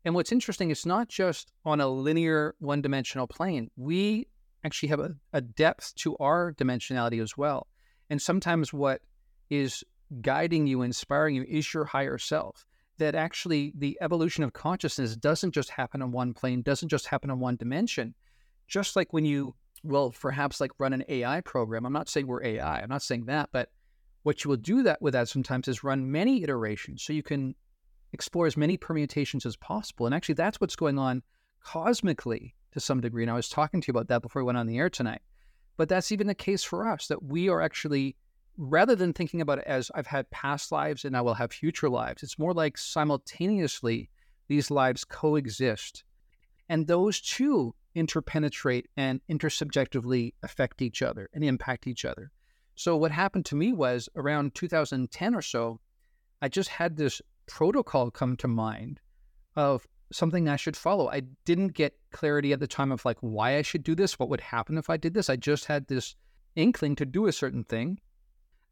And 0.06 0.14
what's 0.14 0.32
interesting, 0.32 0.70
it's 0.70 0.86
not 0.86 1.10
just 1.10 1.52
on 1.66 1.82
a 1.82 1.88
linear 1.88 2.56
one 2.60 2.82
dimensional 2.82 3.28
plane. 3.28 3.70
We 3.76 4.28
actually 4.64 4.90
have 4.90 5.00
a, 5.00 5.16
a 5.34 5.42
depth 5.42 5.96
to 5.96 6.18
our 6.18 6.54
dimensionality 6.54 7.22
as 7.22 7.38
well. 7.38 7.68
And 8.10 8.22
sometimes 8.22 8.74
what 8.74 9.02
is 9.50 9.84
guiding 10.22 10.68
you, 10.68 10.82
inspiring 10.82 11.36
you, 11.36 11.46
is 11.48 11.74
your 11.74 11.86
higher 11.86 12.18
self. 12.18 12.66
That 12.98 13.16
actually 13.16 13.72
the 13.78 13.98
evolution 14.02 14.44
of 14.44 14.52
consciousness 14.52 15.16
doesn't 15.16 15.52
just 15.52 15.70
happen 15.70 16.02
on 16.02 16.12
one 16.12 16.34
plane, 16.34 16.62
doesn't 16.62 16.90
just 16.90 17.06
happen 17.08 17.30
on 17.30 17.40
one 17.40 17.56
dimension. 17.56 18.14
Just 18.68 18.96
like 18.96 19.14
when 19.14 19.24
you 19.24 19.56
will 19.84 20.12
perhaps 20.12 20.60
like 20.60 20.72
run 20.80 20.92
an 20.94 21.06
AI 21.08 21.40
program. 21.42 21.86
I'm 21.86 21.94
not 21.94 22.10
saying 22.10 22.28
we're 22.28 22.44
AI, 22.44 22.82
I'm 22.82 22.90
not 22.90 23.02
saying 23.02 23.26
that, 23.26 23.50
but 23.54 23.70
What 24.24 24.44
you 24.44 24.50
will 24.50 24.58
do 24.58 24.84
that 24.84 25.02
with 25.02 25.14
that 25.14 25.30
sometimes 25.30 25.68
is 25.68 25.84
run 25.84 26.12
many 26.12 26.44
iterations 26.44 27.04
so 27.04 27.14
you 27.14 27.24
can 27.24 27.56
explore 28.12 28.48
as 28.48 28.58
many 28.58 28.76
permutations 28.76 29.46
as 29.46 29.56
possible. 29.56 30.06
And 30.06 30.14
actually, 30.14 30.36
that's 30.36 30.60
what's 30.60 30.76
going 30.76 31.00
on 31.00 31.24
cosmically 31.64 32.56
to 32.72 32.80
some 32.80 33.02
degree. 33.02 33.24
And 33.24 33.32
I 33.32 33.36
was 33.36 33.50
talking 33.50 33.82
to 33.82 33.88
you 33.88 33.92
about 33.92 34.08
that 34.08 34.22
before 34.22 34.42
we 34.42 34.48
went 34.48 34.58
on 34.58 34.68
the 34.68 34.78
air 34.78 34.90
tonight. 34.90 35.22
But 35.78 35.90
that's 35.90 36.12
even 36.12 36.28
the 36.28 36.36
case 36.36 36.64
for 36.64 36.88
us 36.88 37.08
that 37.08 37.24
we 37.24 37.50
are 37.50 37.62
actually, 37.62 38.16
rather 38.58 38.96
than 38.96 39.14
thinking 39.14 39.42
about 39.42 39.60
it 39.60 39.66
as 39.66 39.90
I've 39.96 40.08
had 40.08 40.30
past 40.30 40.72
lives 40.72 41.06
and 41.06 41.16
I 41.16 41.22
will 41.22 41.36
have 41.36 41.52
future 41.52 41.90
lives, 41.90 42.22
it's 42.24 42.40
more 42.40 42.54
like 42.54 42.78
simultaneously 42.78 44.10
these 44.48 44.70
lives 44.70 45.06
coexist. 45.06 46.04
And 46.68 46.86
those 46.86 47.22
two 47.22 47.74
interpenetrate 47.96 48.88
and 48.98 49.22
intersubjectively 49.30 50.34
affect 50.44 50.82
each 50.82 51.02
other 51.02 51.30
and 51.34 51.44
impact 51.44 51.88
each 51.88 52.06
other. 52.06 52.32
So, 52.76 52.96
what 52.96 53.12
happened 53.12 53.46
to 53.48 53.56
me 53.56 53.74
was 53.74 54.08
around 54.16 54.56
2010 54.56 55.36
or 55.36 55.42
so, 55.42 55.80
I 56.42 56.48
just 56.48 56.70
had 56.70 56.96
this 56.96 57.22
protocol 57.48 58.12
come 58.12 58.38
to 58.38 58.48
mind 58.48 59.02
of 59.56 59.86
something 60.12 60.48
I 60.48 60.56
should 60.56 60.78
follow. 60.78 61.10
I 61.10 61.22
didn't 61.46 61.74
get 61.74 61.98
clarity 62.12 62.54
at 62.54 62.60
the 62.60 62.68
time 62.68 62.92
of 62.92 63.06
like 63.06 63.18
why 63.22 63.58
I 63.58 63.62
should 63.62 63.84
do 63.84 63.96
this, 63.96 64.18
what 64.18 64.30
would 64.30 64.42
happen 64.42 64.78
if 64.78 64.90
I 64.90 64.98
did 64.98 65.14
this. 65.14 65.30
I 65.30 65.36
just 65.36 65.66
had 65.66 65.88
this 65.88 66.16
inkling 66.56 66.96
to 66.98 67.06
do 67.06 67.28
a 67.28 67.32
certain 67.32 67.64
thing. 67.64 68.00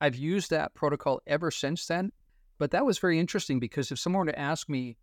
I've 0.02 0.16
used 0.16 0.50
that 0.50 0.74
protocol 0.74 1.22
ever 1.28 1.52
since 1.52 1.86
then. 1.86 2.12
But 2.58 2.72
that 2.72 2.86
was 2.86 2.98
very 2.98 3.20
interesting 3.20 3.60
because 3.60 3.92
if 3.92 4.00
someone 4.00 4.26
were 4.26 4.32
to 4.32 4.40
ask 4.40 4.68
me, 4.68 4.98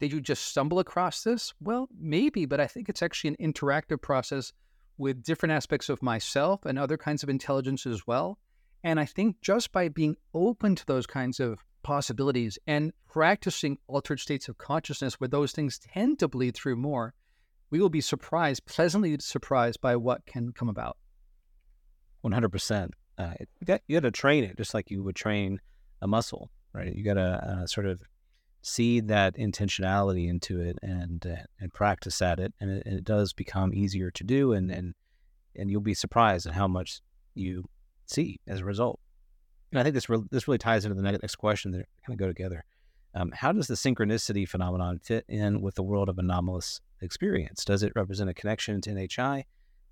did 0.00 0.12
you 0.12 0.20
just 0.20 0.46
stumble 0.46 0.78
across 0.78 1.22
this? 1.22 1.54
Well, 1.60 1.88
maybe, 1.98 2.44
but 2.44 2.60
I 2.60 2.66
think 2.66 2.88
it's 2.88 3.02
actually 3.02 3.36
an 3.38 3.52
interactive 3.52 4.00
process 4.00 4.52
with 4.96 5.22
different 5.22 5.52
aspects 5.52 5.88
of 5.88 6.02
myself 6.02 6.64
and 6.64 6.78
other 6.78 6.96
kinds 6.96 7.22
of 7.22 7.28
intelligence 7.28 7.86
as 7.86 8.06
well. 8.06 8.38
And 8.84 8.98
I 8.98 9.04
think 9.04 9.40
just 9.42 9.72
by 9.72 9.88
being 9.88 10.16
open 10.34 10.74
to 10.76 10.86
those 10.86 11.06
kinds 11.06 11.40
of 11.40 11.64
possibilities 11.88 12.58
and 12.66 12.92
practicing 13.10 13.78
altered 13.86 14.20
states 14.20 14.46
of 14.46 14.58
consciousness 14.58 15.14
where 15.14 15.26
those 15.26 15.52
things 15.52 15.78
tend 15.78 16.18
to 16.18 16.28
bleed 16.28 16.54
through 16.54 16.76
more, 16.76 17.14
we 17.70 17.80
will 17.80 17.88
be 17.88 18.02
surprised, 18.02 18.66
pleasantly 18.66 19.16
surprised 19.20 19.80
by 19.80 19.96
what 19.96 20.26
can 20.26 20.52
come 20.52 20.68
about. 20.68 20.98
100%. 22.22 22.90
Uh, 23.16 23.32
you 23.58 23.64
got, 23.64 23.80
to 24.02 24.10
train 24.10 24.44
it 24.44 24.54
just 24.58 24.74
like 24.74 24.90
you 24.90 25.02
would 25.02 25.16
train 25.16 25.60
a 26.02 26.06
muscle, 26.06 26.50
right? 26.74 26.94
You 26.94 27.02
got 27.02 27.14
to 27.14 27.62
uh, 27.62 27.66
sort 27.66 27.86
of 27.86 28.02
seed 28.60 29.08
that 29.08 29.38
intentionality 29.38 30.28
into 30.28 30.60
it 30.60 30.78
and 30.82 31.26
uh, 31.26 31.44
and 31.58 31.72
practice 31.72 32.20
at 32.20 32.38
it, 32.38 32.52
and 32.60 32.70
it, 32.70 32.82
it, 32.86 33.04
does 33.04 33.32
become 33.32 33.72
easier 33.72 34.10
to 34.10 34.24
do, 34.24 34.52
and 34.52 34.70
and 34.70 34.94
and 35.56 35.70
you'll 35.70 35.80
be 35.80 35.94
surprised 35.94 36.46
at 36.46 36.52
how 36.52 36.68
much 36.68 37.00
you 37.34 37.64
see 38.06 38.40
as 38.46 38.60
a 38.60 38.64
result. 38.64 39.00
And 39.72 39.78
I 39.78 39.82
think 39.82 39.94
this 39.94 40.08
re- 40.08 40.24
this 40.30 40.48
really 40.48 40.58
ties 40.58 40.84
into 40.84 41.00
the 41.00 41.02
next 41.02 41.36
question 41.36 41.72
that 41.72 41.86
kind 42.06 42.14
of 42.14 42.16
go 42.18 42.26
together. 42.26 42.64
Um, 43.14 43.32
how 43.34 43.52
does 43.52 43.66
the 43.66 43.74
synchronicity 43.74 44.48
phenomenon 44.48 44.98
fit 44.98 45.24
in 45.28 45.60
with 45.60 45.74
the 45.74 45.82
world 45.82 46.08
of 46.08 46.18
anomalous 46.18 46.80
experience? 47.00 47.64
Does 47.64 47.82
it 47.82 47.92
represent 47.96 48.30
a 48.30 48.34
connection 48.34 48.80
to 48.82 48.90
NHI, 48.90 49.44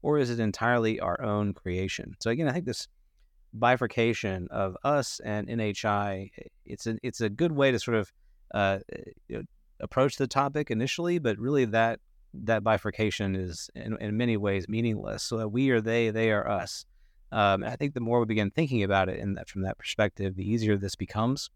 or 0.02 0.18
is 0.18 0.30
it 0.30 0.40
entirely 0.40 1.00
our 1.00 1.20
own 1.22 1.52
creation? 1.54 2.14
So 2.20 2.30
again, 2.30 2.48
I 2.48 2.52
think 2.52 2.66
this 2.66 2.88
bifurcation 3.52 4.48
of 4.50 4.76
us 4.84 5.20
and 5.24 5.48
NHI 5.48 6.30
it's 6.66 6.86
a 6.86 6.98
it's 7.02 7.20
a 7.20 7.30
good 7.30 7.52
way 7.52 7.72
to 7.72 7.78
sort 7.78 7.96
of 7.96 8.12
uh, 8.54 8.78
you 9.28 9.38
know, 9.38 9.42
approach 9.80 10.16
the 10.16 10.26
topic 10.26 10.70
initially, 10.70 11.18
but 11.18 11.38
really 11.38 11.64
that 11.66 12.00
that 12.44 12.62
bifurcation 12.62 13.34
is 13.34 13.70
in, 13.74 13.96
in 13.98 14.16
many 14.16 14.36
ways 14.36 14.68
meaningless. 14.68 15.22
So 15.22 15.38
that 15.38 15.48
we 15.48 15.70
are 15.70 15.80
they, 15.80 16.10
they 16.10 16.30
are 16.30 16.48
us. 16.48 16.84
Um, 17.36 17.64
I 17.64 17.76
think 17.76 17.92
the 17.92 18.00
more 18.00 18.18
we 18.18 18.24
begin 18.24 18.50
thinking 18.50 18.82
about 18.82 19.10
it 19.10 19.22
that, 19.34 19.50
from 19.50 19.60
that 19.60 19.76
perspective, 19.76 20.36
the 20.36 20.50
easier 20.50 20.78
this 20.78 20.96
becomes. 20.96 21.50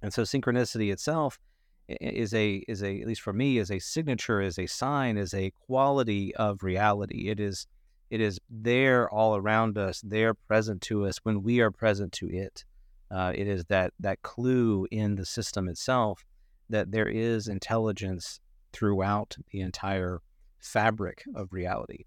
And 0.00 0.14
so 0.14 0.22
synchronicity 0.22 0.92
itself 0.92 1.40
is 1.88 2.32
a 2.32 2.64
is 2.68 2.84
a 2.84 3.00
at 3.00 3.06
least 3.08 3.20
for 3.20 3.32
me 3.32 3.58
is 3.58 3.72
a 3.72 3.80
signature, 3.80 4.40
is 4.40 4.60
a 4.60 4.66
sign, 4.66 5.16
is 5.16 5.34
a 5.34 5.50
quality 5.66 6.32
of 6.36 6.62
reality. 6.62 7.28
It 7.28 7.40
is 7.40 7.66
it 8.10 8.20
is 8.20 8.38
there 8.48 9.10
all 9.10 9.34
around 9.34 9.76
us, 9.76 10.00
there 10.04 10.34
present 10.34 10.82
to 10.82 11.04
us 11.06 11.18
when 11.24 11.42
we 11.42 11.58
are 11.58 11.72
present 11.72 12.12
to 12.12 12.28
it. 12.30 12.64
Uh, 13.10 13.32
it 13.34 13.48
is 13.48 13.64
that 13.64 13.92
that 13.98 14.22
clue 14.22 14.86
in 14.92 15.16
the 15.16 15.26
system 15.26 15.68
itself 15.68 16.24
that 16.70 16.92
there 16.92 17.08
is 17.08 17.48
intelligence 17.48 18.38
throughout 18.72 19.36
the 19.50 19.62
entire 19.62 20.20
fabric 20.60 21.24
of 21.34 21.52
reality. 21.52 22.04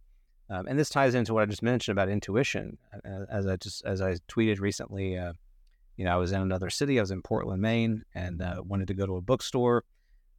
Um, 0.50 0.68
and 0.68 0.80
this 0.80 0.90
ties 0.90 1.14
into 1.14 1.34
what 1.34 1.44
I 1.44 1.46
just 1.46 1.62
mentioned 1.62 1.98
about 1.98 2.10
intuition. 2.10 2.78
As 3.32 3.46
I 3.46 3.56
just 3.58 3.86
as 3.86 4.02
I 4.02 4.16
tweeted 4.28 4.60
recently, 4.60 5.18
uh, 5.18 5.34
you 5.96 6.06
know, 6.06 6.14
I 6.14 6.18
was 6.18 6.32
in 6.32 6.42
another 6.42 6.70
city. 6.70 6.98
I 6.98 7.02
was 7.02 7.12
in 7.12 7.22
Portland, 7.22 7.62
Maine, 7.62 8.04
and 8.16 8.42
uh, 8.42 8.62
wanted 8.66 8.88
to 8.88 8.94
go 8.94 9.06
to 9.06 9.18
a 9.18 9.22
bookstore. 9.22 9.84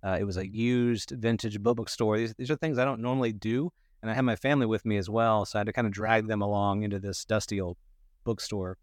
Uh, 0.02 0.16
it 0.18 0.24
was 0.24 0.36
a 0.36 0.48
used 0.48 1.10
vintage 1.10 1.60
bookstore. 1.60 2.16
These, 2.16 2.34
these 2.34 2.50
are 2.50 2.56
things 2.56 2.78
I 2.78 2.84
don't 2.84 3.02
normally 3.02 3.32
do, 3.32 3.70
and 4.00 4.10
I 4.10 4.14
had 4.14 4.22
my 4.22 4.36
family 4.36 4.66
with 4.66 4.84
me 4.84 4.96
as 4.96 5.10
well, 5.10 5.44
so 5.44 5.58
I 5.58 5.60
had 5.60 5.66
to 5.66 5.72
kind 5.72 5.86
of 5.86 5.92
drag 5.92 6.26
them 6.26 6.40
along 6.40 6.82
into 6.82 6.98
this 6.98 7.24
dusty 7.24 7.60
old 7.60 7.76
bookstore. 8.24 8.78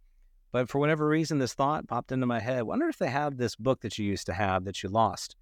But 0.52 0.70
for 0.70 0.80
whatever 0.80 1.08
reason, 1.08 1.40
this 1.40 1.54
thought 1.54 1.88
popped 1.88 2.12
into 2.12 2.26
my 2.26 2.40
head. 2.40 2.64
Wonder 2.64 2.88
if 2.88 2.98
they 2.98 3.10
have 3.10 3.38
this 3.38 3.56
book 3.56 3.82
that 3.82 3.98
you 3.98 4.06
used 4.06 4.28
to 4.28 4.34
have 4.34 4.64
that 4.66 4.82
you 4.84 4.90
lost. 4.90 5.36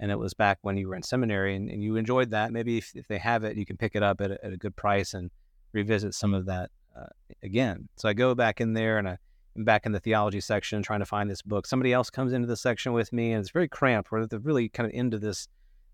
And 0.00 0.10
it 0.10 0.18
was 0.18 0.34
back 0.34 0.58
when 0.62 0.76
you 0.76 0.88
were 0.88 0.94
in 0.94 1.02
seminary 1.02 1.56
and, 1.56 1.68
and 1.70 1.82
you 1.82 1.96
enjoyed 1.96 2.30
that. 2.30 2.52
Maybe 2.52 2.78
if, 2.78 2.92
if, 2.94 3.08
they 3.08 3.18
have 3.18 3.44
it, 3.44 3.56
you 3.56 3.66
can 3.66 3.76
pick 3.76 3.96
it 3.96 4.02
up 4.02 4.20
at 4.20 4.30
a, 4.30 4.44
at 4.44 4.52
a 4.52 4.56
good 4.56 4.76
price 4.76 5.14
and 5.14 5.30
revisit 5.72 6.14
some 6.14 6.34
of 6.34 6.46
that 6.46 6.70
uh, 6.96 7.06
again. 7.42 7.88
So 7.96 8.08
I 8.08 8.12
go 8.12 8.34
back 8.34 8.60
in 8.60 8.74
there 8.74 8.98
and 8.98 9.08
I, 9.08 9.18
am 9.56 9.64
back 9.64 9.86
in 9.86 9.92
the 9.92 10.00
theology 10.00 10.40
section 10.40 10.82
trying 10.82 11.00
to 11.00 11.06
find 11.06 11.28
this 11.28 11.42
book. 11.42 11.66
Somebody 11.66 11.92
else 11.92 12.10
comes 12.10 12.32
into 12.32 12.46
the 12.46 12.56
section 12.56 12.92
with 12.92 13.12
me 13.12 13.32
and 13.32 13.40
it's 13.40 13.50
very 13.50 13.68
cramped. 13.68 14.12
We're 14.12 14.22
at 14.22 14.30
the 14.30 14.38
really 14.38 14.68
kind 14.68 14.86
of 14.86 14.94
into 14.94 15.18
this 15.18 15.48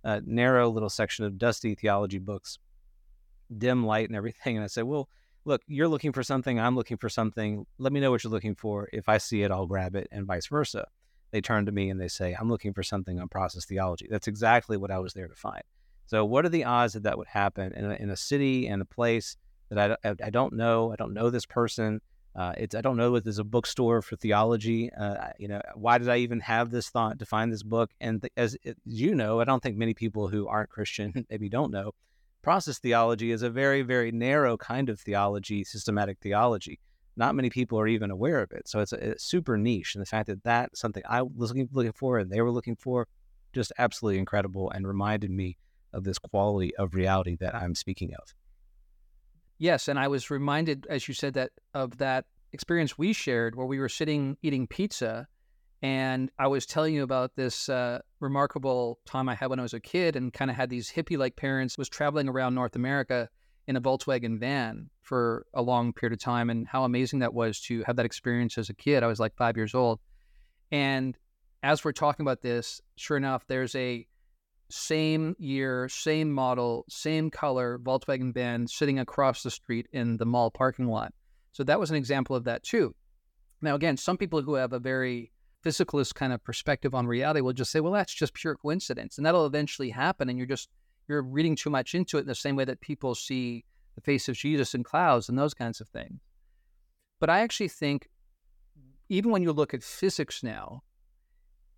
uh, 0.04 0.20
narrow 0.24 0.68
little 0.68 0.90
section 0.90 1.24
of 1.24 1.38
dusty 1.38 1.74
theology 1.74 2.18
books, 2.18 2.58
dim 3.56 3.86
light 3.86 4.08
and 4.08 4.16
everything. 4.16 4.56
And 4.56 4.64
I 4.64 4.68
said, 4.68 4.84
well, 4.84 5.08
look, 5.46 5.62
you're 5.66 5.88
looking 5.88 6.12
for 6.12 6.22
something, 6.22 6.60
I'm 6.60 6.76
looking 6.76 6.96
for 6.96 7.08
something. 7.08 7.66
Let 7.78 7.92
me 7.92 8.00
know 8.00 8.10
what 8.10 8.22
you're 8.24 8.30
looking 8.30 8.54
for. 8.54 8.88
If 8.92 9.08
I 9.08 9.18
see 9.18 9.42
it, 9.42 9.50
I'll 9.50 9.66
grab 9.66 9.96
it, 9.96 10.08
and 10.10 10.26
vice 10.26 10.46
versa. 10.46 10.86
They 11.34 11.40
turn 11.40 11.66
to 11.66 11.72
me 11.72 11.90
and 11.90 12.00
they 12.00 12.06
say, 12.06 12.36
I'm 12.38 12.48
looking 12.48 12.72
for 12.72 12.84
something 12.84 13.18
on 13.18 13.26
process 13.26 13.64
theology. 13.64 14.06
That's 14.08 14.28
exactly 14.28 14.76
what 14.76 14.92
I 14.92 15.00
was 15.00 15.14
there 15.14 15.26
to 15.26 15.34
find. 15.34 15.64
So, 16.06 16.24
what 16.24 16.46
are 16.46 16.48
the 16.48 16.62
odds 16.62 16.92
that 16.92 17.02
that 17.02 17.18
would 17.18 17.26
happen 17.26 17.72
in 17.72 17.90
a, 17.90 17.94
in 17.94 18.10
a 18.10 18.16
city 18.16 18.68
and 18.68 18.80
a 18.80 18.84
place 18.84 19.36
that 19.68 19.98
I, 20.04 20.14
I, 20.22 20.30
don't 20.30 20.52
know? 20.52 20.92
I 20.92 20.94
don't 20.94 21.12
know 21.12 21.30
this 21.30 21.44
person. 21.44 22.00
Uh, 22.36 22.52
it's 22.56 22.76
I 22.76 22.82
don't 22.82 22.96
know 22.96 23.16
if 23.16 23.24
there's 23.24 23.40
a 23.40 23.44
bookstore 23.44 24.00
for 24.00 24.14
theology. 24.14 24.92
Uh, 24.92 25.30
you 25.36 25.48
know, 25.48 25.60
why 25.74 25.98
did 25.98 26.08
I 26.08 26.18
even 26.18 26.38
have 26.38 26.70
this 26.70 26.88
thought 26.88 27.18
to 27.18 27.26
find 27.26 27.52
this 27.52 27.64
book? 27.64 27.90
And 28.00 28.22
th- 28.22 28.32
as, 28.36 28.56
as 28.64 28.76
you 28.84 29.16
know, 29.16 29.40
I 29.40 29.44
don't 29.44 29.60
think 29.60 29.76
many 29.76 29.92
people 29.92 30.28
who 30.28 30.46
aren't 30.46 30.70
Christian 30.70 31.26
maybe 31.30 31.48
don't 31.48 31.72
know 31.72 31.90
process 32.44 32.78
theology 32.78 33.32
is 33.32 33.42
a 33.42 33.50
very, 33.50 33.82
very 33.82 34.12
narrow 34.12 34.56
kind 34.56 34.88
of 34.88 35.00
theology, 35.00 35.64
systematic 35.64 36.18
theology. 36.20 36.78
Not 37.16 37.34
many 37.34 37.50
people 37.50 37.78
are 37.78 37.86
even 37.86 38.10
aware 38.10 38.40
of 38.40 38.50
it. 38.52 38.68
So 38.68 38.80
it's, 38.80 38.92
a, 38.92 39.10
it's 39.10 39.24
super 39.24 39.56
niche. 39.56 39.94
And 39.94 40.02
the 40.02 40.06
fact 40.06 40.26
that 40.26 40.42
that's 40.42 40.80
something 40.80 41.02
I 41.08 41.22
was 41.22 41.50
looking, 41.50 41.68
looking 41.72 41.92
for 41.92 42.18
and 42.18 42.30
they 42.30 42.40
were 42.40 42.50
looking 42.50 42.76
for, 42.76 43.06
just 43.52 43.72
absolutely 43.78 44.18
incredible 44.18 44.70
and 44.70 44.86
reminded 44.86 45.30
me 45.30 45.56
of 45.92 46.04
this 46.04 46.18
quality 46.18 46.74
of 46.76 46.94
reality 46.94 47.36
that 47.36 47.54
I'm 47.54 47.74
speaking 47.74 48.12
of. 48.14 48.34
Yes. 49.58 49.86
And 49.86 49.98
I 49.98 50.08
was 50.08 50.30
reminded, 50.30 50.86
as 50.90 51.06
you 51.06 51.14
said, 51.14 51.34
that 51.34 51.52
of 51.72 51.98
that 51.98 52.24
experience 52.52 52.98
we 52.98 53.12
shared 53.12 53.54
where 53.54 53.66
we 53.66 53.78
were 53.78 53.88
sitting 53.88 54.36
eating 54.42 54.66
pizza 54.66 55.26
and 55.84 56.30
I 56.38 56.46
was 56.46 56.64
telling 56.64 56.94
you 56.94 57.02
about 57.02 57.36
this 57.36 57.68
uh, 57.68 57.98
remarkable 58.18 59.00
time 59.04 59.28
I 59.28 59.34
had 59.34 59.50
when 59.50 59.58
I 59.58 59.62
was 59.62 59.74
a 59.74 59.80
kid 59.80 60.16
and 60.16 60.32
kind 60.32 60.50
of 60.50 60.56
had 60.56 60.70
these 60.70 60.90
hippie 60.90 61.18
like 61.18 61.36
parents, 61.36 61.76
was 61.76 61.90
traveling 61.90 62.26
around 62.26 62.54
North 62.54 62.74
America 62.74 63.28
in 63.66 63.76
a 63.76 63.80
Volkswagen 63.80 64.38
van 64.38 64.90
for 65.02 65.46
a 65.54 65.62
long 65.62 65.92
period 65.92 66.12
of 66.12 66.20
time 66.22 66.50
and 66.50 66.66
how 66.66 66.84
amazing 66.84 67.20
that 67.20 67.34
was 67.34 67.60
to 67.60 67.82
have 67.84 67.96
that 67.96 68.06
experience 68.06 68.58
as 68.58 68.68
a 68.68 68.74
kid. 68.74 69.02
I 69.02 69.06
was 69.06 69.20
like 69.20 69.36
five 69.36 69.56
years 69.56 69.74
old. 69.74 70.00
And 70.70 71.16
as 71.62 71.84
we're 71.84 71.92
talking 71.92 72.24
about 72.24 72.42
this, 72.42 72.80
sure 72.96 73.16
enough, 73.16 73.46
there's 73.46 73.74
a 73.74 74.06
same 74.70 75.36
year, 75.38 75.88
same 75.88 76.32
model, 76.32 76.84
same 76.88 77.30
color 77.30 77.78
Volkswagen 77.82 78.34
van 78.34 78.66
sitting 78.66 78.98
across 78.98 79.42
the 79.42 79.50
street 79.50 79.86
in 79.92 80.16
the 80.16 80.26
mall 80.26 80.50
parking 80.50 80.86
lot. 80.86 81.12
So 81.52 81.64
that 81.64 81.78
was 81.78 81.90
an 81.90 81.96
example 81.96 82.34
of 82.34 82.44
that 82.44 82.62
too. 82.62 82.94
Now, 83.62 83.76
again, 83.76 83.96
some 83.96 84.18
people 84.18 84.42
who 84.42 84.54
have 84.54 84.72
a 84.72 84.78
very 84.78 85.30
physicalist 85.64 86.14
kind 86.14 86.32
of 86.32 86.44
perspective 86.44 86.94
on 86.94 87.06
reality 87.06 87.40
will 87.40 87.52
just 87.52 87.70
say, 87.70 87.80
well, 87.80 87.92
that's 87.92 88.12
just 88.12 88.34
pure 88.34 88.56
coincidence. 88.56 89.16
And 89.16 89.24
that'll 89.24 89.46
eventually 89.46 89.90
happen. 89.90 90.28
And 90.28 90.36
you're 90.36 90.46
just, 90.46 90.68
you're 91.08 91.22
reading 91.22 91.56
too 91.56 91.70
much 91.70 91.94
into 91.94 92.18
it 92.18 92.22
in 92.22 92.26
the 92.26 92.34
same 92.34 92.56
way 92.56 92.64
that 92.64 92.80
people 92.80 93.14
see 93.14 93.64
the 93.94 94.00
face 94.00 94.28
of 94.28 94.36
Jesus 94.36 94.74
in 94.74 94.82
clouds 94.82 95.28
and 95.28 95.38
those 95.38 95.54
kinds 95.54 95.80
of 95.80 95.88
things. 95.88 96.20
But 97.20 97.30
I 97.30 97.40
actually 97.40 97.68
think, 97.68 98.08
even 99.08 99.30
when 99.30 99.42
you 99.42 99.52
look 99.52 99.74
at 99.74 99.82
physics 99.82 100.42
now, 100.42 100.82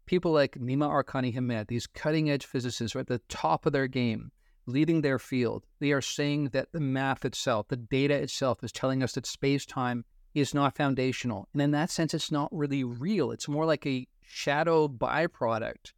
people 0.07 0.33
like 0.33 0.53
Nima 0.53 0.89
Arkani 0.89 1.33
Hamed, 1.35 1.67
these 1.69 1.87
cutting 1.87 2.31
edge 2.31 2.47
physicists 2.47 2.97
are 2.97 3.01
at 3.01 3.09
the 3.09 3.21
top 3.29 3.67
of 3.67 3.73
their 3.73 3.89
game, 3.89 4.31
leading 4.67 5.03
their 5.03 5.19
field. 5.19 5.67
They 5.81 5.93
are 5.93 6.01
saying 6.01 6.51
that 6.51 6.73
the 6.73 6.81
math 6.81 7.25
itself, 7.25 7.69
the 7.69 7.77
data 7.77 8.15
itself, 8.15 8.63
is 8.63 8.73
telling 8.73 9.03
us 9.03 9.13
that 9.13 9.27
space 9.27 9.67
time 9.67 10.05
is 10.35 10.55
not 10.55 10.77
foundational. 10.77 11.49
And 11.53 11.63
in 11.63 11.71
that 11.73 11.91
sense, 11.91 12.15
it's 12.15 12.31
not 12.31 12.49
really 12.53 12.85
real. 12.85 13.31
It's 13.31 13.49
more 13.49 13.67
like 13.67 13.87
a 13.87 14.07
shadow 14.23 14.89
byproduct. 14.89 15.93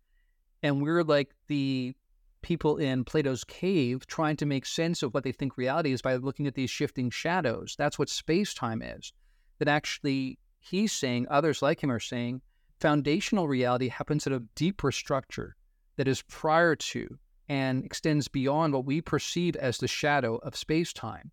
And 0.62 0.82
we're 0.82 1.04
like 1.04 1.30
the 1.48 1.94
people 2.42 2.76
in 2.76 3.04
Plato's 3.04 3.44
cave 3.44 4.06
trying 4.06 4.36
to 4.36 4.46
make 4.46 4.66
sense 4.66 5.02
of 5.02 5.12
what 5.14 5.24
they 5.24 5.32
think 5.32 5.56
reality 5.56 5.92
is 5.92 6.02
by 6.02 6.16
looking 6.16 6.46
at 6.46 6.54
these 6.54 6.70
shifting 6.70 7.10
shadows. 7.10 7.74
That's 7.78 7.98
what 7.98 8.08
space 8.08 8.54
time 8.54 8.82
is. 8.82 9.12
That 9.58 9.68
actually, 9.68 10.38
he's 10.60 10.92
saying, 10.92 11.26
others 11.30 11.62
like 11.62 11.82
him 11.82 11.90
are 11.90 12.00
saying, 12.00 12.42
foundational 12.80 13.48
reality 13.48 13.88
happens 13.88 14.26
at 14.26 14.32
a 14.32 14.42
deeper 14.54 14.92
structure 14.92 15.56
that 15.96 16.08
is 16.08 16.22
prior 16.22 16.76
to 16.76 17.18
and 17.48 17.84
extends 17.84 18.28
beyond 18.28 18.72
what 18.72 18.84
we 18.84 19.00
perceive 19.00 19.56
as 19.56 19.78
the 19.78 19.88
shadow 19.88 20.36
of 20.36 20.56
space 20.56 20.92
time. 20.92 21.30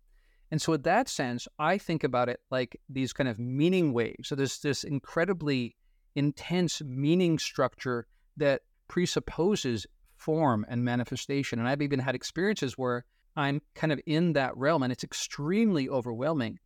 And 0.50 0.62
so, 0.62 0.72
in 0.74 0.82
that 0.82 1.08
sense, 1.08 1.48
I 1.58 1.76
think 1.78 2.04
about 2.04 2.28
it 2.28 2.40
like 2.50 2.80
these 2.88 3.12
kind 3.12 3.28
of 3.28 3.38
meaning 3.38 3.92
waves. 3.92 4.28
So, 4.28 4.34
there's 4.34 4.60
this 4.60 4.84
incredibly 4.84 5.76
intense 6.14 6.80
meaning 6.82 7.38
structure 7.38 8.06
that 8.36 8.62
presupposes 8.88 9.86
form 10.26 10.66
and 10.68 10.84
manifestation. 10.84 11.60
And 11.60 11.68
I've 11.68 11.82
even 11.82 12.00
had 12.00 12.16
experiences 12.16 12.76
where 12.76 13.04
I'm 13.36 13.62
kind 13.76 13.92
of 13.92 14.00
in 14.06 14.32
that 14.32 14.56
realm 14.56 14.82
and 14.82 14.92
it's 14.92 15.04
extremely 15.04 15.88
overwhelming. 15.88 16.58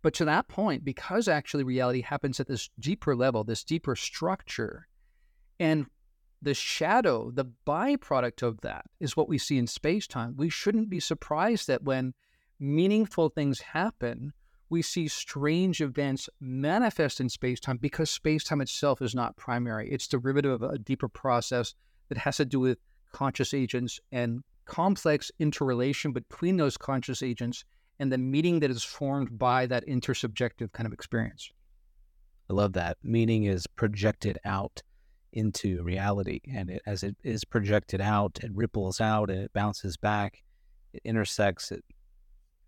But 0.00 0.14
to 0.14 0.24
that 0.26 0.46
point, 0.46 0.84
because 0.84 1.26
actually 1.26 1.64
reality 1.64 2.02
happens 2.02 2.38
at 2.38 2.46
this 2.46 2.70
deeper 2.78 3.16
level, 3.16 3.42
this 3.42 3.64
deeper 3.64 3.96
structure, 3.96 4.86
and 5.58 5.86
the 6.40 6.54
shadow, 6.54 7.32
the 7.32 7.46
byproduct 7.66 8.44
of 8.44 8.60
that 8.60 8.84
is 9.00 9.16
what 9.16 9.28
we 9.28 9.38
see 9.38 9.58
in 9.58 9.66
space 9.66 10.06
time. 10.06 10.36
We 10.36 10.48
shouldn't 10.48 10.88
be 10.88 11.00
surprised 11.00 11.66
that 11.66 11.82
when 11.82 12.14
meaningful 12.60 13.28
things 13.28 13.60
happen, 13.60 14.32
we 14.70 14.82
see 14.82 15.08
strange 15.08 15.80
events 15.80 16.28
manifest 16.40 17.20
in 17.20 17.28
space 17.28 17.58
time 17.58 17.78
because 17.78 18.08
space 18.08 18.44
time 18.44 18.60
itself 18.60 19.02
is 19.02 19.16
not 19.16 19.36
primary. 19.36 19.90
It's 19.90 20.06
derivative 20.06 20.62
of 20.62 20.62
a 20.62 20.78
deeper 20.78 21.08
process 21.08 21.74
that 22.08 22.18
has 22.18 22.36
to 22.38 22.44
do 22.44 22.60
with 22.60 22.78
conscious 23.12 23.54
agents 23.54 24.00
and 24.12 24.42
complex 24.64 25.30
interrelation 25.38 26.12
between 26.12 26.56
those 26.56 26.76
conscious 26.76 27.22
agents 27.22 27.64
and 27.98 28.10
the 28.10 28.18
meaning 28.18 28.60
that 28.60 28.70
is 28.70 28.82
formed 28.82 29.38
by 29.38 29.66
that 29.66 29.86
intersubjective 29.86 30.72
kind 30.72 30.86
of 30.86 30.92
experience. 30.92 31.50
I 32.50 32.54
love 32.54 32.72
that. 32.74 32.98
Meaning 33.02 33.44
is 33.44 33.66
projected 33.66 34.38
out 34.44 34.82
into 35.32 35.82
reality. 35.82 36.40
And 36.52 36.70
it, 36.70 36.82
as 36.86 37.02
it 37.02 37.16
is 37.22 37.44
projected 37.44 38.00
out, 38.00 38.38
it 38.42 38.50
ripples 38.54 39.00
out 39.00 39.30
and 39.30 39.40
it 39.40 39.52
bounces 39.52 39.96
back, 39.96 40.42
it 40.92 41.02
intersects, 41.04 41.72
it 41.72 41.84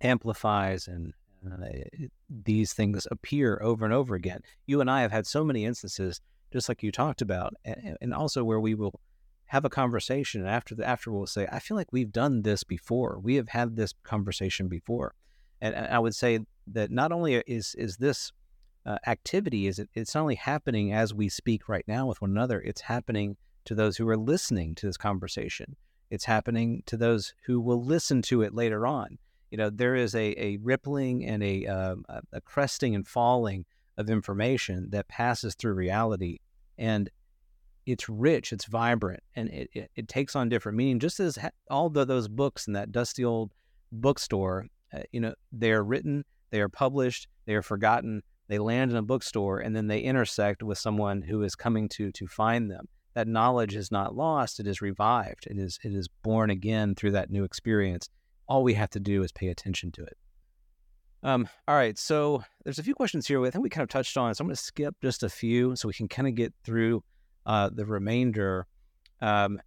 amplifies, 0.01 0.89
and 0.89 1.13
uh, 1.47 1.57
it, 1.63 2.13
these 2.29 2.73
things 2.73 3.07
appear 3.11 3.61
over 3.63 3.85
and 3.85 3.95
over 3.95 4.15
again. 4.15 4.41
You 4.67 4.81
and 4.81 4.91
I 4.91 5.03
have 5.03 5.13
had 5.13 5.27
so 5.27 5.45
many 5.45 5.65
instances, 5.65 6.21
just 6.53 6.69
like 6.69 6.83
you 6.83 6.91
talked 6.91 7.23
about, 7.23 7.55
and, 7.65 7.97
and 8.01 8.15
also 8.15 8.45
where 8.45 8.61
we 8.61 8.75
will 8.75 8.99
have 9.47 9.65
a 9.65 9.71
conversation 9.71 10.41
and 10.41 10.51
after 10.51 10.75
the 10.75 10.87
after 10.87 11.13
we'll 11.13 11.27
say 11.27 11.47
i 11.53 11.59
feel 11.59 11.77
like 11.77 11.93
we've 11.93 12.13
done 12.13 12.43
this 12.43 12.65
before. 12.65 13.19
We 13.23 13.37
have 13.37 13.49
had 13.49 13.77
this 13.77 13.95
conversation 14.03 14.69
before. 14.69 15.15
And, 15.61 15.75
and 15.75 15.87
i 15.87 15.99
would 15.99 16.15
say 16.15 16.41
that 16.67 16.91
not 16.91 17.13
only 17.13 17.35
is 17.47 17.75
is 17.77 17.97
this 17.97 18.33
uh, 18.85 18.99
activity 19.07 19.67
is 19.67 19.79
it, 19.79 19.89
it's 19.95 20.15
not 20.15 20.23
only 20.23 20.37
happening 20.37 20.93
as 20.93 21.13
we 21.13 21.29
speak 21.29 21.69
right 21.69 21.85
now 21.89 22.07
with 22.07 22.21
one 22.21 22.31
another 22.31 22.61
it's 22.61 22.83
happening 22.83 23.37
to 23.67 23.75
those 23.75 23.97
who 23.97 24.09
are 24.09 24.17
listening 24.17 24.75
to 24.77 24.87
this 24.87 24.97
conversation. 24.97 25.77
It's 26.11 26.25
happening 26.25 26.83
to 26.87 26.97
those 26.97 27.35
who 27.45 27.61
will 27.61 27.85
listen 27.85 28.23
to 28.23 28.43
it 28.43 28.55
later 28.55 28.87
on. 28.87 29.19
You 29.51 29.59
know 29.59 29.71
there 29.71 29.95
is 29.95 30.15
a, 30.15 30.35
a 30.43 30.57
rippling 30.59 31.25
and 31.25 31.43
a, 31.43 31.67
um, 31.67 32.05
a 32.33 32.41
cresting 32.41 32.95
and 32.95 33.07
falling 33.07 33.65
of 33.97 34.11
information 34.11 34.91
that 34.91 35.09
passes 35.09 35.55
through 35.55 35.75
reality. 35.75 36.39
And 36.79 37.11
it's 37.87 38.09
rich, 38.09 38.53
it's 38.53 38.67
vibrant, 38.67 39.23
and 39.37 39.49
it, 39.49 39.71
it, 39.73 39.91
it 39.95 40.09
takes 40.09 40.35
on 40.35 40.49
different 40.49 40.77
meaning. 40.77 40.99
Just 40.99 41.21
as 41.21 41.37
ha- 41.37 41.51
all 41.71 41.89
the, 41.89 42.05
those 42.05 42.29
books 42.29 42.67
in 42.67 42.73
that 42.75 42.93
dusty 42.93 43.25
old 43.25 43.53
bookstore, 43.93 44.67
uh, 44.93 45.01
you 45.13 45.21
know, 45.21 45.35
they 45.53 45.73
are 45.73 45.85
written, 45.85 46.25
they 46.51 46.61
are 46.61 46.69
published, 46.69 47.29
they 47.47 47.55
are 47.55 47.63
forgotten, 47.63 48.23
they 48.49 48.59
land 48.59 48.91
in 48.91 48.97
a 48.97 49.03
bookstore, 49.03 49.61
and 49.61 49.75
then 49.75 49.87
they 49.87 50.01
intersect 50.01 50.63
with 50.63 50.79
someone 50.79 51.23
who 51.23 51.43
is 51.43 51.55
coming 51.55 51.89
to 51.91 52.13
to 52.13 52.27
find 52.27 52.71
them. 52.71 52.87
That 53.15 53.29
knowledge 53.29 53.75
is 53.75 53.91
not 53.91 54.15
lost; 54.15 54.61
it 54.61 54.67
is 54.67 54.83
revived. 54.83 55.47
It 55.47 55.59
is 55.59 55.79
it 55.83 55.95
is 55.95 56.09
born 56.23 56.51
again 56.51 56.95
through 56.95 57.13
that 57.13 57.31
new 57.31 57.45
experience. 57.45 58.11
All 58.49 58.63
we 58.63 58.75
have 58.75 58.91
to 58.91 59.01
do 59.01 59.23
is 59.23 59.33
pay 59.33 59.49
attention 59.49 59.91
to 59.93 60.03
it. 60.05 60.17
Um, 61.23 61.49
all 61.67 61.75
right, 61.75 61.99
so 61.99 62.45
there's 62.63 62.79
a 62.79 62.83
few 62.85 62.95
questions 62.95 63.27
here. 63.27 63.45
I 63.45 63.51
think 63.51 63.65
we 63.65 63.71
kind 63.71 63.83
of 63.83 63.89
touched 63.89 64.17
on, 64.17 64.35
so 64.35 64.43
I'm 64.43 64.49
going 64.49 64.55
to 64.55 64.63
skip 64.63 64.95
just 65.03 65.23
a 65.23 65.29
few 65.29 65.75
so 65.75 65.89
we 65.89 65.95
can 65.95 66.09
kind 66.09 66.29
of 66.29 66.35
get 66.35 66.53
through 66.63 67.03
uh, 67.47 67.71
the 67.73 67.87
remainder. 67.87 68.67
Um, 69.21 69.61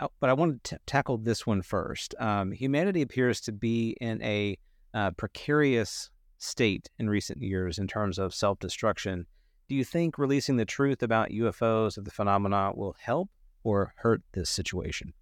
oh, 0.00 0.08
but 0.20 0.30
I 0.30 0.32
want 0.32 0.64
to 0.64 0.76
t- 0.76 0.82
tackle 0.86 1.18
this 1.18 1.46
one 1.46 1.62
first. 1.62 2.14
Um, 2.18 2.52
humanity 2.52 3.02
appears 3.02 3.40
to 3.42 3.52
be 3.52 3.96
in 4.00 4.22
a 4.22 4.56
uh, 4.94 5.10
precarious 5.12 6.10
state 6.38 6.88
in 6.98 7.10
recent 7.10 7.42
years 7.42 7.78
in 7.78 7.86
terms 7.86 8.18
of 8.18 8.34
self 8.34 8.58
destruction. 8.58 9.26
Do 9.68 9.74
you 9.74 9.84
think 9.84 10.18
releasing 10.18 10.56
the 10.56 10.64
truth 10.64 11.02
about 11.02 11.30
UFOs 11.30 11.96
of 11.96 12.04
the 12.04 12.10
phenomena 12.10 12.72
will 12.74 12.94
help 13.00 13.30
or 13.62 13.94
hurt 13.96 14.22
this 14.32 14.50
situation? 14.50 15.14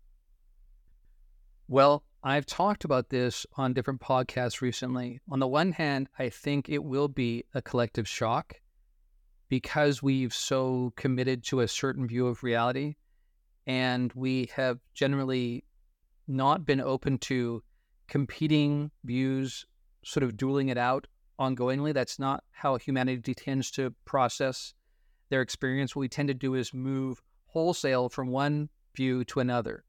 Well, 1.68 2.04
I've 2.24 2.46
talked 2.46 2.84
about 2.84 3.08
this 3.08 3.46
on 3.56 3.72
different 3.72 4.00
podcasts 4.00 4.60
recently. 4.60 5.20
On 5.30 5.38
the 5.38 5.48
one 5.48 5.72
hand, 5.72 6.08
I 6.18 6.28
think 6.28 6.68
it 6.68 6.82
will 6.82 7.08
be 7.08 7.44
a 7.54 7.62
collective 7.62 8.06
shock 8.06 8.60
because 9.52 10.02
we've 10.02 10.32
so 10.32 10.94
committed 10.96 11.44
to 11.44 11.60
a 11.60 11.68
certain 11.68 12.08
view 12.08 12.26
of 12.26 12.42
reality 12.42 12.94
and 13.66 14.10
we 14.14 14.48
have 14.56 14.78
generally 14.94 15.62
not 16.26 16.64
been 16.64 16.80
open 16.80 17.18
to 17.18 17.62
competing 18.08 18.90
views, 19.04 19.66
sort 20.06 20.24
of 20.24 20.38
dueling 20.38 20.70
it 20.70 20.78
out 20.78 21.06
ongoingly. 21.38 21.92
That's 21.92 22.18
not 22.18 22.42
how 22.50 22.78
humanity 22.78 23.34
tends 23.34 23.70
to 23.72 23.94
process 24.06 24.72
their 25.28 25.42
experience. 25.42 25.94
What 25.94 26.00
we 26.00 26.08
tend 26.08 26.28
to 26.28 26.34
do 26.34 26.54
is 26.54 26.72
move 26.72 27.20
wholesale 27.44 28.08
from 28.08 28.28
one 28.28 28.70
view 28.96 29.22
to 29.26 29.40
another. 29.40 29.84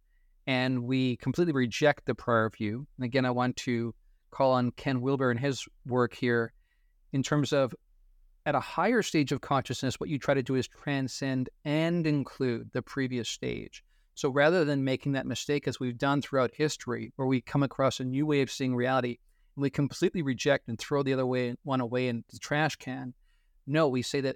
And 0.45 0.83
we 0.83 1.15
completely 1.15 1.53
reject 1.53 2.05
the 2.05 2.15
prior 2.15 2.49
view. 2.49 2.85
And 2.97 3.05
again, 3.05 3.25
I 3.25 3.31
want 3.31 3.55
to 3.59 3.95
call 4.29 4.51
on 4.51 4.71
Ken 4.71 4.99
Wilber 4.99 5.31
and 5.31 5.39
his 5.39 5.65
work 5.85 6.13
here 6.13 6.51
in 7.13 7.23
terms 7.23 7.53
of 7.53 7.73
at 8.45 8.55
a 8.55 8.59
higher 8.59 9.01
stage 9.01 9.31
of 9.31 9.41
consciousness, 9.41 9.99
what 9.99 10.09
you 10.09 10.19
try 10.19 10.33
to 10.33 10.43
do 10.43 10.55
is 10.55 10.67
transcend 10.67 11.49
and 11.63 12.05
include 12.05 12.69
the 12.73 12.81
previous 12.81 13.29
stage. 13.29 13.83
So 14.15 14.29
rather 14.29 14.63
than 14.65 14.83
making 14.83 15.13
that 15.13 15.25
mistake, 15.25 15.67
as 15.67 15.79
we've 15.79 15.97
done 15.97 16.21
throughout 16.21 16.51
history, 16.53 17.11
where 17.15 17.27
we 17.27 17.41
come 17.41 17.63
across 17.63 17.99
a 17.99 18.03
new 18.03 18.25
way 18.25 18.41
of 18.41 18.51
seeing 18.51 18.75
reality 18.75 19.17
and 19.55 19.61
we 19.61 19.69
completely 19.69 20.21
reject 20.21 20.67
and 20.67 20.77
throw 20.77 21.03
the 21.03 21.13
other 21.13 21.25
way 21.25 21.55
one 21.63 21.81
away 21.81 22.07
in 22.07 22.23
the 22.31 22.37
trash 22.37 22.75
can, 22.75 23.13
no, 23.65 23.87
we 23.87 24.01
say 24.01 24.21
that 24.21 24.35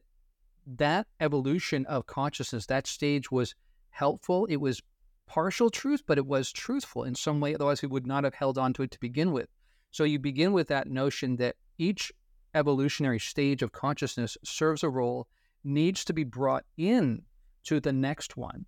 that 0.65 1.07
evolution 1.19 1.85
of 1.85 2.07
consciousness, 2.07 2.65
that 2.65 2.87
stage 2.87 3.31
was 3.31 3.55
helpful. 3.89 4.45
It 4.45 4.57
was 4.57 4.81
partial 5.27 5.69
truth, 5.69 6.03
but 6.07 6.17
it 6.17 6.25
was 6.25 6.51
truthful 6.51 7.03
in 7.03 7.13
some 7.13 7.39
way. 7.39 7.53
Otherwise, 7.53 7.81
we 7.81 7.87
would 7.87 8.07
not 8.07 8.23
have 8.23 8.33
held 8.33 8.57
on 8.57 8.73
to 8.73 8.83
it 8.83 8.91
to 8.91 8.99
begin 8.99 9.31
with. 9.31 9.47
So 9.91 10.03
you 10.03 10.19
begin 10.19 10.53
with 10.53 10.67
that 10.69 10.87
notion 10.87 11.35
that 11.37 11.55
each 11.77 12.11
evolutionary 12.57 13.19
stage 13.19 13.61
of 13.61 13.71
consciousness 13.71 14.37
serves 14.43 14.83
a 14.83 14.89
role 14.89 15.27
needs 15.63 16.03
to 16.05 16.13
be 16.13 16.23
brought 16.23 16.65
in 16.77 17.21
to 17.63 17.79
the 17.79 17.93
next 17.93 18.35
one, 18.35 18.65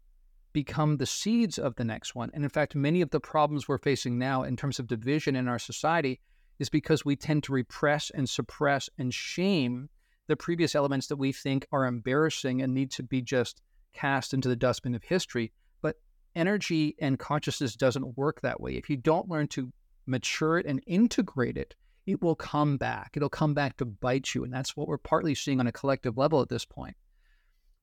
become 0.54 0.98
the 0.98 1.06
seeds 1.06 1.58
of 1.58 1.76
the 1.76 1.84
next 1.84 2.16
one. 2.16 2.30
And 2.34 2.44
in 2.44 2.50
fact, 2.50 2.76
many 2.76 3.02
of 3.02 3.10
the 3.10 3.20
problems 3.20 3.68
we're 3.68 3.78
facing 3.78 4.18
now 4.18 4.44
in 4.44 4.56
terms 4.56 4.80
of 4.80 4.88
division 4.88 5.36
in 5.36 5.48
our 5.48 5.60
society 5.60 6.20
is 6.60 6.70
because 6.70 7.06
we 7.06 7.16
tend 7.16 7.44
to 7.44 7.54
repress 7.54 8.12
and 8.12 8.30
suppress 8.30 8.90
and 8.98 9.14
shame 9.14 9.90
the 10.28 10.36
previous 10.36 10.76
elements 10.76 11.08
that 11.08 11.16
we 11.18 11.32
think 11.32 11.66
are 11.72 11.86
embarrassing 11.86 12.62
and 12.62 12.74
need 12.74 12.92
to 12.92 13.04
be 13.04 13.22
just 13.22 13.62
cast 13.94 14.34
into 14.34 14.50
the 14.50 14.56
dustbin 14.56 14.94
of 14.94 15.04
history. 15.04 15.52
But 15.82 15.96
energy 16.36 16.96
and 17.00 17.18
consciousness 17.18 17.76
doesn't 17.76 18.18
work 18.18 18.42
that 18.42 18.62
way. 18.62 18.74
If 18.74 18.90
you 18.90 18.98
don't 18.98 19.30
learn 19.30 19.48
to 19.50 19.72
mature 20.06 20.60
it 20.60 20.66
and 20.66 20.84
integrate 20.86 21.58
it 21.58 21.76
it 22.10 22.22
will 22.22 22.36
come 22.36 22.78
back. 22.78 23.12
It'll 23.16 23.30
come 23.30 23.54
back 23.54 23.78
to 23.78 23.86
bite 23.86 24.34
you. 24.34 24.44
And 24.44 24.54
that's 24.54 24.76
what 24.76 24.88
we're 24.88 24.98
partly 24.98 25.36
seeing 25.36 25.60
on 25.60 25.68
a 25.68 25.72
collective 25.72 26.18
level 26.18 26.42
at 26.42 26.50
this 26.50 26.66
point. 26.66 26.96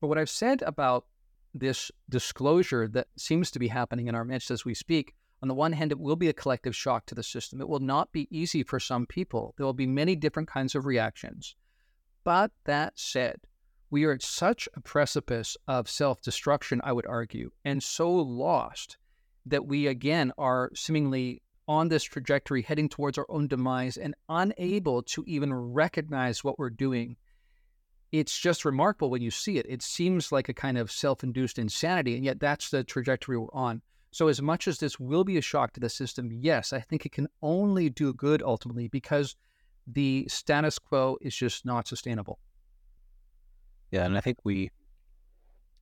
But 0.00 0.08
what 0.08 0.18
I've 0.18 0.30
said 0.30 0.62
about 0.62 1.06
this 1.54 1.90
disclosure 2.08 2.88
that 2.88 3.06
seems 3.16 3.50
to 3.52 3.58
be 3.58 3.68
happening 3.68 4.08
in 4.08 4.14
our 4.14 4.24
midst 4.24 4.50
as 4.50 4.64
we 4.64 4.74
speak, 4.74 5.14
on 5.42 5.48
the 5.48 5.54
one 5.54 5.72
hand, 5.72 5.92
it 5.92 6.00
will 6.00 6.16
be 6.16 6.28
a 6.28 6.32
collective 6.32 6.74
shock 6.74 7.06
to 7.06 7.14
the 7.14 7.22
system. 7.22 7.60
It 7.60 7.68
will 7.68 7.80
not 7.80 8.10
be 8.10 8.26
easy 8.36 8.62
for 8.62 8.80
some 8.80 9.06
people. 9.06 9.54
There 9.56 9.66
will 9.66 9.72
be 9.72 9.86
many 9.86 10.16
different 10.16 10.48
kinds 10.48 10.74
of 10.74 10.86
reactions. 10.86 11.54
But 12.24 12.50
that 12.64 12.98
said, 12.98 13.36
we 13.90 14.04
are 14.04 14.12
at 14.12 14.22
such 14.22 14.68
a 14.74 14.80
precipice 14.80 15.56
of 15.68 15.88
self 15.88 16.20
destruction, 16.20 16.80
I 16.82 16.92
would 16.92 17.06
argue, 17.06 17.52
and 17.64 17.82
so 17.82 18.10
lost 18.10 18.96
that 19.46 19.66
we 19.66 19.86
again 19.86 20.32
are 20.36 20.72
seemingly 20.74 21.42
on 21.68 21.88
this 21.88 22.04
trajectory 22.04 22.62
heading 22.62 22.88
towards 22.88 23.18
our 23.18 23.26
own 23.28 23.48
demise 23.48 23.96
and 23.96 24.14
unable 24.28 25.02
to 25.02 25.24
even 25.26 25.52
recognize 25.52 26.44
what 26.44 26.58
we're 26.58 26.70
doing. 26.70 27.16
It's 28.12 28.38
just 28.38 28.64
remarkable 28.64 29.10
when 29.10 29.22
you 29.22 29.30
see 29.30 29.58
it. 29.58 29.66
It 29.68 29.82
seems 29.82 30.30
like 30.30 30.48
a 30.48 30.54
kind 30.54 30.78
of 30.78 30.92
self 30.92 31.24
induced 31.24 31.58
insanity, 31.58 32.14
and 32.14 32.24
yet 32.24 32.38
that's 32.38 32.70
the 32.70 32.84
trajectory 32.84 33.36
we're 33.36 33.52
on. 33.52 33.82
So, 34.12 34.28
as 34.28 34.40
much 34.40 34.68
as 34.68 34.78
this 34.78 34.98
will 34.98 35.24
be 35.24 35.36
a 35.36 35.42
shock 35.42 35.72
to 35.72 35.80
the 35.80 35.90
system, 35.90 36.30
yes, 36.32 36.72
I 36.72 36.80
think 36.80 37.04
it 37.04 37.12
can 37.12 37.28
only 37.42 37.90
do 37.90 38.14
good 38.14 38.42
ultimately 38.42 38.88
because 38.88 39.36
the 39.86 40.26
status 40.28 40.78
quo 40.78 41.18
is 41.20 41.34
just 41.34 41.66
not 41.66 41.86
sustainable. 41.86 42.38
Yeah, 43.90 44.04
and 44.04 44.16
I 44.16 44.20
think 44.20 44.38
we, 44.44 44.70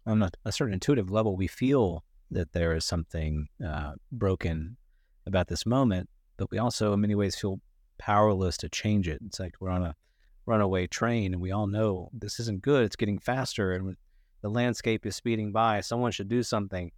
on 0.06 0.28
a, 0.44 0.52
certain 0.52 0.74
intuitive 0.74 1.10
level, 1.10 1.36
we 1.36 1.46
feel 1.46 2.04
that 2.30 2.52
there 2.52 2.74
is 2.74 2.84
something 2.84 3.48
uh, 3.64 3.92
broken 4.12 4.76
about 5.26 5.48
this 5.48 5.66
moment, 5.66 6.08
but 6.36 6.50
we 6.50 6.58
also, 6.58 6.92
in 6.92 7.00
many 7.00 7.14
ways, 7.14 7.36
feel 7.36 7.60
powerless 7.98 8.56
to 8.58 8.68
change 8.68 9.08
it. 9.08 9.20
It's 9.26 9.40
like 9.40 9.54
we're 9.60 9.70
on 9.70 9.84
a 9.84 9.94
runaway 10.46 10.86
train, 10.86 11.32
and 11.32 11.40
we 11.40 11.52
all 11.52 11.66
know 11.66 12.10
this 12.12 12.40
isn't 12.40 12.62
good. 12.62 12.84
It's 12.84 12.96
getting 12.96 13.18
faster, 13.18 13.72
and 13.72 13.96
the 14.42 14.50
landscape 14.50 15.06
is 15.06 15.16
speeding 15.16 15.52
by. 15.52 15.80
Someone 15.80 16.12
should 16.12 16.28
do 16.28 16.42
something. 16.42 16.90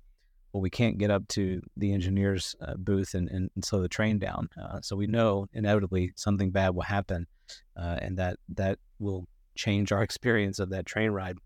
Well, 0.53 0.63
we 0.63 0.71
can't 0.71 0.99
get 0.99 1.11
up 1.11 1.29
to 1.29 1.61
the 1.77 1.93
engineer's 1.93 2.57
uh, 2.61 2.75
booth 2.75 3.15
and, 3.15 3.29
and, 3.29 3.51
and, 3.55 3.65
slow 3.65 3.83
the 3.83 3.89
train 3.89 4.19
down. 4.19 4.49
Uh, 4.61 4.81
so 4.81 4.97
we 4.97 5.07
know 5.07 5.47
inevitably 5.53 6.13
something 6.17 6.51
bad 6.51 6.75
will 6.75 6.83
happen, 6.83 7.27
uh, 7.77 7.99
and 8.01 8.17
that 8.17 8.39
that 8.55 8.79
will 8.99 9.29
change 9.55 9.93
our 9.93 10.03
experience 10.09 10.59
of 10.59 10.71
that 10.71 10.87
train 10.87 11.11
ride 11.11 11.37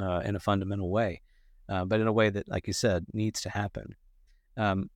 uh, 0.00 0.20
in 0.24 0.36
a 0.36 0.40
fundamental 0.40 0.90
way, 0.90 1.22
uh, 1.68 1.84
but 1.84 2.00
in 2.00 2.06
a 2.06 2.12
way 2.12 2.30
that, 2.30 2.48
like 2.48 2.66
you 2.66 2.72
said, 2.72 3.06
needs 3.12 3.40
to 3.42 3.50
happen. 3.50 3.94
Um, 4.56 4.90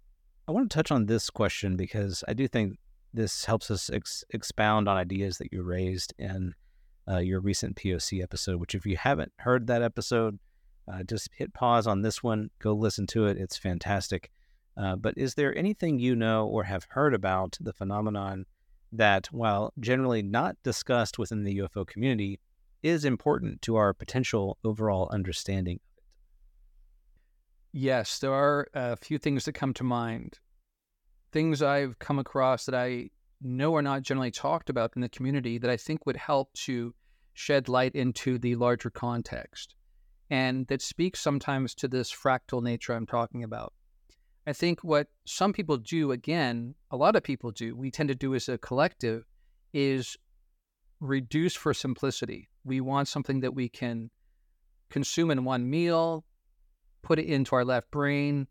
I 0.50 0.52
want 0.52 0.68
to 0.68 0.74
touch 0.74 0.90
on 0.90 1.06
this 1.06 1.30
question 1.30 1.76
because 1.76 2.24
I 2.26 2.32
do 2.32 2.48
think 2.48 2.76
this 3.14 3.44
helps 3.44 3.70
us 3.70 3.88
ex- 3.88 4.24
expound 4.30 4.88
on 4.88 4.96
ideas 4.96 5.38
that 5.38 5.52
you 5.52 5.62
raised 5.62 6.12
in 6.18 6.54
uh, 7.08 7.18
your 7.18 7.38
recent 7.38 7.76
POC 7.76 8.20
episode. 8.20 8.58
Which, 8.58 8.74
if 8.74 8.84
you 8.84 8.96
haven't 8.96 9.30
heard 9.38 9.68
that 9.68 9.80
episode, 9.80 10.40
uh, 10.92 11.04
just 11.04 11.28
hit 11.36 11.54
pause 11.54 11.86
on 11.86 12.02
this 12.02 12.24
one, 12.24 12.50
go 12.58 12.72
listen 12.72 13.06
to 13.08 13.26
it. 13.26 13.36
It's 13.36 13.56
fantastic. 13.56 14.32
Uh, 14.76 14.96
but 14.96 15.14
is 15.16 15.34
there 15.34 15.56
anything 15.56 16.00
you 16.00 16.16
know 16.16 16.48
or 16.48 16.64
have 16.64 16.84
heard 16.90 17.14
about 17.14 17.56
the 17.60 17.72
phenomenon 17.72 18.44
that, 18.90 19.28
while 19.30 19.72
generally 19.78 20.20
not 20.20 20.56
discussed 20.64 21.16
within 21.16 21.44
the 21.44 21.58
UFO 21.58 21.86
community, 21.86 22.40
is 22.82 23.04
important 23.04 23.62
to 23.62 23.76
our 23.76 23.94
potential 23.94 24.58
overall 24.64 25.08
understanding 25.12 25.78
Yes, 27.72 28.18
there 28.18 28.32
are 28.32 28.68
uh, 28.74 28.92
a 28.92 28.96
few 28.96 29.18
things 29.18 29.44
that 29.44 29.52
come 29.52 29.72
to 29.74 29.84
mind. 29.84 30.38
Things 31.32 31.62
I've 31.62 31.98
come 31.98 32.18
across 32.18 32.66
that 32.66 32.74
I 32.74 33.10
know 33.40 33.74
are 33.76 33.82
not 33.82 34.02
generally 34.02 34.30
talked 34.30 34.68
about 34.68 34.92
in 34.96 35.02
the 35.02 35.08
community 35.08 35.58
that 35.58 35.70
I 35.70 35.76
think 35.76 36.04
would 36.04 36.16
help 36.16 36.52
to 36.54 36.94
shed 37.34 37.68
light 37.68 37.94
into 37.94 38.38
the 38.38 38.56
larger 38.56 38.90
context 38.90 39.74
and 40.30 40.66
that 40.68 40.80
speaks 40.80 41.20
sometimes 41.20 41.74
to 41.74 41.88
this 41.88 42.12
fractal 42.12 42.62
nature 42.62 42.94
I'm 42.94 43.06
talking 43.06 43.42
about. 43.42 43.74
I 44.46 44.52
think 44.52 44.82
what 44.82 45.08
some 45.26 45.52
people 45.52 45.76
do, 45.76 46.12
again, 46.12 46.74
a 46.90 46.96
lot 46.96 47.16
of 47.16 47.22
people 47.22 47.50
do, 47.50 47.76
we 47.76 47.90
tend 47.90 48.08
to 48.08 48.14
do 48.14 48.34
as 48.34 48.48
a 48.48 48.56
collective, 48.56 49.24
is 49.72 50.16
reduce 51.00 51.54
for 51.54 51.74
simplicity. 51.74 52.48
We 52.64 52.80
want 52.80 53.08
something 53.08 53.40
that 53.40 53.54
we 53.54 53.68
can 53.68 54.10
consume 54.88 55.30
in 55.30 55.44
one 55.44 55.68
meal, 55.68 56.24
put 57.02 57.18
it 57.18 57.26
into 57.26 57.54
our 57.54 57.64
left 57.64 57.90
brain, 57.90 58.46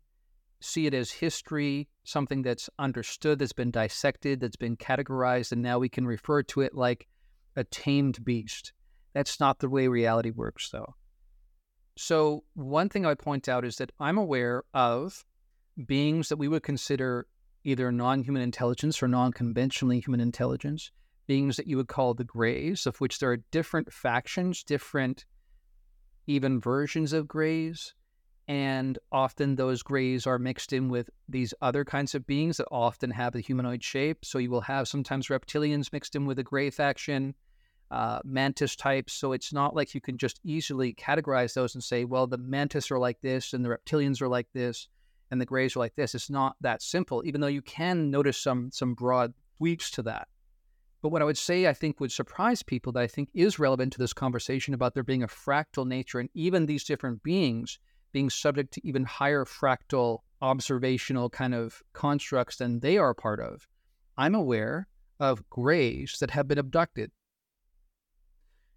see 0.60 0.86
it 0.86 0.94
as 0.94 1.10
history, 1.10 1.88
something 2.04 2.42
that's 2.42 2.70
understood, 2.78 3.38
that's 3.38 3.52
been 3.52 3.70
dissected, 3.70 4.40
that's 4.40 4.56
been 4.56 4.76
categorized, 4.76 5.52
and 5.52 5.62
now 5.62 5.78
we 5.78 5.88
can 5.88 6.06
refer 6.06 6.42
to 6.42 6.60
it 6.60 6.74
like 6.74 7.06
a 7.56 7.64
tamed 7.64 8.24
beast. 8.24 8.72
That's 9.14 9.40
not 9.40 9.58
the 9.58 9.68
way 9.68 9.88
reality 9.88 10.30
works, 10.30 10.70
though. 10.70 10.94
So, 11.96 12.44
one 12.54 12.88
thing 12.88 13.04
I 13.04 13.14
point 13.14 13.48
out 13.48 13.64
is 13.64 13.76
that 13.76 13.92
I'm 13.98 14.18
aware 14.18 14.62
of 14.72 15.24
beings 15.86 16.28
that 16.28 16.38
we 16.38 16.48
would 16.48 16.62
consider 16.62 17.26
either 17.64 17.90
non 17.90 18.22
human 18.22 18.42
intelligence 18.42 19.02
or 19.02 19.08
non 19.08 19.32
conventionally 19.32 20.00
human 20.00 20.20
intelligence, 20.20 20.92
beings 21.26 21.56
that 21.56 21.66
you 21.66 21.76
would 21.76 21.88
call 21.88 22.14
the 22.14 22.24
Greys, 22.24 22.86
of 22.86 23.00
which 23.00 23.18
there 23.18 23.32
are 23.32 23.44
different 23.50 23.92
factions, 23.92 24.62
different 24.62 25.24
even 26.26 26.60
versions 26.60 27.12
of 27.12 27.26
Greys 27.26 27.94
and 28.50 28.98
often 29.12 29.54
those 29.54 29.80
grays 29.80 30.26
are 30.26 30.36
mixed 30.36 30.72
in 30.72 30.88
with 30.88 31.08
these 31.28 31.54
other 31.62 31.84
kinds 31.84 32.16
of 32.16 32.26
beings 32.26 32.56
that 32.56 32.66
often 32.72 33.12
have 33.12 33.36
a 33.36 33.40
humanoid 33.40 33.80
shape. 33.80 34.24
So 34.24 34.38
you 34.38 34.50
will 34.50 34.62
have 34.62 34.88
sometimes 34.88 35.28
reptilians 35.28 35.92
mixed 35.92 36.16
in 36.16 36.26
with 36.26 36.36
a 36.40 36.42
gray 36.42 36.70
faction, 36.70 37.36
uh, 37.92 38.18
mantis 38.24 38.74
types. 38.74 39.12
So 39.12 39.30
it's 39.30 39.52
not 39.52 39.76
like 39.76 39.94
you 39.94 40.00
can 40.00 40.18
just 40.18 40.40
easily 40.42 40.92
categorize 40.94 41.54
those 41.54 41.76
and 41.76 41.84
say, 41.84 42.04
well, 42.04 42.26
the 42.26 42.38
mantis 42.38 42.90
are 42.90 42.98
like 42.98 43.20
this 43.20 43.52
and 43.52 43.64
the 43.64 43.68
reptilians 43.68 44.20
are 44.20 44.26
like 44.26 44.48
this 44.52 44.88
and 45.30 45.40
the 45.40 45.46
grays 45.46 45.76
are 45.76 45.80
like 45.80 45.94
this. 45.94 46.16
It's 46.16 46.28
not 46.28 46.56
that 46.60 46.82
simple, 46.82 47.22
even 47.24 47.40
though 47.40 47.46
you 47.46 47.62
can 47.62 48.10
notice 48.10 48.36
some 48.36 48.72
some 48.72 48.94
broad 48.94 49.32
tweaks 49.58 49.92
to 49.92 50.02
that. 50.02 50.26
But 51.02 51.10
what 51.10 51.22
I 51.22 51.24
would 51.24 51.38
say, 51.38 51.68
I 51.68 51.72
think, 51.72 52.00
would 52.00 52.10
surprise 52.10 52.64
people 52.64 52.90
that 52.94 53.02
I 53.04 53.06
think 53.06 53.28
is 53.32 53.60
relevant 53.60 53.92
to 53.92 54.00
this 54.00 54.12
conversation 54.12 54.74
about 54.74 54.94
there 54.94 55.04
being 55.04 55.22
a 55.22 55.28
fractal 55.28 55.86
nature 55.86 56.18
and 56.18 56.28
even 56.34 56.66
these 56.66 56.82
different 56.82 57.22
beings 57.22 57.78
being 58.12 58.30
subject 58.30 58.72
to 58.74 58.86
even 58.86 59.04
higher 59.04 59.44
fractal 59.44 60.18
observational 60.42 61.28
kind 61.30 61.54
of 61.54 61.82
constructs 61.92 62.56
than 62.56 62.80
they 62.80 62.98
are 62.98 63.14
part 63.14 63.40
of. 63.40 63.66
I'm 64.16 64.34
aware 64.34 64.88
of 65.18 65.48
grays 65.50 66.16
that 66.20 66.30
have 66.30 66.48
been 66.48 66.58
abducted. 66.58 67.10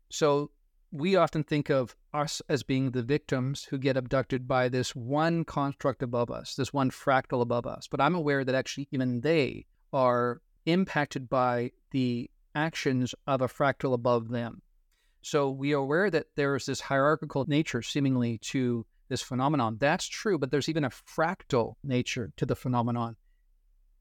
So 0.09 0.51
we 0.91 1.15
often 1.15 1.43
think 1.43 1.69
of 1.69 1.95
us 2.13 2.41
as 2.47 2.61
being 2.61 2.91
the 2.91 3.01
victims 3.01 3.63
who 3.63 3.77
get 3.77 3.97
abducted 3.97 4.47
by 4.47 4.69
this 4.69 4.95
one 4.95 5.43
construct 5.43 6.03
above 6.03 6.29
us, 6.29 6.55
this 6.55 6.71
one 6.71 6.91
fractal 6.91 7.41
above 7.41 7.65
us. 7.65 7.87
But 7.89 7.99
I'm 7.99 8.13
aware 8.13 8.45
that 8.45 8.53
actually 8.53 8.87
even 8.91 9.21
they 9.21 9.65
are 9.91 10.41
impacted 10.65 11.29
by 11.29 11.71
the 11.91 12.29
actions 12.53 13.15
of 13.25 13.41
a 13.41 13.47
fractal 13.47 13.93
above 13.93 14.29
them. 14.29 14.61
So 15.23 15.49
we 15.49 15.73
are 15.73 15.77
aware 15.77 16.11
that 16.11 16.27
there 16.35 16.55
is 16.55 16.65
this 16.65 16.81
hierarchical 16.81 17.45
nature 17.47 17.81
seemingly 17.81 18.37
to 18.39 18.85
this 19.09 19.21
phenomenon. 19.21 19.77
That's 19.79 20.07
true, 20.07 20.37
but 20.37 20.51
there's 20.51 20.69
even 20.69 20.85
a 20.85 20.89
fractal 20.89 21.75
nature 21.83 22.31
to 22.37 22.45
the 22.45 22.55
phenomenon 22.55 23.15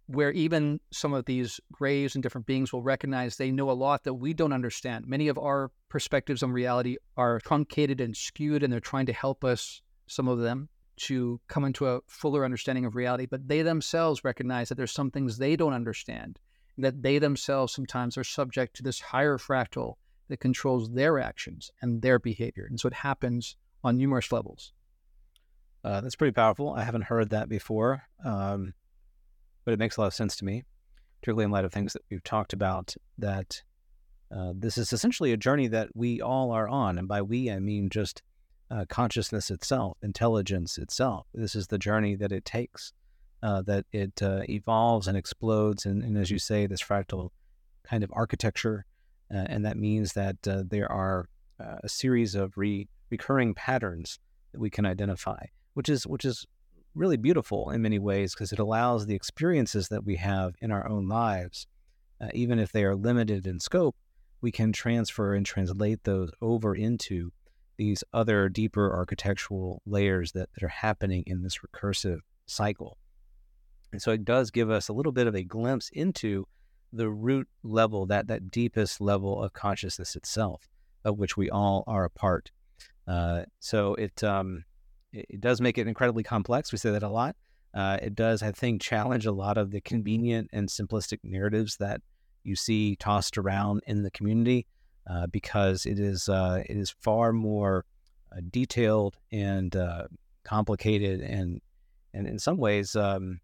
where 0.07 0.33
even 0.33 0.81
some 0.93 1.15
of 1.15 1.25
these 1.25 1.61
grays 1.71 2.15
and 2.15 2.23
different 2.23 2.47
beings 2.47 2.73
will 2.73 2.83
recognize 2.83 3.37
they 3.37 3.51
know 3.51 3.71
a 3.71 3.73
lot 3.73 4.05
that 4.05 4.15
we 4.15 4.35
don't 4.35 4.53
understand. 4.53 5.07
Many 5.07 5.29
of 5.29 5.39
our 5.39 5.71
perspectives 5.89 6.43
on 6.43 6.53
reality 6.53 6.97
are 7.17 7.41
truncated 7.41 8.01
and 8.01 8.17
skewed, 8.17 8.63
and 8.63 8.73
they're 8.73 8.81
trying 8.81 9.07
to 9.07 9.13
help 9.13 9.45
us, 9.45 9.81
some 10.07 10.29
of 10.29 10.41
them, 10.41 10.69
to 10.97 11.41
come 11.49 11.65
into 11.65 11.87
a 11.87 12.01
fuller 12.09 12.45
understanding 12.45 12.85
of 12.85 12.97
reality. 12.97 13.27
But 13.27 13.49
they 13.49 13.63
themselves 13.63 14.25
recognize 14.25 14.69
that 14.69 14.75
there's 14.75 14.93
some 14.93 15.11
things 15.11 15.39
they 15.39 15.57
don't 15.57 15.73
understand, 15.73 16.39
that 16.79 17.03
they 17.03 17.19
themselves 17.19 17.73
sometimes 17.73 18.19
are 18.19 18.25
subject 18.25 18.77
to 18.77 18.83
this 18.83 19.01
higher 19.01 19.39
fractal 19.39 19.95
that 20.29 20.41
controls 20.41 20.91
their 20.91 21.19
actions 21.19 21.71
and 21.81 22.03
their 22.03 22.19
behavior. 22.19 22.67
And 22.69 22.79
so 22.79 22.89
it 22.89 22.95
happens 22.95 23.57
on 23.85 23.97
numerous 23.97 24.31
levels. 24.33 24.73
Uh, 25.85 26.01
that's 26.01 26.17
pretty 26.17 26.33
powerful. 26.33 26.73
I 26.75 26.85
haven't 26.85 27.05
heard 27.05 27.31
that 27.31 27.49
before, 27.49 28.05
um, 28.25 28.73
but 29.65 29.75
it 29.75 29.81
makes 29.81 29.97
a 29.97 30.01
lot 30.01 30.07
of 30.07 30.15
sense 30.15 30.37
to 30.37 30.45
me, 30.45 30.65
particularly 31.21 31.45
in 31.45 31.51
light 31.51 31.65
of 31.65 31.73
things 31.73 31.93
that 31.93 32.03
we've 32.09 32.23
talked 32.23 32.53
about. 32.53 32.95
That 33.19 33.63
uh, 34.35 34.53
this 34.55 34.79
is 34.79 34.93
essentially 34.93 35.33
a 35.33 35.37
journey 35.37 35.67
that 35.69 35.89
we 35.95 36.21
all 36.21 36.53
are 36.53 36.69
on, 36.69 36.99
and 36.99 37.09
by 37.09 37.23
we 37.23 37.51
I 37.51 37.59
mean 37.59 37.91
just 37.91 38.23
uh, 38.71 38.85
consciousness 38.89 39.51
itself, 39.51 39.99
intelligence 40.03 40.79
itself. 40.79 41.27
This 41.35 41.57
is 41.57 41.67
the 41.67 41.79
journey 41.79 42.15
that 42.15 42.31
it 42.31 42.45
takes, 42.45 42.93
uh, 43.43 43.63
that 43.63 43.85
it 43.91 44.23
uh, 44.23 44.43
evolves 44.49 45.09
and 45.09 45.17
explodes, 45.17 45.85
and, 45.85 46.05
and, 46.05 46.17
as 46.17 46.31
you 46.31 46.39
say, 46.39 46.67
this 46.67 46.83
fractal 46.83 47.31
kind 47.83 48.05
of 48.05 48.11
architecture, 48.15 48.87
uh, 49.35 49.47
and 49.49 49.65
that 49.65 49.77
means 49.77 50.13
that 50.13 50.37
there 50.43 50.91
are 50.91 51.29
a 51.85 51.89
series 51.89 52.35
of 52.35 52.57
re- 52.57 52.89
recurring 53.11 53.55
patterns 53.55 54.19
that 54.53 54.59
we 54.59 54.69
can 54.69 54.85
identify 54.85 55.45
which 55.75 55.89
is 55.89 56.07
which 56.07 56.25
is 56.25 56.47
really 56.95 57.17
beautiful 57.17 57.71
in 57.71 57.83
many 57.83 57.99
ways 57.99 58.35
because 58.35 58.53
it 58.53 58.59
allows 58.59 59.07
the 59.07 59.15
experiences 59.15 59.89
that 59.89 60.05
we 60.05 60.17
have 60.17 60.55
in 60.61 60.71
our 60.71 60.87
own 60.89 61.09
lives, 61.09 61.67
uh, 62.21 62.29
even 62.35 62.59
if 62.59 62.71
they 62.73 62.85
are 62.85 62.95
limited 62.95 63.47
in 63.47 63.59
scope, 63.59 63.97
we 64.41 64.53
can 64.53 64.73
transfer 64.73 65.35
and 65.35 65.47
translate 65.47 66.05
those 66.05 66.31
over 66.43 66.75
into 66.75 67.33
these 67.79 68.05
other 68.13 68.49
deeper 68.49 68.95
architectural 68.95 69.81
layers 69.87 70.33
that, 70.33 70.51
that 70.53 70.63
are 70.63 70.69
happening 70.69 71.25
in 71.27 71.43
this 71.43 71.59
recursive 71.59 72.19
cycle. 72.47 72.99
And 73.93 74.01
so 74.01 74.11
it 74.11 74.25
does 74.25 74.51
give 74.51 74.71
us 74.71 74.89
a 74.89 74.93
little 74.93 75.13
bit 75.13 75.27
of 75.27 75.35
a 75.35 75.43
glimpse 75.43 75.89
into 75.93 76.47
the 76.93 77.09
root 77.09 77.49
level, 77.63 78.07
that 78.07 78.27
that 78.29 78.51
deepest 78.51 79.01
level 79.01 79.43
of 79.43 79.55
consciousness 79.55 80.15
itself, 80.15 80.69
of 81.05 81.19
which 81.19 81.37
we 81.37 81.49
all 81.49 81.85
are 81.87 82.05
a 82.05 82.11
part. 82.11 82.51
Uh, 83.07 83.43
so 83.61 83.95
it 83.95 84.23
um, 84.23 84.65
it, 85.13 85.27
it 85.29 85.41
does 85.41 85.61
make 85.61 85.79
it 85.79 85.87
incredibly 85.87 86.23
complex. 86.23 86.73
We 86.73 86.79
say 86.79 86.91
that 86.91 87.03
a 87.03 87.09
lot, 87.09 87.37
Uh, 87.75 87.99
it 88.03 88.15
does, 88.15 88.43
I 88.43 88.53
think, 88.53 88.83
challenge 88.83 89.27
a 89.27 89.33
lot 89.33 89.57
of 89.57 89.71
the 89.71 89.81
convenient 89.81 90.51
and 90.53 90.69
simplistic 90.69 91.21
narratives 91.23 91.77
that 91.79 92.03
you 92.45 92.57
see 92.57 92.97
tossed 92.97 93.39
around 93.39 93.83
in 93.87 94.03
the 94.03 94.11
community 94.11 94.67
uh, 95.07 95.27
because 95.29 95.87
it 95.87 95.99
is 95.99 96.29
uh, 96.29 96.63
it 96.69 96.77
is 96.77 96.91
far 97.01 97.33
more 97.33 97.85
uh, 98.31 98.41
detailed 98.51 99.17
and 99.31 99.75
uh, 99.75 100.07
complicated 100.45 101.21
and 101.21 101.61
and 102.13 102.27
in 102.27 102.39
some 102.39 102.59
ways 102.59 102.95
um, 102.95 103.41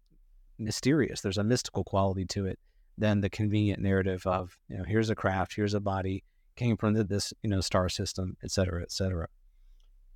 mysterious. 0.57 1.21
There's 1.21 1.39
a 1.39 1.43
mystical 1.43 1.83
quality 1.83 2.25
to 2.25 2.45
it 2.45 2.59
than 2.97 3.21
the 3.21 3.29
convenient 3.29 3.81
narrative 3.81 4.27
of 4.27 4.57
you 4.67 4.77
know 4.77 4.83
here's 4.83 5.09
a 5.09 5.15
craft, 5.15 5.55
here's 5.55 5.73
a 5.73 5.79
body, 5.79 6.23
came 6.55 6.77
from 6.77 6.93
this 6.93 7.33
you 7.41 7.49
know 7.49 7.61
star 7.61 7.89
system, 7.89 8.37
et 8.43 8.51
cetera, 8.51 8.81
et 8.81 8.91
cetera. 8.91 9.27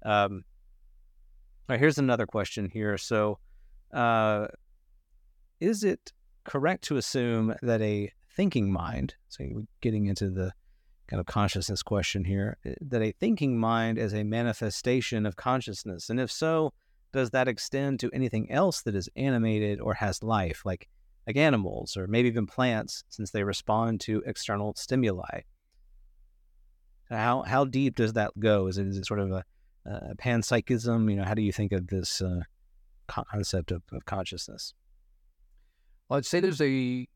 Um, 0.06 0.44
right, 1.69 1.80
here's 1.80 1.98
another 1.98 2.26
question 2.26 2.69
here. 2.69 2.98
So, 2.98 3.40
uh, 3.94 4.48
is 5.60 5.84
it 5.84 6.11
correct 6.44 6.84
to 6.85 6.98
assume 6.98 7.56
that 7.61 7.81
a 7.81 8.11
thinking 8.35 8.72
mind, 8.72 9.15
so 9.30 9.44
getting 9.81 10.07
into 10.07 10.30
the 10.30 10.52
kind 11.07 11.19
of 11.19 11.26
consciousness 11.26 11.84
question 11.84 12.26
here, 12.26 12.57
eh, 12.65 12.73
that 12.81 13.02
a 13.02 13.14
thinking 13.19 13.57
mind 13.57 13.98
is 13.98 14.14
a 14.14 14.23
manifestation 14.23 15.26
of 15.26 15.35
consciousness? 15.35 16.10
And 16.10 16.19
if 16.19 16.31
so, 16.31 16.73
does 17.14 17.30
that 17.30 17.48
extend 17.48 17.99
to 17.99 18.10
anything 18.11 18.52
else 18.52 18.81
that 18.81 18.95
is 18.95 19.10
animated 19.15 19.80
or 19.80 19.94
has 19.94 20.23
life, 20.23 20.64
like 20.65 20.90
like 21.26 21.38
animals 21.38 21.95
or 21.95 22.06
maybe 22.07 22.27
even 22.27 22.45
plants, 22.45 23.06
since 23.10 23.31
they 23.31 23.44
respond 23.44 24.02
to 24.02 24.23
external 24.26 24.73
stimuli? 24.76 25.41
How 27.10 27.44
how 27.44 27.65
deep 27.65 27.95
does 27.95 28.14
that 28.14 28.31
go? 28.40 28.68
Is 28.68 28.77
it, 28.77 28.88
is 28.88 28.98
it 28.98 29.06
sort 29.06 29.19
of 29.19 29.31
a, 29.31 29.45
a 29.86 30.16
panpsychism? 30.16 31.10
You 31.10 31.18
know, 31.18 31.24
how 31.24 31.34
do 31.34 31.42
you 31.42 31.52
think 31.52 31.72
of 31.72 31.88
this 31.88 32.22
uh, 32.22 32.42
concept 33.08 33.72
of, 33.72 33.84
of 33.92 34.06
consciousness? 34.06 34.74
Well, 36.10 36.18
I'd 36.18 36.26
say 36.26 36.40
there's 36.40 36.62
a 36.62 37.08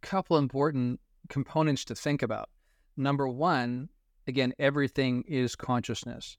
couple 0.00 0.36
important 0.36 1.00
components 1.28 1.84
to 1.86 1.94
think 1.94 2.22
about. 2.22 2.50
Number 2.96 3.28
one, 3.28 3.88
again, 4.26 4.52
everything 4.58 5.24
is 5.26 5.56
consciousness. 5.56 6.36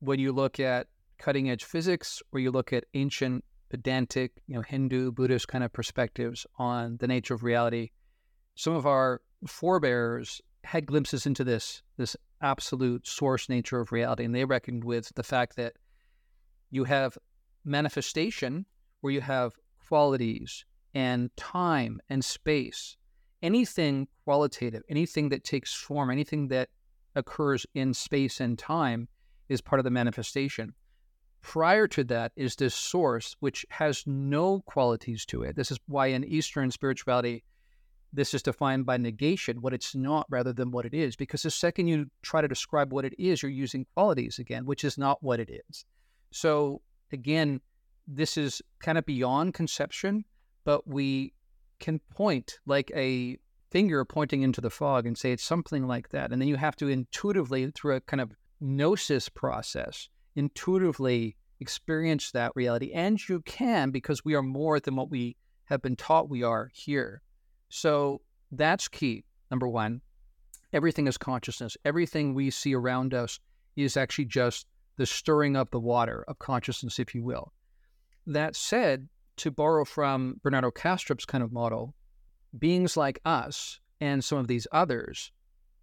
When 0.00 0.18
you 0.18 0.32
look 0.32 0.58
at 0.60 0.88
cutting 1.18 1.50
edge 1.50 1.64
physics 1.64 2.22
or 2.32 2.40
you 2.40 2.50
look 2.50 2.72
at 2.72 2.84
ancient 2.94 3.44
Vedantic, 3.70 4.32
you 4.46 4.54
know, 4.54 4.62
Hindu, 4.62 5.12
Buddhist 5.12 5.48
kind 5.48 5.64
of 5.64 5.72
perspectives 5.72 6.46
on 6.58 6.96
the 6.98 7.08
nature 7.08 7.34
of 7.34 7.42
reality, 7.42 7.90
some 8.54 8.74
of 8.74 8.86
our 8.86 9.20
forebears 9.46 10.40
had 10.64 10.86
glimpses 10.86 11.26
into 11.26 11.44
this 11.44 11.82
this 11.96 12.16
absolute 12.40 13.06
source 13.06 13.48
nature 13.48 13.80
of 13.80 13.92
reality, 13.92 14.24
and 14.24 14.34
they 14.34 14.44
reckoned 14.44 14.84
with 14.84 15.12
the 15.14 15.22
fact 15.22 15.56
that 15.56 15.74
you 16.70 16.84
have 16.84 17.16
manifestation 17.64 18.66
where 19.00 19.12
you 19.12 19.20
have 19.20 19.54
qualities 19.88 20.64
and 20.94 21.34
time 21.36 22.00
and 22.08 22.24
space. 22.24 22.96
Anything 23.42 24.08
qualitative, 24.24 24.82
anything 24.88 25.28
that 25.28 25.44
takes 25.44 25.74
form, 25.74 26.10
anything 26.10 26.48
that 26.48 26.68
occurs 27.14 27.66
in 27.74 27.92
space 27.94 28.40
and 28.40 28.58
time 28.58 29.08
is 29.48 29.60
part 29.60 29.80
of 29.80 29.84
the 29.84 29.90
manifestation. 29.90 30.74
Prior 31.42 31.86
to 31.88 32.04
that 32.04 32.32
is 32.36 32.56
this 32.56 32.74
source 32.74 33.36
which 33.40 33.66
has 33.68 34.02
no 34.06 34.60
qualities 34.60 35.26
to 35.26 35.42
it. 35.42 35.56
This 35.56 35.70
is 35.70 35.78
why 35.86 36.06
in 36.06 36.24
Eastern 36.24 36.70
spirituality, 36.70 37.44
this 38.14 38.32
is 38.32 38.42
defined 38.42 38.86
by 38.86 38.96
negation, 38.96 39.60
what 39.60 39.74
it's 39.74 39.94
not 39.94 40.26
rather 40.30 40.52
than 40.52 40.70
what 40.70 40.86
it 40.86 40.94
is. 40.94 41.16
Because 41.16 41.42
the 41.42 41.50
second 41.50 41.88
you 41.88 42.06
try 42.22 42.40
to 42.40 42.48
describe 42.48 42.92
what 42.92 43.04
it 43.04 43.14
is, 43.18 43.42
you're 43.42 43.50
using 43.50 43.86
qualities 43.94 44.38
again, 44.38 44.64
which 44.64 44.84
is 44.84 44.96
not 44.96 45.22
what 45.22 45.40
it 45.40 45.50
is. 45.68 45.84
So 46.30 46.80
again, 47.12 47.60
this 48.06 48.36
is 48.36 48.62
kind 48.80 48.98
of 48.98 49.04
beyond 49.04 49.54
conception, 49.54 50.24
but 50.64 50.86
we 50.86 51.32
can 51.80 51.98
point 52.10 52.58
like 52.66 52.90
a 52.94 53.36
finger 53.70 54.04
pointing 54.04 54.42
into 54.42 54.60
the 54.60 54.70
fog 54.70 55.06
and 55.06 55.18
say 55.18 55.32
it's 55.32 55.42
something 55.42 55.86
like 55.86 56.10
that. 56.10 56.32
And 56.32 56.40
then 56.40 56.48
you 56.48 56.56
have 56.56 56.76
to 56.76 56.88
intuitively, 56.88 57.70
through 57.72 57.96
a 57.96 58.00
kind 58.00 58.20
of 58.20 58.32
gnosis 58.60 59.28
process, 59.28 60.08
intuitively 60.36 61.36
experience 61.60 62.30
that 62.30 62.52
reality. 62.54 62.92
And 62.92 63.18
you 63.28 63.40
can 63.40 63.90
because 63.90 64.24
we 64.24 64.34
are 64.34 64.42
more 64.42 64.78
than 64.78 64.94
what 64.94 65.10
we 65.10 65.36
have 65.64 65.82
been 65.82 65.96
taught 65.96 66.28
we 66.28 66.42
are 66.42 66.70
here. 66.72 67.22
So 67.74 68.20
that's 68.52 68.86
key. 68.86 69.24
Number 69.50 69.66
one, 69.66 70.00
everything 70.72 71.08
is 71.08 71.18
consciousness. 71.18 71.76
Everything 71.84 72.32
we 72.32 72.50
see 72.50 72.72
around 72.72 73.14
us 73.14 73.40
is 73.74 73.96
actually 73.96 74.26
just 74.26 74.68
the 74.96 75.04
stirring 75.04 75.56
up 75.56 75.72
the 75.72 75.80
water 75.80 76.24
of 76.28 76.38
consciousness, 76.38 77.00
if 77.00 77.16
you 77.16 77.24
will. 77.24 77.52
That 78.28 78.54
said, 78.54 79.08
to 79.38 79.50
borrow 79.50 79.84
from 79.84 80.38
Bernardo 80.44 80.70
Kastrup's 80.70 81.24
kind 81.24 81.42
of 81.42 81.52
model, 81.52 81.96
beings 82.56 82.96
like 82.96 83.18
us 83.24 83.80
and 84.00 84.22
some 84.22 84.38
of 84.38 84.46
these 84.46 84.68
others 84.70 85.32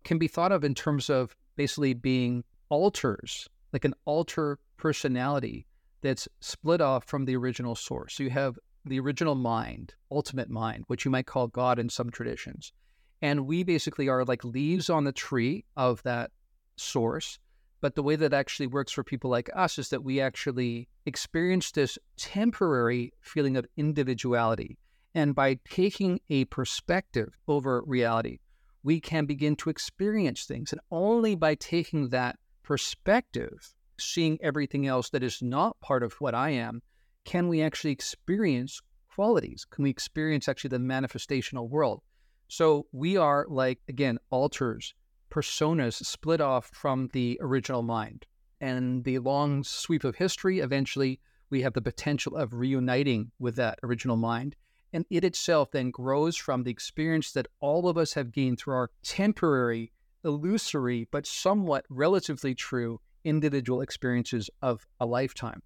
can 0.06 0.18
be 0.18 0.30
thought 0.30 0.54
of 0.54 0.64
in 0.64 0.74
terms 0.74 1.10
of 1.10 1.36
basically 1.58 1.94
being 1.94 2.46
alters, 2.70 3.50
like 3.74 3.84
an 3.84 3.96
alter 4.06 4.60
personality 4.78 5.68
that's 6.02 6.30
split 6.40 6.80
off 6.80 7.04
from 7.04 7.26
the 7.26 7.36
original 7.36 7.76
source. 7.76 8.14
So 8.14 8.24
you 8.24 8.30
have 8.30 8.58
the 8.86 9.00
original 9.00 9.36
mind, 9.36 9.94
ultimate 10.10 10.50
mind, 10.50 10.84
which 10.88 11.06
you 11.06 11.12
might 11.12 11.28
call 11.28 11.48
God 11.48 11.80
in 11.80 11.90
some 11.90 12.10
traditions. 12.10 12.74
And 13.22 13.46
we 13.46 13.64
basically 13.64 14.10
are 14.10 14.26
like 14.26 14.44
leaves 14.44 14.90
on 14.90 15.04
the 15.04 15.12
tree 15.12 15.66
of 15.78 16.02
that 16.04 16.32
source. 16.76 17.40
But 17.80 17.96
the 17.96 18.04
way 18.04 18.16
that 18.16 18.34
actually 18.34 18.68
works 18.68 18.92
for 18.92 19.04
people 19.04 19.30
like 19.30 19.50
us 19.56 19.78
is 19.78 19.90
that 19.90 20.04
we 20.04 20.20
actually 20.22 20.88
experience 21.06 21.72
this 21.72 21.98
temporary 22.18 23.14
feeling 23.22 23.58
of 23.58 23.66
individuality. 23.78 24.78
And 25.14 25.36
by 25.36 25.60
taking 25.70 26.20
a 26.30 26.46
perspective 26.46 27.38
over 27.48 27.84
reality, 27.86 28.40
we 28.84 29.00
can 29.00 29.26
begin 29.26 29.56
to 29.58 29.70
experience 29.70 30.46
things. 30.46 30.72
And 30.72 30.82
only 30.92 31.36
by 31.36 31.56
taking 31.56 32.10
that 32.10 32.38
perspective, 32.64 33.76
seeing 34.00 34.40
everything 34.42 34.88
else 34.88 35.10
that 35.10 35.24
is 35.24 35.42
not 35.42 35.80
part 35.82 36.04
of 36.04 36.14
what 36.14 36.34
I 36.34 36.52
am, 36.52 36.82
can 37.26 37.48
we 37.48 37.62
actually 37.62 37.92
experience 37.92 38.82
qualities? 39.14 39.66
Can 39.70 39.84
we 39.84 39.90
experience 39.90 40.48
actually 40.48 40.70
the 40.70 40.78
manifestational 40.78 41.70
world? 41.70 42.02
So 42.48 42.88
we 42.92 43.18
are 43.18 43.46
like, 43.48 43.80
again, 43.88 44.18
alters, 44.30 44.94
personas 45.30 46.04
split 46.06 46.42
off 46.42 46.70
from 46.74 47.10
the 47.14 47.40
original 47.42 47.84
mind. 47.84 48.26
And 48.60 49.04
the 49.04 49.20
long 49.20 49.64
sweep 49.64 50.04
of 50.04 50.16
history, 50.16 50.60
eventually, 50.60 51.20
we 51.50 51.62
have 51.62 51.74
the 51.74 51.82
potential 51.82 52.36
of 52.36 52.54
reuniting 52.54 53.32
with 53.40 53.56
that 53.56 53.80
original 53.84 54.18
mind. 54.18 54.56
And 54.94 55.06
it 55.10 55.24
itself 55.24 55.72
then 55.72 55.92
grows 55.92 56.36
from 56.36 56.64
the 56.64 56.72
experience 56.72 57.32
that 57.32 57.48
all 57.60 57.88
of 57.88 57.98
us 57.98 58.14
have 58.14 58.32
gained 58.32 58.60
through 58.60 58.76
our 58.76 58.90
temporary, 59.04 59.94
illusory, 60.24 61.08
but 61.12 61.26
somewhat 61.26 61.86
relatively 61.90 62.54
true 62.54 63.00
individual 63.24 63.82
experiences 63.82 64.50
of 64.62 64.86
a 65.00 65.06
lifetime. 65.06 65.62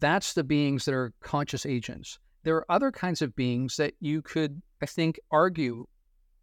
That's 0.00 0.34
the 0.34 0.44
beings 0.44 0.84
that 0.84 0.94
are 0.94 1.12
conscious 1.20 1.64
agents. 1.64 2.18
There 2.42 2.56
are 2.56 2.70
other 2.70 2.90
kinds 2.90 3.22
of 3.22 3.34
beings 3.34 3.76
that 3.76 3.94
you 4.00 4.22
could, 4.22 4.60
I 4.82 4.86
think, 4.86 5.18
argue 5.30 5.86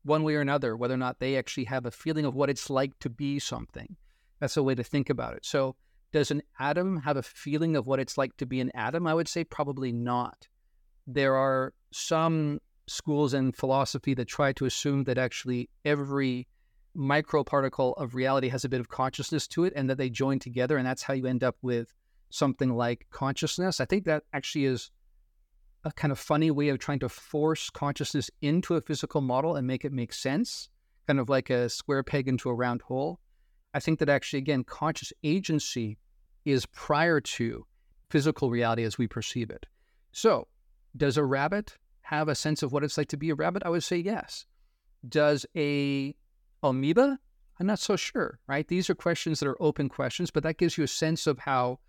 one 0.03 0.23
way 0.23 0.35
or 0.35 0.41
another 0.41 0.75
whether 0.75 0.95
or 0.95 0.97
not 0.97 1.19
they 1.19 1.37
actually 1.37 1.65
have 1.65 1.85
a 1.85 1.91
feeling 1.91 2.25
of 2.25 2.33
what 2.33 2.49
it's 2.49 2.69
like 2.69 2.97
to 2.99 3.09
be 3.09 3.39
something. 3.39 3.95
That's 4.39 4.57
a 4.57 4.63
way 4.63 4.73
to 4.73 4.83
think 4.83 5.09
about 5.09 5.35
it. 5.35 5.45
So, 5.45 5.75
does 6.11 6.31
an 6.31 6.41
atom 6.59 6.97
have 6.97 7.15
a 7.15 7.23
feeling 7.23 7.75
of 7.75 7.87
what 7.87 7.99
it's 7.99 8.17
like 8.17 8.35
to 8.37 8.45
be 8.45 8.59
an 8.59 8.71
atom? 8.73 9.07
I 9.07 9.13
would 9.13 9.27
say 9.27 9.43
probably 9.43 9.93
not. 9.93 10.47
There 11.07 11.35
are 11.35 11.73
some 11.93 12.59
schools 12.87 13.33
in 13.33 13.53
philosophy 13.53 14.13
that 14.15 14.27
try 14.27 14.51
to 14.53 14.65
assume 14.65 15.05
that 15.05 15.17
actually 15.17 15.69
every 15.85 16.47
microparticle 16.97 17.93
of 17.95 18.15
reality 18.15 18.49
has 18.49 18.65
a 18.65 18.69
bit 18.69 18.81
of 18.81 18.89
consciousness 18.89 19.47
to 19.47 19.63
it 19.63 19.71
and 19.75 19.89
that 19.89 19.97
they 19.97 20.09
join 20.09 20.39
together 20.39 20.77
and 20.77 20.85
that's 20.85 21.03
how 21.03 21.13
you 21.13 21.25
end 21.25 21.43
up 21.43 21.55
with 21.61 21.93
something 22.31 22.75
like 22.75 23.07
consciousness. 23.11 23.79
I 23.79 23.85
think 23.85 24.05
that 24.05 24.23
actually 24.33 24.65
is 24.65 24.91
a 25.83 25.91
kind 25.91 26.11
of 26.11 26.19
funny 26.19 26.51
way 26.51 26.69
of 26.69 26.79
trying 26.79 26.99
to 26.99 27.09
force 27.09 27.69
consciousness 27.69 28.29
into 28.41 28.75
a 28.75 28.81
physical 28.81 29.21
model 29.21 29.55
and 29.55 29.65
make 29.65 29.83
it 29.83 29.91
make 29.91 30.13
sense, 30.13 30.69
kind 31.07 31.19
of 31.19 31.29
like 31.29 31.49
a 31.49 31.69
square 31.69 32.03
peg 32.03 32.27
into 32.27 32.49
a 32.49 32.53
round 32.53 32.81
hole. 32.83 33.19
I 33.73 33.79
think 33.79 33.99
that 33.99 34.09
actually, 34.09 34.39
again, 34.39 34.63
conscious 34.63 35.13
agency 35.23 35.97
is 36.45 36.65
prior 36.67 37.19
to 37.21 37.65
physical 38.09 38.49
reality 38.49 38.83
as 38.83 38.97
we 38.97 39.07
perceive 39.07 39.49
it. 39.49 39.65
So, 40.11 40.47
does 40.95 41.17
a 41.17 41.23
rabbit 41.23 41.77
have 42.01 42.27
a 42.27 42.35
sense 42.35 42.61
of 42.61 42.73
what 42.73 42.83
it's 42.83 42.97
like 42.97 43.07
to 43.09 43.17
be 43.17 43.29
a 43.29 43.35
rabbit? 43.35 43.63
I 43.65 43.69
would 43.69 43.83
say 43.83 43.97
yes. 43.97 44.45
Does 45.07 45.45
a 45.55 46.13
amoeba? 46.61 47.17
I'm 47.59 47.67
not 47.67 47.79
so 47.79 47.95
sure, 47.95 48.39
right? 48.47 48.67
These 48.67 48.89
are 48.89 48.95
questions 48.95 49.39
that 49.39 49.47
are 49.47 49.61
open 49.61 49.87
questions, 49.87 50.31
but 50.31 50.43
that 50.43 50.57
gives 50.57 50.77
you 50.77 50.83
a 50.83 50.87
sense 50.87 51.27
of 51.27 51.39
how 51.39 51.79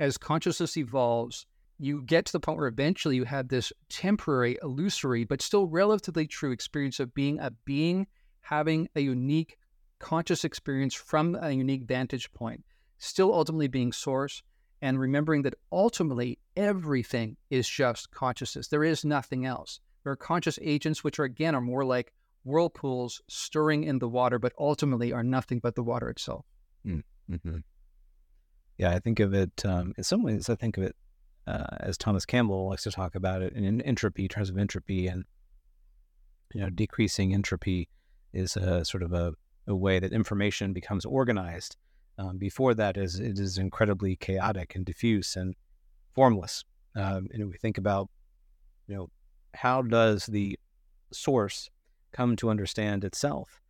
as 0.00 0.18
consciousness 0.18 0.76
evolves, 0.76 1.46
you 1.78 2.02
get 2.02 2.24
to 2.26 2.32
the 2.32 2.40
point 2.40 2.58
where 2.58 2.66
eventually 2.66 3.16
you 3.16 3.24
have 3.24 3.48
this 3.48 3.72
temporary, 3.88 4.58
illusory, 4.62 5.24
but 5.24 5.40
still 5.40 5.66
relatively 5.66 6.26
true 6.26 6.50
experience 6.50 6.98
of 6.98 7.14
being 7.14 7.38
a 7.38 7.52
being 7.64 8.06
having 8.40 8.88
a 8.96 9.00
unique 9.00 9.56
conscious 10.00 10.44
experience 10.44 10.94
from 10.94 11.36
a 11.40 11.50
unique 11.52 11.84
vantage 11.84 12.32
point, 12.32 12.64
still 12.98 13.32
ultimately 13.32 13.68
being 13.68 13.92
source. 13.92 14.42
and 14.82 14.98
remembering 14.98 15.42
that 15.42 15.54
ultimately 15.72 16.38
everything 16.56 17.36
is 17.50 17.68
just 17.68 18.10
consciousness. 18.10 18.68
There 18.68 18.84
is 18.84 19.04
nothing 19.04 19.44
else. 19.44 19.80
There 20.02 20.12
are 20.12 20.16
conscious 20.16 20.58
agents, 20.62 21.04
which 21.04 21.18
are 21.18 21.24
again 21.24 21.54
are 21.54 21.60
more 21.60 21.84
like 21.84 22.12
whirlpools 22.44 23.20
stirring 23.28 23.84
in 23.84 23.98
the 23.98 24.08
water, 24.08 24.38
but 24.38 24.52
ultimately 24.58 25.12
are 25.12 25.22
nothing 25.22 25.58
but 25.58 25.74
the 25.74 25.82
water 25.82 26.08
itself. 26.08 26.46
Mm-hmm. 26.86 27.58
Yeah, 28.80 28.92
I 28.92 28.98
think 28.98 29.20
of 29.20 29.34
it 29.34 29.62
um, 29.66 29.92
in 29.98 30.04
some 30.04 30.22
ways. 30.22 30.48
I 30.48 30.54
think 30.54 30.78
of 30.78 30.84
it 30.84 30.96
uh, 31.46 31.66
as 31.80 31.98
Thomas 31.98 32.24
Campbell 32.24 32.70
likes 32.70 32.84
to 32.84 32.90
talk 32.90 33.14
about 33.14 33.42
it 33.42 33.52
in 33.52 33.82
entropy, 33.82 34.22
in 34.22 34.28
terms 34.30 34.48
of 34.48 34.56
entropy, 34.56 35.06
and 35.06 35.24
you 36.54 36.62
know, 36.62 36.70
decreasing 36.70 37.34
entropy 37.34 37.90
is 38.32 38.56
a 38.56 38.82
sort 38.86 39.02
of 39.02 39.12
a, 39.12 39.34
a 39.66 39.76
way 39.76 39.98
that 39.98 40.14
information 40.14 40.72
becomes 40.72 41.04
organized. 41.04 41.76
Um, 42.16 42.38
before 42.38 42.72
that, 42.72 42.96
is 42.96 43.20
it 43.20 43.38
is 43.38 43.58
incredibly 43.58 44.16
chaotic 44.16 44.74
and 44.74 44.86
diffuse 44.86 45.36
and 45.36 45.54
formless. 46.14 46.64
Um, 46.96 47.28
and 47.34 47.50
we 47.50 47.58
think 47.58 47.76
about, 47.76 48.08
you 48.86 48.96
know, 48.96 49.10
how 49.52 49.82
does 49.82 50.24
the 50.24 50.58
source 51.12 51.68
come 52.12 52.34
to 52.36 52.48
understand 52.48 53.04
itself? 53.04 53.60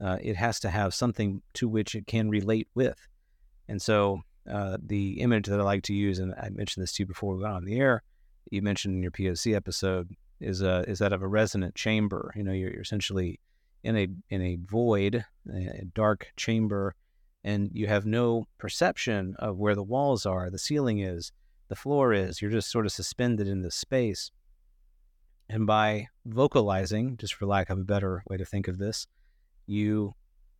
Uh, 0.00 0.18
it 0.20 0.34
has 0.34 0.58
to 0.58 0.70
have 0.70 0.92
something 0.92 1.42
to 1.54 1.68
which 1.68 1.94
it 1.94 2.08
can 2.08 2.28
relate 2.28 2.66
with. 2.74 3.06
And 3.68 3.80
so 3.80 4.22
uh, 4.50 4.76
the 4.84 5.20
image 5.20 5.46
that 5.46 5.60
I 5.60 5.62
like 5.62 5.82
to 5.84 5.94
use, 5.94 6.18
and 6.18 6.34
I 6.34 6.48
mentioned 6.50 6.82
this 6.82 6.92
to 6.92 7.02
you 7.02 7.06
before 7.06 7.34
we 7.34 7.42
went 7.42 7.54
on 7.54 7.64
the 7.64 7.78
air, 7.78 8.02
you 8.50 8.62
mentioned 8.62 8.94
in 8.94 9.02
your 9.02 9.10
POC 9.10 9.54
episode, 9.54 10.10
is 10.40 10.62
a, 10.62 10.84
is 10.88 10.98
that 10.98 11.12
of 11.12 11.22
a 11.22 11.28
resonant 11.28 11.74
chamber. 11.74 12.32
You 12.36 12.44
know, 12.44 12.52
you're, 12.52 12.70
you're 12.70 12.82
essentially 12.82 13.40
in 13.82 13.96
a 13.96 14.08
in 14.30 14.42
a 14.42 14.56
void, 14.56 15.24
a 15.52 15.84
dark 15.94 16.28
chamber, 16.36 16.94
and 17.44 17.70
you 17.72 17.86
have 17.86 18.04
no 18.04 18.46
perception 18.58 19.36
of 19.38 19.56
where 19.56 19.74
the 19.74 19.82
walls 19.82 20.26
are, 20.26 20.50
the 20.50 20.58
ceiling 20.58 20.98
is, 20.98 21.32
the 21.68 21.76
floor 21.76 22.12
is. 22.12 22.42
You're 22.42 22.50
just 22.50 22.70
sort 22.70 22.86
of 22.86 22.92
suspended 22.92 23.48
in 23.48 23.62
this 23.62 23.76
space. 23.76 24.30
And 25.48 25.66
by 25.66 26.08
vocalizing, 26.24 27.16
just 27.16 27.34
for 27.34 27.46
lack 27.46 27.70
of 27.70 27.78
a 27.78 27.84
better 27.84 28.22
way 28.28 28.36
to 28.36 28.44
think 28.44 28.66
of 28.66 28.78
this, 28.78 29.06
you 29.66 30.14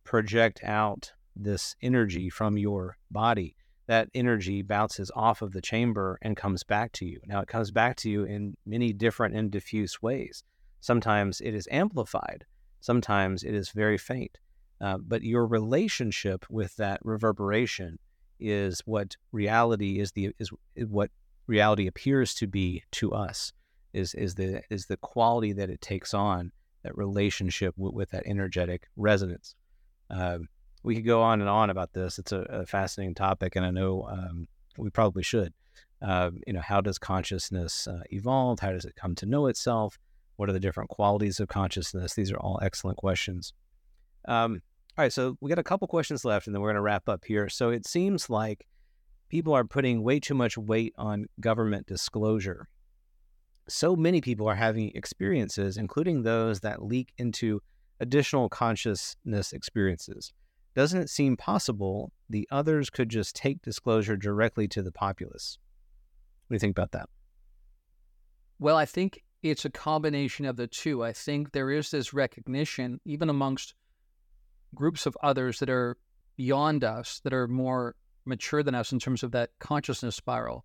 project 0.05 0.61
out 0.63 1.11
this 1.35 1.75
energy 1.81 2.29
from 2.29 2.57
your 2.57 2.97
body. 3.11 3.55
That 3.87 4.09
energy 4.13 4.61
bounces 4.61 5.11
off 5.15 5.41
of 5.41 5.53
the 5.53 5.61
chamber 5.61 6.17
and 6.21 6.35
comes 6.35 6.63
back 6.63 6.91
to 6.93 7.05
you. 7.05 7.19
Now, 7.25 7.39
it 7.39 7.47
comes 7.47 7.71
back 7.71 7.95
to 7.97 8.09
you 8.09 8.23
in 8.25 8.55
many 8.65 8.93
different 8.93 9.35
and 9.35 9.49
diffuse 9.49 10.01
ways. 10.01 10.43
Sometimes 10.81 11.41
it 11.41 11.53
is 11.53 11.67
amplified, 11.71 12.45
sometimes 12.79 13.43
it 13.43 13.55
is 13.55 13.69
very 13.69 13.97
faint. 13.97 14.37
Uh, 14.79 14.97
but 14.99 15.23
your 15.23 15.47
relationship 15.47 16.45
with 16.49 16.75
that 16.75 16.99
reverberation 17.03 17.97
is 18.39 18.81
what 18.85 19.15
reality 19.31 19.99
is 19.99 20.11
the 20.11 20.29
is 20.39 20.51
what 20.87 21.09
reality 21.47 21.87
appears 21.87 22.35
to 22.35 22.45
be 22.45 22.83
to 22.91 23.11
us 23.13 23.51
is 23.93 24.13
is 24.13 24.35
the 24.35 24.61
is 24.69 24.85
the 24.85 24.97
quality 24.97 25.53
that 25.53 25.69
it 25.69 25.81
takes 25.81 26.13
on 26.13 26.51
that 26.83 26.95
relationship 26.95 27.75
w- 27.75 27.95
with 27.95 28.11
that 28.11 28.23
energetic 28.25 28.87
resonance. 28.95 29.55
Um, 30.09 30.47
we 30.83 30.95
could 30.95 31.05
go 31.05 31.21
on 31.21 31.41
and 31.41 31.49
on 31.49 31.69
about 31.69 31.93
this. 31.93 32.19
It's 32.19 32.31
a, 32.31 32.41
a 32.49 32.65
fascinating 32.65 33.15
topic, 33.15 33.55
and 33.55 33.65
I 33.65 33.71
know 33.71 34.07
um, 34.09 34.47
we 34.77 34.89
probably 34.89 35.23
should. 35.23 35.53
Uh, 36.01 36.31
you 36.45 36.53
know, 36.53 36.61
how 36.61 36.81
does 36.81 36.99
consciousness 36.99 37.87
uh, 37.87 38.03
evolve? 38.11 38.59
How 38.59 38.71
does 38.71 38.85
it 38.85 38.95
come 38.95 39.15
to 39.15 39.25
know 39.25 39.47
itself? 39.47 39.97
What 40.35 40.49
are 40.49 40.53
the 40.53 40.59
different 40.59 40.89
qualities 40.89 41.39
of 41.39 41.47
consciousness? 41.47 42.13
These 42.13 42.31
are 42.31 42.37
all 42.37 42.59
excellent 42.61 42.97
questions. 42.97 43.53
Um, 44.27 44.61
all 44.97 45.03
right, 45.03 45.13
so 45.13 45.37
we 45.41 45.49
got 45.49 45.59
a 45.59 45.63
couple 45.63 45.87
questions 45.87 46.23
left, 46.23 46.47
and 46.47 46.55
then 46.55 46.61
we're 46.61 46.69
going 46.69 46.75
to 46.75 46.81
wrap 46.81 47.09
up 47.09 47.25
here. 47.25 47.49
So 47.49 47.69
it 47.69 47.85
seems 47.85 48.29
like 48.29 48.67
people 49.29 49.53
are 49.53 49.63
putting 49.63 50.03
way 50.03 50.19
too 50.19 50.35
much 50.35 50.57
weight 50.57 50.93
on 50.97 51.27
government 51.39 51.87
disclosure. 51.87 52.67
So 53.67 53.95
many 53.95 54.21
people 54.21 54.47
are 54.47 54.55
having 54.55 54.91
experiences, 54.95 55.77
including 55.77 56.23
those 56.23 56.61
that 56.61 56.83
leak 56.83 57.11
into 57.17 57.61
additional 57.99 58.47
consciousness 58.49 59.53
experiences. 59.53 60.33
Doesn't 60.77 61.01
it 61.01 61.09
seem 61.09 61.37
possible 61.37 62.11
the 62.29 62.47
others 62.51 62.91
could 62.91 63.09
just 63.09 63.35
take 63.35 63.63
disclosure 63.63 64.15
directly 64.15 64.67
to 64.67 64.83
the 64.83 64.91
populace? 64.91 65.57
What 66.45 66.53
do 66.53 66.55
you 66.55 66.59
think 66.59 66.77
about 66.77 66.91
that? 66.91 67.09
Well, 68.59 68.77
I 68.77 68.85
think 68.85 69.23
it's 69.41 69.65
a 69.65 69.71
combination 69.71 70.45
of 70.45 70.55
the 70.55 70.67
two. 70.67 71.03
I 71.03 71.13
think 71.13 71.51
there 71.51 71.71
is 71.71 71.89
this 71.89 72.13
recognition, 72.13 73.01
even 73.05 73.27
amongst 73.27 73.73
groups 74.75 75.07
of 75.07 75.17
others 75.23 75.57
that 75.61 75.69
are 75.71 75.97
beyond 76.35 76.83
us, 76.83 77.21
that 77.23 77.33
are 77.33 77.47
more 77.47 77.95
mature 78.25 78.61
than 78.61 78.75
us 78.75 78.91
in 78.91 78.99
terms 78.99 79.23
of 79.23 79.31
that 79.31 79.49
consciousness 79.57 80.15
spiral. 80.15 80.63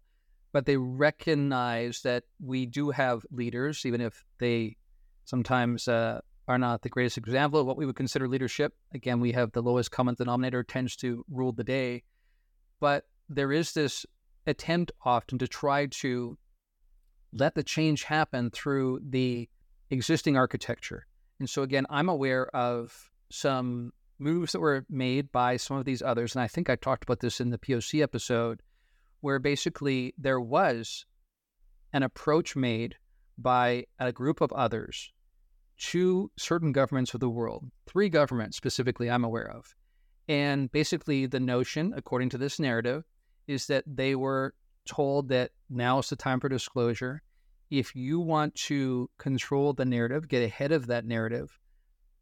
But 0.52 0.66
they 0.66 0.76
recognize 0.76 2.02
that 2.02 2.24
we 2.38 2.66
do 2.66 2.90
have 2.90 3.24
leaders, 3.30 3.86
even 3.86 4.02
if 4.02 4.26
they 4.38 4.76
sometimes 5.24 5.88
uh, 5.88 6.20
are 6.48 6.58
not 6.58 6.82
the 6.82 6.88
greatest 6.88 7.18
example 7.18 7.60
of 7.60 7.66
what 7.66 7.76
we 7.76 7.86
would 7.86 7.96
consider 7.96 8.28
leadership. 8.28 8.74
Again, 8.92 9.20
we 9.20 9.32
have 9.32 9.52
the 9.52 9.62
lowest 9.62 9.90
common 9.90 10.14
denominator 10.14 10.62
tends 10.62 10.96
to 10.96 11.24
rule 11.30 11.52
the 11.52 11.64
day. 11.64 12.02
But 12.80 13.06
there 13.28 13.52
is 13.52 13.72
this 13.72 14.04
attempt 14.46 14.92
often 15.04 15.38
to 15.38 15.46
try 15.46 15.86
to 15.86 16.36
let 17.32 17.54
the 17.54 17.62
change 17.62 18.04
happen 18.04 18.50
through 18.50 19.00
the 19.08 19.48
existing 19.90 20.36
architecture. 20.36 21.06
And 21.38 21.48
so, 21.48 21.62
again, 21.62 21.86
I'm 21.88 22.08
aware 22.08 22.54
of 22.54 23.10
some 23.30 23.92
moves 24.18 24.52
that 24.52 24.60
were 24.60 24.84
made 24.90 25.30
by 25.32 25.56
some 25.56 25.76
of 25.76 25.84
these 25.84 26.02
others. 26.02 26.34
And 26.34 26.42
I 26.42 26.48
think 26.48 26.68
I 26.68 26.76
talked 26.76 27.04
about 27.04 27.20
this 27.20 27.40
in 27.40 27.50
the 27.50 27.58
POC 27.58 28.02
episode, 28.02 28.62
where 29.20 29.38
basically 29.38 30.14
there 30.18 30.40
was 30.40 31.06
an 31.92 32.02
approach 32.02 32.56
made 32.56 32.96
by 33.38 33.86
a 33.98 34.12
group 34.12 34.40
of 34.40 34.52
others 34.52 35.12
to 35.82 36.30
certain 36.38 36.70
governments 36.70 37.12
of 37.12 37.20
the 37.20 37.28
world, 37.28 37.64
three 37.86 38.08
governments 38.08 38.56
specifically 38.56 39.10
I'm 39.10 39.24
aware 39.24 39.50
of. 39.50 39.74
And 40.28 40.70
basically, 40.70 41.26
the 41.26 41.40
notion, 41.40 41.92
according 41.96 42.28
to 42.30 42.38
this 42.38 42.60
narrative, 42.60 43.04
is 43.48 43.66
that 43.66 43.84
they 43.86 44.14
were 44.14 44.54
told 44.86 45.28
that 45.30 45.50
now 45.68 45.98
is 45.98 46.08
the 46.08 46.16
time 46.16 46.38
for 46.38 46.48
disclosure. 46.48 47.22
If 47.70 47.96
you 47.96 48.20
want 48.20 48.54
to 48.66 49.10
control 49.18 49.72
the 49.72 49.84
narrative, 49.84 50.28
get 50.28 50.44
ahead 50.44 50.70
of 50.70 50.86
that 50.86 51.04
narrative, 51.04 51.58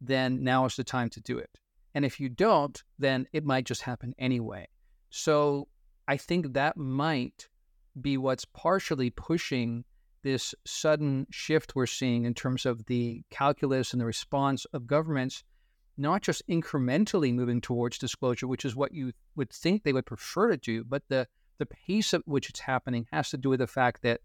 then 0.00 0.42
now 0.42 0.64
is 0.64 0.76
the 0.76 0.84
time 0.84 1.10
to 1.10 1.20
do 1.20 1.36
it. 1.36 1.50
And 1.94 2.04
if 2.04 2.18
you 2.18 2.30
don't, 2.30 2.82
then 2.98 3.26
it 3.32 3.44
might 3.44 3.66
just 3.66 3.82
happen 3.82 4.14
anyway. 4.18 4.68
So 5.10 5.68
I 6.08 6.16
think 6.16 6.54
that 6.54 6.78
might 6.78 7.48
be 8.00 8.16
what's 8.16 8.46
partially 8.46 9.10
pushing 9.10 9.84
this 10.22 10.54
sudden 10.66 11.26
shift 11.30 11.74
we're 11.74 11.86
seeing 11.86 12.24
in 12.24 12.34
terms 12.34 12.66
of 12.66 12.86
the 12.86 13.22
calculus 13.30 13.92
and 13.92 14.00
the 14.00 14.06
response 14.06 14.64
of 14.72 14.86
governments, 14.86 15.42
not 15.96 16.22
just 16.22 16.46
incrementally 16.48 17.32
moving 17.32 17.60
towards 17.60 17.98
disclosure, 17.98 18.46
which 18.46 18.64
is 18.64 18.76
what 18.76 18.92
you 18.92 19.12
would 19.36 19.50
think 19.50 19.82
they 19.82 19.92
would 19.92 20.06
prefer 20.06 20.50
to 20.50 20.56
do, 20.56 20.84
but 20.84 21.02
the 21.08 21.26
the 21.58 21.66
pace 21.66 22.14
at 22.14 22.26
which 22.26 22.48
it's 22.48 22.60
happening 22.60 23.06
has 23.12 23.28
to 23.28 23.36
do 23.36 23.50
with 23.50 23.60
the 23.60 23.66
fact 23.66 24.00
that, 24.00 24.22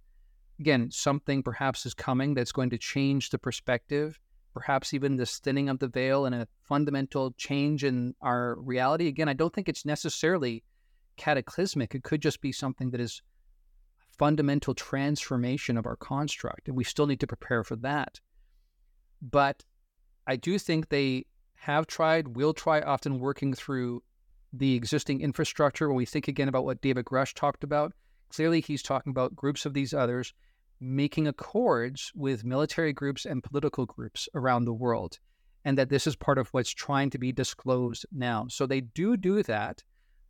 again, 0.57 0.89
something 0.89 1.43
perhaps 1.43 1.85
is 1.85 1.93
coming 1.93 2.33
that's 2.33 2.53
going 2.53 2.69
to 2.69 2.77
change 2.77 3.29
the 3.29 3.37
perspective 3.37 4.17
perhaps 4.55 4.93
even 4.93 5.17
this 5.17 5.37
thinning 5.37 5.67
of 5.67 5.79
the 5.79 5.87
veil 5.89 6.25
and 6.25 6.33
a 6.33 6.47
fundamental 6.63 7.31
change 7.37 7.83
in 7.83 8.15
our 8.21 8.55
reality. 8.55 9.07
Again, 9.07 9.27
I 9.27 9.33
don't 9.33 9.53
think 9.53 9.67
it's 9.67 9.85
necessarily 9.85 10.63
cataclysmic. 11.17 11.93
It 11.93 12.03
could 12.03 12.21
just 12.21 12.39
be 12.39 12.53
something 12.53 12.89
that 12.91 13.01
is 13.01 13.21
fundamental 14.17 14.73
transformation 14.73 15.77
of 15.77 15.85
our 15.85 15.95
construct, 15.95 16.67
and 16.67 16.77
we 16.77 16.83
still 16.83 17.07
need 17.07 17.19
to 17.19 17.27
prepare 17.27 17.63
for 17.63 17.75
that. 17.77 18.19
But 19.21 19.63
I 20.27 20.35
do 20.35 20.57
think 20.59 20.89
they 20.89 21.25
have 21.55 21.87
tried, 21.87 22.35
will 22.35 22.53
try, 22.53 22.81
often 22.81 23.19
working 23.19 23.53
through 23.53 24.03
the 24.53 24.75
existing 24.75 25.21
infrastructure. 25.21 25.87
When 25.87 25.97
we 25.97 26.05
think 26.05 26.27
again 26.27 26.47
about 26.47 26.65
what 26.65 26.81
David 26.81 27.05
Grusch 27.05 27.33
talked 27.33 27.63
about, 27.63 27.93
clearly 28.29 28.61
he's 28.61 28.83
talking 28.83 29.11
about 29.11 29.35
groups 29.35 29.65
of 29.65 29.73
these 29.73 29.93
others 29.93 30.33
making 30.79 31.27
accords 31.27 32.11
with 32.15 32.43
military 32.43 32.91
groups 32.93 33.25
and 33.25 33.43
political 33.43 33.85
groups 33.85 34.27
around 34.35 34.65
the 34.65 34.73
world, 34.73 35.19
and 35.63 35.77
that 35.77 35.89
this 35.89 36.05
is 36.05 36.15
part 36.15 36.37
of 36.37 36.49
what's 36.49 36.69
trying 36.71 37.09
to 37.09 37.17
be 37.17 37.31
disclosed 37.31 38.05
now. 38.11 38.45
So 38.49 38.65
they 38.65 38.81
do 38.81 39.17
do 39.17 39.41
that. 39.43 39.83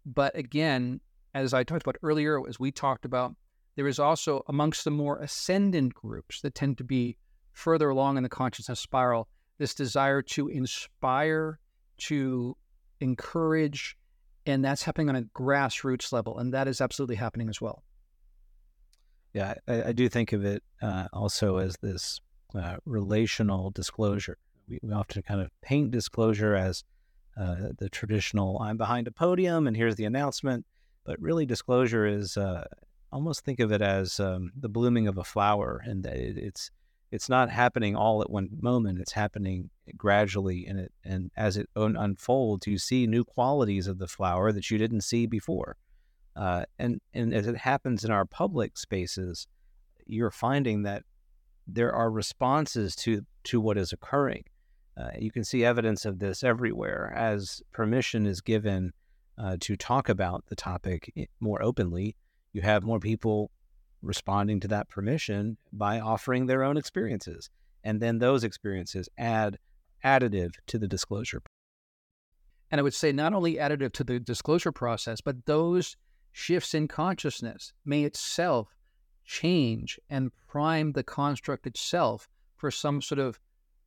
But 0.06 0.38
again, 0.38 1.02
as 1.34 1.54
I 1.54 1.64
talked 1.64 1.82
about 1.82 1.98
earlier, 2.04 2.40
as 2.48 2.60
we 2.60 2.72
talked 2.72 3.06
about, 3.06 3.36
there 3.76 3.88
is 3.88 4.00
also 4.00 4.44
amongst 4.48 4.84
the 4.84 4.92
more 4.92 5.20
ascendant 5.20 5.94
groups 5.94 6.42
that 6.42 6.56
tend 6.56 6.78
to 6.78 6.84
be 6.84 7.18
further 7.54 7.90
along 7.90 8.18
in 8.18 8.24
the 8.24 8.30
consciousness 8.30 8.80
spiral 8.80 9.28
this 9.58 9.74
desire 9.74 10.22
to 10.22 10.48
inspire, 10.50 11.60
to 11.98 12.58
encourage, 13.00 13.98
and 14.46 14.64
that's 14.64 14.84
happening 14.84 15.10
on 15.10 15.16
a 15.16 15.22
grassroots 15.22 16.12
level. 16.12 16.38
And 16.38 16.54
that 16.54 16.68
is 16.68 16.82
absolutely 16.82 17.16
happening 17.16 17.50
as 17.50 17.62
well. 17.62 17.84
Yeah, 19.34 19.56
I, 19.68 19.84
I 19.86 19.92
do 19.92 20.08
think 20.10 20.34
of 20.34 20.46
it 20.46 20.64
uh, 20.82 21.08
also 21.14 21.58
as 21.58 21.76
this 21.82 22.20
uh, 22.54 22.78
relational 22.86 23.72
disclosure. 23.72 24.38
We, 24.68 24.80
we, 24.82 24.92
often 24.92 25.22
kind 25.24 25.42
of 25.42 25.52
paint 25.62 25.92
disclosure 25.92 26.56
as 26.56 26.84
uh, 27.38 27.70
the 27.78 27.90
traditional 27.90 28.60
I'm 28.62 28.78
behind 28.78 29.08
a 29.08 29.12
podium 29.12 29.68
and 29.68 29.76
here's 29.76 29.96
the 29.96 30.06
announcement. 30.06 30.66
but 31.04 31.20
really 31.22 31.46
disclosure 31.46 32.06
is 32.06 32.38
uh, 32.38 32.64
almost 33.16 33.46
think 33.46 33.62
of 33.62 33.72
it 33.72 33.82
as 33.82 34.20
um, 34.20 34.52
the 34.60 34.68
blooming 34.68 35.08
of 35.08 35.18
a 35.18 35.24
flower, 35.24 35.82
and 35.86 36.04
that 36.04 36.18
it, 36.18 36.38
it's 36.38 36.70
it's 37.12 37.30
not 37.30 37.50
happening 37.50 37.96
all 37.96 38.22
at 38.22 38.30
one 38.30 38.50
moment. 38.60 39.00
It's 39.00 39.14
happening 39.14 39.70
gradually, 39.96 40.66
and 40.68 40.80
it 40.82 40.92
and 41.06 41.32
as 41.38 41.56
it 41.56 41.70
un- 41.78 41.96
unfolds, 41.96 42.68
you 42.68 42.78
see 42.78 43.08
new 43.08 43.24
qualities 43.24 43.88
of 43.88 44.00
the 44.00 44.08
flower 44.08 44.52
that 44.52 44.70
you 44.70 44.78
didn't 44.78 45.02
see 45.02 45.26
before. 45.26 45.78
Uh, 46.36 46.66
and 46.78 47.00
and 47.14 47.34
as 47.34 47.48
it 47.48 47.56
happens 47.58 48.04
in 48.04 48.12
our 48.12 48.26
public 48.26 48.78
spaces, 48.78 49.48
you're 50.06 50.30
finding 50.30 50.84
that 50.84 51.04
there 51.68 51.94
are 51.94 52.12
responses 52.12 52.96
to 52.98 53.22
to 53.46 53.62
what 53.62 53.78
is 53.78 53.94
occurring. 53.94 54.44
Uh, 54.98 55.12
you 55.18 55.32
can 55.32 55.44
see 55.44 55.64
evidence 55.64 56.06
of 56.06 56.20
this 56.20 56.44
everywhere 56.44 57.14
as 57.16 57.62
permission 57.72 58.26
is 58.26 58.42
given 58.42 58.92
uh, 59.38 59.56
to 59.62 59.76
talk 59.78 60.10
about 60.10 60.46
the 60.48 60.56
topic 60.56 61.14
more 61.40 61.62
openly. 61.62 62.16
You 62.56 62.62
have 62.62 62.86
more 62.86 63.02
people 63.02 63.52
responding 64.02 64.62
to 64.62 64.70
that 64.70 64.88
permission 64.88 65.58
by 65.74 66.00
offering 66.00 66.46
their 66.46 66.64
own 66.64 66.78
experiences, 66.78 67.50
and 67.84 68.02
then 68.02 68.20
those 68.20 68.46
experiences 68.46 69.10
add 69.18 69.60
additive 70.06 70.54
to 70.68 70.78
the 70.78 70.88
disclosure. 70.88 71.42
And 72.72 72.80
I 72.80 72.82
would 72.82 72.94
say 72.94 73.12
not 73.12 73.34
only 73.34 73.56
additive 73.56 73.92
to 73.92 74.06
the 74.06 74.22
disclosure 74.22 74.72
process, 74.72 75.20
but 75.20 75.46
those 75.46 75.98
shifts 76.32 76.74
in 76.74 76.88
consciousness 76.88 77.74
may 77.84 78.06
itself 78.06 78.74
change 79.26 80.00
and 80.10 80.32
prime 80.48 80.94
the 80.94 81.04
construct 81.04 81.68
itself 81.68 82.30
for 82.56 82.72
some 82.72 83.02
sort 83.02 83.20
of 83.20 83.38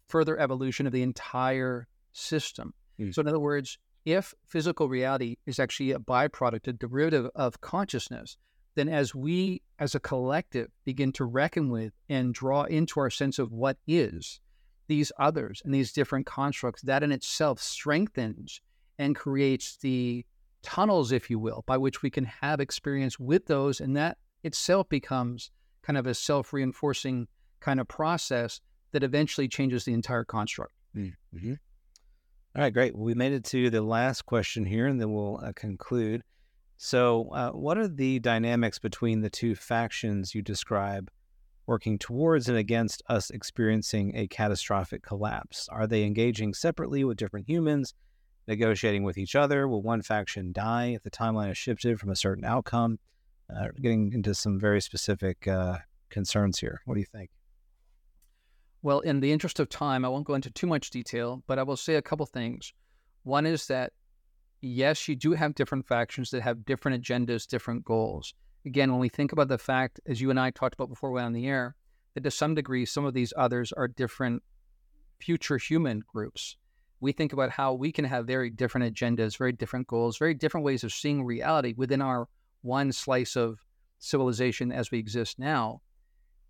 further 0.08 0.38
evolution 0.38 0.86
of 0.86 0.92
the 0.92 1.02
entire 1.02 1.88
system. 2.12 2.74
Mm. 3.00 3.14
So, 3.14 3.22
in 3.22 3.28
other 3.28 3.40
words, 3.40 3.78
if 4.04 4.34
physical 4.44 4.90
reality 4.90 5.36
is 5.46 5.58
actually 5.58 5.92
a 5.92 5.98
byproduct, 5.98 6.68
a 6.68 6.74
derivative 6.74 7.30
of 7.34 7.62
consciousness, 7.62 8.36
then 8.74 8.88
as 8.88 9.14
we 9.14 9.62
as 9.78 9.94
a 9.94 10.00
collective 10.00 10.68
begin 10.84 11.12
to 11.12 11.24
reckon 11.24 11.70
with 11.70 11.92
and 12.08 12.34
draw 12.34 12.64
into 12.64 13.00
our 13.00 13.10
sense 13.10 13.38
of 13.38 13.52
what 13.52 13.76
is 13.86 14.40
these 14.86 15.12
others 15.18 15.62
and 15.64 15.74
these 15.74 15.92
different 15.92 16.26
constructs, 16.26 16.82
that 16.82 17.02
in 17.02 17.12
itself 17.12 17.60
strengthens 17.60 18.60
and 18.98 19.14
creates 19.14 19.76
the 19.76 20.24
tunnels, 20.62 21.12
if 21.12 21.30
you 21.30 21.38
will, 21.38 21.62
by 21.66 21.76
which 21.76 22.02
we 22.02 22.10
can 22.10 22.24
have 22.24 22.60
experience 22.60 23.18
with 23.18 23.46
those. 23.46 23.80
And 23.80 23.96
that 23.96 24.18
itself 24.42 24.88
becomes 24.88 25.50
kind 25.82 25.96
of 25.96 26.06
a 26.06 26.14
self 26.14 26.52
reinforcing 26.52 27.28
kind 27.60 27.80
of 27.80 27.88
process 27.88 28.60
that 28.92 29.02
eventually 29.02 29.48
changes 29.48 29.84
the 29.84 29.92
entire 29.92 30.24
construct. 30.24 30.72
Mm-hmm. 30.96 31.54
All 32.56 32.62
right, 32.62 32.72
great. 32.72 32.94
Well, 32.94 33.04
we 33.04 33.14
made 33.14 33.32
it 33.32 33.44
to 33.44 33.70
the 33.70 33.82
last 33.82 34.26
question 34.26 34.64
here, 34.64 34.86
and 34.86 35.00
then 35.00 35.12
we'll 35.12 35.40
uh, 35.42 35.52
conclude. 35.54 36.22
So, 36.78 37.28
uh, 37.30 37.50
what 37.50 37.76
are 37.76 37.88
the 37.88 38.18
dynamics 38.20 38.78
between 38.78 39.20
the 39.20 39.30
two 39.30 39.54
factions 39.54 40.34
you 40.34 40.42
describe 40.42 41.10
working 41.66 41.98
towards 41.98 42.48
and 42.48 42.56
against 42.56 43.02
us 43.08 43.30
experiencing 43.30 44.16
a 44.16 44.28
catastrophic 44.28 45.02
collapse? 45.02 45.68
Are 45.70 45.86
they 45.86 46.04
engaging 46.04 46.54
separately 46.54 47.04
with 47.04 47.18
different 47.18 47.48
humans, 47.48 47.92
negotiating 48.46 49.02
with 49.02 49.18
each 49.18 49.34
other? 49.34 49.68
Will 49.68 49.82
one 49.82 50.02
faction 50.02 50.52
die 50.52 50.86
if 50.94 51.02
the 51.02 51.10
timeline 51.10 51.50
is 51.50 51.58
shifted 51.58 52.00
from 52.00 52.10
a 52.10 52.16
certain 52.16 52.44
outcome? 52.44 52.98
uh, 53.54 53.68
getting 53.80 54.12
into 54.12 54.34
some 54.34 54.58
very 54.58 54.80
specific 54.80 55.46
uh, 55.48 55.78
concerns 56.10 56.58
here. 56.58 56.80
What 56.84 56.94
do 56.94 57.00
you 57.00 57.06
think? 57.06 57.30
Well, 58.82 59.00
in 59.00 59.20
the 59.20 59.32
interest 59.32 59.58
of 59.58 59.68
time, 59.68 60.04
I 60.04 60.08
won't 60.08 60.26
go 60.26 60.34
into 60.34 60.50
too 60.50 60.66
much 60.66 60.90
detail, 60.90 61.42
but 61.46 61.58
I 61.58 61.62
will 61.62 61.76
say 61.76 61.96
a 61.96 62.02
couple 62.02 62.26
things. 62.26 62.72
One 63.24 63.46
is 63.46 63.66
that, 63.66 63.92
yes, 64.60 65.08
you 65.08 65.16
do 65.16 65.32
have 65.32 65.54
different 65.54 65.86
factions 65.86 66.30
that 66.30 66.42
have 66.42 66.64
different 66.64 67.02
agendas, 67.02 67.46
different 67.46 67.84
goals. 67.84 68.34
Again, 68.66 68.90
when 68.90 69.00
we 69.00 69.08
think 69.08 69.32
about 69.32 69.48
the 69.48 69.58
fact, 69.58 70.00
as 70.06 70.20
you 70.20 70.30
and 70.30 70.40
I 70.40 70.50
talked 70.50 70.74
about 70.74 70.88
before 70.88 71.10
we 71.10 71.16
went 71.16 71.26
on 71.26 71.32
the 71.32 71.46
air, 71.46 71.76
that 72.14 72.24
to 72.24 72.30
some 72.30 72.54
degree, 72.54 72.84
some 72.84 73.04
of 73.04 73.14
these 73.14 73.32
others 73.36 73.72
are 73.72 73.88
different 73.88 74.42
future 75.20 75.58
human 75.58 76.02
groups. 76.12 76.56
We 77.00 77.12
think 77.12 77.32
about 77.32 77.50
how 77.50 77.74
we 77.74 77.92
can 77.92 78.04
have 78.04 78.26
very 78.26 78.50
different 78.50 78.92
agendas, 78.92 79.38
very 79.38 79.52
different 79.52 79.86
goals, 79.86 80.18
very 80.18 80.34
different 80.34 80.64
ways 80.64 80.82
of 80.82 80.92
seeing 80.92 81.24
reality 81.24 81.74
within 81.76 82.02
our 82.02 82.28
one 82.62 82.90
slice 82.92 83.36
of 83.36 83.60
civilization 84.00 84.72
as 84.72 84.90
we 84.90 84.98
exist 84.98 85.38
now. 85.38 85.80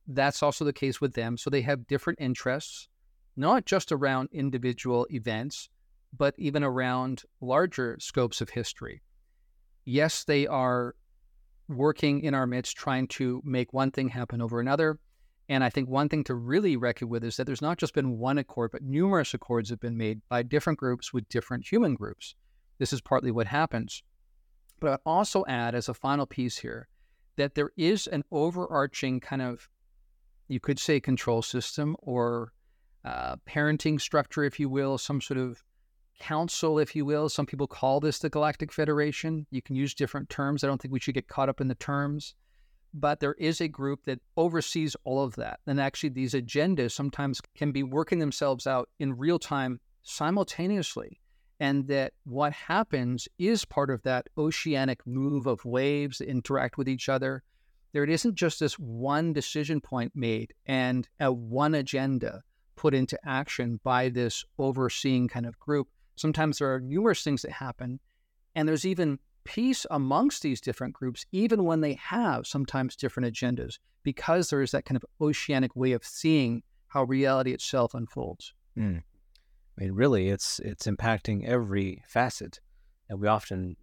That's 0.06 0.42
also 0.42 0.64
the 0.64 0.72
case 0.72 1.00
with 1.00 1.12
them. 1.12 1.36
So 1.36 1.50
they 1.50 1.60
have 1.62 1.86
different 1.86 2.18
interests, 2.20 2.88
not 3.36 3.66
just 3.66 3.92
around 3.92 4.30
individual 4.32 5.06
events, 5.10 5.68
but 6.16 6.34
even 6.38 6.64
around 6.64 7.22
larger 7.40 7.96
scopes 8.00 8.40
of 8.40 8.50
history. 8.50 9.02
Yes, 9.84 10.24
they 10.24 10.46
are 10.46 10.94
working 11.68 12.22
in 12.22 12.34
our 12.34 12.46
midst 12.46 12.76
trying 12.76 13.06
to 13.08 13.42
make 13.44 13.72
one 13.72 13.90
thing 13.90 14.08
happen 14.08 14.40
over 14.40 14.60
another. 14.60 14.98
And 15.50 15.64
I 15.64 15.70
think 15.70 15.88
one 15.88 16.08
thing 16.08 16.24
to 16.24 16.34
really 16.34 16.76
reckon 16.76 17.08
with 17.08 17.24
is 17.24 17.36
that 17.36 17.44
there's 17.44 17.62
not 17.62 17.78
just 17.78 17.94
been 17.94 18.18
one 18.18 18.38
accord, 18.38 18.70
but 18.72 18.82
numerous 18.82 19.32
accords 19.32 19.70
have 19.70 19.80
been 19.80 19.96
made 19.96 20.20
by 20.28 20.42
different 20.42 20.78
groups 20.78 21.12
with 21.12 21.28
different 21.28 21.66
human 21.66 21.94
groups. 21.94 22.34
This 22.78 22.92
is 22.92 23.00
partly 23.00 23.30
what 23.30 23.46
happens. 23.46 24.02
But 24.80 24.92
I'd 24.92 24.98
also 25.06 25.44
add 25.48 25.74
as 25.74 25.88
a 25.88 25.94
final 25.94 26.26
piece 26.26 26.58
here 26.58 26.88
that 27.36 27.54
there 27.54 27.70
is 27.76 28.06
an 28.06 28.24
overarching 28.30 29.20
kind 29.20 29.42
of, 29.42 29.68
you 30.48 30.60
could 30.60 30.78
say, 30.78 31.00
control 31.00 31.40
system 31.40 31.96
or 32.00 32.52
uh, 33.04 33.36
parenting 33.48 34.00
structure, 34.00 34.44
if 34.44 34.60
you 34.60 34.68
will, 34.68 34.98
some 34.98 35.20
sort 35.20 35.38
of 35.38 35.64
council, 36.18 36.78
if 36.78 36.94
you 36.94 37.04
will. 37.04 37.28
Some 37.28 37.46
people 37.46 37.66
call 37.66 38.00
this 38.00 38.18
the 38.18 38.30
Galactic 38.30 38.72
Federation. 38.72 39.46
You 39.50 39.62
can 39.62 39.76
use 39.76 39.94
different 39.94 40.28
terms. 40.28 40.62
I 40.62 40.66
don't 40.66 40.80
think 40.80 40.92
we 40.92 41.00
should 41.00 41.14
get 41.14 41.28
caught 41.28 41.48
up 41.48 41.60
in 41.60 41.68
the 41.68 41.74
terms. 41.74 42.34
But 42.94 43.20
there 43.20 43.34
is 43.34 43.60
a 43.60 43.68
group 43.68 44.04
that 44.06 44.20
oversees 44.36 44.96
all 45.04 45.22
of 45.22 45.36
that. 45.36 45.60
And 45.66 45.80
actually, 45.80 46.10
these 46.10 46.32
agendas 46.32 46.92
sometimes 46.92 47.40
can 47.54 47.70
be 47.70 47.82
working 47.82 48.18
themselves 48.18 48.66
out 48.66 48.88
in 48.98 49.16
real 49.16 49.38
time 49.38 49.80
simultaneously 50.02 51.20
and 51.60 51.88
that 51.88 52.12
what 52.24 52.52
happens 52.52 53.28
is 53.38 53.64
part 53.64 53.90
of 53.90 54.02
that 54.02 54.28
oceanic 54.36 55.04
move 55.06 55.46
of 55.46 55.64
waves 55.64 56.18
that 56.18 56.28
interact 56.28 56.78
with 56.78 56.88
each 56.88 57.08
other. 57.08 57.42
There 57.92 58.04
isn't 58.04 58.34
just 58.34 58.60
this 58.60 58.78
one 58.78 59.32
decision 59.32 59.80
point 59.80 60.12
made 60.14 60.54
and 60.66 61.08
a 61.18 61.32
one 61.32 61.74
agenda 61.74 62.42
put 62.76 62.94
into 62.94 63.18
action 63.24 63.80
by 63.82 64.08
this 64.08 64.44
overseeing 64.58 65.26
kind 65.26 65.46
of 65.46 65.58
group. 65.58 65.88
Sometimes 66.18 66.58
there 66.58 66.74
are 66.74 66.80
numerous 66.80 67.22
things 67.22 67.42
that 67.42 67.52
happen, 67.52 68.00
and 68.54 68.68
there's 68.68 68.86
even 68.86 69.18
peace 69.44 69.86
amongst 69.90 70.42
these 70.42 70.60
different 70.60 70.92
groups, 70.92 71.24
even 71.32 71.64
when 71.64 71.80
they 71.80 71.94
have 71.94 72.46
sometimes 72.46 72.96
different 72.96 73.32
agendas, 73.32 73.78
because 74.02 74.50
there 74.50 74.62
is 74.62 74.72
that 74.72 74.84
kind 74.84 74.96
of 74.96 75.04
oceanic 75.20 75.74
way 75.74 75.92
of 75.92 76.04
seeing 76.04 76.62
how 76.88 77.04
reality 77.04 77.52
itself 77.52 77.94
unfolds. 77.94 78.52
Mm. 78.76 79.02
I 79.78 79.82
mean, 79.84 79.92
really, 79.92 80.28
it's 80.28 80.58
it's 80.60 80.86
impacting 80.86 81.46
every 81.46 82.02
facet, 82.06 82.60
and 83.08 83.20
we 83.20 83.28
often 83.28 83.76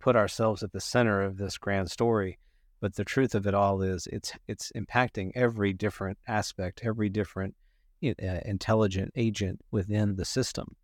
put 0.00 0.16
ourselves 0.16 0.62
at 0.62 0.72
the 0.72 0.80
center 0.80 1.22
of 1.22 1.38
this 1.38 1.56
grand 1.56 1.90
story. 1.90 2.38
But 2.80 2.96
the 2.96 3.04
truth 3.04 3.34
of 3.34 3.46
it 3.46 3.54
all 3.54 3.80
is, 3.80 4.06
it's 4.08 4.32
it's 4.48 4.72
impacting 4.76 5.32
every 5.34 5.72
different 5.72 6.18
aspect, 6.28 6.82
every 6.84 7.08
different 7.08 7.54
uh, 8.04 8.40
intelligent 8.44 9.12
agent 9.16 9.60
within 9.70 10.16
the 10.16 10.24
system. 10.24 10.76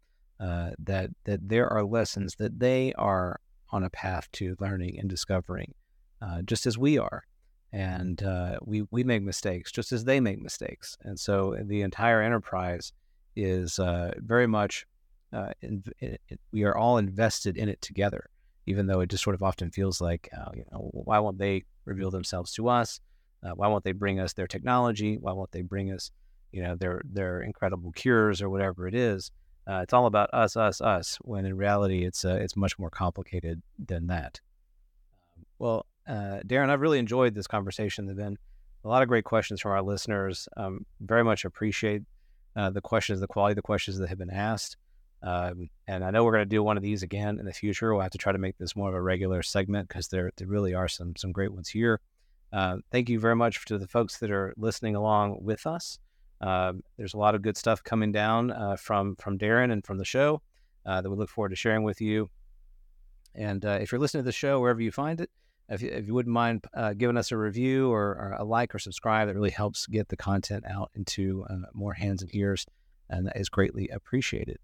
Uh, 0.42 0.70
that 0.78 1.08
that 1.24 1.40
there 1.48 1.68
are 1.68 1.84
lessons 1.84 2.34
that 2.34 2.58
they 2.58 2.92
are 2.94 3.38
on 3.70 3.84
a 3.84 3.90
path 3.90 4.26
to 4.32 4.56
learning 4.58 4.98
and 4.98 5.08
discovering, 5.08 5.72
uh, 6.20 6.42
just 6.42 6.66
as 6.66 6.76
we 6.76 6.98
are, 6.98 7.22
and 7.72 8.24
uh, 8.24 8.58
we 8.64 8.82
we 8.90 9.04
make 9.04 9.22
mistakes 9.22 9.70
just 9.70 9.92
as 9.92 10.04
they 10.04 10.18
make 10.18 10.40
mistakes, 10.42 10.96
and 11.02 11.20
so 11.20 11.56
the 11.62 11.82
entire 11.82 12.20
enterprise 12.20 12.92
is 13.36 13.78
uh, 13.78 14.10
very 14.18 14.48
much 14.48 14.84
uh, 15.32 15.52
in, 15.60 15.84
we 16.52 16.64
are 16.64 16.76
all 16.76 16.98
invested 16.98 17.56
in 17.56 17.68
it 17.68 17.80
together, 17.80 18.28
even 18.66 18.86
though 18.86 19.00
it 19.00 19.10
just 19.10 19.22
sort 19.22 19.34
of 19.34 19.42
often 19.42 19.70
feels 19.70 20.00
like, 20.00 20.28
uh, 20.36 20.50
you 20.54 20.64
know, 20.72 20.90
why 20.92 21.18
won't 21.18 21.38
they 21.38 21.62
reveal 21.84 22.10
themselves 22.10 22.52
to 22.52 22.68
us? 22.68 23.00
Uh, 23.44 23.50
why 23.50 23.66
won't 23.66 23.84
they 23.84 23.92
bring 23.92 24.20
us 24.20 24.32
their 24.32 24.46
technology? 24.46 25.18
Why 25.18 25.32
won't 25.32 25.52
they 25.52 25.62
bring 25.62 25.92
us, 25.92 26.10
you 26.52 26.62
know, 26.62 26.74
their 26.76 27.00
their 27.04 27.42
incredible 27.42 27.92
cures 27.92 28.42
or 28.42 28.50
whatever 28.50 28.88
it 28.88 28.94
is? 28.94 29.30
Uh, 29.68 29.80
it's 29.82 29.92
all 29.92 30.06
about 30.06 30.30
us, 30.32 30.56
us, 30.56 30.80
us. 30.80 31.18
When 31.22 31.46
in 31.46 31.56
reality, 31.56 32.04
it's 32.04 32.24
uh, 32.24 32.38
it's 32.40 32.56
much 32.56 32.78
more 32.78 32.90
complicated 32.90 33.62
than 33.78 34.08
that. 34.08 34.40
Well, 35.58 35.86
Darren, 36.08 36.70
I've 36.70 36.80
really 36.80 36.98
enjoyed 36.98 37.34
this 37.34 37.46
conversation. 37.46 38.06
There've 38.06 38.16
been 38.16 38.38
a 38.84 38.88
lot 38.88 39.02
of 39.02 39.08
great 39.08 39.24
questions 39.24 39.60
from 39.60 39.72
our 39.72 39.82
listeners. 39.82 40.48
Um, 40.56 40.84
very 41.00 41.22
much 41.22 41.44
appreciate 41.44 42.02
uh, 42.56 42.70
the 42.70 42.80
questions, 42.80 43.20
the 43.20 43.26
quality 43.26 43.52
of 43.52 43.56
the 43.56 43.62
questions 43.62 43.98
that 43.98 44.08
have 44.08 44.18
been 44.18 44.30
asked. 44.30 44.76
Um, 45.22 45.70
and 45.86 46.04
I 46.04 46.10
know 46.10 46.24
we're 46.24 46.32
going 46.32 46.44
to 46.44 46.56
do 46.56 46.62
one 46.62 46.76
of 46.76 46.82
these 46.82 47.02
again 47.04 47.38
in 47.38 47.46
the 47.46 47.52
future. 47.52 47.92
We'll 47.92 48.02
have 48.02 48.10
to 48.12 48.18
try 48.18 48.32
to 48.32 48.38
make 48.38 48.58
this 48.58 48.74
more 48.74 48.88
of 48.88 48.94
a 48.94 49.00
regular 49.00 49.42
segment 49.42 49.88
because 49.88 50.08
there, 50.08 50.32
there 50.36 50.48
really 50.48 50.74
are 50.74 50.88
some 50.88 51.14
some 51.16 51.30
great 51.30 51.52
ones 51.52 51.68
here. 51.68 52.00
Uh, 52.52 52.78
thank 52.90 53.08
you 53.08 53.20
very 53.20 53.36
much 53.36 53.64
to 53.66 53.78
the 53.78 53.86
folks 53.86 54.18
that 54.18 54.30
are 54.30 54.52
listening 54.56 54.96
along 54.96 55.38
with 55.42 55.66
us. 55.66 55.98
Um, 56.42 56.82
there's 56.98 57.14
a 57.14 57.18
lot 57.18 57.34
of 57.34 57.42
good 57.42 57.56
stuff 57.56 57.82
coming 57.84 58.12
down 58.12 58.50
uh, 58.50 58.76
from 58.76 59.16
from 59.16 59.38
Darren 59.38 59.72
and 59.72 59.86
from 59.86 59.96
the 59.98 60.04
show 60.04 60.42
uh, 60.84 61.00
that 61.00 61.08
we 61.08 61.16
look 61.16 61.30
forward 61.30 61.50
to 61.50 61.56
sharing 61.56 61.84
with 61.84 62.00
you. 62.00 62.28
And 63.34 63.64
uh, 63.64 63.78
if 63.80 63.92
you're 63.92 64.00
listening 64.00 64.24
to 64.24 64.28
the 64.28 64.32
show 64.32 64.60
wherever 64.60 64.80
you 64.80 64.90
find 64.90 65.20
it, 65.20 65.30
If 65.68 65.80
you, 65.80 65.90
if 65.90 66.06
you 66.06 66.12
wouldn't 66.12 66.34
mind 66.34 66.66
uh, 66.74 66.92
giving 66.92 67.16
us 67.16 67.32
a 67.32 67.36
review 67.36 67.90
or, 67.90 68.02
or, 68.02 68.36
a 68.38 68.44
like 68.44 68.74
or 68.74 68.78
subscribe, 68.78 69.28
that 69.28 69.34
really 69.34 69.50
helps 69.50 69.86
get 69.86 70.08
the 70.08 70.16
content 70.16 70.64
out 70.66 70.90
into 70.94 71.46
uh, 71.48 71.68
more 71.72 71.94
hands 71.94 72.20
and 72.22 72.34
ears, 72.34 72.66
and 73.08 73.26
that 73.26 73.36
is 73.36 73.48
greatly 73.48 73.88
appreciated. 73.88 74.58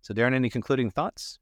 So, 0.00 0.14
Darren, 0.14 0.34
any 0.34 0.48
concluding 0.48 0.90
thoughts? 0.90 1.38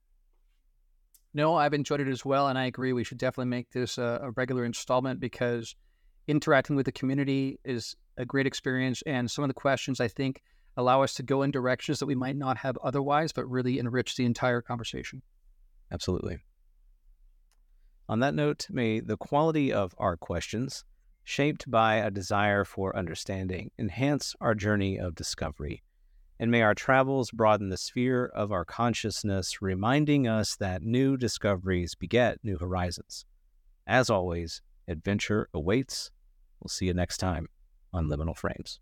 No, 1.34 1.54
I've 1.54 1.74
enjoyed 1.74 2.00
it 2.00 2.08
as 2.08 2.24
well, 2.24 2.48
and 2.48 2.58
I 2.58 2.64
agree. 2.66 2.92
We 2.92 3.04
should 3.04 3.18
definitely 3.18 3.50
make 3.50 3.70
this 3.70 3.98
a, 3.98 4.20
a 4.22 4.30
regular 4.30 4.64
installment 4.64 5.20
because 5.20 5.76
interacting 6.26 6.74
with 6.74 6.86
the 6.86 6.92
community 6.92 7.60
is 7.64 7.94
a 8.16 8.24
great 8.24 8.46
experience, 8.46 9.02
and 9.06 9.30
some 9.30 9.44
of 9.44 9.48
the 9.48 9.54
questions 9.54 10.00
I 10.00 10.08
think 10.08 10.42
allow 10.76 11.02
us 11.02 11.14
to 11.14 11.22
go 11.22 11.42
in 11.42 11.50
directions 11.50 11.98
that 11.98 12.06
we 12.06 12.14
might 12.14 12.36
not 12.36 12.58
have 12.58 12.76
otherwise, 12.82 13.32
but 13.32 13.48
really 13.48 13.78
enrich 13.78 14.16
the 14.16 14.24
entire 14.24 14.60
conversation. 14.60 15.22
Absolutely. 15.92 16.38
On 18.08 18.20
that 18.20 18.34
note, 18.34 18.66
may 18.70 19.00
the 19.00 19.16
quality 19.16 19.72
of 19.72 19.94
our 19.98 20.16
questions, 20.16 20.84
shaped 21.22 21.70
by 21.70 21.94
a 21.94 22.10
desire 22.10 22.64
for 22.64 22.94
understanding, 22.96 23.70
enhance 23.78 24.34
our 24.40 24.54
journey 24.54 24.98
of 24.98 25.14
discovery. 25.14 25.82
And 26.38 26.50
may 26.50 26.62
our 26.62 26.74
travels 26.74 27.30
broaden 27.30 27.68
the 27.68 27.76
sphere 27.76 28.26
of 28.26 28.52
our 28.52 28.64
consciousness, 28.64 29.62
reminding 29.62 30.26
us 30.26 30.56
that 30.56 30.82
new 30.82 31.16
discoveries 31.16 31.94
beget 31.94 32.38
new 32.42 32.58
horizons. 32.58 33.24
As 33.86 34.10
always, 34.10 34.60
adventure 34.88 35.48
awaits. 35.54 36.10
We'll 36.60 36.68
see 36.68 36.86
you 36.86 36.94
next 36.94 37.18
time 37.18 37.48
on 37.94 38.08
Liminal 38.08 38.36
Phrames. 38.38 38.78